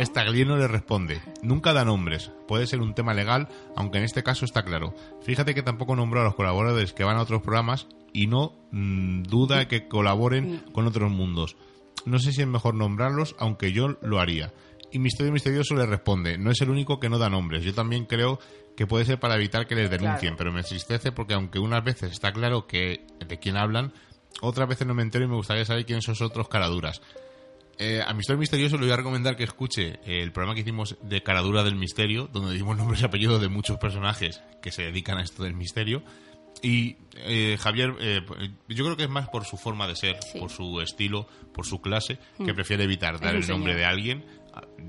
Le 0.57 0.67
responde, 0.67 1.21
nunca 1.41 1.73
da 1.73 1.83
nombres, 1.83 2.31
puede 2.47 2.67
ser 2.67 2.79
un 2.79 2.93
tema 2.93 3.13
legal, 3.13 3.47
aunque 3.75 3.97
en 3.97 4.03
este 4.03 4.23
caso 4.23 4.45
está 4.45 4.63
claro. 4.63 4.93
Fíjate 5.23 5.55
que 5.55 5.63
tampoco 5.63 5.95
nombró 5.95 6.21
a 6.21 6.23
los 6.23 6.35
colaboradores 6.35 6.93
que 6.93 7.03
van 7.03 7.17
a 7.17 7.21
otros 7.21 7.41
programas 7.41 7.87
y 8.13 8.27
no 8.27 8.53
mmm, 8.71 9.23
duda 9.23 9.67
que 9.67 9.87
colaboren 9.87 10.63
con 10.73 10.85
otros 10.85 11.11
mundos. 11.11 11.57
No 12.05 12.19
sé 12.19 12.31
si 12.31 12.41
es 12.41 12.47
mejor 12.47 12.75
nombrarlos, 12.75 13.35
aunque 13.39 13.71
yo 13.71 13.97
lo 14.01 14.19
haría. 14.19 14.53
Y 14.91 14.99
Misterio 14.99 15.31
Misterioso 15.31 15.75
le 15.75 15.85
responde, 15.85 16.37
no 16.37 16.51
es 16.51 16.61
el 16.61 16.69
único 16.69 16.99
que 16.99 17.09
no 17.09 17.17
da 17.17 17.29
nombres, 17.29 17.63
yo 17.63 17.73
también 17.73 18.05
creo 18.05 18.39
que 18.75 18.87
puede 18.87 19.05
ser 19.05 19.19
para 19.19 19.35
evitar 19.35 19.67
que 19.67 19.75
les 19.75 19.89
denuncien, 19.89 20.33
claro. 20.33 20.37
pero 20.37 20.51
me 20.51 20.61
entristece 20.61 21.11
porque 21.11 21.33
aunque 21.33 21.59
unas 21.59 21.83
veces 21.83 22.11
está 22.11 22.31
claro 22.31 22.67
que 22.67 23.05
de 23.25 23.39
quién 23.39 23.57
hablan, 23.57 23.93
otras 24.41 24.67
veces 24.67 24.87
no 24.87 24.93
me 24.93 25.03
entero 25.03 25.25
y 25.25 25.27
me 25.27 25.35
gustaría 25.35 25.65
saber 25.65 25.85
quiénes 25.85 26.05
son 26.05 26.13
esos 26.13 26.29
otros 26.29 26.47
caraduras. 26.47 27.01
Eh, 27.83 27.99
a 28.05 28.13
Misterio 28.13 28.37
Misterioso 28.37 28.77
le 28.77 28.83
voy 28.83 28.91
a 28.91 28.97
recomendar 28.97 29.35
que 29.35 29.43
escuche 29.43 29.99
el 30.05 30.31
programa 30.31 30.53
que 30.53 30.61
hicimos 30.61 30.97
de 31.01 31.23
Caradura 31.23 31.63
del 31.63 31.73
Misterio, 31.73 32.29
donde 32.31 32.53
dimos 32.53 32.77
nombres 32.77 33.01
y 33.01 33.05
apellidos 33.05 33.41
de 33.41 33.49
muchos 33.49 33.79
personajes 33.79 34.43
que 34.61 34.71
se 34.71 34.83
dedican 34.83 35.17
a 35.17 35.23
esto 35.23 35.41
del 35.41 35.55
misterio. 35.55 36.03
Y 36.61 36.97
eh, 37.15 37.57
Javier, 37.59 37.95
eh, 37.99 38.21
yo 38.69 38.85
creo 38.85 38.97
que 38.97 39.05
es 39.05 39.09
más 39.09 39.29
por 39.29 39.45
su 39.45 39.57
forma 39.57 39.87
de 39.87 39.95
ser, 39.95 40.17
sí. 40.21 40.37
por 40.37 40.51
su 40.51 40.79
estilo, 40.79 41.27
por 41.55 41.65
su 41.65 41.81
clase, 41.81 42.19
mm. 42.37 42.45
que 42.45 42.53
prefiere 42.53 42.83
evitar 42.83 43.19
dar 43.19 43.35
el 43.35 43.47
nombre 43.47 43.73
de 43.73 43.83
alguien. 43.83 44.25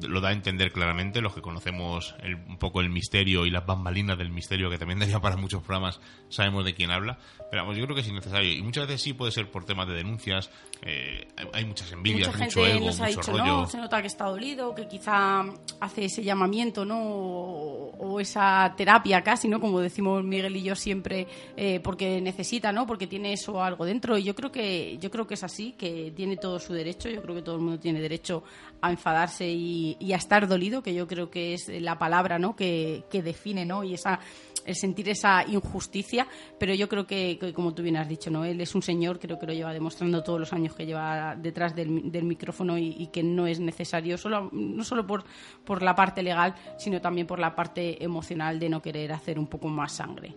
Lo 0.00 0.20
da 0.20 0.30
a 0.30 0.32
entender 0.32 0.72
claramente, 0.72 1.20
los 1.20 1.34
que 1.34 1.40
conocemos 1.40 2.14
el, 2.22 2.34
un 2.34 2.58
poco 2.58 2.80
el 2.80 2.90
misterio 2.90 3.46
y 3.46 3.50
las 3.50 3.66
bambalinas 3.66 4.18
del 4.18 4.30
misterio, 4.30 4.70
que 4.70 4.78
también 4.78 4.98
daría 5.00 5.20
para 5.20 5.36
muchos 5.36 5.62
programas, 5.62 6.00
sabemos 6.28 6.64
de 6.64 6.74
quién 6.74 6.90
habla. 6.90 7.18
Pero 7.50 7.62
vamos, 7.62 7.76
yo 7.76 7.84
creo 7.84 7.94
que 7.94 8.02
es 8.02 8.08
innecesario. 8.08 8.52
Y 8.52 8.62
muchas 8.62 8.86
veces 8.86 9.02
sí 9.02 9.12
puede 9.12 9.32
ser 9.32 9.50
por 9.50 9.64
temas 9.64 9.88
de 9.88 9.94
denuncias, 9.94 10.50
eh, 10.82 11.28
hay 11.52 11.64
muchas 11.64 11.92
envidias, 11.92 12.28
Mucha 12.28 12.44
mucho 12.44 12.60
gente 12.62 12.76
ego, 12.76 12.86
nos 12.86 13.00
ha 13.00 13.04
mucho 13.04 13.20
dicho, 13.20 13.32
rollo. 13.32 13.44
no, 13.44 13.66
se 13.66 13.78
nota 13.78 14.00
que 14.00 14.06
está 14.08 14.24
dolido, 14.24 14.74
que 14.74 14.88
quizá 14.88 15.44
hace 15.80 16.04
ese 16.06 16.24
llamamiento, 16.24 16.84
¿no? 16.84 17.00
O, 17.02 17.90
o 17.98 18.20
esa 18.20 18.74
terapia 18.76 19.22
casi, 19.22 19.48
¿no? 19.48 19.60
Como 19.60 19.80
decimos 19.80 20.24
Miguel 20.24 20.56
y 20.56 20.62
yo 20.62 20.74
siempre, 20.74 21.26
eh, 21.56 21.80
porque 21.80 22.20
necesita, 22.20 22.72
¿no? 22.72 22.86
Porque 22.86 23.06
tiene 23.06 23.32
eso 23.32 23.62
algo 23.62 23.84
dentro. 23.84 24.18
Y 24.18 24.24
yo 24.24 24.34
creo 24.34 24.50
que 24.50 24.98
yo 24.98 25.10
creo 25.10 25.26
que 25.26 25.34
es 25.34 25.44
así, 25.44 25.72
que 25.72 26.12
tiene 26.14 26.36
todo 26.36 26.58
su 26.58 26.72
derecho. 26.72 27.08
Yo 27.08 27.22
creo 27.22 27.34
que 27.34 27.42
todo 27.42 27.56
el 27.56 27.62
mundo 27.62 27.78
tiene 27.78 28.00
derecho 28.00 28.42
a 28.80 28.90
enfadarse 28.90 29.48
y, 29.48 29.81
y 29.98 30.12
a 30.12 30.16
estar 30.16 30.48
dolido, 30.48 30.82
que 30.82 30.94
yo 30.94 31.06
creo 31.06 31.30
que 31.30 31.54
es 31.54 31.68
la 31.68 31.98
palabra, 31.98 32.38
¿no? 32.38 32.56
Que, 32.56 33.04
que 33.10 33.22
define, 33.22 33.64
¿no? 33.64 33.84
Y 33.84 33.94
esa 33.94 34.20
el 34.64 34.74
sentir 34.74 35.08
esa 35.08 35.44
injusticia, 35.46 36.26
pero 36.58 36.74
yo 36.74 36.88
creo 36.88 37.06
que, 37.06 37.52
como 37.54 37.74
tú 37.74 37.82
bien 37.82 37.96
has 37.96 38.08
dicho, 38.08 38.30
¿no? 38.30 38.44
Él 38.44 38.60
es 38.60 38.74
un 38.74 38.82
señor, 38.82 39.18
creo 39.18 39.38
que 39.38 39.46
lo 39.46 39.52
lleva 39.52 39.72
demostrando 39.72 40.22
todos 40.22 40.40
los 40.40 40.52
años 40.52 40.74
que 40.74 40.86
lleva 40.86 41.36
detrás 41.36 41.74
del, 41.74 41.90
micrófono 41.90 42.78
y, 42.78 43.08
que 43.12 43.22
no 43.22 43.46
es 43.46 43.60
necesario, 43.60 44.16
solo, 44.16 44.48
no 44.52 44.84
solo 44.84 45.06
por, 45.06 45.24
por 45.64 45.82
la 45.82 45.94
parte 45.94 46.22
legal, 46.22 46.54
sino 46.78 47.00
también 47.00 47.26
por 47.26 47.38
la 47.38 47.54
parte 47.54 48.02
emocional 48.02 48.58
de 48.58 48.68
no 48.68 48.80
querer 48.80 49.12
hacer 49.12 49.38
un 49.38 49.46
poco 49.46 49.68
más 49.68 49.92
sangre. 49.92 50.34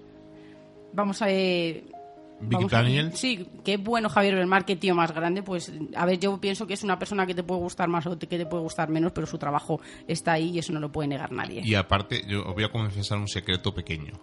Vamos 0.93 1.21
a 1.21 1.27
ver. 1.27 1.83
Vic 2.39 2.69
Daniel. 2.69 3.11
Sí, 3.13 3.47
qué 3.63 3.77
bueno 3.77 4.09
Javier 4.09 4.35
Belmar, 4.35 4.65
qué 4.65 4.75
tío 4.75 4.95
más 4.95 5.13
grande. 5.13 5.43
Pues, 5.43 5.71
a 5.95 6.05
ver, 6.05 6.19
yo 6.19 6.39
pienso 6.39 6.67
que 6.67 6.73
es 6.73 6.83
una 6.83 6.99
persona 6.99 7.25
que 7.25 7.33
te 7.33 7.43
puede 7.43 7.61
gustar 7.61 7.87
más 7.87 8.05
o 8.05 8.17
que 8.17 8.27
te 8.27 8.45
puede 8.45 8.63
gustar 8.63 8.89
menos, 8.89 9.11
pero 9.13 9.27
su 9.27 9.37
trabajo 9.37 9.79
está 10.07 10.33
ahí 10.33 10.49
y 10.49 10.59
eso 10.59 10.73
no 10.73 10.79
lo 10.79 10.91
puede 10.91 11.07
negar 11.07 11.31
nadie. 11.31 11.61
Y 11.63 11.75
aparte, 11.75 12.23
yo 12.27 12.45
os 12.45 12.53
voy 12.53 12.63
a 12.63 12.71
confesar 12.71 13.17
un 13.17 13.27
secreto 13.27 13.73
pequeño. 13.73 14.13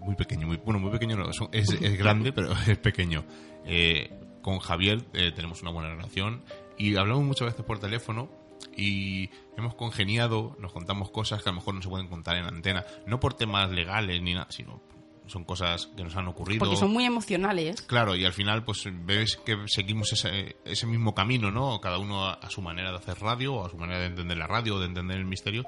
Muy 0.00 0.14
pequeño, 0.14 0.46
muy, 0.46 0.56
bueno, 0.58 0.78
muy 0.78 0.90
pequeño 0.90 1.16
no, 1.16 1.28
es, 1.52 1.70
es 1.72 1.98
grande, 1.98 2.32
pero 2.32 2.52
es 2.66 2.78
pequeño. 2.78 3.24
Eh, 3.64 4.10
con 4.42 4.58
Javier 4.60 5.04
eh, 5.12 5.32
tenemos 5.34 5.62
una 5.62 5.72
buena 5.72 5.90
relación 5.90 6.42
y 6.78 6.96
hablamos 6.96 7.24
muchas 7.24 7.48
veces 7.48 7.64
por 7.64 7.80
teléfono 7.80 8.30
y 8.76 9.30
hemos 9.56 9.74
congeniado, 9.74 10.56
nos 10.60 10.72
contamos 10.72 11.10
cosas 11.10 11.42
que 11.42 11.48
a 11.48 11.52
lo 11.52 11.56
mejor 11.56 11.74
no 11.74 11.82
se 11.82 11.88
pueden 11.88 12.08
contar 12.08 12.36
en 12.36 12.44
antena, 12.44 12.84
no 13.06 13.18
por 13.18 13.34
temas 13.34 13.70
legales 13.70 14.22
ni 14.22 14.34
nada, 14.34 14.46
sino 14.50 14.80
son 15.26 15.44
cosas 15.44 15.88
que 15.96 16.04
nos 16.04 16.16
han 16.16 16.28
ocurrido. 16.28 16.60
Porque 16.60 16.76
son 16.76 16.92
muy 16.92 17.04
emocionales. 17.04 17.82
Claro, 17.82 18.14
y 18.14 18.24
al 18.24 18.32
final 18.32 18.64
pues 18.64 18.84
ves 19.04 19.36
que 19.36 19.56
seguimos 19.66 20.12
ese, 20.12 20.56
ese 20.64 20.86
mismo 20.86 21.14
camino, 21.14 21.50
¿no? 21.50 21.80
Cada 21.80 21.98
uno 21.98 22.26
a, 22.26 22.34
a, 22.34 22.50
su 22.50 22.62
manera 22.62 22.90
de 22.90 22.98
hacer 22.98 23.18
radio, 23.20 23.54
o 23.54 23.66
a 23.66 23.70
su 23.70 23.76
manera 23.76 24.00
de 24.00 24.06
entender 24.06 24.36
la 24.36 24.46
radio, 24.46 24.78
de 24.78 24.86
entender 24.86 25.18
el 25.18 25.26
misterio, 25.26 25.64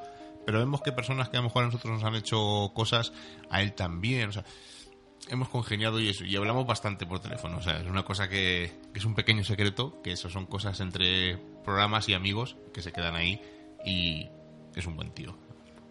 pero 0.46 0.60
vemos 0.60 0.80
que 0.80 0.92
personas 0.92 1.28
que 1.28 1.36
a 1.36 1.40
lo 1.40 1.48
mejor 1.48 1.64
a 1.64 1.66
nosotros 1.66 1.92
nos 1.92 2.04
han 2.04 2.14
hecho 2.14 2.72
cosas, 2.74 3.12
a 3.50 3.60
él 3.62 3.74
también, 3.74 4.30
o 4.30 4.32
sea, 4.32 4.44
hemos 5.28 5.48
congeniado 5.48 6.00
y 6.00 6.08
eso, 6.08 6.24
y 6.24 6.36
hablamos 6.36 6.66
bastante 6.66 7.06
por 7.06 7.20
teléfono, 7.20 7.58
o 7.58 7.62
sea, 7.62 7.80
es 7.80 7.86
una 7.86 8.04
cosa 8.04 8.28
que, 8.28 8.72
que 8.92 8.98
es 8.98 9.04
un 9.04 9.14
pequeño 9.14 9.44
secreto, 9.44 10.00
que 10.02 10.12
eso 10.12 10.30
son 10.30 10.46
cosas 10.46 10.80
entre 10.80 11.36
programas 11.64 12.08
y 12.08 12.14
amigos 12.14 12.56
que 12.72 12.82
se 12.82 12.92
quedan 12.92 13.14
ahí 13.14 13.40
y 13.84 14.28
es 14.74 14.86
un 14.86 14.96
buen 14.96 15.10
tío. 15.10 15.36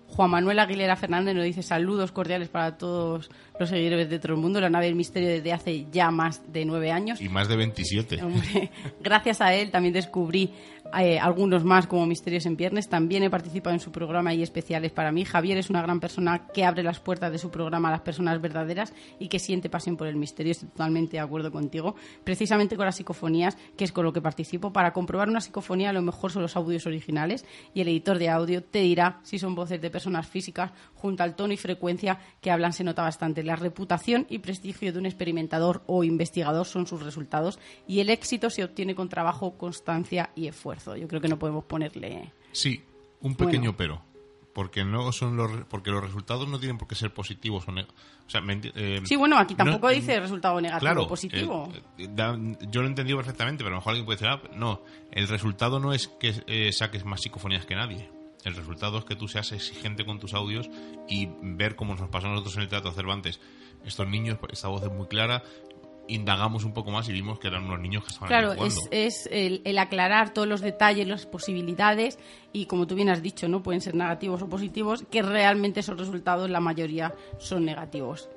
Juan 0.07 0.31
Manuel 0.31 0.59
Aguilera 0.59 0.95
Fernández 0.95 1.35
nos 1.35 1.43
dice 1.43 1.61
saludos 1.61 2.11
cordiales 2.11 2.49
para 2.49 2.77
todos 2.77 3.29
los 3.59 3.69
seguidores 3.69 4.09
de 4.09 4.19
todo 4.19 4.33
el 4.33 4.39
mundo. 4.39 4.61
La 4.61 4.69
nave 4.69 4.85
del 4.85 4.95
misterio 4.95 5.29
desde 5.29 5.53
hace 5.53 5.85
ya 5.91 6.11
más 6.11 6.41
de 6.51 6.65
nueve 6.65 6.91
años. 6.91 7.21
Y 7.21 7.29
más 7.29 7.47
de 7.47 7.57
27. 7.57 8.23
Hombre, 8.23 8.71
gracias 9.01 9.41
a 9.41 9.53
él 9.53 9.69
también 9.69 9.93
descubrí 9.93 10.51
eh, 10.97 11.19
algunos 11.19 11.63
más 11.63 11.87
como 11.87 12.05
Misterios 12.05 12.45
en 12.45 12.55
Viernes. 12.55 12.89
También 12.89 13.23
he 13.23 13.29
participado 13.29 13.73
en 13.73 13.79
su 13.79 13.91
programa 13.91 14.33
y 14.33 14.41
especiales 14.41 14.91
para 14.91 15.11
mí. 15.11 15.25
Javier 15.25 15.57
es 15.57 15.69
una 15.69 15.81
gran 15.81 15.99
persona 15.99 16.47
que 16.47 16.63
abre 16.63 16.83
las 16.83 16.99
puertas 16.99 17.31
de 17.31 17.37
su 17.37 17.51
programa 17.51 17.89
a 17.89 17.91
las 17.91 18.01
personas 18.01 18.39
verdaderas 18.41 18.93
y 19.19 19.27
que 19.27 19.39
siente 19.39 19.69
pasión 19.69 19.97
por 19.97 20.07
el 20.07 20.15
misterio. 20.15 20.51
Estoy 20.51 20.69
totalmente 20.69 21.17
de 21.17 21.21
acuerdo 21.21 21.51
contigo. 21.51 21.95
Precisamente 22.23 22.77
con 22.77 22.85
las 22.85 22.95
psicofonías, 22.95 23.57
que 23.75 23.83
es 23.83 23.91
con 23.91 24.05
lo 24.05 24.13
que 24.13 24.21
participo. 24.21 24.71
Para 24.71 24.93
comprobar 24.93 25.29
una 25.29 25.41
psicofonía, 25.41 25.91
lo 25.93 26.01
mejor 26.01 26.31
son 26.31 26.41
los 26.41 26.55
audios 26.55 26.85
originales 26.85 27.45
y 27.73 27.81
el 27.81 27.89
editor 27.89 28.17
de 28.17 28.29
audio 28.29 28.63
te 28.63 28.79
dirá 28.79 29.19
si 29.23 29.39
son 29.39 29.55
voces 29.55 29.81
de 29.81 29.89
personas 29.89 30.27
físicas 30.27 30.71
junto 30.95 31.23
al 31.23 31.35
tono 31.35 31.53
y 31.53 31.57
frecuencia 31.57 32.19
que 32.41 32.51
hablan 32.51 32.73
se 32.73 32.83
nota 32.83 33.01
bastante. 33.01 33.43
La 33.43 33.55
reputación 33.55 34.25
y 34.29 34.39
prestigio 34.39 34.93
de 34.93 34.99
un 34.99 35.05
experimentador 35.05 35.83
o 35.85 36.03
investigador 36.03 36.65
son 36.65 36.87
sus 36.87 37.03
resultados 37.03 37.59
y 37.87 37.99
el 37.99 38.09
éxito 38.09 38.49
se 38.49 38.63
obtiene 38.63 38.95
con 38.95 39.09
trabajo, 39.09 39.57
constancia 39.57 40.29
y 40.35 40.47
esfuerzo. 40.47 40.76
Yo 40.85 41.07
creo 41.07 41.21
que 41.21 41.27
no 41.27 41.37
podemos 41.39 41.65
ponerle. 41.65 42.31
Sí, 42.51 42.83
un 43.21 43.35
pequeño 43.35 43.73
bueno. 43.73 43.77
pero. 43.77 44.01
porque 44.53 44.83
no 44.83 45.11
son 45.11 45.37
los 45.37 45.51
porque 45.69 45.91
los 45.91 46.03
resultados 46.03 46.47
no 46.47 46.57
tienen 46.59 46.77
por 46.79 46.87
qué 46.87 46.95
ser 46.95 47.13
positivos 47.13 47.67
o 47.67 47.71
negativos. 47.71 48.01
O 48.25 48.29
sea, 48.29 48.41
me 48.41 48.59
eh, 48.63 49.01
Sí, 49.05 49.15
bueno, 49.15 49.37
aquí 49.37 49.53
tampoco 49.55 49.87
no- 49.87 49.93
dice 49.93 50.19
resultado 50.19 50.59
negativo 50.59 50.79
Claro, 50.79 51.03
o 51.03 51.07
positivo. 51.07 51.69
eh, 51.73 51.81
eh, 51.99 52.07
da- 52.11 52.35
yo 52.71 52.81
lo 52.81 52.87
he 52.87 52.89
entendido 52.89 53.17
perfectamente, 53.17 53.63
pero 53.63 53.75
a 53.75 53.77
lo 53.77 53.81
mejor 53.81 53.91
alguien 53.91 54.05
puede 54.05 54.17
decir, 54.17 54.27
ah, 54.29 54.41
no, 54.57 54.81
el 55.11 55.27
resultado 55.27 55.79
no 55.79 55.93
es 55.93 56.07
que 56.07 56.33
eh, 56.47 56.71
saques 56.73 57.05
más 57.05 57.21
psicofonías 57.21 57.65
que 57.67 57.75
nadie. 57.75 58.09
El 58.43 58.55
resultado 58.55 58.97
es 58.99 59.05
que 59.05 59.15
tú 59.15 59.27
seas 59.27 59.51
exigente 59.51 60.05
con 60.05 60.19
tus 60.19 60.33
audios 60.33 60.69
y 61.07 61.27
ver 61.41 61.75
cómo 61.75 61.95
nos 61.95 62.09
pasó 62.09 62.27
a 62.27 62.31
nosotros 62.31 62.55
en 62.57 62.63
el 62.63 62.67
Teatro 62.69 62.91
Cervantes. 62.93 63.39
Estos 63.85 64.07
niños, 64.07 64.39
esta 64.51 64.67
voz 64.69 64.81
es 64.83 64.91
muy 64.91 65.07
clara, 65.07 65.43
indagamos 66.07 66.63
un 66.63 66.73
poco 66.73 66.91
más 66.91 67.07
y 67.09 67.11
vimos 67.13 67.39
que 67.39 67.47
eran 67.47 67.65
unos 67.65 67.79
niños 67.79 68.03
que 68.03 68.09
estaban 68.09 68.27
Claro, 68.29 68.53
jugando. 68.55 68.65
es, 68.65 68.89
es 68.91 69.29
el, 69.31 69.61
el 69.65 69.77
aclarar 69.77 70.33
todos 70.33 70.47
los 70.47 70.61
detalles, 70.61 71.07
las 71.07 71.25
posibilidades 71.25 72.17
y 72.53 72.65
como 72.65 72.87
tú 72.87 72.95
bien 72.95 73.09
has 73.09 73.21
dicho, 73.21 73.47
no 73.47 73.61
pueden 73.63 73.81
ser 73.81 73.95
negativos 73.95 74.41
o 74.41 74.49
positivos, 74.49 75.03
que 75.11 75.21
realmente 75.21 75.81
esos 75.81 75.97
resultados 75.97 76.49
la 76.49 76.59
mayoría 76.59 77.13
son 77.37 77.65
negativos. 77.65 78.29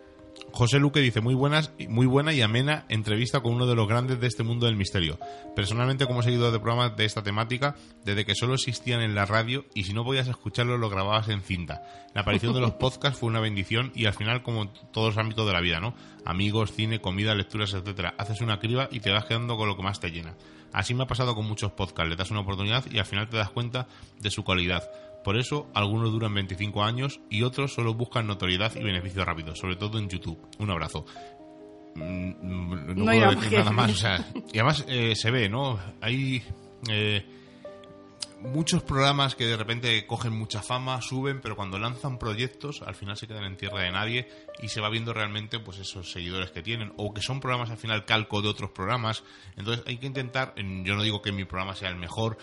José 0.52 0.78
Luque 0.78 1.00
dice, 1.00 1.20
muy, 1.20 1.34
buenas, 1.34 1.72
muy 1.88 2.06
buena 2.06 2.32
y 2.32 2.42
amena 2.42 2.84
entrevista 2.88 3.40
con 3.40 3.54
uno 3.54 3.66
de 3.66 3.74
los 3.74 3.88
grandes 3.88 4.20
de 4.20 4.26
este 4.26 4.42
mundo 4.42 4.66
del 4.66 4.76
misterio. 4.76 5.18
Personalmente, 5.54 6.06
como 6.06 6.22
seguidor 6.22 6.52
de 6.52 6.60
programas 6.60 6.96
de 6.96 7.04
esta 7.04 7.22
temática, 7.22 7.76
desde 8.04 8.24
que 8.24 8.34
solo 8.34 8.54
existían 8.54 9.00
en 9.00 9.14
la 9.14 9.26
radio 9.26 9.64
y 9.74 9.84
si 9.84 9.92
no 9.92 10.04
podías 10.04 10.28
escucharlo, 10.28 10.78
lo 10.78 10.90
grababas 10.90 11.28
en 11.28 11.42
cinta. 11.42 11.82
La 12.14 12.22
aparición 12.22 12.54
de 12.54 12.60
los 12.60 12.72
podcasts 12.80 13.18
fue 13.18 13.28
una 13.28 13.40
bendición 13.40 13.92
y 13.94 14.06
al 14.06 14.14
final, 14.14 14.42
como 14.42 14.62
en 14.62 14.70
todos 14.92 15.14
los 15.14 15.18
ámbitos 15.18 15.46
de 15.46 15.52
la 15.52 15.60
vida, 15.60 15.80
¿no? 15.80 15.94
Amigos, 16.24 16.72
cine, 16.72 17.00
comida, 17.00 17.34
lecturas, 17.34 17.72
etcétera. 17.72 18.14
Haces 18.18 18.40
una 18.40 18.58
criba 18.58 18.88
y 18.90 19.00
te 19.00 19.10
vas 19.10 19.24
quedando 19.24 19.56
con 19.56 19.68
lo 19.68 19.76
que 19.76 19.82
más 19.82 20.00
te 20.00 20.10
llena. 20.10 20.34
Así 20.72 20.94
me 20.94 21.02
ha 21.02 21.06
pasado 21.06 21.34
con 21.34 21.46
muchos 21.46 21.72
podcasts. 21.72 22.08
Le 22.08 22.16
das 22.16 22.30
una 22.30 22.40
oportunidad 22.40 22.84
y 22.90 22.98
al 22.98 23.06
final 23.06 23.28
te 23.28 23.36
das 23.36 23.50
cuenta 23.50 23.88
de 24.20 24.30
su 24.30 24.44
calidad. 24.44 24.88
Por 25.24 25.36
eso, 25.36 25.68
algunos 25.74 26.10
duran 26.12 26.32
25 26.34 26.82
años 26.82 27.20
y 27.28 27.42
otros 27.42 27.74
solo 27.74 27.92
buscan 27.94 28.26
notoriedad 28.26 28.72
y 28.74 28.82
beneficios 28.82 29.24
rápidos, 29.26 29.58
sobre 29.58 29.76
todo 29.76 29.98
en 29.98 30.08
YouTube. 30.08 30.38
Un 30.58 30.70
abrazo. 30.70 31.04
Mm, 31.94 32.02
mm, 32.40 32.94
No, 32.96 33.04
puedo 33.04 33.30
decir 33.34 33.58
nada 33.58 33.70
más. 33.72 33.90
o 33.90 33.94
sea, 33.96 34.24
y 34.52 34.58
además 34.58 34.84
eh, 34.88 35.14
se 35.16 35.30
ve, 35.30 35.48
¿no? 35.48 35.78
Hay 36.00 36.42
eh, 36.88 37.26
muchos 38.42 38.82
programas 38.82 39.34
que 39.34 39.44
de 39.46 39.56
repente 39.56 40.06
cogen 40.06 40.32
mucha 40.32 40.62
fama, 40.62 41.02
suben, 41.02 41.40
pero 41.42 41.56
cuando 41.56 41.78
lanzan 41.78 42.18
proyectos, 42.18 42.80
al 42.82 42.94
final 42.94 43.16
se 43.18 43.26
quedan 43.26 43.44
en 43.44 43.56
tierra 43.58 43.82
de 43.82 43.90
nadie 43.90 44.28
y 44.62 44.68
se 44.68 44.80
va 44.80 44.88
viendo 44.88 45.12
realmente 45.12 45.58
pues 45.58 45.78
esos 45.78 46.10
seguidores 46.10 46.50
que 46.50 46.62
tienen 46.62 46.92
o 46.96 47.12
que 47.12 47.20
son 47.20 47.40
programas 47.40 47.68
al 47.70 47.76
final 47.76 48.06
calco 48.06 48.40
de 48.40 48.48
otros 48.48 48.70
programas. 48.70 49.22
Entonces 49.56 49.84
hay 49.86 49.98
que 49.98 50.06
intentar, 50.06 50.54
en- 50.56 50.84
yo 50.86 50.94
no 50.94 51.02
digo 51.02 51.20
que 51.20 51.32
mi 51.32 51.44
programa 51.44 51.74
sea 51.76 51.90
el 51.90 51.96
mejor, 51.96 52.38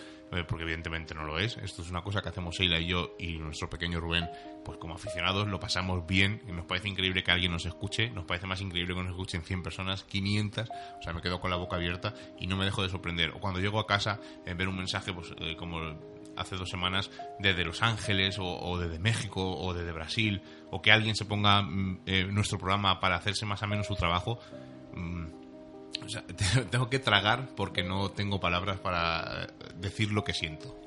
porque 0.46 0.64
evidentemente 0.64 1.14
no 1.14 1.24
lo 1.24 1.38
es. 1.38 1.56
Esto 1.58 1.82
es 1.82 1.90
una 1.90 2.02
cosa 2.02 2.20
que 2.20 2.28
hacemos 2.28 2.56
Sheila 2.56 2.78
y 2.78 2.86
yo 2.86 3.14
y 3.18 3.38
nuestro 3.38 3.70
pequeño 3.70 4.00
Rubén, 4.00 4.28
pues 4.64 4.78
como 4.78 4.94
aficionados 4.94 5.48
lo 5.48 5.58
pasamos 5.58 6.06
bien. 6.06 6.42
Nos 6.46 6.66
parece 6.66 6.88
increíble 6.88 7.22
que 7.22 7.30
alguien 7.30 7.52
nos 7.52 7.64
escuche, 7.66 8.10
nos 8.10 8.24
parece 8.24 8.46
más 8.46 8.60
increíble 8.60 8.94
que 8.94 9.02
nos 9.02 9.10
escuchen 9.10 9.42
100 9.42 9.62
personas, 9.62 10.04
500. 10.04 10.68
O 10.68 11.02
sea, 11.02 11.12
me 11.12 11.20
quedo 11.20 11.40
con 11.40 11.50
la 11.50 11.56
boca 11.56 11.76
abierta 11.76 12.14
y 12.38 12.46
no 12.46 12.56
me 12.56 12.64
dejo 12.64 12.82
de 12.82 12.88
sorprender. 12.88 13.30
O 13.30 13.40
cuando 13.40 13.60
llego 13.60 13.80
a 13.80 13.86
casa, 13.86 14.20
eh, 14.44 14.54
ver 14.54 14.68
un 14.68 14.76
mensaje, 14.76 15.12
pues 15.12 15.34
eh, 15.38 15.56
como 15.56 15.80
hace 16.36 16.56
dos 16.56 16.68
semanas, 16.68 17.10
desde 17.38 17.64
Los 17.64 17.82
Ángeles 17.82 18.38
o, 18.38 18.44
o 18.46 18.78
desde 18.78 18.98
México 18.98 19.56
o 19.56 19.74
desde 19.74 19.92
Brasil, 19.92 20.42
o 20.70 20.80
que 20.80 20.92
alguien 20.92 21.16
se 21.16 21.24
ponga 21.24 21.62
mm, 21.62 22.00
eh, 22.06 22.28
nuestro 22.30 22.58
programa 22.58 23.00
para 23.00 23.16
hacerse 23.16 23.44
más 23.44 23.62
o 23.62 23.66
menos 23.66 23.86
su 23.86 23.94
trabajo. 23.94 24.38
mm, 24.94 25.47
o 26.04 26.08
sea, 26.08 26.24
tengo 26.70 26.88
que 26.88 26.98
tragar 26.98 27.48
porque 27.56 27.82
no 27.82 28.10
tengo 28.10 28.40
palabras 28.40 28.78
para 28.78 29.48
decir 29.76 30.12
lo 30.12 30.24
que 30.24 30.34
siento. 30.34 30.78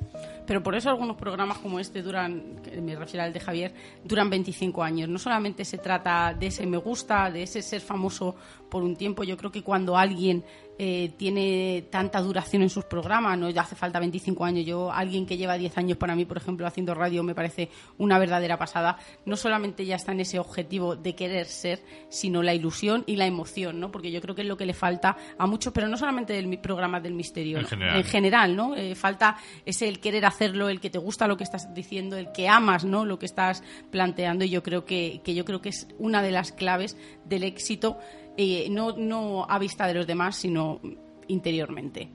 Pero 0.45 0.63
por 0.63 0.75
eso 0.75 0.89
algunos 0.89 1.15
programas 1.17 1.59
como 1.59 1.79
este 1.79 2.01
duran, 2.01 2.61
me 2.81 2.95
refiero 2.95 3.23
al 3.23 3.33
de 3.33 3.39
Javier, 3.39 3.73
duran 4.03 4.29
25 4.29 4.83
años. 4.83 5.09
No 5.09 5.19
solamente 5.19 5.65
se 5.65 5.77
trata 5.77 6.33
de 6.33 6.47
ese 6.47 6.65
me 6.65 6.77
gusta, 6.77 7.29
de 7.29 7.43
ese 7.43 7.61
ser 7.61 7.81
famoso 7.81 8.35
por 8.69 8.83
un 8.83 8.95
tiempo. 8.95 9.23
Yo 9.23 9.37
creo 9.37 9.51
que 9.51 9.63
cuando 9.63 9.97
alguien 9.97 10.43
eh, 10.83 11.11
tiene 11.15 11.85
tanta 11.91 12.19
duración 12.21 12.63
en 12.63 12.69
sus 12.69 12.85
programas, 12.85 13.37
no 13.37 13.49
ya 13.51 13.61
hace 13.61 13.75
falta 13.75 13.99
25 13.99 14.43
años. 14.43 14.65
Yo, 14.65 14.91
alguien 14.91 15.27
que 15.27 15.37
lleva 15.37 15.55
10 15.55 15.77
años 15.77 15.97
para 15.97 16.15
mí, 16.15 16.25
por 16.25 16.37
ejemplo, 16.37 16.65
haciendo 16.65 16.95
radio, 16.95 17.21
me 17.21 17.35
parece 17.35 17.69
una 17.99 18.17
verdadera 18.17 18.57
pasada. 18.57 18.97
No 19.25 19.35
solamente 19.35 19.85
ya 19.85 19.97
está 19.97 20.11
en 20.11 20.21
ese 20.21 20.39
objetivo 20.39 20.95
de 20.95 21.13
querer 21.13 21.45
ser, 21.45 21.83
sino 22.09 22.41
la 22.41 22.55
ilusión 22.55 23.03
y 23.05 23.15
la 23.15 23.27
emoción, 23.27 23.79
¿no? 23.79 23.91
Porque 23.91 24.11
yo 24.11 24.21
creo 24.21 24.33
que 24.33 24.41
es 24.41 24.47
lo 24.47 24.57
que 24.57 24.65
le 24.65 24.73
falta 24.73 25.15
a 25.37 25.45
muchos, 25.45 25.71
pero 25.71 25.87
no 25.87 25.97
solamente 25.97 26.33
del 26.33 26.57
programa 26.57 26.99
del 26.99 27.13
misterio, 27.13 27.57
En 27.57 27.63
¿no? 27.63 27.69
general. 27.69 27.97
En 27.97 28.03
general, 28.03 28.55
¿no? 28.55 28.75
Eh, 28.75 28.95
falta 28.95 29.37
ese 29.63 29.87
el 29.87 29.99
querer 29.99 30.25
hacerlo, 30.31 30.69
el 30.69 30.79
que 30.79 30.89
te 30.89 30.97
gusta 30.97 31.27
lo 31.27 31.37
que 31.37 31.43
estás 31.43 31.73
diciendo, 31.73 32.17
el 32.17 32.31
que 32.31 32.47
amas, 32.47 32.83
¿no? 32.83 33.05
Lo 33.05 33.19
que 33.19 33.25
estás 33.25 33.63
planteando 33.91 34.45
y 34.45 34.49
yo 34.49 34.63
creo 34.63 34.85
que, 34.85 35.21
que 35.23 35.33
yo 35.33 35.45
creo 35.45 35.61
que 35.61 35.69
es 35.69 35.87
una 35.99 36.21
de 36.21 36.31
las 36.31 36.51
claves 36.51 36.97
del 37.25 37.43
éxito, 37.43 37.97
eh, 38.37 38.67
no, 38.69 38.95
no 38.97 39.45
a 39.49 39.59
vista 39.59 39.87
de 39.87 39.93
los 39.93 40.07
demás, 40.07 40.35
sino 40.35 40.79
interiormente. 41.27 42.09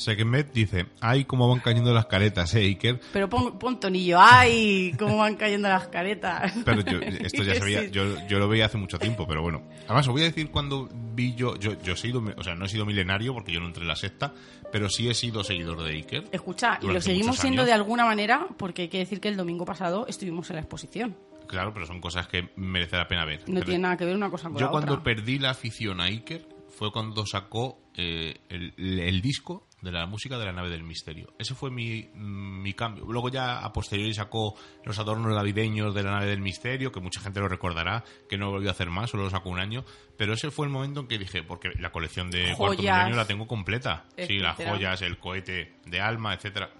Sekemet 0.00 0.52
dice, 0.52 0.86
ay, 1.00 1.24
cómo 1.24 1.46
van 1.46 1.60
cayendo 1.60 1.92
las 1.92 2.06
caretas, 2.06 2.54
eh, 2.54 2.60
Iker. 2.60 3.00
Pero 3.12 3.28
pon, 3.28 3.58
pon 3.58 3.78
tonillo, 3.78 4.18
¡ay! 4.18 4.94
¿Cómo 4.98 5.18
van 5.18 5.36
cayendo 5.36 5.68
las 5.68 5.88
caretas? 5.88 6.54
Pero 6.64 6.80
yo, 6.80 7.00
esto 7.00 7.42
ya 7.42 7.54
Sí. 7.60 7.90
yo, 7.90 8.26
yo 8.26 8.38
lo 8.38 8.48
veía 8.48 8.66
hace 8.66 8.78
mucho 8.78 8.98
tiempo, 8.98 9.26
pero 9.26 9.42
bueno. 9.42 9.62
Además, 9.84 10.08
os 10.08 10.12
voy 10.12 10.22
a 10.22 10.24
decir 10.24 10.50
cuando 10.50 10.88
vi 11.14 11.34
yo, 11.34 11.56
yo, 11.56 11.80
yo 11.82 11.92
he 11.92 11.96
sido, 11.96 12.22
o 12.36 12.42
sea, 12.42 12.54
no 12.54 12.64
he 12.64 12.68
sido 12.68 12.86
milenario 12.86 13.34
porque 13.34 13.52
yo 13.52 13.60
no 13.60 13.66
entré 13.66 13.82
en 13.82 13.88
la 13.88 13.96
secta, 13.96 14.32
pero 14.72 14.88
sí 14.88 15.08
he 15.08 15.14
sido 15.14 15.42
seguidor 15.44 15.82
de 15.82 15.90
Iker. 15.92 16.24
Escucha, 16.32 16.78
y 16.82 16.86
lo 16.86 17.00
seguimos 17.00 17.38
siendo 17.38 17.62
años. 17.62 17.68
de 17.68 17.72
alguna 17.74 18.04
manera, 18.04 18.46
porque 18.56 18.82
hay 18.82 18.88
que 18.88 18.98
decir 18.98 19.20
que 19.20 19.28
el 19.28 19.36
domingo 19.36 19.64
pasado 19.64 20.06
estuvimos 20.06 20.48
en 20.50 20.56
la 20.56 20.60
exposición. 20.62 21.16
Claro, 21.46 21.72
pero 21.74 21.84
son 21.86 22.00
cosas 22.00 22.28
que 22.28 22.50
merece 22.56 22.96
la 22.96 23.08
pena 23.08 23.24
ver. 23.24 23.40
No 23.48 23.54
Pero 23.54 23.64
tiene 23.66 23.80
nada 23.80 23.96
que 23.96 24.04
ver 24.04 24.14
una 24.14 24.30
cosa 24.30 24.48
con 24.48 24.58
Yo 24.58 24.66
la 24.66 24.70
cuando 24.70 24.92
otra. 24.94 25.04
perdí 25.04 25.38
la 25.40 25.50
afición 25.50 26.00
a 26.00 26.04
Iker 26.04 26.46
fue 26.68 26.92
cuando 26.92 27.26
sacó 27.26 27.80
eh, 27.96 28.36
el, 28.48 28.72
el 28.78 29.20
disco 29.20 29.66
de 29.82 29.92
la 29.92 30.06
música 30.06 30.38
de 30.38 30.44
la 30.44 30.52
nave 30.52 30.68
del 30.68 30.82
misterio. 30.82 31.32
Ese 31.38 31.54
fue 31.54 31.70
mi, 31.70 32.10
mi 32.14 32.74
cambio. 32.74 33.04
Luego 33.06 33.28
ya 33.30 33.60
a 33.60 33.72
posteriori 33.72 34.12
sacó 34.14 34.54
los 34.84 34.98
adornos 34.98 35.34
navideños 35.34 35.94
de 35.94 36.02
la 36.02 36.10
nave 36.12 36.26
del 36.26 36.40
misterio, 36.40 36.92
que 36.92 37.00
mucha 37.00 37.20
gente 37.20 37.40
lo 37.40 37.48
recordará, 37.48 38.04
que 38.28 38.36
no 38.36 38.50
volvió 38.50 38.68
a 38.68 38.72
hacer 38.72 38.90
más, 38.90 39.10
solo 39.10 39.24
lo 39.24 39.30
sacó 39.30 39.48
un 39.48 39.58
año. 39.58 39.84
Pero 40.16 40.34
ese 40.34 40.50
fue 40.50 40.66
el 40.66 40.72
momento 40.72 41.00
en 41.00 41.06
que 41.06 41.18
dije, 41.18 41.42
porque 41.42 41.70
la 41.78 41.90
colección 41.92 42.30
de 42.30 42.54
cuarto 42.56 42.82
milenio 42.82 43.16
la 43.16 43.26
tengo 43.26 43.46
completa. 43.46 44.04
Sí, 44.18 44.38
las 44.38 44.56
joyas, 44.56 45.00
el 45.02 45.18
cohete 45.18 45.76
de 45.86 46.00
alma, 46.00 46.34
etcétera. 46.34 46.70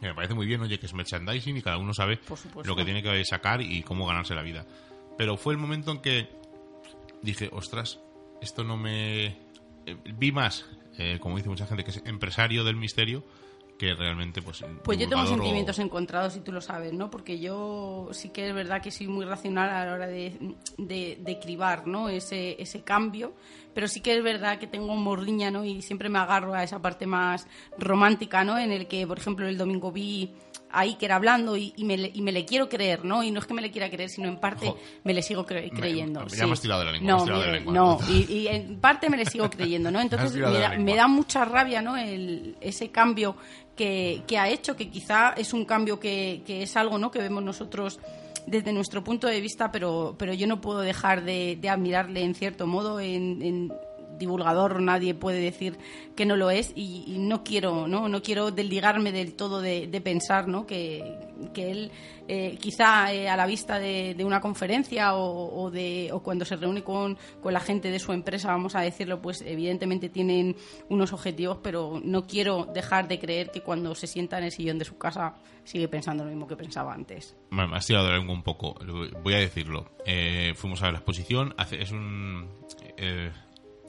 Me 0.00 0.14
parece 0.14 0.34
muy 0.34 0.46
bien, 0.46 0.60
oye, 0.60 0.78
que 0.78 0.86
es 0.86 0.94
merchandising 0.94 1.56
y 1.56 1.62
cada 1.62 1.78
uno 1.78 1.92
sabe 1.92 2.20
lo 2.64 2.76
que 2.76 2.84
tiene 2.84 3.02
que 3.02 3.24
sacar 3.24 3.60
y 3.62 3.82
cómo 3.82 4.06
ganarse 4.06 4.34
la 4.34 4.42
vida. 4.42 4.64
Pero 5.16 5.36
fue 5.36 5.54
el 5.54 5.58
momento 5.58 5.90
en 5.90 6.00
que 6.00 6.28
dije, 7.22 7.48
ostras, 7.52 7.98
esto 8.40 8.62
no 8.62 8.76
me... 8.76 9.26
eh, 9.26 9.96
vi 10.14 10.30
más, 10.30 10.66
eh, 10.98 11.18
como 11.20 11.36
dice 11.36 11.48
mucha 11.48 11.66
gente, 11.66 11.84
que 11.84 11.90
es 11.90 12.02
empresario 12.04 12.64
del 12.64 12.76
misterio, 12.76 13.24
que 13.78 13.94
realmente, 13.94 14.42
pues... 14.42 14.64
Pues 14.82 14.98
yo 14.98 15.08
tengo 15.08 15.22
o- 15.22 15.26
sentimientos 15.26 15.78
encontrados 15.78 16.34
y 16.36 16.40
tú 16.40 16.50
lo 16.50 16.60
sabes, 16.60 16.92
¿no? 16.92 17.10
Porque 17.10 17.38
yo 17.38 18.08
sí 18.10 18.30
que 18.30 18.48
es 18.48 18.52
verdad 18.54 18.82
que 18.82 18.90
soy 18.90 19.06
muy 19.06 19.24
racional 19.24 19.70
a 19.70 19.86
la 19.86 19.92
hora 19.94 20.06
de, 20.08 20.56
de, 20.78 21.16
de 21.20 21.38
cribar, 21.38 21.86
¿no? 21.86 22.08
Ese, 22.08 22.60
ese 22.60 22.82
cambio, 22.82 23.34
pero 23.74 23.86
sí 23.86 24.00
que 24.00 24.16
es 24.16 24.24
verdad 24.24 24.58
que 24.58 24.66
tengo 24.66 24.96
morriña, 24.96 25.52
¿no? 25.52 25.64
Y 25.64 25.80
siempre 25.82 26.08
me 26.08 26.18
agarro 26.18 26.54
a 26.54 26.64
esa 26.64 26.82
parte 26.82 27.06
más 27.06 27.46
romántica, 27.78 28.42
¿no? 28.42 28.58
En 28.58 28.72
el 28.72 28.88
que, 28.88 29.06
por 29.06 29.18
ejemplo, 29.18 29.46
el 29.46 29.56
domingo 29.56 29.92
vi 29.92 30.32
a 30.70 30.80
Iker 30.80 31.12
hablando 31.12 31.56
y, 31.56 31.72
y 31.76 31.84
me, 31.84 31.96
le- 31.96 32.10
y 32.14 32.20
me 32.22 32.32
le 32.32 32.44
quiero 32.44 32.68
creer, 32.68 33.04
¿no? 33.04 33.22
Y 33.22 33.30
no 33.30 33.40
es 33.40 33.46
que 33.46 33.54
me 33.54 33.62
le 33.62 33.70
quiera 33.70 33.88
creer, 33.90 34.10
sino 34.10 34.28
en 34.28 34.36
parte 34.38 34.66
Jo. 34.68 34.78
me 35.04 35.14
le 35.14 35.22
sigo 35.22 35.46
cre- 35.46 35.70
Me- 35.72 35.78
creyendo. 35.78 36.22
ya 36.26 36.36
sí. 36.36 36.46
me 36.46 36.52
has 36.52 36.60
tirado 36.60 36.80
de 36.80 36.86
la 36.86 36.92
lengua, 36.92 37.06
me 37.06 37.12
No, 37.12 37.16
has 37.34 37.40
de 37.40 37.46
la 37.46 37.52
lengua. 37.52 37.72
no, 37.72 37.98
y, 38.08 38.32
y 38.32 38.48
en 38.48 38.80
parte 38.80 39.08
me 39.10 39.16
le 39.16 39.24
sigo 39.26 39.48
creyendo, 39.50 39.90
¿no? 39.90 40.00
Entonces 40.02 40.34
da, 40.38 40.76
me 40.78 40.94
da 40.96 41.08
mucha 41.08 41.44
rabia, 41.44 41.80
¿no? 41.82 41.96
El, 41.96 42.56
ese 42.60 42.90
cambio 42.90 43.36
que, 43.76 44.22
que 44.26 44.38
ha 44.38 44.48
hecho, 44.48 44.76
que 44.76 44.88
quizá 44.90 45.34
es 45.36 45.52
un 45.52 45.64
cambio 45.64 45.98
que, 46.00 46.42
que 46.46 46.62
es 46.62 46.76
algo, 46.76 46.98
¿no? 46.98 47.10
Que 47.10 47.20
vemos 47.20 47.42
nosotros 47.42 47.98
desde 48.46 48.72
nuestro 48.72 49.04
punto 49.04 49.26
de 49.26 49.40
vista, 49.40 49.70
pero, 49.70 50.16
pero 50.18 50.32
yo 50.32 50.46
no 50.46 50.60
puedo 50.60 50.80
dejar 50.80 51.22
de, 51.22 51.56
de 51.60 51.68
admirarle 51.68 52.22
en 52.22 52.34
cierto 52.34 52.66
modo 52.66 52.98
en, 52.98 53.42
en 53.42 53.72
divulgador 54.18 54.80
nadie 54.82 55.14
puede 55.14 55.40
decir 55.40 55.78
que 56.16 56.26
no 56.26 56.36
lo 56.36 56.50
es 56.50 56.72
y, 56.74 57.04
y 57.06 57.18
no 57.18 57.44
quiero 57.44 57.86
no 57.86 58.08
no 58.08 58.22
quiero 58.22 58.50
desligarme 58.50 59.12
del 59.12 59.34
todo 59.34 59.60
de, 59.60 60.00
pensar 60.04 60.48
no 60.48 60.66
que, 60.66 61.18
que 61.54 61.70
él 61.70 61.90
eh, 62.26 62.58
quizá 62.60 63.12
eh, 63.12 63.28
a 63.28 63.36
la 63.36 63.46
vista 63.46 63.78
de, 63.78 64.14
una 64.24 64.40
conferencia 64.40 65.14
o, 65.14 65.62
o 65.64 65.70
de 65.70 66.10
o 66.12 66.20
cuando 66.22 66.44
se 66.44 66.56
reúne 66.56 66.82
con, 66.82 67.16
con 67.42 67.52
la 67.52 67.60
gente 67.60 67.90
de 67.90 67.98
su 67.98 68.12
empresa 68.12 68.48
vamos 68.48 68.74
a 68.74 68.80
decirlo 68.80 69.20
pues 69.22 69.42
evidentemente 69.42 70.08
tienen 70.08 70.56
unos 70.88 71.12
objetivos 71.12 71.58
pero 71.62 72.00
no 72.04 72.26
quiero 72.26 72.66
dejar 72.74 73.08
de 73.08 73.18
creer 73.18 73.50
que 73.50 73.62
cuando 73.62 73.94
se 73.94 74.06
sienta 74.06 74.38
en 74.38 74.44
el 74.44 74.52
sillón 74.52 74.78
de 74.78 74.84
su 74.84 74.98
casa 74.98 75.34
sigue 75.64 75.86
pensando 75.88 76.24
lo 76.24 76.30
mismo 76.30 76.46
que 76.46 76.56
pensaba 76.56 76.94
antes. 76.94 77.36
Me 77.50 77.62
has 77.76 77.84
tirado 77.86 78.06
de 78.06 78.14
lengua 78.14 78.34
un 78.34 78.42
poco, 78.42 78.74
voy 79.22 79.34
a 79.34 79.38
decirlo. 79.38 79.84
Eh, 80.06 80.54
fuimos 80.56 80.82
a 80.82 80.90
la 80.90 80.96
exposición, 80.96 81.52
hace- 81.58 81.82
es 81.82 81.92
un... 81.92 82.48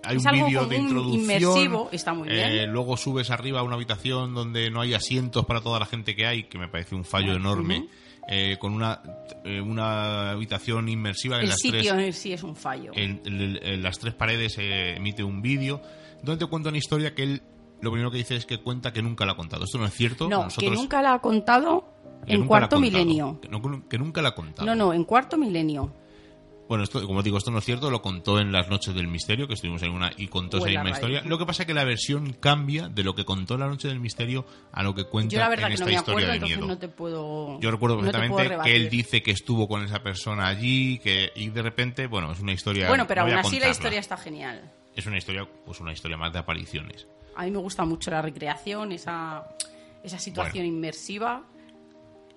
hay 0.04 0.18
Es 0.18 0.26
un 0.26 0.32
vídeo 0.32 0.66
de 0.66 0.78
introducción. 0.78 1.22
inmersivo, 1.22 1.90
está 1.92 2.14
muy 2.14 2.28
bien. 2.30 2.40
eh, 2.50 2.68
luego 2.68 2.98
subes 2.98 3.30
arriba 3.32 3.60
a 3.60 3.64
una 3.64 3.76
habitación 3.76 4.34
donde 4.34 4.70
no 4.72 4.82
hay 4.82 4.94
asientos 4.94 5.46
para 5.46 5.62
toda 5.62 5.80
la 5.80 5.86
gente 5.86 6.16
que 6.16 6.26
hay, 6.26 6.44
que 6.46 6.58
me 6.58 6.68
parece 6.68 6.96
un 6.96 7.04
fallo 7.06 7.34
enorme 7.34 7.88
eh, 8.32 8.58
con 8.60 8.74
una, 8.74 9.02
eh, 9.44 9.60
una 9.60 10.32
habitación 10.32 10.88
inmersiva 10.90 11.38
en 11.38 11.44
El 11.44 11.50
las 11.50 11.60
sitio 11.60 11.94
tres 11.94 12.06
en 12.08 12.14
sí 12.14 12.32
es 12.34 12.44
un 12.44 12.56
fallo. 12.56 12.92
en, 12.96 13.22
en- 13.26 13.60
en 13.62 13.82
las 13.82 13.98
tres 14.00 14.14
paredes 14.14 14.56
eh, 14.60 14.96
emite 14.98 15.24
un 15.24 15.42
vídeo 15.42 15.82
donde 16.24 16.46
te 16.46 16.50
cuenta 16.50 16.70
una 16.70 16.78
historia 16.78 17.16
que 17.16 17.24
él 17.24 17.42
lo 17.82 17.92
primero 17.92 18.12
que 18.12 18.18
dice 18.18 18.36
es 18.36 18.46
que 18.46 18.58
cuenta 18.58 18.92
que 18.92 19.02
nunca 19.02 19.26
la 19.26 19.32
ha 19.32 19.36
contado. 19.38 19.64
Esto 19.64 19.78
no 19.78 19.86
es 19.86 19.94
cierto. 19.94 20.28
no, 20.28 20.44
Nosotros- 20.44 20.70
que 20.70 20.76
nunca 20.76 21.02
la 21.02 21.14
ha 21.14 21.20
contado 21.20 21.86
en 22.28 22.46
cuarto 22.46 22.78
milenio. 22.78 23.40
Que, 23.42 23.48
no- 23.48 23.88
que 23.88 23.98
nunca 23.98 24.22
la 24.22 24.30
ha 24.30 24.36
contado. 24.36 24.66
No, 24.66 24.76
no, 24.76 24.94
en 24.94 25.06
cuarto 25.06 25.38
milenio. 25.38 25.92
Bueno, 26.70 26.84
esto, 26.84 27.06
como 27.08 27.24
digo, 27.24 27.40
esto 27.40 27.50
no 27.50 27.58
es 27.58 27.66
cierto, 27.66 27.90
lo 27.90 28.04
contó 28.04 28.40
en 28.40 28.52
las 28.52 28.70
noches 28.70 28.94
del 28.94 29.08
misterio, 29.08 29.48
que 29.48 29.56
estuvimos 29.56 29.82
en 29.82 29.92
una 29.92 30.12
y 30.16 30.28
contó 30.28 30.58
esa 30.60 30.68
misma 30.68 30.92
historia. 30.92 31.24
Lo 31.26 31.40
que 31.40 31.46
pasa 31.48 31.64
es 31.64 31.68
que 31.68 31.74
la 31.74 31.84
versión 31.84 32.34
cambia 32.34 32.88
de 32.90 33.04
lo 33.04 33.16
que 33.16 33.26
contó 33.26 33.56
en 33.56 33.62
la 33.62 33.68
noche 33.68 33.88
del 33.88 34.00
misterio 34.00 34.46
a 34.72 34.84
lo 34.84 34.94
que 34.94 35.06
cuenta 35.06 35.34
Yo 35.34 35.40
la 35.40 35.50
verdad 35.50 35.72
en 35.72 35.78
que 35.78 35.84
no 35.84 35.86
esta 35.86 35.86
me 35.88 35.94
historia 36.00 36.28
acuerdo, 36.28 36.46
de 36.46 36.56
miedo. 36.56 36.68
no 36.68 36.78
te 36.78 36.88
puedo. 36.88 37.60
Yo 37.60 37.72
recuerdo 37.72 37.96
no 37.96 38.04
perfectamente 38.04 38.58
que 38.64 38.76
él 38.76 38.88
dice 38.88 39.24
que 39.24 39.32
estuvo 39.32 39.68
con 39.68 39.84
esa 39.84 40.04
persona 40.04 40.48
allí, 40.48 41.00
que 41.00 41.32
y 41.36 41.50
de 41.50 41.62
repente, 41.64 42.06
bueno, 42.06 42.32
es 42.32 42.40
una 42.40 42.54
historia. 42.54 42.88
Bueno, 42.88 43.08
pero 43.08 43.24
aún 43.24 43.34
así 43.34 43.60
la 43.60 43.70
historia 43.70 44.00
está 44.00 44.16
genial. 44.16 44.72
es 44.96 45.08
una 45.08 45.18
historia, 45.18 45.48
pues 45.66 45.80
una 45.80 45.92
historia 45.92 46.18
más 46.18 46.32
de 46.32 46.38
apariciones. 46.38 47.08
A 47.36 47.46
mí 47.46 47.52
me 47.52 47.58
gusta 47.58 47.84
mucho 47.84 48.12
la 48.12 48.22
recreación, 48.22 48.92
esa, 48.92 49.44
esa 50.04 50.20
situación 50.20 50.68
inmersiva. 50.68 51.44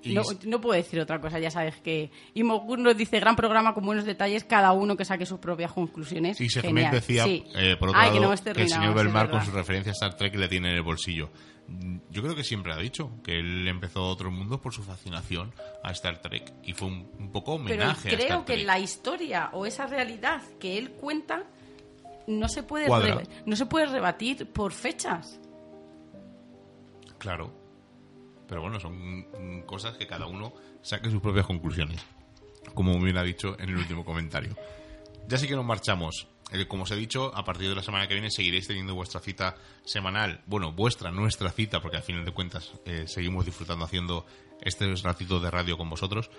Y 0.05 0.15
No, 0.15 0.23
no 0.47 0.61
puedo 0.61 0.75
decir 0.77 0.99
otra 1.01 1.21
cosa, 1.21 1.39
ya 1.39 1.51
sabes 1.51 1.77
que 1.77 2.11
Imogur 2.35 2.79
nos 2.79 2.97
dice 2.97 3.21
gran 3.21 3.37
programa 3.37 3.73
con 3.75 3.85
buenos 3.87 4.05
detalles, 4.05 4.43
cada 4.45 4.73
uno 4.73 4.97
que 4.97 5.05
saque 5.05 5.27
sus 5.27 5.39
propias 5.39 5.73
conclusiones. 5.73 6.41
Y 6.41 6.49
Genial. 6.49 6.91
decía, 6.93 7.25
Sí. 7.25 7.45
eh, 7.55 7.77
por 7.79 7.91
otro 7.91 8.01
Ay, 8.01 8.09
lado, 8.09 8.15
que, 8.15 8.21
no 8.27 8.35
que, 8.35 8.51
hemos 8.51 8.63
el 8.63 8.69
señor 8.69 8.95
Belmar 8.95 9.31
con 9.31 9.45
su 9.45 9.51
referencia 9.53 9.91
a 9.91 9.95
Star 9.95 10.17
Trek 10.17 10.35
le 10.35 10.49
tiene 10.49 10.71
en 10.71 10.75
el 10.77 10.83
bolsillo. 10.83 11.31
Mm, 11.69 11.99
Yo 12.11 12.23
creo 12.23 12.35
que 12.35 12.43
siempre 12.43 12.73
ha 12.73 12.77
dicho 12.79 13.11
que 13.23 13.39
él 13.39 13.69
empezó 13.69 14.03
otros 14.05 14.33
mundos 14.33 14.59
por 14.61 14.75
su 14.75 14.83
fascinación 14.83 15.55
a 15.85 15.93
Star 15.93 16.21
Trek 16.21 16.53
y 16.65 16.73
fue 16.73 16.89
un, 16.89 17.09
un 17.21 17.31
poco 17.31 17.53
Pero 17.65 17.75
homenaje 17.77 18.09
a 18.09 18.13
creo 18.17 18.27
Star 18.27 18.45
que 18.45 18.55
Trek. 18.55 18.67
la 18.67 18.79
historia 18.81 19.51
o 19.53 19.67
esa 19.67 19.87
realidad 19.87 20.43
que 20.59 20.79
él 20.79 20.91
cuenta 20.93 21.45
no 22.27 22.49
se 22.49 22.63
puede, 22.65 22.89
no 23.47 23.57
se 23.57 23.67
puede 23.67 23.87
rebatir 23.87 24.47
por 24.53 24.73
fechas. 24.73 25.39
Claro. 27.19 27.53
Pero 28.49 28.61
bueno, 28.61 28.81
son 28.81 29.63
cosas 29.67 29.97
que 29.97 30.07
cada 30.07 30.27
uno 30.27 30.53
saque 30.83 31.11
sus 31.11 31.21
propias 31.21 31.47
conclusiones. 31.47 32.05
Como 32.75 32.99
me 32.99 33.19
ha 33.19 33.23
dicho 33.23 33.57
en 33.59 33.71
el 33.71 33.77
último 33.77 34.05
comentario. 34.05 34.57
Ya 35.29 35.39
sí 35.39 35.47
que 35.47 35.57
nos 35.57 35.65
marchamos. 35.65 36.29
Eh, 36.53 36.67
como 36.67 36.83
os 36.83 36.91
he 36.91 36.97
dicho, 36.97 37.35
a 37.35 37.45
partir 37.45 37.69
de 37.69 37.75
la 37.75 37.83
semana 37.83 38.07
que 38.07 38.15
viene 38.15 38.31
seguiréis 38.31 38.67
teniendo 38.67 38.95
vuestra 38.95 39.21
cita 39.21 39.57
semanal. 39.85 40.43
Bueno, 40.47 40.73
vuestra, 40.73 41.11
nuestra 41.11 41.51
cita, 41.51 41.81
porque 41.81 41.97
al 41.97 42.03
final 42.03 42.25
de 42.25 42.33
cuentas 42.33 42.73
eh, 42.85 43.05
seguimos 43.07 43.47
disfrutando 43.47 43.85
haciendo 43.85 44.27
este 44.61 44.93
ratito 44.97 45.41
de 45.41 45.51
radio 45.51 45.79
con 45.79 45.89
vosotros. 45.89 46.31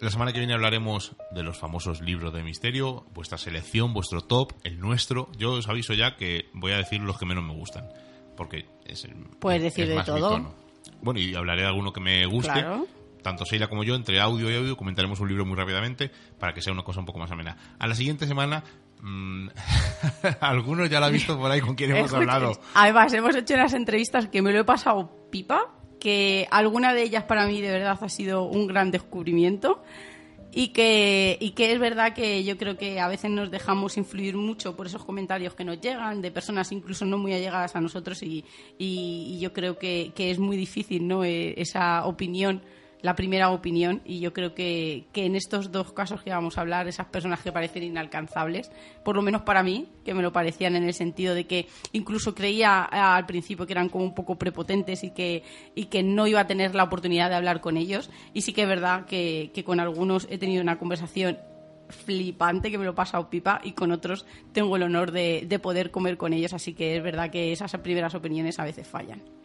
La 0.00 0.10
semana 0.10 0.32
que 0.32 0.38
viene 0.38 0.54
hablaremos 0.54 1.16
de 1.32 1.42
los 1.42 1.56
famosos 1.58 2.00
libros 2.00 2.32
de 2.32 2.42
misterio, 2.42 3.06
vuestra 3.14 3.38
selección, 3.38 3.92
vuestro 3.92 4.20
top, 4.20 4.52
el 4.62 4.78
nuestro. 4.78 5.30
Yo 5.36 5.52
os 5.52 5.68
aviso 5.68 5.94
ya 5.94 6.16
que 6.16 6.48
voy 6.52 6.72
a 6.72 6.76
decir 6.76 7.00
los 7.00 7.18
que 7.18 7.26
menos 7.26 7.44
me 7.44 7.54
gustan, 7.54 7.88
porque 8.36 8.66
es 8.84 9.04
el, 9.04 9.14
Puedes 9.40 9.62
es 9.62 9.74
decir 9.74 9.88
de 9.88 9.94
más 9.96 10.08
mi 10.08 10.14
todo. 10.14 10.28
tono. 10.30 10.63
Bueno, 11.00 11.20
y 11.20 11.34
hablaré 11.34 11.62
de 11.62 11.68
alguno 11.68 11.92
que 11.92 12.00
me 12.00 12.26
guste. 12.26 12.52
Claro. 12.52 12.86
Tanto 13.22 13.44
Sheila 13.44 13.68
como 13.68 13.84
yo, 13.84 13.94
entre 13.94 14.20
audio 14.20 14.50
y 14.50 14.56
audio, 14.56 14.76
comentaremos 14.76 15.18
un 15.18 15.28
libro 15.28 15.46
muy 15.46 15.56
rápidamente 15.56 16.10
para 16.38 16.52
que 16.52 16.60
sea 16.60 16.74
una 16.74 16.82
cosa 16.82 17.00
un 17.00 17.06
poco 17.06 17.18
más 17.18 17.30
amena. 17.30 17.56
A 17.78 17.86
la 17.86 17.94
siguiente 17.94 18.26
semana, 18.26 18.62
mm, 19.00 19.48
algunos 20.40 20.90
ya 20.90 21.00
lo 21.00 21.06
ha 21.06 21.08
visto 21.08 21.38
por 21.38 21.50
ahí 21.50 21.62
con 21.62 21.74
quien 21.74 21.92
hemos 21.92 22.12
Escucha, 22.12 22.20
hablado. 22.20 22.52
Además, 22.74 23.14
hemos 23.14 23.34
hecho 23.34 23.54
unas 23.54 23.72
entrevistas 23.72 24.28
que 24.28 24.42
me 24.42 24.52
lo 24.52 24.60
he 24.60 24.64
pasado 24.64 25.10
pipa, 25.30 25.74
que 25.98 26.46
alguna 26.50 26.92
de 26.92 27.02
ellas 27.02 27.24
para 27.24 27.46
mí 27.46 27.62
de 27.62 27.70
verdad 27.70 27.98
ha 27.98 28.08
sido 28.10 28.42
un 28.42 28.66
gran 28.66 28.90
descubrimiento. 28.90 29.82
Y 30.56 30.68
que, 30.68 31.36
y 31.40 31.50
que 31.50 31.72
es 31.72 31.80
verdad 31.80 32.14
que 32.14 32.44
yo 32.44 32.56
creo 32.56 32.76
que 32.76 33.00
a 33.00 33.08
veces 33.08 33.28
nos 33.30 33.50
dejamos 33.50 33.96
influir 33.96 34.36
mucho 34.36 34.76
por 34.76 34.86
esos 34.86 35.04
comentarios 35.04 35.54
que 35.54 35.64
nos 35.64 35.80
llegan, 35.80 36.22
de 36.22 36.30
personas 36.30 36.70
incluso 36.70 37.04
no 37.04 37.18
muy 37.18 37.32
allegadas 37.32 37.74
a 37.74 37.80
nosotros, 37.80 38.22
y, 38.22 38.44
y- 38.78 39.38
yo 39.40 39.52
creo 39.52 39.78
que, 39.78 40.12
que 40.14 40.30
es 40.30 40.38
muy 40.38 40.56
difícil 40.56 41.08
¿no? 41.08 41.24
Eh, 41.24 41.54
esa 41.60 42.06
opinión, 42.06 42.62
la 43.04 43.14
primera 43.14 43.50
opinión, 43.50 44.00
y 44.06 44.20
yo 44.20 44.32
creo 44.32 44.54
que, 44.54 45.04
que 45.12 45.26
en 45.26 45.36
estos 45.36 45.70
dos 45.70 45.92
casos 45.92 46.22
que 46.22 46.30
vamos 46.30 46.56
a 46.56 46.62
hablar, 46.62 46.88
esas 46.88 47.04
personas 47.08 47.42
que 47.42 47.52
parecen 47.52 47.82
inalcanzables, 47.82 48.70
por 49.04 49.14
lo 49.14 49.20
menos 49.20 49.42
para 49.42 49.62
mí, 49.62 49.88
que 50.06 50.14
me 50.14 50.22
lo 50.22 50.32
parecían 50.32 50.74
en 50.74 50.84
el 50.84 50.94
sentido 50.94 51.34
de 51.34 51.44
que 51.44 51.68
incluso 51.92 52.34
creía 52.34 52.88
ah, 52.90 53.14
al 53.14 53.26
principio 53.26 53.66
que 53.66 53.74
eran 53.74 53.90
como 53.90 54.04
un 54.04 54.14
poco 54.14 54.36
prepotentes 54.36 55.04
y 55.04 55.10
que, 55.10 55.42
y 55.74 55.84
que 55.86 56.02
no 56.02 56.26
iba 56.26 56.40
a 56.40 56.46
tener 56.46 56.74
la 56.74 56.84
oportunidad 56.84 57.28
de 57.28 57.36
hablar 57.36 57.60
con 57.60 57.76
ellos. 57.76 58.08
Y 58.32 58.40
sí 58.40 58.54
que 58.54 58.62
es 58.62 58.68
verdad 58.68 59.04
que, 59.04 59.50
que 59.52 59.64
con 59.64 59.80
algunos 59.80 60.26
he 60.30 60.38
tenido 60.38 60.62
una 60.62 60.78
conversación 60.78 61.36
flipante 61.90 62.70
que 62.70 62.78
me 62.78 62.86
lo 62.86 62.92
he 62.92 62.94
pasado 62.94 63.28
pipa 63.28 63.60
y 63.62 63.72
con 63.72 63.92
otros 63.92 64.24
tengo 64.52 64.76
el 64.76 64.82
honor 64.82 65.12
de, 65.12 65.44
de 65.46 65.58
poder 65.58 65.90
comer 65.90 66.16
con 66.16 66.32
ellos, 66.32 66.54
así 66.54 66.72
que 66.72 66.96
es 66.96 67.02
verdad 67.02 67.28
que 67.28 67.52
esas 67.52 67.70
primeras 67.82 68.14
opiniones 68.14 68.58
a 68.58 68.64
veces 68.64 68.88
fallan. 68.88 69.43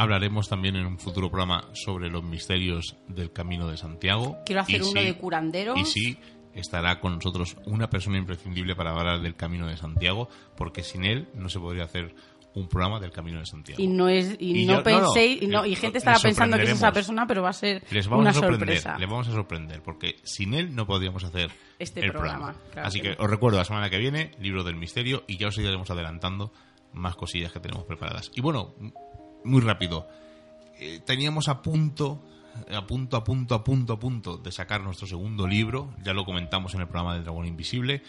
Hablaremos 0.00 0.48
también 0.48 0.76
en 0.76 0.86
un 0.86 0.98
futuro 0.98 1.28
programa 1.30 1.68
sobre 1.74 2.08
los 2.08 2.22
misterios 2.24 2.96
del 3.08 3.32
Camino 3.32 3.68
de 3.68 3.76
Santiago. 3.76 4.38
Quiero 4.46 4.62
hacer 4.62 4.76
Y 4.76 4.84
uno 4.84 5.00
sí- 5.00 5.06
de 5.06 5.14
curanderos. 5.18 5.78
Y 5.78 5.84
sí, 5.84 6.18
estará 6.54 7.00
con 7.00 7.16
nosotros 7.16 7.56
una 7.66 7.90
persona 7.90 8.16
imprescindible 8.16 8.74
para 8.74 8.92
hablar 8.92 9.20
del 9.20 9.34
Camino 9.36 9.66
de 9.66 9.76
Santiago, 9.76 10.28
porque 10.56 10.82
sin 10.82 11.04
él 11.04 11.28
no 11.34 11.50
se 11.50 11.58
podría 11.60 11.84
hacer 11.84 12.14
un 12.54 12.66
programa 12.66 12.98
del 12.98 13.12
Camino 13.12 13.38
de 13.40 13.46
Santiago. 13.46 13.80
Y 13.80 13.86
no 13.88 14.08
es 14.08 14.36
y, 14.40 14.62
Y 14.62 14.64
no 14.66 14.72
yo- 14.72 14.72
no, 14.72 14.76
no, 14.78 14.82
penséis 15.12 15.42
y, 15.42 15.46
no, 15.46 15.66
y 15.66 15.70
les- 15.70 15.80
gente 15.80 15.98
estará 15.98 16.18
pensando 16.18 16.56
que 16.56 16.62
es 16.64 16.70
esa 16.70 16.92
persona, 16.92 17.26
pero 17.26 17.42
va 17.42 17.50
a 17.50 17.52
ser 17.52 17.84
Les 17.90 18.08
vamos 18.08 18.22
una 18.22 18.30
a 18.30 18.32
sorprender, 18.32 18.78
sorpresa. 18.78 18.98
les 18.98 19.08
vamos 19.08 19.28
a 19.28 19.32
sorprender, 19.32 19.82
porque 19.82 20.16
sin 20.24 20.54
él 20.54 20.74
no 20.74 20.86
podríamos 20.86 21.22
hacer 21.24 21.50
Este 21.78 22.00
el 22.00 22.10
programa, 22.10 22.46
programa. 22.52 22.70
claro 22.72 22.88
Así 22.88 23.00
que 23.02 23.14
que 23.16 23.22
os 23.22 23.28
recuerdo 23.30 23.58
la 23.58 23.64
semana 23.66 23.90
que 23.90 23.98
viene, 23.98 24.30
libro 24.40 24.64
del 24.64 24.76
misterio, 24.76 25.24
y 25.28 25.36
ya 25.36 25.48
os 25.48 25.58
iremos 25.58 25.90
adelantando 25.90 26.52
más 26.92 27.14
cosillas 27.14 27.52
que 27.52 27.60
tenemos 27.60 27.84
preparadas. 27.84 28.32
Y 28.34 28.40
bueno, 28.40 28.74
muy 29.44 29.60
rápido, 29.60 30.06
eh, 30.78 31.00
teníamos 31.04 31.48
a 31.48 31.62
punto, 31.62 32.22
a 32.72 32.86
punto, 32.86 33.16
a 33.16 33.24
punto, 33.24 33.54
a 33.54 33.64
punto, 33.64 33.92
a 33.94 33.98
punto 33.98 34.36
de 34.38 34.52
sacar 34.52 34.80
nuestro 34.82 35.06
segundo 35.06 35.46
libro, 35.46 35.90
ya 36.02 36.12
lo 36.12 36.24
comentamos 36.24 36.74
en 36.74 36.80
el 36.80 36.86
programa 36.88 37.14
del 37.14 37.24
Dragón 37.24 37.46
Invisible. 37.46 38.02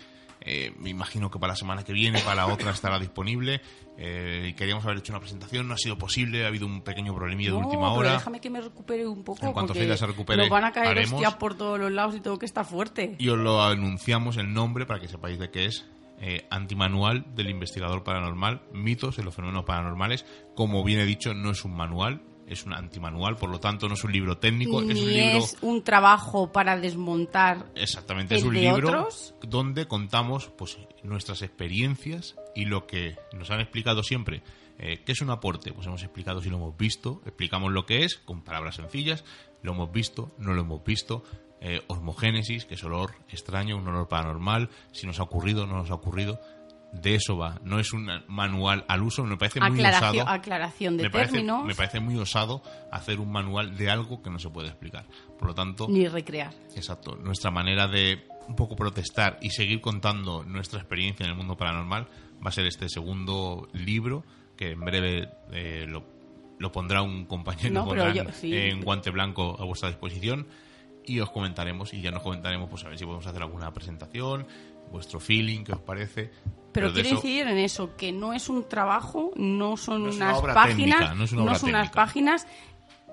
Eh, 0.43 0.73
me 0.79 0.89
imagino 0.89 1.29
que 1.29 1.37
para 1.37 1.53
la 1.53 1.55
semana 1.55 1.83
que 1.83 1.93
viene, 1.93 2.19
para 2.21 2.47
la 2.47 2.47
otra 2.51 2.71
estará 2.71 2.97
disponible. 2.97 3.61
Eh, 3.99 4.55
queríamos 4.57 4.83
haber 4.85 4.97
hecho 4.97 5.13
una 5.13 5.19
presentación, 5.19 5.67
no 5.67 5.75
ha 5.75 5.77
sido 5.77 5.99
posible, 5.99 6.43
ha 6.43 6.47
habido 6.47 6.65
un 6.65 6.81
pequeño 6.81 7.13
problemilla 7.13 7.51
de 7.51 7.59
No, 7.59 7.65
última 7.67 7.89
pero 7.89 7.99
hora. 7.99 8.13
déjame 8.13 8.39
que 8.41 8.49
me 8.49 8.59
recupere 8.59 9.05
un 9.05 9.23
poco. 9.23 9.45
En 9.45 9.53
cuanto 9.53 9.75
Frida 9.75 9.95
se 9.95 10.07
recupere, 10.07 10.41
Nos 10.41 10.49
van 10.49 10.63
a 10.63 10.71
caer 10.71 10.97
hostias 11.05 11.35
por 11.35 11.53
todos 11.55 11.77
los 11.79 11.91
lados 11.91 12.15
y 12.15 12.21
todo 12.21 12.39
que 12.39 12.47
está 12.47 12.63
fuerte. 12.63 13.15
y 13.19 13.29
os 13.29 13.37
lo 13.37 13.61
anunciamos 13.61 14.37
el 14.37 14.51
nombre 14.51 14.87
para 14.87 14.99
que 14.99 15.07
sepáis 15.07 15.37
de 15.37 15.51
qué 15.51 15.65
es. 15.65 15.85
Eh, 16.23 16.45
antimanual 16.51 17.25
del 17.33 17.49
investigador 17.49 18.03
paranormal, 18.03 18.61
mitos 18.71 19.17
en 19.17 19.25
los 19.25 19.33
fenómenos 19.33 19.65
paranormales. 19.65 20.23
Como 20.55 20.83
bien 20.83 20.99
he 20.99 21.05
dicho, 21.05 21.33
no 21.33 21.49
es 21.49 21.65
un 21.65 21.73
manual, 21.73 22.21
es 22.45 22.63
un 22.63 22.73
antimanual, 22.73 23.37
por 23.37 23.49
lo 23.49 23.59
tanto 23.59 23.87
no 23.87 23.95
es 23.95 24.03
un 24.03 24.11
libro 24.11 24.37
técnico, 24.37 24.83
Ni 24.83 24.91
es 24.91 24.99
un 24.99 25.09
libro... 25.09 25.37
es 25.39 25.57
un 25.61 25.83
trabajo 25.83 26.51
para 26.51 26.77
desmontar. 26.77 27.71
Exactamente, 27.73 28.35
es 28.35 28.41
¿El 28.43 28.49
un 28.49 28.53
de 28.53 28.61
libro 28.61 28.89
otros? 28.89 29.33
donde 29.41 29.87
contamos 29.87 30.51
pues 30.55 30.77
nuestras 31.01 31.41
experiencias 31.41 32.35
y 32.53 32.65
lo 32.65 32.85
que 32.85 33.17
nos 33.33 33.49
han 33.49 33.59
explicado 33.59 34.03
siempre. 34.03 34.43
Eh, 34.77 35.01
¿Qué 35.05 35.13
es 35.13 35.21
un 35.21 35.29
aporte? 35.29 35.73
Pues 35.73 35.87
hemos 35.87 36.03
explicado 36.03 36.41
si 36.41 36.49
lo 36.49 36.57
hemos 36.57 36.77
visto, 36.77 37.21
explicamos 37.25 37.71
lo 37.71 37.85
que 37.85 38.03
es 38.03 38.17
con 38.17 38.43
palabras 38.43 38.75
sencillas, 38.75 39.23
lo 39.61 39.73
hemos 39.73 39.91
visto, 39.91 40.31
no 40.37 40.53
lo 40.53 40.61
hemos 40.61 40.83
visto, 40.83 41.23
eh, 41.59 41.81
osmogénesis, 41.87 42.65
que 42.65 42.73
es 42.73 42.83
olor 42.83 43.11
extraño, 43.29 43.77
un 43.77 43.87
olor 43.87 44.07
paranormal, 44.07 44.69
si 44.91 45.05
nos 45.05 45.19
ha 45.19 45.23
ocurrido, 45.23 45.67
no 45.67 45.77
nos 45.77 45.91
ha 45.91 45.95
ocurrido. 45.95 46.39
De 46.91 47.15
eso 47.15 47.37
va, 47.37 47.57
no 47.63 47.79
es 47.79 47.93
un 47.93 48.09
manual 48.27 48.83
al 48.89 49.01
uso, 49.01 49.23
me 49.23 49.37
parece 49.37 49.61
muy 49.61 49.79
Aclaración, 49.79 50.23
osado. 50.23 50.29
aclaración 50.29 50.97
de 50.97 51.03
me 51.03 51.09
parece, 51.09 51.31
términos 51.31 51.63
me 51.63 51.73
parece 51.73 52.01
muy 52.01 52.17
osado 52.17 52.61
hacer 52.91 53.21
un 53.21 53.31
manual 53.31 53.77
de 53.77 53.89
algo 53.89 54.21
que 54.21 54.29
no 54.29 54.39
se 54.39 54.49
puede 54.49 54.67
explicar. 54.67 55.05
Por 55.39 55.47
lo 55.47 55.55
tanto, 55.55 55.87
ni 55.87 56.07
recrear. 56.09 56.53
Exacto. 56.75 57.15
Nuestra 57.15 57.49
manera 57.49 57.87
de 57.87 58.27
un 58.49 58.55
poco 58.55 58.75
protestar 58.75 59.37
y 59.41 59.51
seguir 59.51 59.79
contando 59.79 60.43
nuestra 60.43 60.79
experiencia 60.79 61.23
en 61.23 61.29
el 61.29 61.37
mundo 61.37 61.55
paranormal 61.55 62.07
va 62.45 62.49
a 62.49 62.51
ser 62.51 62.65
este 62.65 62.89
segundo 62.89 63.69
libro 63.71 64.25
que 64.57 64.71
en 64.71 64.81
breve 64.81 65.29
eh, 65.53 65.85
lo, 65.87 66.03
lo 66.61 66.71
pondrá 66.71 67.01
un 67.01 67.25
compañero 67.25 67.73
No, 67.73 67.89
pero 67.89 68.03
pondrán 68.05 68.27
yo- 68.27 68.33
sí. 68.33 68.55
en 68.55 68.81
guante 68.81 69.09
blanco 69.09 69.57
a 69.59 69.65
vuestra 69.65 69.89
disposición 69.89 70.47
y 71.05 71.19
os 71.19 71.29
comentaremos 71.31 71.93
y 71.93 72.01
ya 72.01 72.11
nos 72.11 72.21
comentaremos 72.21 72.69
pues 72.69 72.85
a 72.85 72.89
ver 72.89 72.97
si 72.97 73.05
podemos 73.05 73.25
hacer 73.25 73.41
alguna 73.41 73.73
presentación, 73.73 74.45
vuestro 74.91 75.19
feeling, 75.19 75.63
qué 75.63 75.73
os 75.73 75.79
parece. 75.81 76.31
Pero, 76.71 76.93
quiero 76.93 77.07
eso- 77.07 77.15
incidir 77.15 77.47
en 77.47 77.57
eso, 77.57 77.95
que 77.97 78.11
no 78.11 78.33
es 78.33 78.47
un 78.47 78.69
trabajo, 78.69 79.31
no 79.35 79.75
son 79.75 80.03
No 80.03 80.09
es 80.09 80.15
una 80.17 80.25
unas 80.27 80.37
obra 80.39 80.53
páginas, 80.53 80.97
técnica, 80.99 81.15
no 81.15 81.23
es 81.25 81.31
una 81.33 81.43
obra 81.43 81.55
son 81.55 81.69
unas 81.71 81.89
páginas 81.89 82.47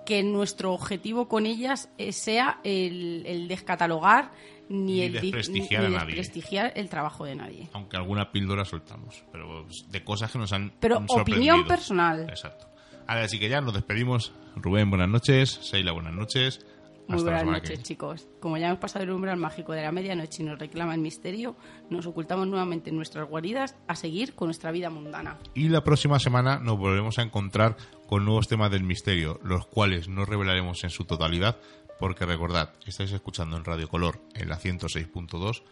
que 0.06 0.22
nuestro 0.22 0.72
objetivo 0.72 1.28
con 1.28 1.44
ellas 1.46 1.90
eh, 1.98 2.12
sea 2.12 2.60
el, 2.64 3.24
el 3.26 3.46
descatalogar 3.48 4.32
ni, 4.70 4.92
Ni 4.94 5.00
el 5.02 5.12
desprestigiar 5.14 5.82
ni 5.82 5.86
a 5.94 5.98
nadie. 5.98 6.14
desprestigiar 6.14 6.72
el 6.76 6.88
trabajo 6.88 7.24
de 7.24 7.34
nadie. 7.34 7.68
aunque 7.72 7.96
alguna 7.96 8.30
píldora 8.32 8.64
soltamos, 8.66 9.24
pero 9.32 9.66
de 9.88 10.04
cosas 10.04 10.30
que 10.30 10.38
nos 10.38 10.52
han 10.52 10.72
Pero 10.80 11.02
opinión 11.08 11.66
personal. 11.66 12.26
Exacto. 12.28 12.68
Ahora 13.08 13.26
sí 13.26 13.38
que 13.38 13.48
ya 13.48 13.62
nos 13.62 13.72
despedimos. 13.72 14.32
Rubén, 14.54 14.90
buenas 14.90 15.08
noches. 15.08 15.58
Seila, 15.62 15.92
buenas 15.92 16.12
noches. 16.12 16.60
Muy 17.08 17.16
Hasta 17.16 17.30
buenas 17.30 17.46
noches, 17.46 17.82
chicos. 17.82 18.28
Como 18.38 18.58
ya 18.58 18.66
hemos 18.66 18.80
pasado 18.80 19.02
el 19.02 19.10
umbral 19.10 19.38
mágico 19.38 19.72
de 19.72 19.80
la 19.80 19.90
medianoche 19.90 20.42
y 20.42 20.44
nos 20.44 20.58
reclama 20.58 20.94
el 20.94 21.00
misterio, 21.00 21.56
nos 21.88 22.04
ocultamos 22.04 22.46
nuevamente 22.46 22.90
en 22.90 22.96
nuestras 22.96 23.26
guaridas 23.26 23.76
a 23.86 23.96
seguir 23.96 24.34
con 24.34 24.48
nuestra 24.48 24.72
vida 24.72 24.90
mundana. 24.90 25.38
Y 25.54 25.70
la 25.70 25.82
próxima 25.82 26.18
semana 26.18 26.58
nos 26.58 26.76
volveremos 26.76 27.18
a 27.18 27.22
encontrar 27.22 27.78
con 28.06 28.26
nuevos 28.26 28.46
temas 28.46 28.70
del 28.70 28.84
misterio, 28.84 29.40
los 29.42 29.66
cuales 29.66 30.06
no 30.08 30.26
revelaremos 30.26 30.84
en 30.84 30.90
su 30.90 31.06
totalidad, 31.06 31.56
porque 31.98 32.26
recordad, 32.26 32.74
estáis 32.84 33.12
escuchando 33.12 33.56
en 33.56 33.64
Radio 33.64 33.88
Color, 33.88 34.20
en 34.34 34.50
la 34.50 34.58
106.2, 34.58 35.62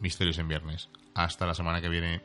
Misterios 0.00 0.38
en 0.38 0.48
Viernes. 0.48 0.88
Hasta 1.14 1.44
la 1.44 1.52
semana 1.52 1.82
que 1.82 1.90
viene. 1.90 2.22